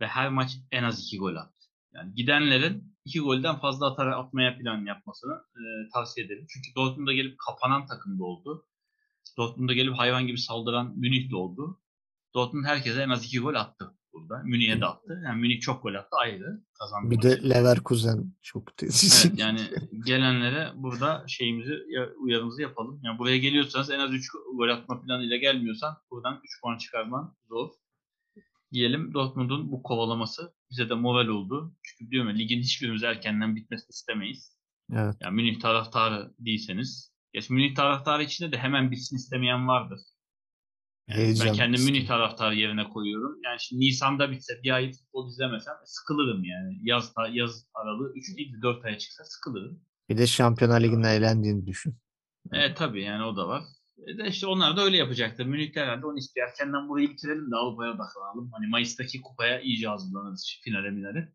ve 0.00 0.06
her 0.06 0.28
maç 0.28 0.50
en 0.70 0.82
az 0.84 1.02
2 1.06 1.18
gol 1.18 1.36
attı. 1.36 1.66
Yani 1.94 2.14
gidenlerin 2.14 2.94
2 3.04 3.20
golden 3.20 3.56
fazla 3.60 3.86
atarak 3.92 4.14
atmaya 4.16 4.58
plan 4.58 4.84
yapmasını 4.86 5.32
e, 5.32 5.60
tavsiye 5.94 6.26
ederim. 6.26 6.46
Çünkü 6.48 6.74
Dortmund'a 6.76 7.12
gelip 7.12 7.36
kapanan 7.38 7.86
takımda 7.86 8.24
oldu. 8.24 8.66
Dortmund'a 9.38 9.72
gelip 9.72 9.94
hayvan 9.98 10.26
gibi 10.26 10.38
saldıran 10.38 10.92
Münih 10.98 11.30
de 11.30 11.36
oldu. 11.36 11.80
Dortmund 12.34 12.64
herkese 12.64 13.02
en 13.02 13.08
az 13.08 13.24
2 13.24 13.38
gol 13.40 13.54
attı. 13.54 13.94
burada. 14.12 14.42
Münih'e 14.44 14.80
de 14.80 14.86
attı. 14.86 15.22
Yani 15.24 15.40
Münih 15.40 15.60
çok 15.60 15.82
gol 15.82 15.94
attı 15.94 16.16
ayrı. 16.22 16.60
Kazandı 16.78 17.10
Bir 17.10 17.16
maçı. 17.16 17.28
de 17.42 17.50
Leverkusen 17.50 18.34
çok 18.42 18.68
Evet 18.82 19.32
yani 19.36 19.60
gelenlere 20.06 20.68
burada 20.74 21.24
şeyimizi 21.28 21.72
ya- 21.88 22.10
uyarımızı 22.18 22.62
yapalım. 22.62 23.00
Yani 23.02 23.18
buraya 23.18 23.38
geliyorsanız 23.38 23.90
en 23.90 23.98
az 23.98 24.14
3 24.14 24.30
gol 24.56 24.68
atma 24.68 25.00
planıyla 25.02 25.36
gelmiyorsan 25.36 25.96
buradan 26.10 26.40
3 26.44 26.60
puan 26.62 26.78
çıkarman 26.78 27.36
zor. 27.48 27.68
Diyelim 28.72 29.14
Dortmund'un 29.14 29.72
bu 29.72 29.82
kovalaması 29.82 30.54
bize 30.70 30.88
de 30.88 30.94
moral 30.94 31.28
oldu. 31.28 31.74
Çünkü 31.82 32.10
diyorum 32.10 32.30
ya 32.30 32.36
ligin 32.36 32.60
hiçbirimiz 32.60 33.02
erkenden 33.02 33.56
bitmesini 33.56 33.88
istemeyiz. 33.90 34.58
Evet. 34.92 35.14
Yani 35.20 35.34
Münih 35.34 35.60
taraftarı 35.60 36.34
değilseniz. 36.38 37.12
Gerçi 37.32 37.52
Münih 37.52 37.74
taraftarı 37.74 38.22
içinde 38.22 38.52
de 38.52 38.58
hemen 38.58 38.90
bitsin 38.90 39.16
istemeyen 39.16 39.68
vardır. 39.68 40.00
Yani 41.08 41.20
Heyecan 41.20 41.46
ben 41.46 41.54
kendimi. 41.54 41.84
Münih 41.84 42.06
taraftarı 42.06 42.54
yerine 42.54 42.88
koyuyorum. 42.88 43.38
Yani 43.44 43.60
şimdi 43.60 43.80
Nisan'da 43.80 44.30
bitse 44.30 44.60
bir 44.62 44.70
ay 44.70 44.92
futbol 44.92 45.28
izlemesem 45.28 45.74
sıkılırım 45.84 46.44
yani. 46.44 46.78
Yaz, 46.82 47.12
yaz 47.32 47.66
aralığı 47.74 48.12
3 48.14 48.36
değil 48.36 48.52
de 48.52 48.62
4 48.62 48.84
aya 48.84 48.98
çıksa 48.98 49.24
sıkılırım. 49.24 49.80
Bir 50.08 50.18
de 50.18 50.26
Şampiyonlar 50.26 50.80
Ligi'nde 50.80 51.08
eğlendiğini 51.08 51.66
düşün. 51.66 51.96
Evet 52.52 52.76
tabii 52.76 53.02
yani 53.02 53.24
o 53.24 53.36
da 53.36 53.48
var. 53.48 53.62
E 54.06 54.18
de 54.18 54.28
işte 54.28 54.46
onlar 54.46 54.76
da 54.76 54.82
öyle 54.82 54.96
yapacaktır. 54.96 55.46
Münih 55.46 55.74
de 55.74 55.80
herhalde 55.80 56.06
onu 56.06 56.18
istiyor. 56.18 56.48
Erkenden 56.48 56.88
burayı 56.88 57.10
bitirelim 57.10 57.50
de 57.50 57.56
Avrupa'ya 57.56 57.92
odaklanalım. 57.92 58.52
Hani 58.52 58.66
Mayıs'taki 58.66 59.20
kupaya 59.20 59.60
iyice 59.60 59.88
hazırlanırız 59.88 60.58
finale 60.64 60.90
minale. 60.90 61.32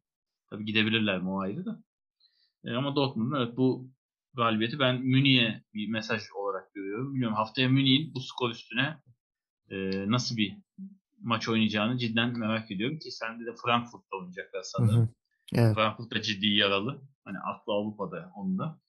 Tabii 0.50 0.66
gidebilirler 0.66 1.22
mi 1.22 1.30
o 1.30 1.40
ayrı 1.40 1.66
da. 1.66 1.84
E 2.66 2.72
ama 2.72 2.96
Dortmund'un 2.96 3.38
evet 3.40 3.58
bu 3.58 3.92
galibiyeti 4.34 4.80
ben 4.80 5.02
Münih'e 5.02 5.64
bir 5.74 5.90
mesaj 5.90 6.22
olarak 6.36 6.74
görüyorum. 6.74 7.14
Bilmiyorum 7.14 7.36
haftaya 7.38 7.70
Münih'in 7.70 8.14
bu 8.14 8.20
skor 8.20 8.50
üstüne 8.50 8.98
e, 9.70 9.76
nasıl 10.12 10.38
bir 10.38 10.58
maç 11.22 11.50
oynayacağını 11.50 11.98
cidden 11.98 12.40
merak 12.40 12.72
ediyorum 12.72 13.00
ki 13.00 13.12
sende 13.12 13.46
de 13.46 13.56
Frankfurt'ta 13.66 14.18
oynayacaklar 14.18 14.62
sanırım. 14.64 15.02
hı. 15.02 15.10
Evet. 15.54 15.76
Frankfurt 15.76 16.12
da 16.12 16.22
ciddi 16.22 16.48
yaralı. 16.48 17.02
Hani 17.26 17.38
aklı 17.40 17.74
Avrupa'da 17.74 18.32
onun 18.36 18.58
da. 18.60 18.80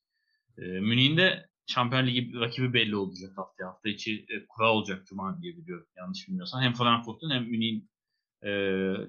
E, 0.58 0.62
Münih'in 0.62 1.16
de 1.16 1.47
Şampiyon 1.68 2.06
Ligi 2.06 2.34
rakibi 2.34 2.72
belli 2.72 2.96
olacak 2.96 3.38
haftaya. 3.38 3.68
Hafta 3.68 3.88
içi 3.88 4.26
e, 4.28 4.46
kura 4.46 4.72
olacak 4.72 5.06
Cuma 5.06 5.42
diye 5.42 5.56
biliyorum. 5.56 5.86
Yanlış 5.96 6.28
bilmiyorsam. 6.28 6.62
Hem 6.62 6.74
Frankfurt'un 6.74 7.30
hem 7.30 7.44
Münih'in 7.44 7.90
e, 8.42 8.50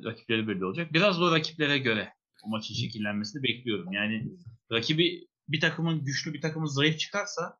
rakipleri 0.03 0.48
belli 0.48 0.65
olacak. 0.65 0.94
Biraz 0.94 1.19
da 1.19 1.23
o 1.23 1.31
rakiplere 1.31 1.77
göre 1.77 2.14
o 2.44 2.49
maçın 2.49 2.73
şekillenmesini 2.73 3.44
bekliyorum. 3.44 3.91
Yani 3.91 4.31
rakibi 4.72 5.27
bir 5.48 5.60
takımın 5.60 6.06
güçlü 6.06 6.34
bir 6.34 6.41
takımın 6.41 6.65
zayıf 6.65 6.99
çıkarsa 6.99 7.57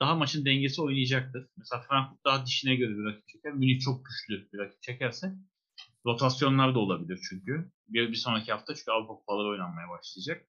daha 0.00 0.14
maçın 0.14 0.44
dengesi 0.44 0.82
oynayacaktır. 0.82 1.46
Mesela 1.56 1.82
Frankfurt 1.88 2.24
daha 2.24 2.46
dişine 2.46 2.74
göre 2.74 2.90
bir 2.90 3.04
rakip 3.04 3.28
çeker. 3.28 3.52
Münih 3.52 3.80
çok 3.80 4.04
güçlü 4.04 4.48
bir 4.52 4.58
rakip 4.58 4.82
çekerse 4.82 5.34
rotasyonlar 6.06 6.74
da 6.74 6.78
olabilir 6.78 7.20
çünkü. 7.28 7.70
Bir, 7.88 8.08
bir 8.08 8.16
sonraki 8.16 8.52
hafta 8.52 8.74
çünkü 8.74 8.90
Avrupa 8.90 9.14
kupaları 9.14 9.48
oynanmaya 9.48 9.88
başlayacak. 9.88 10.46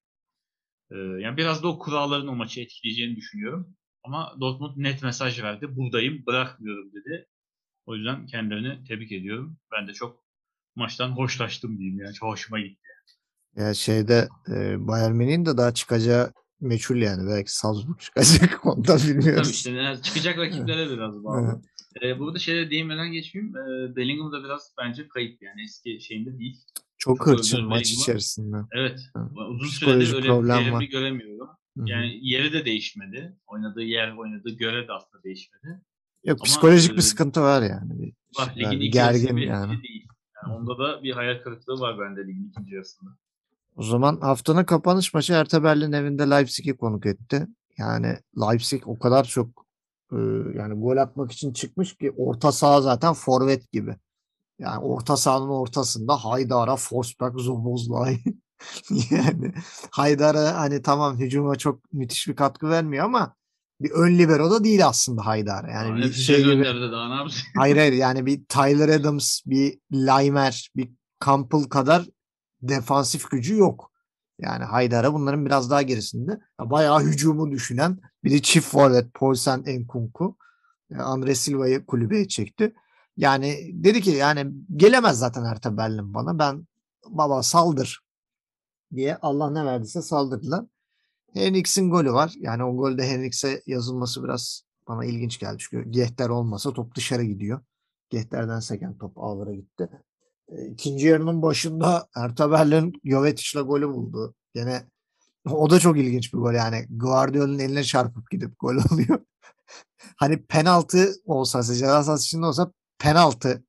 Ee, 0.90 0.96
yani 0.96 1.36
biraz 1.36 1.62
da 1.62 1.68
o 1.68 1.78
kuralların 1.78 2.28
o 2.28 2.36
maçı 2.36 2.60
etkileyeceğini 2.60 3.16
düşünüyorum. 3.16 3.76
Ama 4.04 4.36
Dortmund 4.40 4.72
net 4.76 5.02
mesaj 5.02 5.42
verdi. 5.42 5.76
Buradayım, 5.76 6.26
bırakmıyorum 6.26 6.92
dedi. 6.92 7.26
O 7.86 7.96
yüzden 7.96 8.26
kendilerini 8.26 8.84
tebrik 8.84 9.12
ediyorum. 9.12 9.56
Ben 9.72 9.88
de 9.88 9.92
çok 9.92 10.24
maçtan 10.76 11.08
hoşlaştım 11.10 11.78
diyeyim 11.78 12.00
yani. 12.00 12.14
Çok 12.14 12.28
hoşuma 12.28 12.60
gitti. 12.60 12.88
Ya 13.56 13.74
şeyde 13.74 14.28
e, 14.48 14.86
Bayern 14.86 15.12
Münih'in 15.12 15.46
de 15.46 15.56
daha 15.56 15.74
çıkacağı 15.74 16.32
meçhul 16.60 16.96
yani. 16.96 17.30
Belki 17.30 17.56
Salzburg 17.56 18.00
çıkacak. 18.00 18.66
Onu 18.66 18.86
da 18.86 18.96
bilmiyoruz. 18.96 19.42
Tabii 19.42 19.54
işte 19.54 19.70
yani 19.70 20.02
çıkacak 20.02 20.38
rakiplere 20.38 20.90
biraz 20.90 21.24
bağlı. 21.24 21.62
Ee, 22.02 22.18
burada 22.18 22.38
şeye 22.38 22.70
değinmeden 22.70 23.12
geçmeyeyim. 23.12 23.56
Ee, 23.56 23.96
Bellingham 23.96 24.32
da 24.32 24.44
biraz 24.44 24.72
bence 24.78 25.08
kayıp 25.08 25.42
yani 25.42 25.62
eski 25.62 26.00
şeyinde 26.00 26.38
değil. 26.38 26.64
Çok 26.98 27.18
Çok 27.18 27.26
hırçın 27.26 27.64
maç 27.64 27.90
içerisinde. 27.90 28.56
Evet. 28.72 29.00
Hı. 29.16 29.44
Uzun 29.48 29.68
süredir 29.68 30.14
öyle 30.14 30.28
verimli 30.28 30.72
var. 30.72 30.82
göremiyorum. 30.82 31.48
Yani 31.76 32.18
yeri 32.22 32.52
de 32.52 32.64
değişmedi. 32.64 33.36
Oynadığı 33.46 33.82
yer, 33.82 34.16
oynadığı 34.16 34.50
görev 34.50 34.88
de 34.88 34.92
aslında 34.92 35.22
değişmedi. 35.22 35.80
Yok 36.24 36.38
ama, 36.40 36.44
psikolojik 36.44 36.92
e, 36.92 36.96
bir 36.96 37.02
sıkıntı 37.02 37.40
var 37.40 37.62
yani. 37.62 38.02
Bir 38.02 38.14
Var 38.38 38.52
şeyler, 38.54 38.70
ligin 38.70 38.80
bir 38.80 38.92
gergin 38.92 39.36
bir 39.36 39.46
yani. 39.46 39.82
değil. 39.82 40.08
Yani 40.36 40.54
onda 40.54 40.78
da 40.78 41.02
bir 41.02 41.12
hayal 41.12 41.42
kırıklığı 41.42 41.80
var 41.80 41.98
bende 41.98 42.26
ligin 42.26 42.48
ikinci 42.48 42.74
yarısında. 42.74 43.10
O 43.76 43.82
zaman 43.82 44.20
haftanın 44.20 44.64
kapanış 44.64 45.14
maçı 45.14 45.34
Hertha 45.34 45.64
Berlin 45.64 45.92
evinde 45.92 46.30
Leipzig'i 46.30 46.76
konuk 46.76 47.06
etti. 47.06 47.46
Yani 47.78 48.16
Leipzig 48.40 48.88
o 48.88 48.98
kadar 48.98 49.24
çok 49.24 49.66
e, 50.12 50.16
yani 50.56 50.74
gol 50.74 50.96
atmak 50.96 51.32
için 51.32 51.52
çıkmış 51.52 51.96
ki 51.96 52.10
orta 52.16 52.52
saha 52.52 52.80
zaten 52.80 53.12
forvet 53.12 53.72
gibi. 53.72 53.96
Yani 54.58 54.78
orta 54.78 55.16
sahanın 55.16 55.48
ortasında 55.48 56.16
Haydar'a, 56.16 56.76
Forsberg, 56.76 57.38
Zobozlay. 57.38 58.18
yani 59.10 59.52
Haydar'a 59.90 60.58
hani 60.60 60.82
tamam 60.82 61.18
hücuma 61.18 61.56
çok 61.56 61.92
müthiş 61.92 62.28
bir 62.28 62.36
katkı 62.36 62.68
vermiyor 62.70 63.04
ama 63.04 63.34
bir 63.80 63.90
ön 63.90 64.18
libero 64.18 64.50
da 64.50 64.64
değil 64.64 64.86
aslında 64.86 65.26
Haydar. 65.26 65.68
Yani 65.68 65.88
Yani 65.88 66.02
bir 66.02 66.12
şey 66.12 66.36
gibi. 66.38 66.46
gönderdi 66.54 66.92
daha 66.92 67.08
ne 67.08 67.14
yapsın? 67.14 67.42
Hayır 67.56 67.76
hayır 67.76 67.92
yani 67.92 68.26
bir 68.26 68.44
Tyler 68.44 68.88
Adams, 68.88 69.40
bir 69.46 69.78
Laimer, 69.92 70.70
bir 70.76 70.90
Campbell 71.24 71.62
kadar 71.64 72.06
defansif 72.62 73.30
gücü 73.30 73.56
yok. 73.56 73.92
Yani 74.38 74.64
Haydar'a 74.64 75.14
bunların 75.14 75.46
biraz 75.46 75.70
daha 75.70 75.82
gerisinde. 75.82 76.30
Ya 76.60 76.70
Bayağı 76.70 77.00
hücumu 77.02 77.50
düşünen 77.50 77.98
bir 78.24 78.30
de 78.30 78.42
çift 78.42 78.68
forvet 78.68 79.14
Paulsen 79.14 79.62
Enkunku. 79.66 80.36
e, 80.94 80.96
Andre 80.96 81.34
Silva'yı 81.34 81.86
kulübeye 81.86 82.28
çekti. 82.28 82.74
Yani 83.16 83.70
dedi 83.72 84.00
ki 84.00 84.10
yani 84.10 84.46
gelemez 84.76 85.18
zaten 85.18 85.44
Hertha 85.44 85.76
Berlin 85.76 86.14
bana. 86.14 86.38
Ben 86.38 86.66
baba 87.08 87.42
saldır 87.42 88.00
diye 88.94 89.16
Allah 89.16 89.50
ne 89.50 89.64
verdiyse 89.64 90.02
saldırdılar. 90.02 90.64
Henriks'in 91.34 91.90
golü 91.90 92.12
var. 92.12 92.34
Yani 92.40 92.64
o 92.64 92.76
golde 92.76 93.08
Henriks'e 93.08 93.62
yazılması 93.66 94.24
biraz 94.24 94.62
bana 94.88 95.04
ilginç 95.04 95.38
geldi. 95.38 95.56
Çünkü 95.58 95.90
Gehter 95.90 96.28
olmasa 96.28 96.72
top 96.72 96.94
dışarı 96.94 97.22
gidiyor. 97.24 97.60
Gehter'den 98.10 98.60
seken 98.60 98.98
top 98.98 99.18
ağlara 99.18 99.54
gitti. 99.54 99.88
E, 100.48 100.66
İkinci 100.66 101.06
yarının 101.06 101.42
başında 101.42 102.08
Hertha 102.14 102.50
Berlin 102.50 102.92
Jovetic'le 103.04 103.62
golü 103.66 103.88
buldu. 103.88 104.34
Gene 104.54 104.86
o 105.50 105.70
da 105.70 105.78
çok 105.78 105.98
ilginç 105.98 106.34
bir 106.34 106.38
gol 106.38 106.52
yani. 106.52 106.86
Guardiola'nın 106.90 107.58
eline 107.58 107.84
çarpıp 107.84 108.30
gidip 108.30 108.54
gol 108.58 108.76
oluyor. 108.92 109.20
hani 110.16 110.42
penaltı 110.46 111.14
olsa, 111.24 111.62
ceza 111.62 112.02
sahası 112.02 112.24
içinde 112.24 112.46
olsa 112.46 112.72
penaltı 112.98 113.64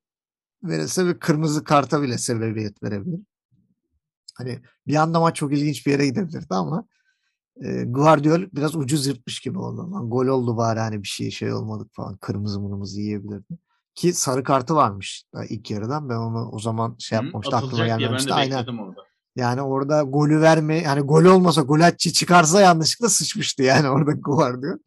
verirse 0.62 1.06
bir 1.06 1.18
kırmızı 1.18 1.64
karta 1.64 2.02
bile 2.02 2.18
sebebiyet 2.18 2.82
verebilir. 2.82 3.20
Hani 4.34 4.62
bir 4.86 4.96
anda 4.96 5.20
maç 5.20 5.36
çok 5.36 5.52
ilginç 5.52 5.86
bir 5.86 5.90
yere 5.90 6.06
gidebilirdi 6.06 6.54
ama 6.54 6.86
e, 7.64 7.84
Guardiol 7.84 8.40
biraz 8.52 8.76
ucuz 8.76 9.06
yırtmış 9.06 9.40
gibi 9.40 9.58
oldu. 9.58 9.92
Lan 9.92 10.10
gol 10.10 10.26
oldu 10.26 10.56
bari 10.56 10.80
hani 10.80 11.02
bir 11.02 11.08
şey 11.08 11.30
şey 11.30 11.52
olmadık 11.52 11.88
falan. 11.92 12.16
Kırmızı 12.16 12.60
mırmızı 12.60 13.00
yiyebilirdi. 13.00 13.58
Ki 13.94 14.12
sarı 14.12 14.44
kartı 14.44 14.74
varmış 14.74 15.24
ilk 15.48 15.70
yarıdan. 15.70 16.08
Ben 16.08 16.16
onu 16.16 16.48
o 16.52 16.58
zaman 16.58 16.96
şey 16.98 17.18
Hı, 17.18 17.24
yapmamıştı. 17.24 17.56
Aklıma 17.56 17.86
gelmemişti. 17.86 18.34
Aynen. 18.34 18.66
orada. 18.66 19.00
Yani 19.36 19.62
orada 19.62 20.02
golü 20.02 20.40
verme 20.40 20.82
yani 20.82 21.00
gol 21.00 21.24
olmasa 21.24 21.62
Gulacci 21.62 22.12
çıkarsa 22.12 22.60
yanlışlıkla 22.60 23.08
sıçmıştı 23.08 23.62
yani 23.62 23.88
orada 23.88 24.12
Guardiol. 24.12 24.78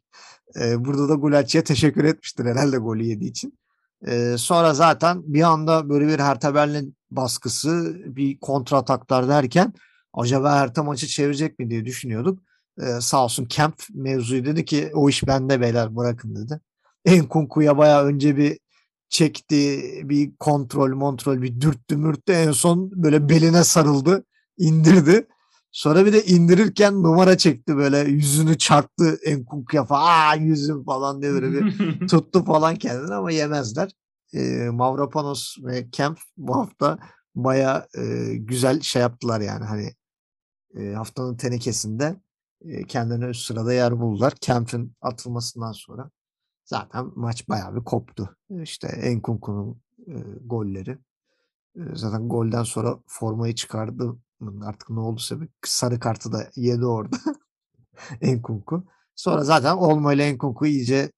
Ee, 0.60 0.86
burada 0.86 1.10
da 1.10 1.14
Gulacci'ye 1.14 1.64
teşekkür 1.64 2.03
etmiştir 2.03 2.45
herhalde 2.45 2.78
golü 2.78 3.03
yediği 3.03 3.30
için. 3.30 3.60
Ee, 4.07 4.36
sonra 4.38 4.74
zaten 4.74 5.22
bir 5.26 5.41
anda 5.41 5.90
böyle 5.90 6.07
bir 6.07 6.19
Hertha 6.19 6.56
Berlin 6.56 6.95
baskısı, 7.11 7.95
bir 8.06 8.40
kontrataklar 8.40 9.28
derken 9.30 9.74
acaba 10.14 10.60
Hertha 10.60 10.84
maçı 10.84 11.07
çevirecek 11.07 11.60
mi 11.60 11.69
diye 11.69 11.86
düşünüyorduk. 11.86 12.40
Ee, 12.82 13.02
sağ 13.02 13.24
olsun 13.24 13.45
Kemp 13.45 13.76
mevzuyu 13.94 14.45
dedi 14.45 14.65
ki 14.65 14.91
o 14.94 15.10
iş 15.10 15.28
bende 15.28 15.61
beyler 15.61 15.95
bırakın 15.95 16.36
dedi. 16.36 16.60
Enkunku'ya 17.06 17.78
bayağı 17.78 18.06
önce 18.06 18.38
bir 18.38 18.60
çekti, 19.10 19.82
bir 20.03 20.36
kontrol 20.40 20.99
kontrol 20.99 21.41
bir 21.41 21.61
dürttü 21.61 21.98
mürttü 21.98 22.34
en 22.34 22.52
son 22.52 22.91
böyle 22.91 23.30
beline 23.30 23.64
sarıldı, 23.64 24.24
indirdi. 24.57 25.28
Sonra 25.72 26.06
bir 26.06 26.14
de 26.14 26.26
indirirken 26.26 27.03
numara 27.03 27.38
çekti 27.38 27.77
böyle 27.77 27.98
yüzünü 27.98 28.57
çarptı 28.57 29.19
Enkunku'ya 29.26 29.85
falan 29.85 30.07
aa 30.07 30.35
yüzüm 30.35 30.84
falan 30.84 31.22
diye 31.22 31.31
böyle 31.31 31.52
bir 31.52 32.07
tuttu 32.07 32.45
falan 32.45 32.76
kendini 32.76 33.14
ama 33.14 33.31
yemezler. 33.31 33.91
E, 34.34 34.69
Mavropanos 34.69 35.56
ve 35.64 35.89
Kemp 35.89 36.19
bu 36.38 36.56
hafta 36.56 36.99
baya 37.35 37.88
güzel 38.35 38.81
şey 38.81 39.02
yaptılar 39.02 39.41
yani 39.41 39.65
hani 39.65 39.94
e, 40.76 40.94
haftanın 40.94 41.38
tenekesinde 41.38 42.15
e, 42.61 42.84
kendilerine 42.84 43.26
üst 43.26 43.45
sırada 43.45 43.73
yer 43.73 43.99
buldular. 43.99 44.34
Kemp'in 44.41 44.95
atılmasından 45.02 45.72
sonra 45.72 46.10
zaten 46.65 47.11
maç 47.15 47.49
bayağı 47.49 47.76
bir 47.76 47.84
koptu. 47.84 48.38
E, 48.49 48.61
İşte 48.61 48.88
Enkunku'nun 48.88 49.81
e, 50.07 50.15
golleri. 50.45 50.98
E, 51.76 51.81
zaten 51.94 52.30
golden 52.30 52.64
sonra 52.64 52.99
formayı 53.07 53.56
çıkardı 53.56 54.18
artık 54.65 54.89
ne 54.89 54.99
olduysa 54.99 55.41
bir 55.41 55.49
sarı 55.65 55.99
kartı 55.99 56.31
da 56.31 56.49
yedi 56.55 56.85
orada 56.85 57.18
Enkunku. 58.22 58.84
Sonra 59.15 59.43
zaten 59.43 59.76
Olmo 59.76 60.11
ile 60.11 60.26
Enkunku 60.26 60.65
iyice 60.65 61.11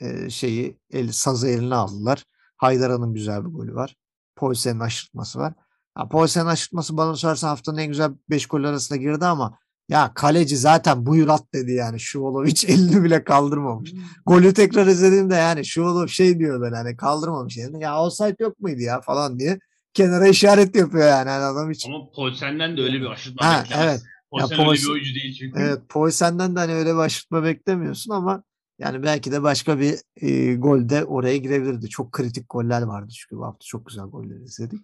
e, 0.00 0.30
şeyi 0.30 0.78
el, 0.90 1.12
sazı 1.12 1.48
eline 1.48 1.74
aldılar. 1.74 2.24
Haydara'nın 2.56 3.14
güzel 3.14 3.44
bir 3.44 3.50
golü 3.50 3.74
var. 3.74 3.96
Poysen'in 4.36 4.80
aşırtması 4.80 5.38
var. 5.38 5.54
Ha, 5.94 6.08
Poulsen'in 6.08 6.46
aşırtması 6.46 6.96
bana 6.96 7.16
sorarsan 7.16 7.48
haftanın 7.48 7.78
en 7.78 7.88
güzel 7.88 8.10
5 8.30 8.46
gol 8.46 8.64
arasına 8.64 8.96
girdi 8.96 9.26
ama 9.26 9.58
ya 9.88 10.12
kaleci 10.14 10.56
zaten 10.56 11.06
buyur 11.06 11.28
at 11.28 11.52
dedi 11.54 11.72
yani. 11.72 12.00
Şuvalov 12.00 12.46
hiç 12.46 12.64
elini 12.68 13.04
bile 13.04 13.24
kaldırmamış. 13.24 13.92
Golü 14.26 14.54
tekrar 14.54 14.86
izlediğimde 14.86 15.34
yani 15.34 15.64
Şuvalov 15.64 16.06
şey 16.06 16.38
diyor 16.38 16.60
böyle 16.60 16.76
hani 16.76 16.96
kaldırmamış 16.96 17.58
elini. 17.58 17.82
Ya 17.82 18.00
offside 18.00 18.36
yok 18.40 18.60
muydu 18.60 18.80
ya 18.80 19.00
falan 19.00 19.38
diye 19.38 19.58
kenara 19.94 20.28
işaret 20.28 20.76
yapıyor 20.76 21.08
yani. 21.08 21.30
Adam 21.30 21.70
hiç 21.70 21.86
Ama 21.86 22.10
Poulsen'den 22.10 22.76
de 22.76 22.82
öyle 22.82 23.00
bir 23.00 23.06
aşırtma 23.06 23.46
Ha, 23.46 23.62
beklemez. 23.64 23.84
evet. 23.88 24.02
Poulsen 24.30 24.56
Ya 24.56 24.62
öyle 24.68 24.80
bir 24.82 24.88
oyuncu 24.90 25.14
değil 25.14 25.36
çünkü. 25.38 25.60
Evet, 25.60 25.78
Poulsen'den 25.88 26.56
de 26.56 26.60
hani 26.60 26.72
öyle 26.72 26.94
bir 26.94 26.98
aşırtma 26.98 27.44
beklemiyorsun 27.44 28.10
ama 28.10 28.42
yani 28.78 29.02
belki 29.02 29.32
de 29.32 29.42
başka 29.42 29.80
bir 29.80 29.94
e, 30.16 30.54
gol 30.54 30.88
de 30.88 31.04
oraya 31.04 31.36
girebilirdi. 31.36 31.88
Çok 31.88 32.12
kritik 32.12 32.46
goller 32.50 32.82
vardı 32.82 33.12
çünkü 33.12 33.36
bu 33.36 33.44
hafta 33.44 33.64
çok 33.66 33.86
güzel 33.86 34.04
goller 34.04 34.36
izledik. 34.40 34.80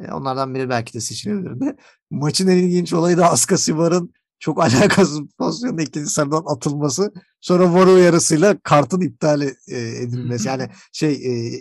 E, 0.00 0.12
onlardan 0.12 0.54
biri 0.54 0.68
belki 0.68 0.94
de 0.94 1.00
seçilebilirdi. 1.00 1.76
Maçın 2.10 2.48
en 2.48 2.56
ilginç 2.56 2.92
olayı 2.92 3.16
da 3.16 3.30
Aska 3.30 3.58
Sivar'ın 3.58 4.12
çok 4.38 4.58
alakasız 4.62 5.20
pozisyonda 5.38 5.82
ikinci 5.82 6.10
sarıdan 6.10 6.42
atılması. 6.46 7.12
Sonra 7.40 7.74
var 7.74 7.86
uyarısıyla 7.86 8.58
kartın 8.58 9.00
iptal 9.00 9.42
e, 9.42 9.52
edilmesi. 10.02 10.48
yani 10.48 10.68
şey 10.92 11.12
e, 11.12 11.52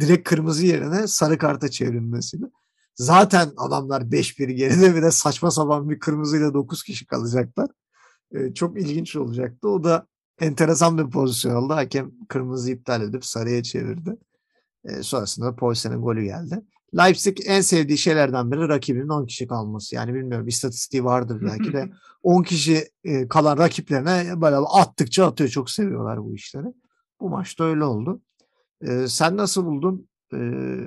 direkt 0.00 0.28
kırmızı 0.28 0.66
yerine 0.66 1.06
sarı 1.06 1.38
karta 1.38 1.68
çevrilmesiyle. 1.68 2.46
Zaten 2.94 3.50
adamlar 3.56 4.02
5-1 4.02 4.50
geride 4.50 4.96
bir 4.96 5.02
de 5.02 5.10
saçma 5.10 5.50
sapan 5.50 5.90
bir 5.90 5.98
kırmızıyla 5.98 6.54
9 6.54 6.82
kişi 6.82 7.06
kalacaklar. 7.06 7.68
E, 8.34 8.54
çok 8.54 8.80
ilginç 8.80 9.16
olacaktı. 9.16 9.68
O 9.68 9.84
da 9.84 10.06
enteresan 10.40 10.98
bir 10.98 11.10
pozisyon 11.10 11.54
oldu. 11.54 11.74
Hakem 11.74 12.12
kırmızı 12.28 12.70
iptal 12.70 13.02
edip 13.02 13.24
sarıya 13.24 13.62
çevirdi. 13.62 14.16
E, 14.84 15.02
sonrasında 15.02 15.46
da 15.46 15.56
Poulsen'in 15.56 16.02
golü 16.02 16.24
geldi. 16.24 16.62
Leipzig 16.96 17.38
en 17.46 17.60
sevdiği 17.60 17.98
şeylerden 17.98 18.52
biri 18.52 18.68
rakibinin 18.68 19.08
10 19.08 19.26
kişi 19.26 19.46
kalması. 19.46 19.94
Yani 19.94 20.14
bilmiyorum 20.14 20.48
istatistiği 20.48 21.04
vardır 21.04 21.38
belki 21.42 21.72
de 21.72 21.92
10 22.22 22.42
kişi 22.42 22.84
e, 23.04 23.28
kalan 23.28 23.58
rakiplerine 23.58 24.40
böyle 24.40 24.56
attıkça 24.56 25.26
atıyor. 25.26 25.50
Çok 25.50 25.70
seviyorlar 25.70 26.24
bu 26.24 26.34
işleri. 26.34 26.66
Bu 27.20 27.28
maçta 27.28 27.64
öyle 27.64 27.84
oldu. 27.84 28.22
E, 28.80 29.08
sen 29.08 29.36
nasıl 29.36 29.64
buldun 29.64 30.08
e, 30.32 30.36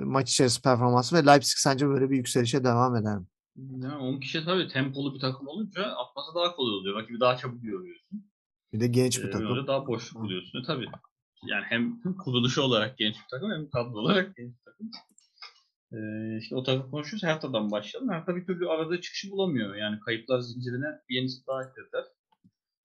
maç 0.04 0.30
içerisinde 0.30 0.62
performansı 0.62 1.16
ve 1.16 1.26
Leipzig 1.26 1.56
sence 1.58 1.88
böyle 1.88 2.10
bir 2.10 2.16
yükselişe 2.16 2.64
devam 2.64 2.96
eder 2.96 3.18
mi? 3.18 3.26
Yani 3.56 3.96
10 3.96 4.20
kişi 4.20 4.44
tabii 4.44 4.68
tempolu 4.68 5.14
bir 5.14 5.20
takım 5.20 5.48
olunca 5.48 5.82
atması 5.82 6.34
daha 6.34 6.56
kolay 6.56 6.74
oluyor. 6.74 6.96
Rakibi 7.02 7.20
daha 7.20 7.36
çabuk 7.36 7.64
yoruyorsun. 7.64 8.24
Bir 8.72 8.80
de 8.80 8.86
genç 8.86 9.18
bir 9.22 9.28
Ee, 9.28 9.30
takım. 9.30 9.48
Böyle 9.48 9.66
daha 9.66 9.86
boşluk 9.86 10.22
buluyorsun. 10.22 10.62
Tabii. 10.66 10.86
Yani 11.46 11.64
hem 11.68 12.00
kuruluşu 12.24 12.62
olarak 12.62 12.98
genç 12.98 13.14
bir 13.14 13.26
takım 13.30 13.50
hem 13.50 13.70
kadro 13.70 13.98
olarak 13.98 14.36
genç 14.36 14.48
bir 14.48 14.64
takım. 14.64 14.90
Ee, 15.92 16.38
işte 16.38 16.56
o 16.56 16.62
takım 16.62 16.90
konuşuyoruz. 16.90 17.22
Hertha'dan 17.24 17.70
başlayalım. 17.70 18.12
Hertha 18.12 18.36
bir 18.36 18.46
türlü 18.46 18.68
aradığı 18.68 19.00
çıkışı 19.00 19.30
bulamıyor. 19.30 19.74
Yani 19.76 20.00
kayıplar 20.00 20.40
zincirine 20.40 20.86
bir 21.08 21.14
yenisi 21.14 21.46
daha 21.46 21.62
eklediler. 21.62 22.04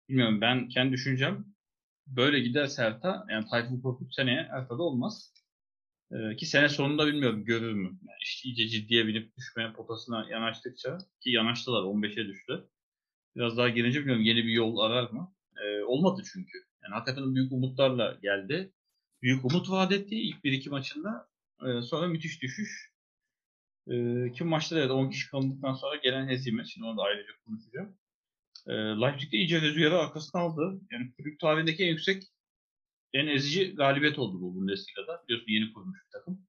Bilmiyorum 0.10 0.41
ben 0.41 0.69
kendi 0.69 0.94
düşüncem 0.94 1.45
böyle 2.07 2.40
giderse 2.40 2.84
Hertha 2.84 3.26
yani 3.30 3.45
Tayfun 3.52 3.82
Korkut 3.82 4.15
seneye 4.15 4.44
Hertha'da 4.52 4.84
olmaz. 4.84 5.34
Ee, 6.11 6.36
ki 6.36 6.45
sene 6.45 6.69
sonunda 6.69 7.07
bilmiyorum 7.07 7.45
görür 7.45 7.73
mü? 7.73 7.88
Yani 7.88 8.19
işte 8.23 8.49
iyice 8.49 8.68
ciddiye 8.68 9.07
binip 9.07 9.38
düşmeye 9.38 9.73
potasına 9.73 10.28
yanaştıkça 10.30 10.98
ki 11.22 11.30
yanaştılar 11.32 11.84
15'e 11.84 12.28
düştü. 12.28 12.69
Biraz 13.36 13.57
daha 13.57 13.69
gelince 13.69 13.99
bilmiyorum 13.99 14.23
yeni 14.23 14.44
bir 14.45 14.52
yol 14.52 14.78
arar 14.78 15.11
mı? 15.11 15.34
Ee, 15.64 15.84
olmadı 15.84 16.23
çünkü. 16.34 16.57
Yani 16.84 16.94
hakikaten 16.94 17.36
büyük 17.36 17.52
umutlarla 17.52 18.19
geldi. 18.22 18.73
Büyük 19.22 19.45
umut 19.45 19.69
vaat 19.69 19.91
etti 19.91 20.15
ilk 20.15 20.44
1-2 20.44 20.69
maçında. 20.69 21.30
Ee, 21.65 21.82
sonra 21.82 22.07
müthiş 22.07 22.41
düşüş. 22.41 22.90
Ee, 23.91 24.31
ki 24.31 24.43
maçta 24.43 24.89
da 24.89 24.95
10 24.95 25.09
kişi 25.09 25.30
kalındıktan 25.30 25.73
sonra 25.73 25.95
gelen 25.95 26.27
hezimet. 26.27 26.68
Şimdi 26.68 26.88
onu 26.88 26.97
da 26.97 27.01
ayrıca 27.01 27.34
konuşacağım. 27.45 27.97
Ee, 28.68 28.73
Leipzig 28.73 29.31
de 29.31 29.38
iyice 29.38 29.61
rüzgarı 29.61 29.97
arkasına 29.99 30.41
aldı. 30.41 30.81
Yani 30.91 31.13
kulüp 31.18 31.39
tarihindeki 31.39 31.84
en 31.84 31.88
yüksek 31.88 32.23
en 33.13 33.27
ezici 33.27 33.76
galibiyet 33.76 34.19
oldu 34.19 34.41
bu 34.41 34.55
Bundesliga'da. 34.55 35.23
Biliyorsun 35.27 35.51
yeni 35.51 35.73
kurmuş 35.73 35.99
bir 36.05 36.11
takım. 36.19 36.41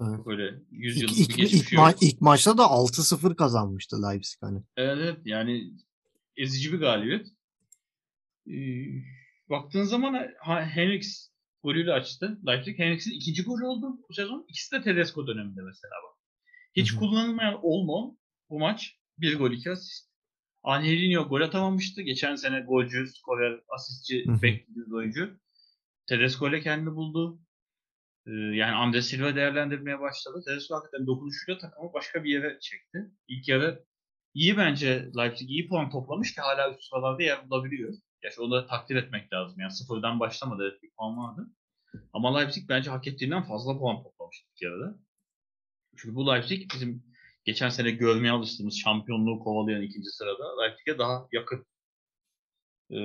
Evet. 0.00 0.16
Çok 0.16 0.28
öyle 0.28 0.60
100 0.70 0.96
İlk, 0.96 1.02
yıllık 1.02 1.18
ilk, 1.18 1.28
bir 1.28 1.32
ilk, 1.32 1.36
geçmişi 1.52 1.74
yok. 1.74 1.84
ma- 1.84 1.96
ilk 2.00 2.20
maçta 2.20 2.58
da 2.58 2.62
6-0 2.62 3.36
kazanmıştı 3.36 4.02
Leipzig 4.02 4.42
hani. 4.42 4.62
Evet, 4.76 4.98
evet 5.00 5.18
yani 5.24 5.72
ezici 6.36 6.72
bir 6.72 6.78
galibiyet. 6.78 7.26
Ee, 8.48 8.52
baktığın 9.50 9.82
zaman 9.82 10.28
Henriks 10.44 11.28
golüyle 11.62 11.92
açtı. 11.92 12.38
Leipzig 12.46 12.78
Henriks'in 12.78 13.10
ikinci 13.12 13.44
golü 13.44 13.64
oldu 13.64 13.86
bu 14.08 14.14
sezon. 14.14 14.46
İkisi 14.48 14.72
de 14.76 14.82
Tedesco 14.82 15.26
döneminde 15.26 15.60
mesela 15.62 15.94
bak. 16.08 16.13
Hiç 16.76 16.92
Hı 16.92 16.96
hı. 16.96 17.00
kullanılmayan 17.00 17.58
Olmo 17.62 18.16
bu 18.50 18.58
maç 18.58 18.98
bir 19.18 19.38
gol 19.38 19.50
iki 19.50 19.70
asist. 19.70 20.10
Angelino 20.62 21.28
gol 21.28 21.40
atamamıştı. 21.40 22.02
Geçen 22.02 22.34
sene 22.34 22.60
golcü, 22.60 23.06
skorer, 23.08 23.60
asistçi 23.68 24.24
beklediğimiz 24.42 24.92
oyuncu. 24.92 25.38
Tedesco 26.06 26.48
ile 26.48 26.60
kendini 26.60 26.94
buldu. 26.94 27.38
Ee, 28.26 28.30
yani 28.30 28.72
Andres 28.72 29.06
Silva 29.06 29.36
değerlendirmeye 29.36 30.00
başladı. 30.00 30.42
Tedesco 30.46 30.74
hakikaten 30.74 31.06
dokunuşuyla 31.06 31.58
takımı 31.58 31.92
başka 31.92 32.24
bir 32.24 32.30
yere 32.30 32.58
çekti. 32.60 32.98
İlk 33.28 33.48
yarı 33.48 33.84
iyi 34.34 34.56
bence 34.56 35.10
Leipzig 35.18 35.50
iyi 35.50 35.68
puan 35.68 35.90
toplamış 35.90 36.34
ki 36.34 36.40
hala 36.40 36.70
üst 36.70 36.84
sıralarda 36.84 37.22
yer 37.22 37.50
bulabiliyor. 37.50 37.94
Gerçi 38.22 38.40
onu 38.40 38.52
da 38.52 38.66
takdir 38.66 38.96
etmek 38.96 39.32
lazım. 39.32 39.60
Yani 39.60 39.72
sıfırdan 39.72 40.20
başlamadı. 40.20 40.68
Evet 40.70 40.82
bir 40.82 40.90
puan 40.98 41.16
vardı. 41.16 41.46
Ama 42.12 42.38
Leipzig 42.38 42.68
bence 42.68 42.90
hak 42.90 43.06
ettiğinden 43.06 43.42
fazla 43.42 43.78
puan 43.78 44.02
toplamış 44.02 44.36
ilk 44.50 44.62
yarıda. 44.62 44.98
Çünkü 45.96 46.14
bu 46.14 46.26
Leipzig 46.26 46.74
bizim 46.74 47.02
geçen 47.44 47.68
sene 47.68 47.90
görmeye 47.90 48.30
alıştığımız 48.30 48.78
şampiyonluğu 48.78 49.38
kovalayan 49.38 49.82
ikinci 49.82 50.08
sırada 50.10 50.62
Leipzig'e 50.62 50.98
daha 50.98 51.28
yakın. 51.32 51.66
Ee, 52.90 52.98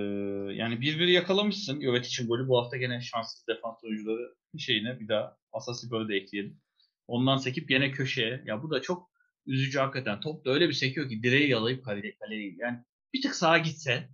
yani 0.54 0.82
birbiri 0.82 1.12
yakalamışsın. 1.12 1.82
Jovetic'in 1.82 2.28
golü 2.28 2.48
bu 2.48 2.62
hafta 2.62 2.78
gene 2.78 3.02
şanssız 3.02 3.48
defans 3.48 3.84
oyuncuları 3.84 4.36
şeyine 4.58 5.00
bir 5.00 5.08
daha 5.08 5.38
Asasibor'u 5.52 6.10
da 6.10 6.16
ekleyelim. 6.16 6.62
Ondan 7.08 7.38
sekip 7.38 7.70
gene 7.70 7.92
köşeye. 7.92 8.44
Ya 8.46 8.64
bu 8.64 8.72
da 8.72 8.82
çok 8.82 9.10
üzücü 9.46 9.80
hakikaten. 9.80 10.20
Top 10.20 10.46
da 10.46 10.52
öyle 10.52 10.68
bir 10.68 10.74
sekiyor 10.74 11.10
ki 11.10 11.24
direği 11.24 11.50
yalayıp 11.50 11.86
kaleye, 11.86 12.16
kaleye 12.16 12.56
Yani 12.58 12.80
bir 13.14 13.22
tık 13.22 13.36
sağa 13.36 13.58
gitse 13.58 14.10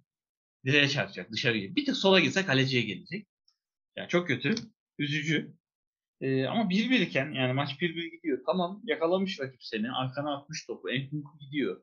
direğe 0.66 0.90
çarpacak 0.90 1.32
dışarı 1.32 1.58
gidecek. 1.58 1.76
Bir 1.76 1.86
tık 1.86 1.98
sola 1.98 2.20
gitse 2.20 2.46
kaleciye 2.46 2.82
gelecek. 2.84 3.28
Yani 3.96 4.08
çok 4.10 4.28
kötü. 4.28 4.56
Üzücü. 4.98 5.54
Ee, 6.26 6.46
ama 6.48 6.70
1-1 6.70 7.02
iken 7.02 7.32
yani 7.32 7.54
maç 7.54 7.82
1-1 7.82 8.12
gidiyor. 8.12 8.44
Tamam 8.46 8.82
yakalamış 8.84 9.40
rakip 9.40 9.64
seni. 9.64 9.92
Arkana 9.92 10.38
atmış 10.38 10.66
topu. 10.66 10.90
Enkunku 10.90 11.38
gidiyor. 11.40 11.82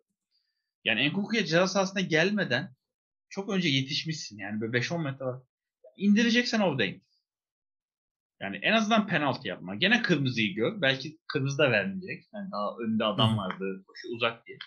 Yani 0.85 1.01
Enkunku'ya 1.01 1.45
ceza 1.45 1.67
sahasına 1.67 2.01
gelmeden 2.01 2.75
çok 3.29 3.51
önce 3.51 3.69
yetişmişsin. 3.69 4.39
Yani 4.39 4.61
böyle 4.61 4.79
5-10 4.79 5.03
metre 5.03 5.25
var. 5.25 5.43
İndireceksen 5.97 6.61
oradayım. 6.61 7.01
Yani 8.41 8.57
en 8.57 8.73
azından 8.73 9.07
penaltı 9.07 9.49
yapma. 9.49 9.75
Gene 9.75 10.03
kırmızıyı 10.03 10.55
gör. 10.55 10.83
Belki 10.83 11.19
kırmızı 11.27 11.59
da 11.59 11.71
vermeyecek. 11.71 12.25
Yani 12.35 12.51
daha 12.53 12.77
önünde 12.77 13.05
adam 13.05 13.39
vardı. 13.39 13.85
Koşu 13.87 14.09
uzak 14.15 14.47
diye. 14.47 14.59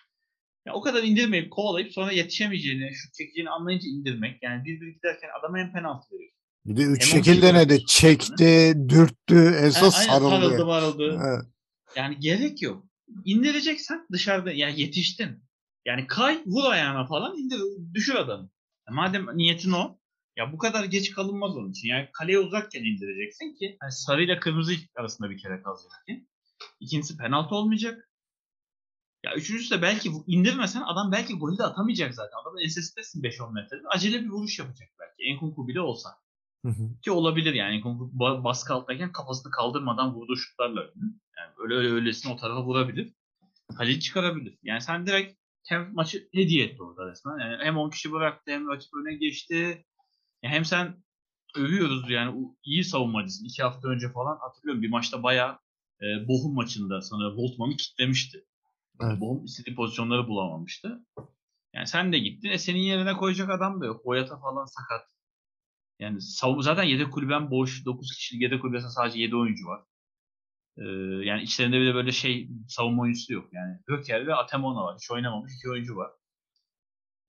Ya 0.65 0.73
o 0.73 0.81
kadar 0.81 1.03
indirmeyip 1.03 1.52
kovalayıp 1.52 1.93
sonra 1.93 2.11
yetişemeyeceğini, 2.11 2.95
şut 2.95 3.14
çekeceğini 3.14 3.49
anlayınca 3.49 3.88
indirmek. 3.88 4.43
Yani 4.43 4.65
bir 4.65 4.81
bir 4.81 4.88
giderken 4.88 5.30
adama 5.39 5.57
hem 5.57 5.73
penaltı 5.73 6.15
veriyor. 6.15 6.35
Bir 6.66 6.78
de 6.78 6.82
üç 6.82 7.02
Hem 7.02 7.20
on 7.20 7.24
şekilde 7.24 7.42
kişi 7.42 7.54
ne 7.54 7.58
de 7.58 7.62
oynuyorsun. 7.62 7.86
çekti, 7.88 8.74
dürttü, 8.90 9.56
en 9.62 9.70
son 9.70 9.92
Aynen, 9.92 10.08
sarıldı. 10.08 10.58
sarıldı. 10.58 11.22
Evet. 11.28 11.46
Yani 11.96 12.20
gerek 12.20 12.62
yok. 12.62 12.86
İndireceksen 13.26 14.08
dışarıda 14.12 14.52
yani 14.52 14.82
yetiştin. 14.82 15.44
Yani 15.86 16.08
kay 16.08 16.42
vur 16.46 16.72
ayağına 16.72 17.06
falan 17.08 17.38
indir 17.38 17.60
düşür 17.94 18.16
adamı. 18.16 18.50
Ya 18.88 18.94
madem 18.96 19.38
niyetin 19.38 19.72
o 19.72 20.00
ya 20.38 20.54
bu 20.54 20.58
kadar 20.58 20.84
geç 20.84 21.12
kalınmaz 21.12 21.56
onun 21.58 21.72
için. 21.72 21.88
Yani 21.88 22.10
kaleye 22.14 22.40
uzakken 22.40 22.84
indireceksin 22.84 23.56
ki 23.60 23.78
hani 23.80 23.92
sarıyla 23.92 24.40
kırmızı 24.40 24.74
arasında 24.96 25.30
bir 25.30 25.38
kere 25.38 25.62
kalacak 25.62 25.92
ki. 26.08 26.28
İkincisi 26.80 27.18
penaltı 27.18 27.56
olmayacak. 27.56 28.10
Ya 29.26 29.36
üçüncüsü 29.36 29.78
de 29.78 29.82
belki 29.82 30.12
indirmesen 30.28 30.82
adam 30.82 31.12
belki 31.12 31.34
golü 31.34 31.58
de 31.58 31.64
atamayacak 31.64 32.16
zaten. 32.16 32.38
Adamın 32.42 32.64
ensesidesin 32.64 33.22
5-10 33.24 33.54
metrede. 33.54 33.82
Acele 33.90 34.24
bir 34.24 34.30
vuruş 34.30 34.60
yapacak 34.60 34.90
belki. 35.00 35.34
Enkunku 35.34 35.68
bile 35.68 35.82
olsa. 35.82 36.10
Hı 36.66 36.70
hı. 36.70 37.02
Ki 37.02 37.12
olabilir 37.12 37.54
yani. 37.54 37.82
Baskı 38.44 38.74
altındayken 38.74 39.12
kafasını 39.12 39.52
kaldırmadan 39.52 40.14
vurduğu 40.14 40.36
şutlarla. 40.36 40.82
Yani 41.38 41.52
öyle 41.58 41.76
öyle 41.76 41.92
öylesine 41.92 42.34
o 42.34 42.38
tarafa 42.38 42.64
vurabilir. 42.64 43.14
Kaleci 43.78 44.00
çıkarabilir. 44.00 44.58
Yani 44.64 44.82
sen 44.82 45.08
direkt 45.08 45.40
hem 45.68 45.94
maçı 45.94 46.30
hediye 46.34 46.66
etti 46.66 46.84
orada 46.84 47.12
resmen. 47.12 47.40
Yani 47.40 47.64
hem 47.64 47.78
10 47.78 47.90
kişi 47.90 48.12
bıraktı 48.12 48.52
hem 48.52 48.70
rakip 48.70 48.90
öne 48.94 49.16
geçti. 49.16 49.86
Yani 50.44 50.56
hem 50.56 50.66
sen 50.66 51.04
övüyoruz 51.56 52.10
yani 52.10 52.48
iyi 52.64 52.84
savunmacısın. 52.84 53.46
İki 53.46 53.64
hafta 53.64 53.88
önce 53.88 54.12
falan 54.12 54.38
hatırlıyorum 54.38 54.82
bir 54.82 54.90
maçta 54.90 55.24
bayağı 55.24 55.60
e, 56.02 56.28
Bochum 56.28 56.54
maçında 56.54 57.02
sanırım 57.02 57.38
Voltman'ı 57.38 57.76
kitlemişti. 57.76 58.46
Evet. 59.02 59.20
Bochum 59.22 59.46
istediği 59.46 59.76
pozisyonları 59.76 60.28
bulamamıştı. 60.28 61.06
Yani 61.74 61.88
sen 61.88 62.14
de 62.14 62.20
gittin. 62.20 62.50
E 62.50 62.58
senin 62.58 62.80
yerine 62.80 63.14
koyacak 63.14 63.50
adam 63.50 63.82
da 63.82 63.86
yok. 63.86 64.06
Boyata 64.06 64.40
falan 64.40 64.66
sakat. 64.66 65.15
Yani 65.99 66.22
savunma 66.22 66.61
zaten 66.61 66.84
yedek 66.84 67.11
kulüben 67.13 67.51
boş. 67.51 67.85
9 67.85 68.11
kişilik 68.11 68.41
yedek 68.41 68.61
kulübesinde 68.61 68.91
sadece 68.91 69.19
7 69.19 69.35
oyuncu 69.35 69.65
var. 69.67 69.81
Ee, 70.77 70.84
yani 71.26 71.43
içlerinde 71.43 71.80
bir 71.80 71.88
de 71.88 71.95
böyle 71.95 72.11
şey 72.11 72.49
savunma 72.67 73.03
oyuncusu 73.03 73.34
yok. 73.34 73.49
Yani 73.53 73.80
Höker 73.88 74.27
ve 74.27 74.35
Atemona 74.35 74.84
var. 74.84 74.97
Hiç 74.97 75.11
oynamamış 75.11 75.53
iki 75.57 75.69
oyuncu 75.69 75.95
var. 75.95 76.11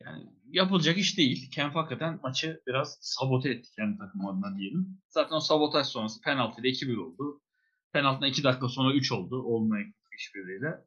Yani 0.03 0.25
yapılacak 0.47 0.99
iş 0.99 1.19
değil. 1.19 1.51
Kemp 1.51 1.77
hakikaten 1.77 2.21
maçı 2.23 2.63
biraz 2.67 2.99
sabote 3.01 3.51
etti 3.51 3.71
kendi 3.77 3.99
takım 3.99 4.27
adına 4.27 4.59
diyelim. 4.59 5.01
Zaten 5.09 5.37
o 5.37 5.41
sabotaj 5.41 5.87
sonrası 5.87 6.21
penaltıyla 6.21 6.71
2-1 6.71 6.97
oldu. 6.97 7.43
Penaltıdan 7.93 8.29
2 8.29 8.45
dakika 8.45 8.69
sonra 8.69 8.95
3 8.95 9.13
oldu. 9.13 9.43
Olmayan 9.43 9.95
işbirliğiyle. 10.19 10.85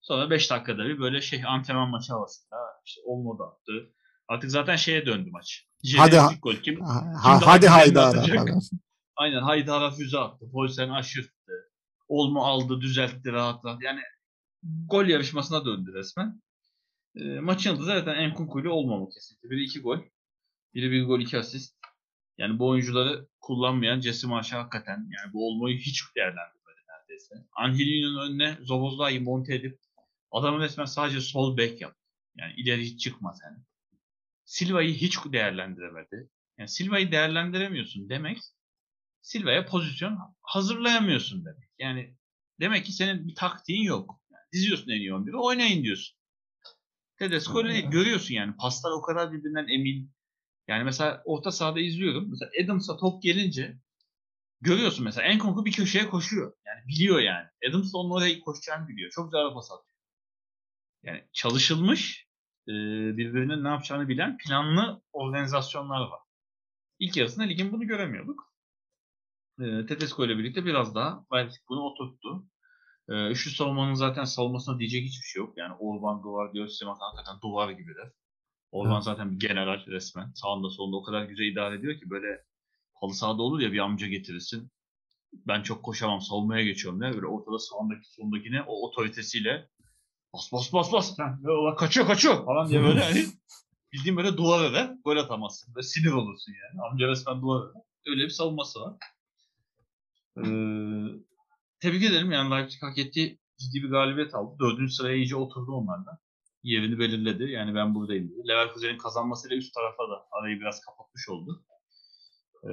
Sonra 0.00 0.30
5 0.30 0.50
dakikada 0.50 0.84
bir 0.84 0.98
böyle 0.98 1.20
şey 1.20 1.42
antrenman 1.46 1.90
maçı 1.90 2.12
havasında 2.12 2.56
işte 2.86 3.00
olmadı 3.04 3.42
attı. 3.42 3.94
Artık 4.28 4.50
zaten 4.50 4.76
şeye 4.76 5.06
döndü 5.06 5.30
maç. 5.32 5.66
Hadi 5.96 6.16
ha- 6.16 6.32
gol 6.42 6.54
kim? 6.54 6.80
Ha, 6.80 7.00
Kim 7.00 7.46
hadi 7.48 7.60
güzelini 7.60 7.68
Haydar 7.78 8.08
atacak? 8.16 8.36
falan. 8.48 8.60
Aynen 9.16 9.42
Haydar'a 9.42 9.90
füze 9.90 10.18
attı. 10.18 10.50
Polsen 10.52 10.88
aşırttı. 10.88 11.52
Olmu 12.08 12.44
aldı, 12.44 12.80
düzeltti 12.80 13.32
rahat 13.32 13.64
rahat. 13.64 13.82
Yani 13.82 14.00
gol 14.62 15.04
yarışmasına 15.06 15.64
döndü 15.64 15.92
resmen. 15.94 16.42
E, 17.16 17.40
maçın 17.40 17.70
yıldızı 17.70 17.86
zaten 17.86 18.14
Enkunku 18.14 18.60
ile 18.60 18.68
olmamalı 18.68 19.10
kesinlikle. 19.10 19.50
Biri 19.50 19.62
iki 19.64 19.80
gol. 19.80 19.98
Biri 20.74 20.90
bir 20.90 21.04
gol 21.04 21.20
iki 21.20 21.38
asist. 21.38 21.76
Yani 22.38 22.58
bu 22.58 22.68
oyuncuları 22.68 23.26
kullanmayan 23.40 24.00
Jesse 24.00 24.26
Marshall 24.26 24.58
hakikaten 24.60 24.96
yani 24.96 25.32
bu 25.32 25.48
olmayı 25.48 25.78
hiç 25.78 26.02
değerlendirmedi 26.16 26.80
neredeyse. 26.88 27.34
Angelino'nun 27.56 28.28
önüne 28.30 28.58
Zobozlai'yi 28.62 29.20
monte 29.20 29.54
edip 29.54 29.78
adamı 30.30 30.60
resmen 30.60 30.84
sadece 30.84 31.20
sol 31.20 31.56
bek 31.56 31.80
yaptı. 31.80 32.00
Yani 32.36 32.52
ileri 32.56 32.82
hiç 32.82 33.00
çıkmaz 33.00 33.40
yani. 33.44 33.58
Silva'yı 34.46 34.94
hiç 34.94 35.18
değerlendiremedi. 35.24 36.28
Yani 36.58 36.68
Silva'yı 36.68 37.12
değerlendiremiyorsun 37.12 38.08
demek 38.08 38.38
Silva'ya 39.22 39.66
pozisyon 39.66 40.18
hazırlayamıyorsun 40.42 41.44
demek. 41.44 41.68
Yani 41.78 42.16
demek 42.60 42.86
ki 42.86 42.92
senin 42.92 43.28
bir 43.28 43.34
taktiğin 43.34 43.82
yok. 43.82 44.20
Yani 44.30 44.42
diziyorsun 44.52 44.90
en 44.90 44.96
iyi 44.96 45.10
11'i 45.10 45.36
oynayın 45.36 45.84
diyorsun. 45.84 46.16
Tedesco 47.18 47.58
öyle 47.58 47.72
değil. 47.72 47.86
Görüyorsun 47.86 48.34
yani. 48.34 48.56
Paslar 48.56 48.90
o 48.90 49.02
kadar 49.02 49.32
birbirinden 49.32 49.68
emin. 49.68 50.12
Yani 50.68 50.84
mesela 50.84 51.22
orta 51.24 51.52
sahada 51.52 51.80
izliyorum. 51.80 52.30
Mesela 52.30 52.50
Adams'a 52.64 52.96
top 52.96 53.22
gelince 53.22 53.78
görüyorsun 54.60 55.04
mesela 55.04 55.26
Enkunku 55.26 55.64
bir 55.64 55.72
köşeye 55.72 56.08
koşuyor. 56.08 56.52
Yani 56.66 56.88
biliyor 56.88 57.20
yani. 57.20 57.46
Adams 57.68 57.92
da 57.92 57.98
onun 57.98 58.10
oraya 58.10 58.40
koşacağını 58.40 58.88
biliyor. 58.88 59.10
Çok 59.10 59.32
güzel 59.32 59.54
pas 59.54 59.70
atıyor. 59.70 59.96
Yani 61.02 61.28
çalışılmış 61.32 62.25
e, 62.68 62.72
birbirinin 63.16 63.64
ne 63.64 63.68
yapacağını 63.68 64.08
bilen 64.08 64.38
planlı 64.38 65.02
organizasyonlar 65.12 66.00
var. 66.00 66.20
İlk 66.98 67.16
yarısında 67.16 67.44
ligin 67.44 67.72
bunu 67.72 67.86
göremiyorduk. 67.86 68.52
E, 69.60 69.86
Tedesco 69.86 70.24
ile 70.26 70.38
birlikte 70.38 70.64
biraz 70.64 70.94
daha 70.94 71.24
belki 71.32 71.56
bunu 71.68 71.80
oturttu. 71.80 72.46
E, 73.08 73.30
üçlü 73.30 73.50
savunmanın 73.50 73.94
zaten 73.94 74.24
savunmasına 74.24 74.78
diyecek 74.78 75.04
hiçbir 75.04 75.26
şey 75.26 75.40
yok. 75.40 75.58
Yani 75.58 75.74
Orban 75.78 76.22
duvar 76.22 76.52
diyor, 76.52 76.68
Simak 76.68 76.96
hakikaten 77.00 77.40
duvar 77.42 77.70
gibiler. 77.70 78.12
Orban 78.72 78.94
Evet. 78.94 79.04
zaten 79.04 79.30
bir 79.32 79.38
general 79.48 79.86
resmen. 79.86 80.32
Sağında 80.34 80.70
solunda 80.70 80.96
o 80.96 81.02
kadar 81.02 81.24
güzel 81.24 81.44
idare 81.44 81.74
ediyor 81.74 81.94
ki 82.00 82.10
böyle 82.10 82.44
halı 82.94 83.14
sahada 83.14 83.42
olur 83.42 83.60
ya 83.60 83.72
bir 83.72 83.78
amca 83.78 84.06
getirirsin. 84.06 84.70
Ben 85.32 85.62
çok 85.62 85.82
koşamam 85.84 86.20
savunmaya 86.20 86.64
geçiyorum 86.64 87.00
diye. 87.00 87.14
Böyle 87.14 87.26
ortada 87.26 87.58
sağındaki 87.58 88.08
solundakine 88.14 88.62
o 88.62 88.86
otoritesiyle 88.88 89.68
bas 90.34 90.52
bas 90.52 90.72
bas 90.72 90.92
bas. 90.92 91.18
Ha, 91.18 91.38
kaçıyor 91.76 92.06
kaçıyor 92.06 92.44
falan 92.44 92.68
diye 92.68 92.82
böyle 92.82 93.00
hani 93.00 93.24
bildiğin 93.92 94.16
böyle 94.16 94.36
duvar 94.36 94.70
eder. 94.70 94.94
Gol 95.04 95.16
atamazsın. 95.16 95.74
Böyle 95.74 95.86
sinir 95.86 96.12
olursun 96.12 96.52
yani. 96.52 96.82
Amca 96.90 97.08
resmen 97.08 97.42
duvar 97.42 97.70
eder. 97.70 97.82
Öyle 98.06 98.22
bir 98.24 98.30
savunması 98.30 98.80
var. 98.80 98.94
Ee, 100.38 100.42
tebrik 101.80 102.04
ederim. 102.04 102.32
Yani 102.32 102.50
Leipzig 102.50 102.82
hak 102.82 102.98
ettiği 102.98 103.38
ciddi 103.58 103.82
bir 103.82 103.90
galibiyet 103.90 104.34
aldı. 104.34 104.56
Dördüncü 104.60 104.92
sıraya 104.92 105.16
iyice 105.16 105.36
oturdu 105.36 105.72
onlardan. 105.72 106.18
Yerini 106.62 106.98
belirledi. 106.98 107.44
Yani 107.50 107.74
ben 107.74 107.94
buradayım 107.94 108.30
dedi. 108.30 108.48
Leverkusen'in 108.48 108.98
kazanmasıyla 108.98 109.56
üst 109.56 109.74
tarafa 109.74 110.02
da 110.02 110.26
arayı 110.32 110.60
biraz 110.60 110.80
kapatmış 110.80 111.28
oldu. 111.28 111.64
Ee, 112.64 112.72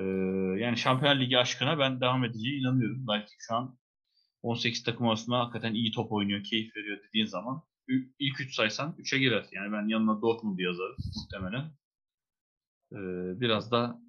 yani 0.63 0.77
Şampiyonlar 0.77 1.19
Ligi 1.19 1.37
aşkına 1.37 1.79
ben 1.79 2.01
devam 2.01 2.23
edeceğine 2.23 2.59
inanıyorum. 2.59 3.07
Leipzig 3.07 3.37
şu 3.39 3.55
an 3.55 3.77
18 4.43 4.83
takım 4.83 5.07
arasında 5.07 5.39
hakikaten 5.39 5.73
iyi 5.73 5.91
top 5.91 6.11
oynuyor, 6.11 6.43
keyif 6.43 6.75
veriyor 6.75 6.97
dediğin 7.07 7.25
zaman 7.25 7.63
ilk 8.19 8.41
3 8.41 8.55
saysan 8.55 8.95
3'e 8.99 9.19
girer. 9.19 9.45
Yani 9.51 9.71
ben 9.73 9.87
yanına 9.87 10.21
Dortmund'u 10.21 10.61
yazarım 10.61 10.97
muhtemelen. 11.15 11.65
Ee, 12.91 13.41
biraz 13.41 13.71
da 13.71 13.99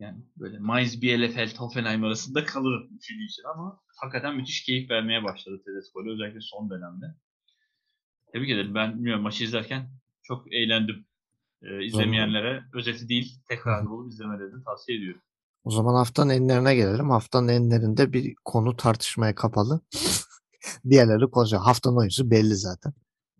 yani 0.00 0.22
böyle 0.36 0.58
Mainz, 0.58 1.02
Bielefeld, 1.02 1.56
Hoffenheim 1.56 2.04
arasında 2.04 2.44
kalırım 2.44 2.88
üçüncü 2.96 3.24
için 3.24 3.42
ama 3.54 3.80
hakikaten 3.96 4.36
müthiş 4.36 4.64
keyif 4.64 4.90
vermeye 4.90 5.24
başladı 5.24 5.62
Tedesco 5.64 6.04
ile, 6.04 6.12
özellikle 6.12 6.40
son 6.40 6.70
dönemde. 6.70 7.06
Tebrik 8.32 8.50
ederim. 8.50 8.74
Ben 8.74 8.94
bilmiyorum 8.94 9.22
maçı 9.22 9.44
izlerken 9.44 9.90
çok 10.22 10.52
eğlendim. 10.52 11.06
Ee, 11.62 11.84
izlemeyenlere 11.84 12.64
özeti 12.74 13.08
değil 13.08 13.32
tekrar 13.48 13.86
bulup 13.86 14.12
izlemelerini 14.12 14.64
tavsiye 14.64 14.98
ediyorum. 14.98 15.22
O 15.64 15.70
zaman 15.70 15.94
haftanın 15.94 16.30
enlerine 16.30 16.74
gelelim. 16.74 17.10
Haftanın 17.10 17.48
enlerinde 17.48 18.12
bir 18.12 18.34
konu 18.44 18.76
tartışmaya 18.76 19.34
kapalı. 19.34 19.80
Diğerleri 20.90 21.30
konuşuyor. 21.30 21.62
Haftanın 21.62 21.96
oyuncusu 21.96 22.30
belli 22.30 22.56
zaten. 22.56 22.92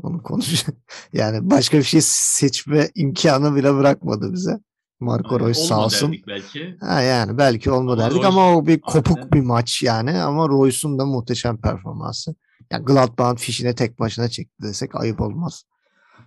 Onu 0.03 0.23
konuşuyor. 0.23 0.77
Yani 1.13 1.51
başka 1.51 1.79
bir 1.79 1.83
şey 1.83 2.01
seçme 2.05 2.91
imkanı 2.95 3.55
bile 3.57 3.75
bırakmadı 3.75 4.33
bize. 4.33 4.59
Marco 5.01 5.35
Aynen. 5.35 5.47
Reus 5.47 5.59
sağ 5.59 5.85
olsun. 5.85 6.15
belki. 6.27 6.77
Ha 6.81 7.01
yani 7.01 7.39
belki 7.39 7.71
olma 7.71 7.93
Ama 7.93 8.03
derdik 8.03 8.17
Royce 8.17 8.29
ama 8.29 8.57
o 8.57 8.67
bir 8.67 8.81
kopuk 8.81 9.19
harbiden- 9.19 9.33
bir 9.33 9.41
maç 9.47 9.83
yani 9.83 10.19
ama 10.19 10.49
Royce'un 10.49 10.99
da 10.99 11.07
muhteşem 11.07 11.61
performansı. 11.61 12.35
Yani 12.73 12.85
Gladbach'ın 12.85 13.37
fişine 13.37 13.75
tek 13.75 13.99
başına 14.01 14.29
çekti 14.29 14.63
desek 14.63 14.95
ayıp 14.95 15.21
olmaz. 15.21 15.65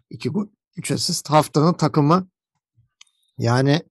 İki 0.09 0.29
gol, 0.29 0.45
üç 0.77 0.91
asist. 0.91 1.29
Haftanın 1.29 1.73
takımı 1.73 2.27
yani 3.37 3.81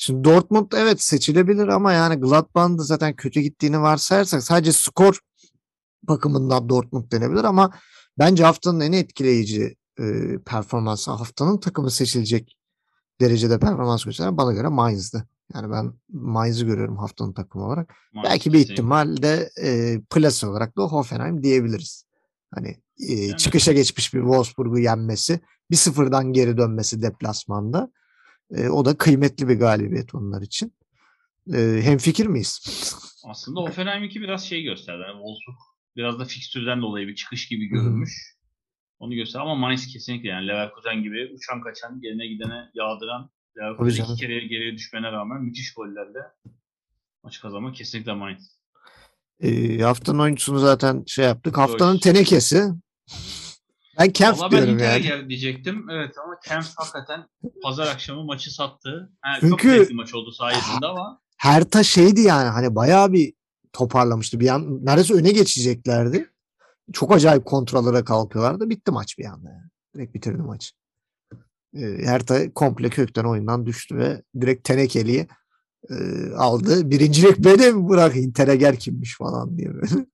şimdi 0.00 0.24
Dortmund 0.24 0.72
evet 0.72 1.02
seçilebilir 1.02 1.68
ama 1.68 1.92
yani 1.92 2.14
Gladbach'ın 2.14 2.78
da 2.78 2.82
zaten 2.82 3.16
kötü 3.16 3.40
gittiğini 3.40 3.80
varsayarsak 3.80 4.42
sadece 4.42 4.72
skor 4.72 5.18
bakımından 6.02 6.68
Dortmund 6.68 7.12
denebilir 7.12 7.44
ama 7.44 7.70
bence 8.18 8.44
haftanın 8.44 8.80
en 8.80 8.92
etkileyici 8.92 9.76
e, 9.98 10.38
performansı 10.46 11.10
haftanın 11.10 11.60
takımı 11.60 11.90
seçilecek 11.90 12.56
derecede 13.20 13.58
performans 13.58 14.04
gösteren 14.04 14.36
bana 14.36 14.52
göre 14.52 14.68
Mainz'dı. 14.68 15.28
Yani 15.54 15.70
ben 15.70 15.92
Mainz'i 16.08 16.66
görüyorum 16.66 16.96
haftanın 16.96 17.32
takımı 17.32 17.66
olarak. 17.66 17.94
Maalesef 18.12 18.32
Belki 18.32 18.52
bir 18.52 18.58
ihtimalle 18.58 19.50
e, 19.62 20.00
plase 20.10 20.46
olarak 20.46 20.76
da 20.76 20.82
Hoffenheim 20.82 21.42
diyebiliriz. 21.42 22.04
Hani 22.54 22.76
e, 23.08 23.36
çıkışa 23.36 23.72
geçmiş 23.72 24.14
bir 24.14 24.20
Wolfsburg'u 24.20 24.78
yenmesi, 24.78 25.40
bir 25.70 25.76
sıfırdan 25.76 26.32
geri 26.32 26.56
dönmesi 26.56 27.02
deplasmanda. 27.02 27.90
E, 28.50 28.68
o 28.68 28.84
da 28.84 28.98
kıymetli 28.98 29.48
bir 29.48 29.58
galibiyet 29.58 30.14
onlar 30.14 30.42
için. 30.42 30.72
E, 31.54 31.80
hemfikir 31.82 32.26
miyiz? 32.26 32.60
Aslında 33.24 33.60
Hoffenheim 33.60 34.04
2 34.04 34.20
biraz 34.20 34.44
şey 34.44 34.62
gösterdi. 34.62 35.02
Yani 35.06 35.12
Wolfsburg 35.12 35.56
biraz 35.96 36.18
da 36.18 36.24
fikstürden 36.24 36.82
dolayı 36.82 37.08
bir 37.08 37.14
çıkış 37.14 37.48
gibi 37.48 37.66
görünmüş. 37.66 38.36
Onu 38.98 39.14
göster 39.14 39.40
ama 39.40 39.54
Mainz 39.54 39.86
kesinlikle 39.86 40.28
yani 40.28 40.48
Leverkusen 40.48 41.02
gibi 41.02 41.30
uçan 41.34 41.60
kaçan 41.60 42.00
yerine 42.02 42.26
gidene 42.26 42.70
yağdıran 42.74 43.30
Leverkusen 43.58 44.04
iki 44.04 44.14
kere 44.14 44.38
geriye 44.38 44.74
düşmene 44.74 45.12
rağmen 45.12 45.42
müthiş 45.42 45.74
gollerle 45.74 46.20
maç 47.22 47.40
kazanma 47.40 47.72
kesinlikle 47.72 48.12
Mainz. 48.12 48.60
E, 49.40 49.78
haftanın 49.78 50.18
oyuncusunu 50.18 50.58
zaten 50.58 51.04
şey 51.06 51.24
yaptık. 51.24 51.58
Haftanın 51.58 51.98
tenekesi. 51.98 52.64
Ben 53.98 54.10
Kempf 54.10 54.40
Valla 54.40 54.52
ben 54.52 54.56
diyorum 54.58 54.74
Inter'e 54.74 54.88
yani. 54.92 55.02
gel 55.02 55.28
diyecektim. 55.28 55.86
Evet 55.90 56.14
ama 56.24 56.40
Kempf 56.44 56.68
hakikaten 56.76 57.24
pazar 57.62 57.86
akşamı 57.86 58.24
maçı 58.24 58.54
sattı. 58.54 59.12
Ha, 59.20 59.36
Çünkü- 59.40 59.84
Çok 59.88 59.96
maç 59.96 60.14
oldu 60.14 60.30
sayesinde 60.32 60.86
ama 60.86 61.20
Herta 61.36 61.82
şeydi 61.82 62.20
yani 62.20 62.48
hani 62.48 62.74
bayağı 62.74 63.12
bir 63.12 63.32
toparlamıştı. 63.72 64.40
Bir 64.40 64.48
an 64.48 64.84
neredeyse 64.86 65.14
öne 65.14 65.32
geçeceklerdi. 65.32 66.30
Çok 66.92 67.12
acayip 67.12 67.44
kontrollere 67.46 68.04
kalkıyorlardı. 68.04 68.70
Bitti 68.70 68.90
maç 68.90 69.18
bir 69.18 69.24
anda. 69.24 69.48
Yani. 69.50 69.70
Direkt 69.94 70.14
bitirdi 70.14 70.42
maçı. 70.42 70.70
Ee, 71.74 71.98
Herta 72.04 72.52
komple 72.52 72.88
kökten 72.90 73.24
oyundan 73.24 73.66
düştü 73.66 73.96
ve 73.96 74.22
direkt 74.40 74.64
Tenekeli'yi 74.64 75.26
e, 75.90 75.94
aldı. 76.36 76.90
Birincilik 76.90 77.38
benim 77.44 77.88
bırak 77.88 78.16
Inter'e 78.16 78.56
gel 78.56 78.76
kimmiş 78.76 79.16
falan 79.16 79.58
diye 79.58 79.74
böyle. 79.74 79.86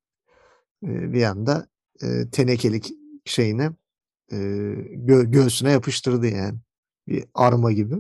Ee, 0.85 1.13
bir 1.13 1.23
anda 1.23 1.67
e, 2.03 2.31
Tenekelik 2.33 2.93
şeyini 3.27 3.71
e, 4.33 4.37
gö- 4.37 5.31
göğsüne 5.31 5.71
yapıştırdı 5.71 6.27
yani. 6.27 6.59
Bir 7.09 7.25
arma 7.35 7.73
gibi. 7.73 7.95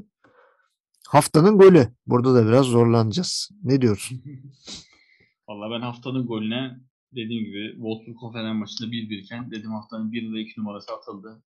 Haftanın 1.08 1.58
golü. 1.58 1.88
Burada 2.06 2.34
da 2.34 2.46
biraz 2.46 2.66
zorlanacağız. 2.66 3.50
Ne 3.62 3.80
diyorsun? 3.82 4.22
Valla 5.48 5.70
ben 5.70 5.80
haftanın 5.80 6.26
golüne 6.26 6.80
dediğim 7.12 7.44
gibi 7.44 7.72
Wolfsburg 7.72 8.16
Hoffenheim 8.16 8.56
maçında 8.56 8.88
1-1 8.88 9.14
iken 9.14 9.50
dedim 9.50 9.70
haftanın 9.70 10.12
1 10.12 10.32
ve 10.32 10.40
2 10.40 10.60
numarası 10.60 10.92
atıldı. 10.92 11.42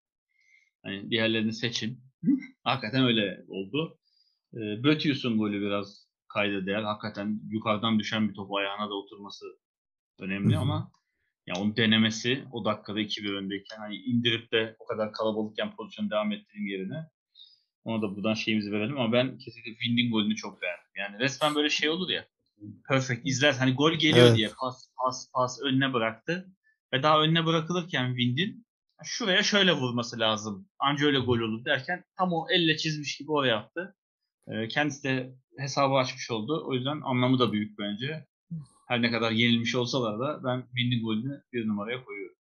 Hani 0.84 1.10
diğerlerini 1.12 1.54
seçin. 1.54 2.00
Hakikaten 2.64 3.04
öyle 3.06 3.46
oldu. 3.48 4.00
E, 4.54 4.84
Bötius'un 4.84 5.38
golü 5.38 5.62
biraz 5.62 6.08
kayda 6.28 6.66
değer. 6.66 6.84
Hakikaten 6.84 7.42
yukarıdan 7.50 8.00
düşen 8.00 8.30
bir 8.30 8.34
top 8.34 8.54
ayağına 8.54 8.90
da 8.90 8.94
oturması 8.94 9.46
önemli 10.20 10.58
ama 10.58 10.92
ya 11.48 11.56
onun 11.56 11.76
denemesi 11.76 12.44
o 12.52 12.66
dakikada 12.66 13.00
2-1 13.00 13.36
öndeyken 13.36 13.78
hani 13.78 13.96
indirip 13.96 14.52
de 14.52 14.76
o 14.80 14.86
kadar 14.86 15.12
kalabalıkken 15.12 15.76
pozisyonu 15.76 16.10
devam 16.10 16.32
ettireyim 16.32 16.68
yerine 16.68 17.06
ona 17.84 18.02
da 18.02 18.16
buradan 18.16 18.34
şeyimizi 18.34 18.72
verelim 18.72 19.00
ama 19.00 19.14
ben 19.14 19.38
kesinlikle 19.38 19.72
Wind'in 19.72 20.12
golünü 20.12 20.36
çok 20.36 20.62
beğendim. 20.62 20.92
Yani 20.98 21.20
resmen 21.20 21.56
böyle 21.56 21.70
şey 21.70 21.90
olur 21.90 22.10
ya 22.10 22.26
perfect 22.88 23.22
izler 23.28 23.54
hani 23.54 23.74
gol 23.74 23.94
geliyor 23.94 24.28
Evet. 24.28 24.38
diye 24.38 24.50
pas 24.60 24.90
pas 24.98 25.32
pas 25.34 25.62
önüne 25.64 25.94
bıraktı 25.94 26.48
ve 26.94 27.04
daha 27.04 27.22
önüne 27.22 27.46
bırakılırken 27.46 28.08
Wind'in 28.08 28.68
şuraya 29.04 29.44
şöyle 29.44 29.74
vurması 29.74 30.20
lazım. 30.20 30.70
Anca 30.80 31.06
öyle 31.06 31.20
gol 31.20 31.40
olur 31.40 31.66
derken 31.66 32.04
tam 32.18 32.34
o 32.34 32.48
elle 32.50 32.78
çizmiş 32.78 33.18
gibi 33.18 33.32
oraya 33.32 33.58
attı. 33.58 33.96
Ee, 34.48 34.68
kendisi 34.68 35.04
de 35.04 35.36
hesabı 35.58 35.94
açmış 35.94 36.32
oldu. 36.32 36.64
O 36.68 36.74
yüzden 36.74 37.02
anlamı 37.02 37.40
da 37.40 37.52
büyük 37.52 37.80
bence. 37.80 38.26
Her 38.88 39.02
ne 39.02 39.12
kadar 39.12 39.32
yenilmiş 39.32 39.76
olsalar 39.76 40.20
da 40.20 40.44
ben 40.44 40.64
Wind'in 40.76 41.06
golünü 41.06 41.42
bir 41.54 41.68
numaraya 41.68 42.04
koyuyorum. 42.06 42.38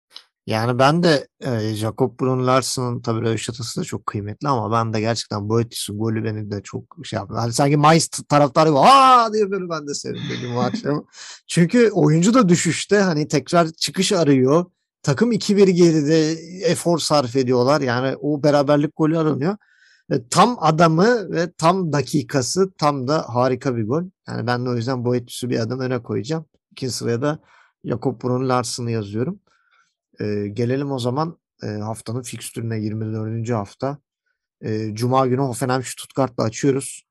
Yani 0.46 0.78
ben 0.78 1.02
de 1.02 1.28
e, 1.40 1.74
Jakob 1.74 2.20
Brun 2.20 2.46
Larsen'ın 2.46 3.00
tabii 3.00 3.20
röveşatası 3.20 3.80
da 3.80 3.84
çok 3.84 4.06
kıymetli 4.06 4.48
ama 4.48 4.72
ben 4.72 4.92
de 4.92 5.00
gerçekten 5.00 5.48
Boetis'in 5.48 5.98
golü 5.98 6.24
beni 6.24 6.50
de 6.50 6.62
çok 6.62 6.84
şey 7.04 7.16
yaptı. 7.16 7.34
Hani 7.34 7.52
sanki 7.52 7.76
Mainz 7.76 8.08
taraftarı 8.08 8.68
gibi 8.68 8.78
aa 8.78 9.32
diye 9.32 9.50
böyle 9.50 9.68
ben 9.70 9.88
de 9.88 9.94
sevindim 9.94 10.54
bu 10.54 10.60
akşam. 10.60 11.06
Çünkü 11.46 11.90
oyuncu 11.90 12.34
da 12.34 12.48
düşüşte 12.48 12.98
hani 12.98 13.28
tekrar 13.28 13.68
çıkış 13.68 14.12
arıyor. 14.12 14.64
Takım 15.02 15.32
2-1 15.32 15.70
geride 15.70 16.30
efor 16.70 16.98
sarf 16.98 17.36
ediyorlar. 17.36 17.80
Yani 17.80 18.16
o 18.20 18.42
beraberlik 18.42 18.96
golü 18.96 19.18
aranıyor. 19.18 19.56
E, 20.12 20.28
tam 20.28 20.56
adamı 20.60 21.32
ve 21.32 21.52
tam 21.52 21.92
dakikası 21.92 22.72
tam 22.78 23.08
da 23.08 23.34
harika 23.34 23.76
bir 23.76 23.86
gol. 23.86 24.02
Yani 24.28 24.46
ben 24.46 24.66
de 24.66 24.70
o 24.70 24.74
yüzden 24.76 25.04
Boetis'i 25.04 25.50
bir 25.50 25.58
adım 25.58 25.80
öne 25.80 26.02
koyacağım. 26.02 26.46
İkinci 26.70 26.92
sıraya 26.92 27.22
da 27.22 27.38
Jakob 27.84 28.22
Brun 28.22 28.48
Larsen'ı 28.48 28.90
yazıyorum. 28.90 29.40
Ee, 30.20 30.48
gelelim 30.52 30.92
o 30.92 30.98
zaman 30.98 31.38
e, 31.62 31.66
haftanın 31.66 32.22
fikstürüne 32.22 32.78
24. 32.80 33.50
hafta. 33.50 33.98
Ee, 34.64 34.94
Cuma 34.94 35.26
günü 35.26 35.40
Hoffenheim 35.40 35.82
Stuttgart'la 35.82 36.44
açıyoruz. 36.44 37.06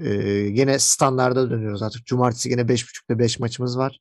Ee, 0.00 0.50
gene 0.50 0.78
standarda 0.78 1.50
dönüyoruz 1.50 1.82
artık. 1.82 2.06
Cumartesi 2.06 2.48
gene 2.48 2.60
5.30'da 2.60 3.18
5 3.18 3.38
maçımız 3.38 3.78
var. 3.78 3.98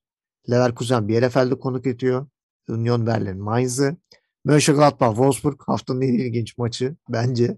Leverkusen 0.52 1.08
Bielefeld'i 1.08 1.56
konuk 1.56 1.88
ediyor. 1.88 2.28
Union 2.70 3.08
Berlin 3.08 3.38
Mainz'ı. 3.38 3.98
Mönchengladbach 4.46 5.10
Wolfsburg 5.10 5.62
haftanın 5.68 6.02
en 6.02 6.14
ilginç 6.14 6.58
maçı 6.58 6.96
bence. 7.10 7.58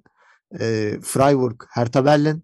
Ee, 0.59 0.99
Freiburg 1.03 1.63
Hertha 1.69 2.05
Berlin. 2.05 2.43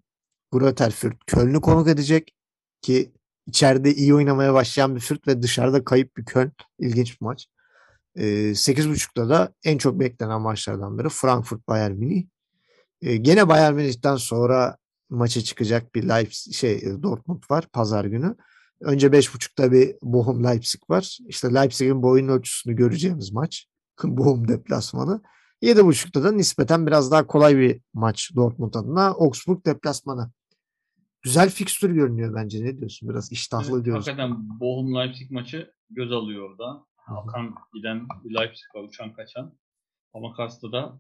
Greuther 0.52 0.92
Fürth 0.92 1.18
Köln'ü 1.28 1.62
konuk 1.62 1.88
edecek 1.88 2.36
ki 2.82 3.12
içeride 3.48 3.94
iyi 3.94 4.16
oynamaya 4.16 4.54
başlayan 4.54 4.96
bir 4.96 5.02
Fürth 5.02 5.28
ve 5.28 5.42
dışarıda 5.42 5.84
kayıp 5.84 6.18
bir 6.18 6.26
Köln. 6.26 6.52
İlginç 6.80 7.22
bir 7.22 7.26
maç. 7.26 7.48
Ee, 8.16 8.56
8.30'da 8.56 9.30
da 9.30 9.54
en 9.64 9.78
çok 9.78 10.00
beklenen 10.00 10.42
maçlardan 10.42 11.00
biri 11.00 11.10
Frankfurt 11.10 11.68
Bayern 11.68 11.92
Münih. 11.92 12.26
Ee, 13.02 13.18
gene 13.18 13.48
Bayern 13.48 13.74
Münih'ten 13.74 14.16
sonra 14.16 14.78
maça 15.10 15.42
çıkacak 15.42 15.96
bir 15.96 16.10
Leipzig 16.10 16.54
şey 16.54 16.76
e, 16.76 17.04
Dortmund 17.04 17.44
var 17.50 17.68
pazar 17.74 18.06
günü. 18.06 18.36
Önce 18.82 19.08
5.30'da 19.08 19.72
bir 19.72 19.96
Bochum 20.02 20.44
Leipzig 20.44 20.90
var. 20.90 21.18
İşte 21.28 21.54
Leipzig'in 21.54 22.04
boyun 22.04 22.28
ölçüsünü 22.28 22.76
göreceğimiz 22.76 23.32
maç. 23.32 23.68
Bochum 24.04 24.48
deplasmanı. 24.48 25.22
7.30'da 25.64 26.24
da 26.24 26.32
nispeten 26.32 26.88
biraz 26.88 27.12
daha 27.12 27.28
kolay 27.28 27.58
bir 27.58 27.82
maç 27.94 28.32
Dortmund 28.36 28.74
adına. 28.74 29.08
Augsburg 29.08 29.66
deplasmanı. 29.66 30.32
Güzel 31.22 31.50
fikstür 31.50 31.90
görünüyor 31.92 32.36
bence. 32.36 32.66
Ne 32.66 32.78
diyorsun? 32.78 33.10
Biraz 33.10 33.32
iştahlı 33.32 33.76
Evet, 33.76 33.86
diyoruz. 33.86 34.08
hakikaten 34.08 34.60
Bochum 34.60 34.96
Leipzig 34.96 35.32
maçı 35.32 35.74
göz 35.90 36.12
alıyor 36.12 36.50
orada. 36.50 36.86
Hakan 36.96 37.56
giden 37.74 38.08
bir 38.24 38.34
Leipzig 38.36 38.76
var 38.76 38.84
uçan 38.84 39.14
kaçan. 39.14 39.58
Ama 40.14 40.34
karşıda 40.34 40.72
da 40.72 41.00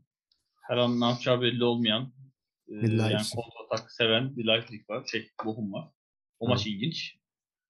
her 0.61 0.77
an 0.77 0.99
ne 0.99 1.05
yapacağı 1.05 1.41
belli 1.41 1.63
olmayan 1.63 2.13
e, 2.67 2.73
yani 2.75 3.21
kontratak 3.35 3.91
seven 3.91 4.37
bir 4.37 4.47
Leipzig 4.47 4.89
var. 4.89 5.05
Şey 5.11 5.29
Bochum 5.45 5.73
var. 5.73 5.89
O 6.39 6.47
maç 6.49 6.67
Evet. 6.67 6.67
ilginç. 6.75 7.17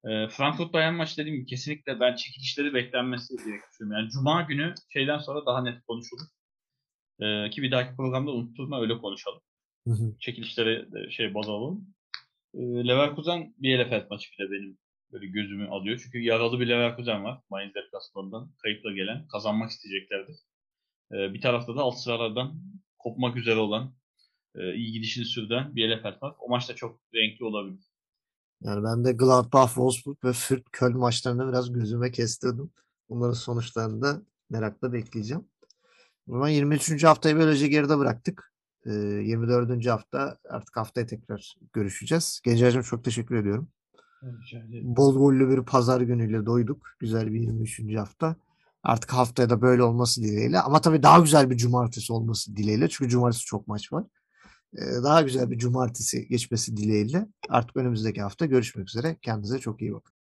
E, 0.04 0.28
Frankfurt 0.28 0.72
Bayern 0.72 0.94
maç 0.94 1.18
dediğim 1.18 1.36
gibi 1.36 1.46
kesinlikle 1.46 2.00
ben 2.00 2.16
çekilişleri 2.16 2.74
beklenmesi 2.74 3.28
diye 3.28 3.58
düşünüyorum. 3.70 4.02
Yani 4.02 4.10
Cuma 4.10 4.42
günü 4.42 4.74
şeyden 4.92 5.18
sonra 5.18 5.46
daha 5.46 5.62
net 5.62 5.82
konuşulur. 5.86 6.26
E, 7.20 7.50
ki 7.50 7.62
bir 7.62 7.70
dahaki 7.70 7.96
programda 7.96 8.30
unutturma 8.30 8.80
öyle 8.80 8.98
konuşalım. 8.98 9.40
Hı 9.86 9.90
hı. 9.94 10.14
Çekilişleri 10.18 10.92
de 10.92 11.10
şey 11.10 11.34
baz 11.34 11.48
alalım. 11.48 11.94
E, 12.54 12.60
Leverkusen 12.60 13.54
Bielefeld 13.58 14.10
maçı 14.10 14.30
bir 14.32 14.44
de 14.44 14.50
benim 14.50 14.78
böyle 15.12 15.26
gözümü 15.26 15.68
alıyor. 15.68 16.00
Çünkü 16.04 16.18
yaralı 16.18 16.60
bir 16.60 16.68
Leverkusen 16.68 17.24
var. 17.24 17.40
Mainz 17.50 17.74
deplasmanından 17.74 18.50
kayıpla 18.62 18.92
gelen. 18.92 19.28
Kazanmak 19.28 19.70
isteyeceklerdir. 19.70 20.36
E, 21.12 21.34
bir 21.34 21.40
tarafta 21.40 21.76
da 21.76 21.80
alt 21.80 21.98
sıralardan 21.98 22.60
kopmak 22.98 23.36
üzere 23.36 23.58
olan 23.58 23.94
e, 24.54 24.74
iyi 24.74 24.92
gidişini 24.92 25.24
sürdüren 25.24 25.76
Bielefeld 25.76 26.22
var. 26.22 26.34
O 26.38 26.48
maç 26.48 26.68
da 26.68 26.74
çok 26.74 27.00
renkli 27.14 27.44
olabilir. 27.44 27.84
Yani 28.62 28.84
ben 28.84 29.04
de 29.04 29.12
Gladbach, 29.12 29.66
Wolfsburg 29.66 30.24
ve 30.24 30.32
Fürth 30.32 30.68
Köln 30.72 30.98
maçlarını 30.98 31.48
biraz 31.48 31.72
gözüme 31.72 32.10
kestirdim. 32.10 32.70
Bunların 33.08 33.32
sonuçlarını 33.32 34.02
da 34.02 34.22
merakla 34.50 34.92
bekleyeceğim. 34.92 35.48
O 36.28 36.32
zaman 36.32 36.48
23. 36.48 37.04
haftayı 37.04 37.36
böylece 37.36 37.68
geride 37.68 37.98
bıraktık. 37.98 38.52
Ee, 38.86 38.90
24. 38.92 39.86
hafta 39.86 40.38
artık 40.50 40.76
haftaya 40.76 41.06
tekrar 41.06 41.54
görüşeceğiz. 41.72 42.40
Gencer'cim 42.44 42.82
çok 42.82 43.04
teşekkür 43.04 43.36
ediyorum. 43.36 43.68
Bol 44.96 45.16
gollü 45.18 45.50
bir 45.50 45.62
pazar 45.64 46.00
günüyle 46.00 46.46
doyduk. 46.46 46.86
Güzel 46.98 47.32
bir 47.32 47.40
23. 47.40 47.96
hafta. 47.96 48.36
Artık 48.82 49.12
haftaya 49.12 49.50
da 49.50 49.62
böyle 49.62 49.82
olması 49.82 50.22
dileğiyle. 50.22 50.60
Ama 50.60 50.80
tabii 50.80 51.02
daha 51.02 51.18
güzel 51.18 51.50
bir 51.50 51.56
cumartesi 51.56 52.12
olması 52.12 52.56
dileğiyle. 52.56 52.88
Çünkü 52.88 53.10
cumartesi 53.10 53.44
çok 53.44 53.68
maç 53.68 53.92
var. 53.92 54.04
Ee, 54.76 55.02
daha 55.02 55.22
güzel 55.22 55.50
bir 55.50 55.58
cumartesi 55.58 56.28
geçmesi 56.28 56.76
dileğiyle. 56.76 57.26
Artık 57.48 57.76
önümüzdeki 57.76 58.22
hafta 58.22 58.46
görüşmek 58.46 58.88
üzere. 58.88 59.16
Kendinize 59.22 59.58
çok 59.58 59.82
iyi 59.82 59.94
bakın. 59.94 60.14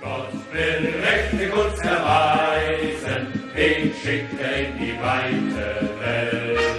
Gott 0.00 0.32
will 0.52 0.94
recht 1.00 1.26
Rechte 1.32 1.52
uns 1.52 1.80
erweisen, 1.80 3.26
den 3.56 3.92
schickt 3.94 4.40
er 4.40 4.66
in 4.66 4.78
die 4.78 4.94
weite 5.00 5.90
Welt. 6.00 6.75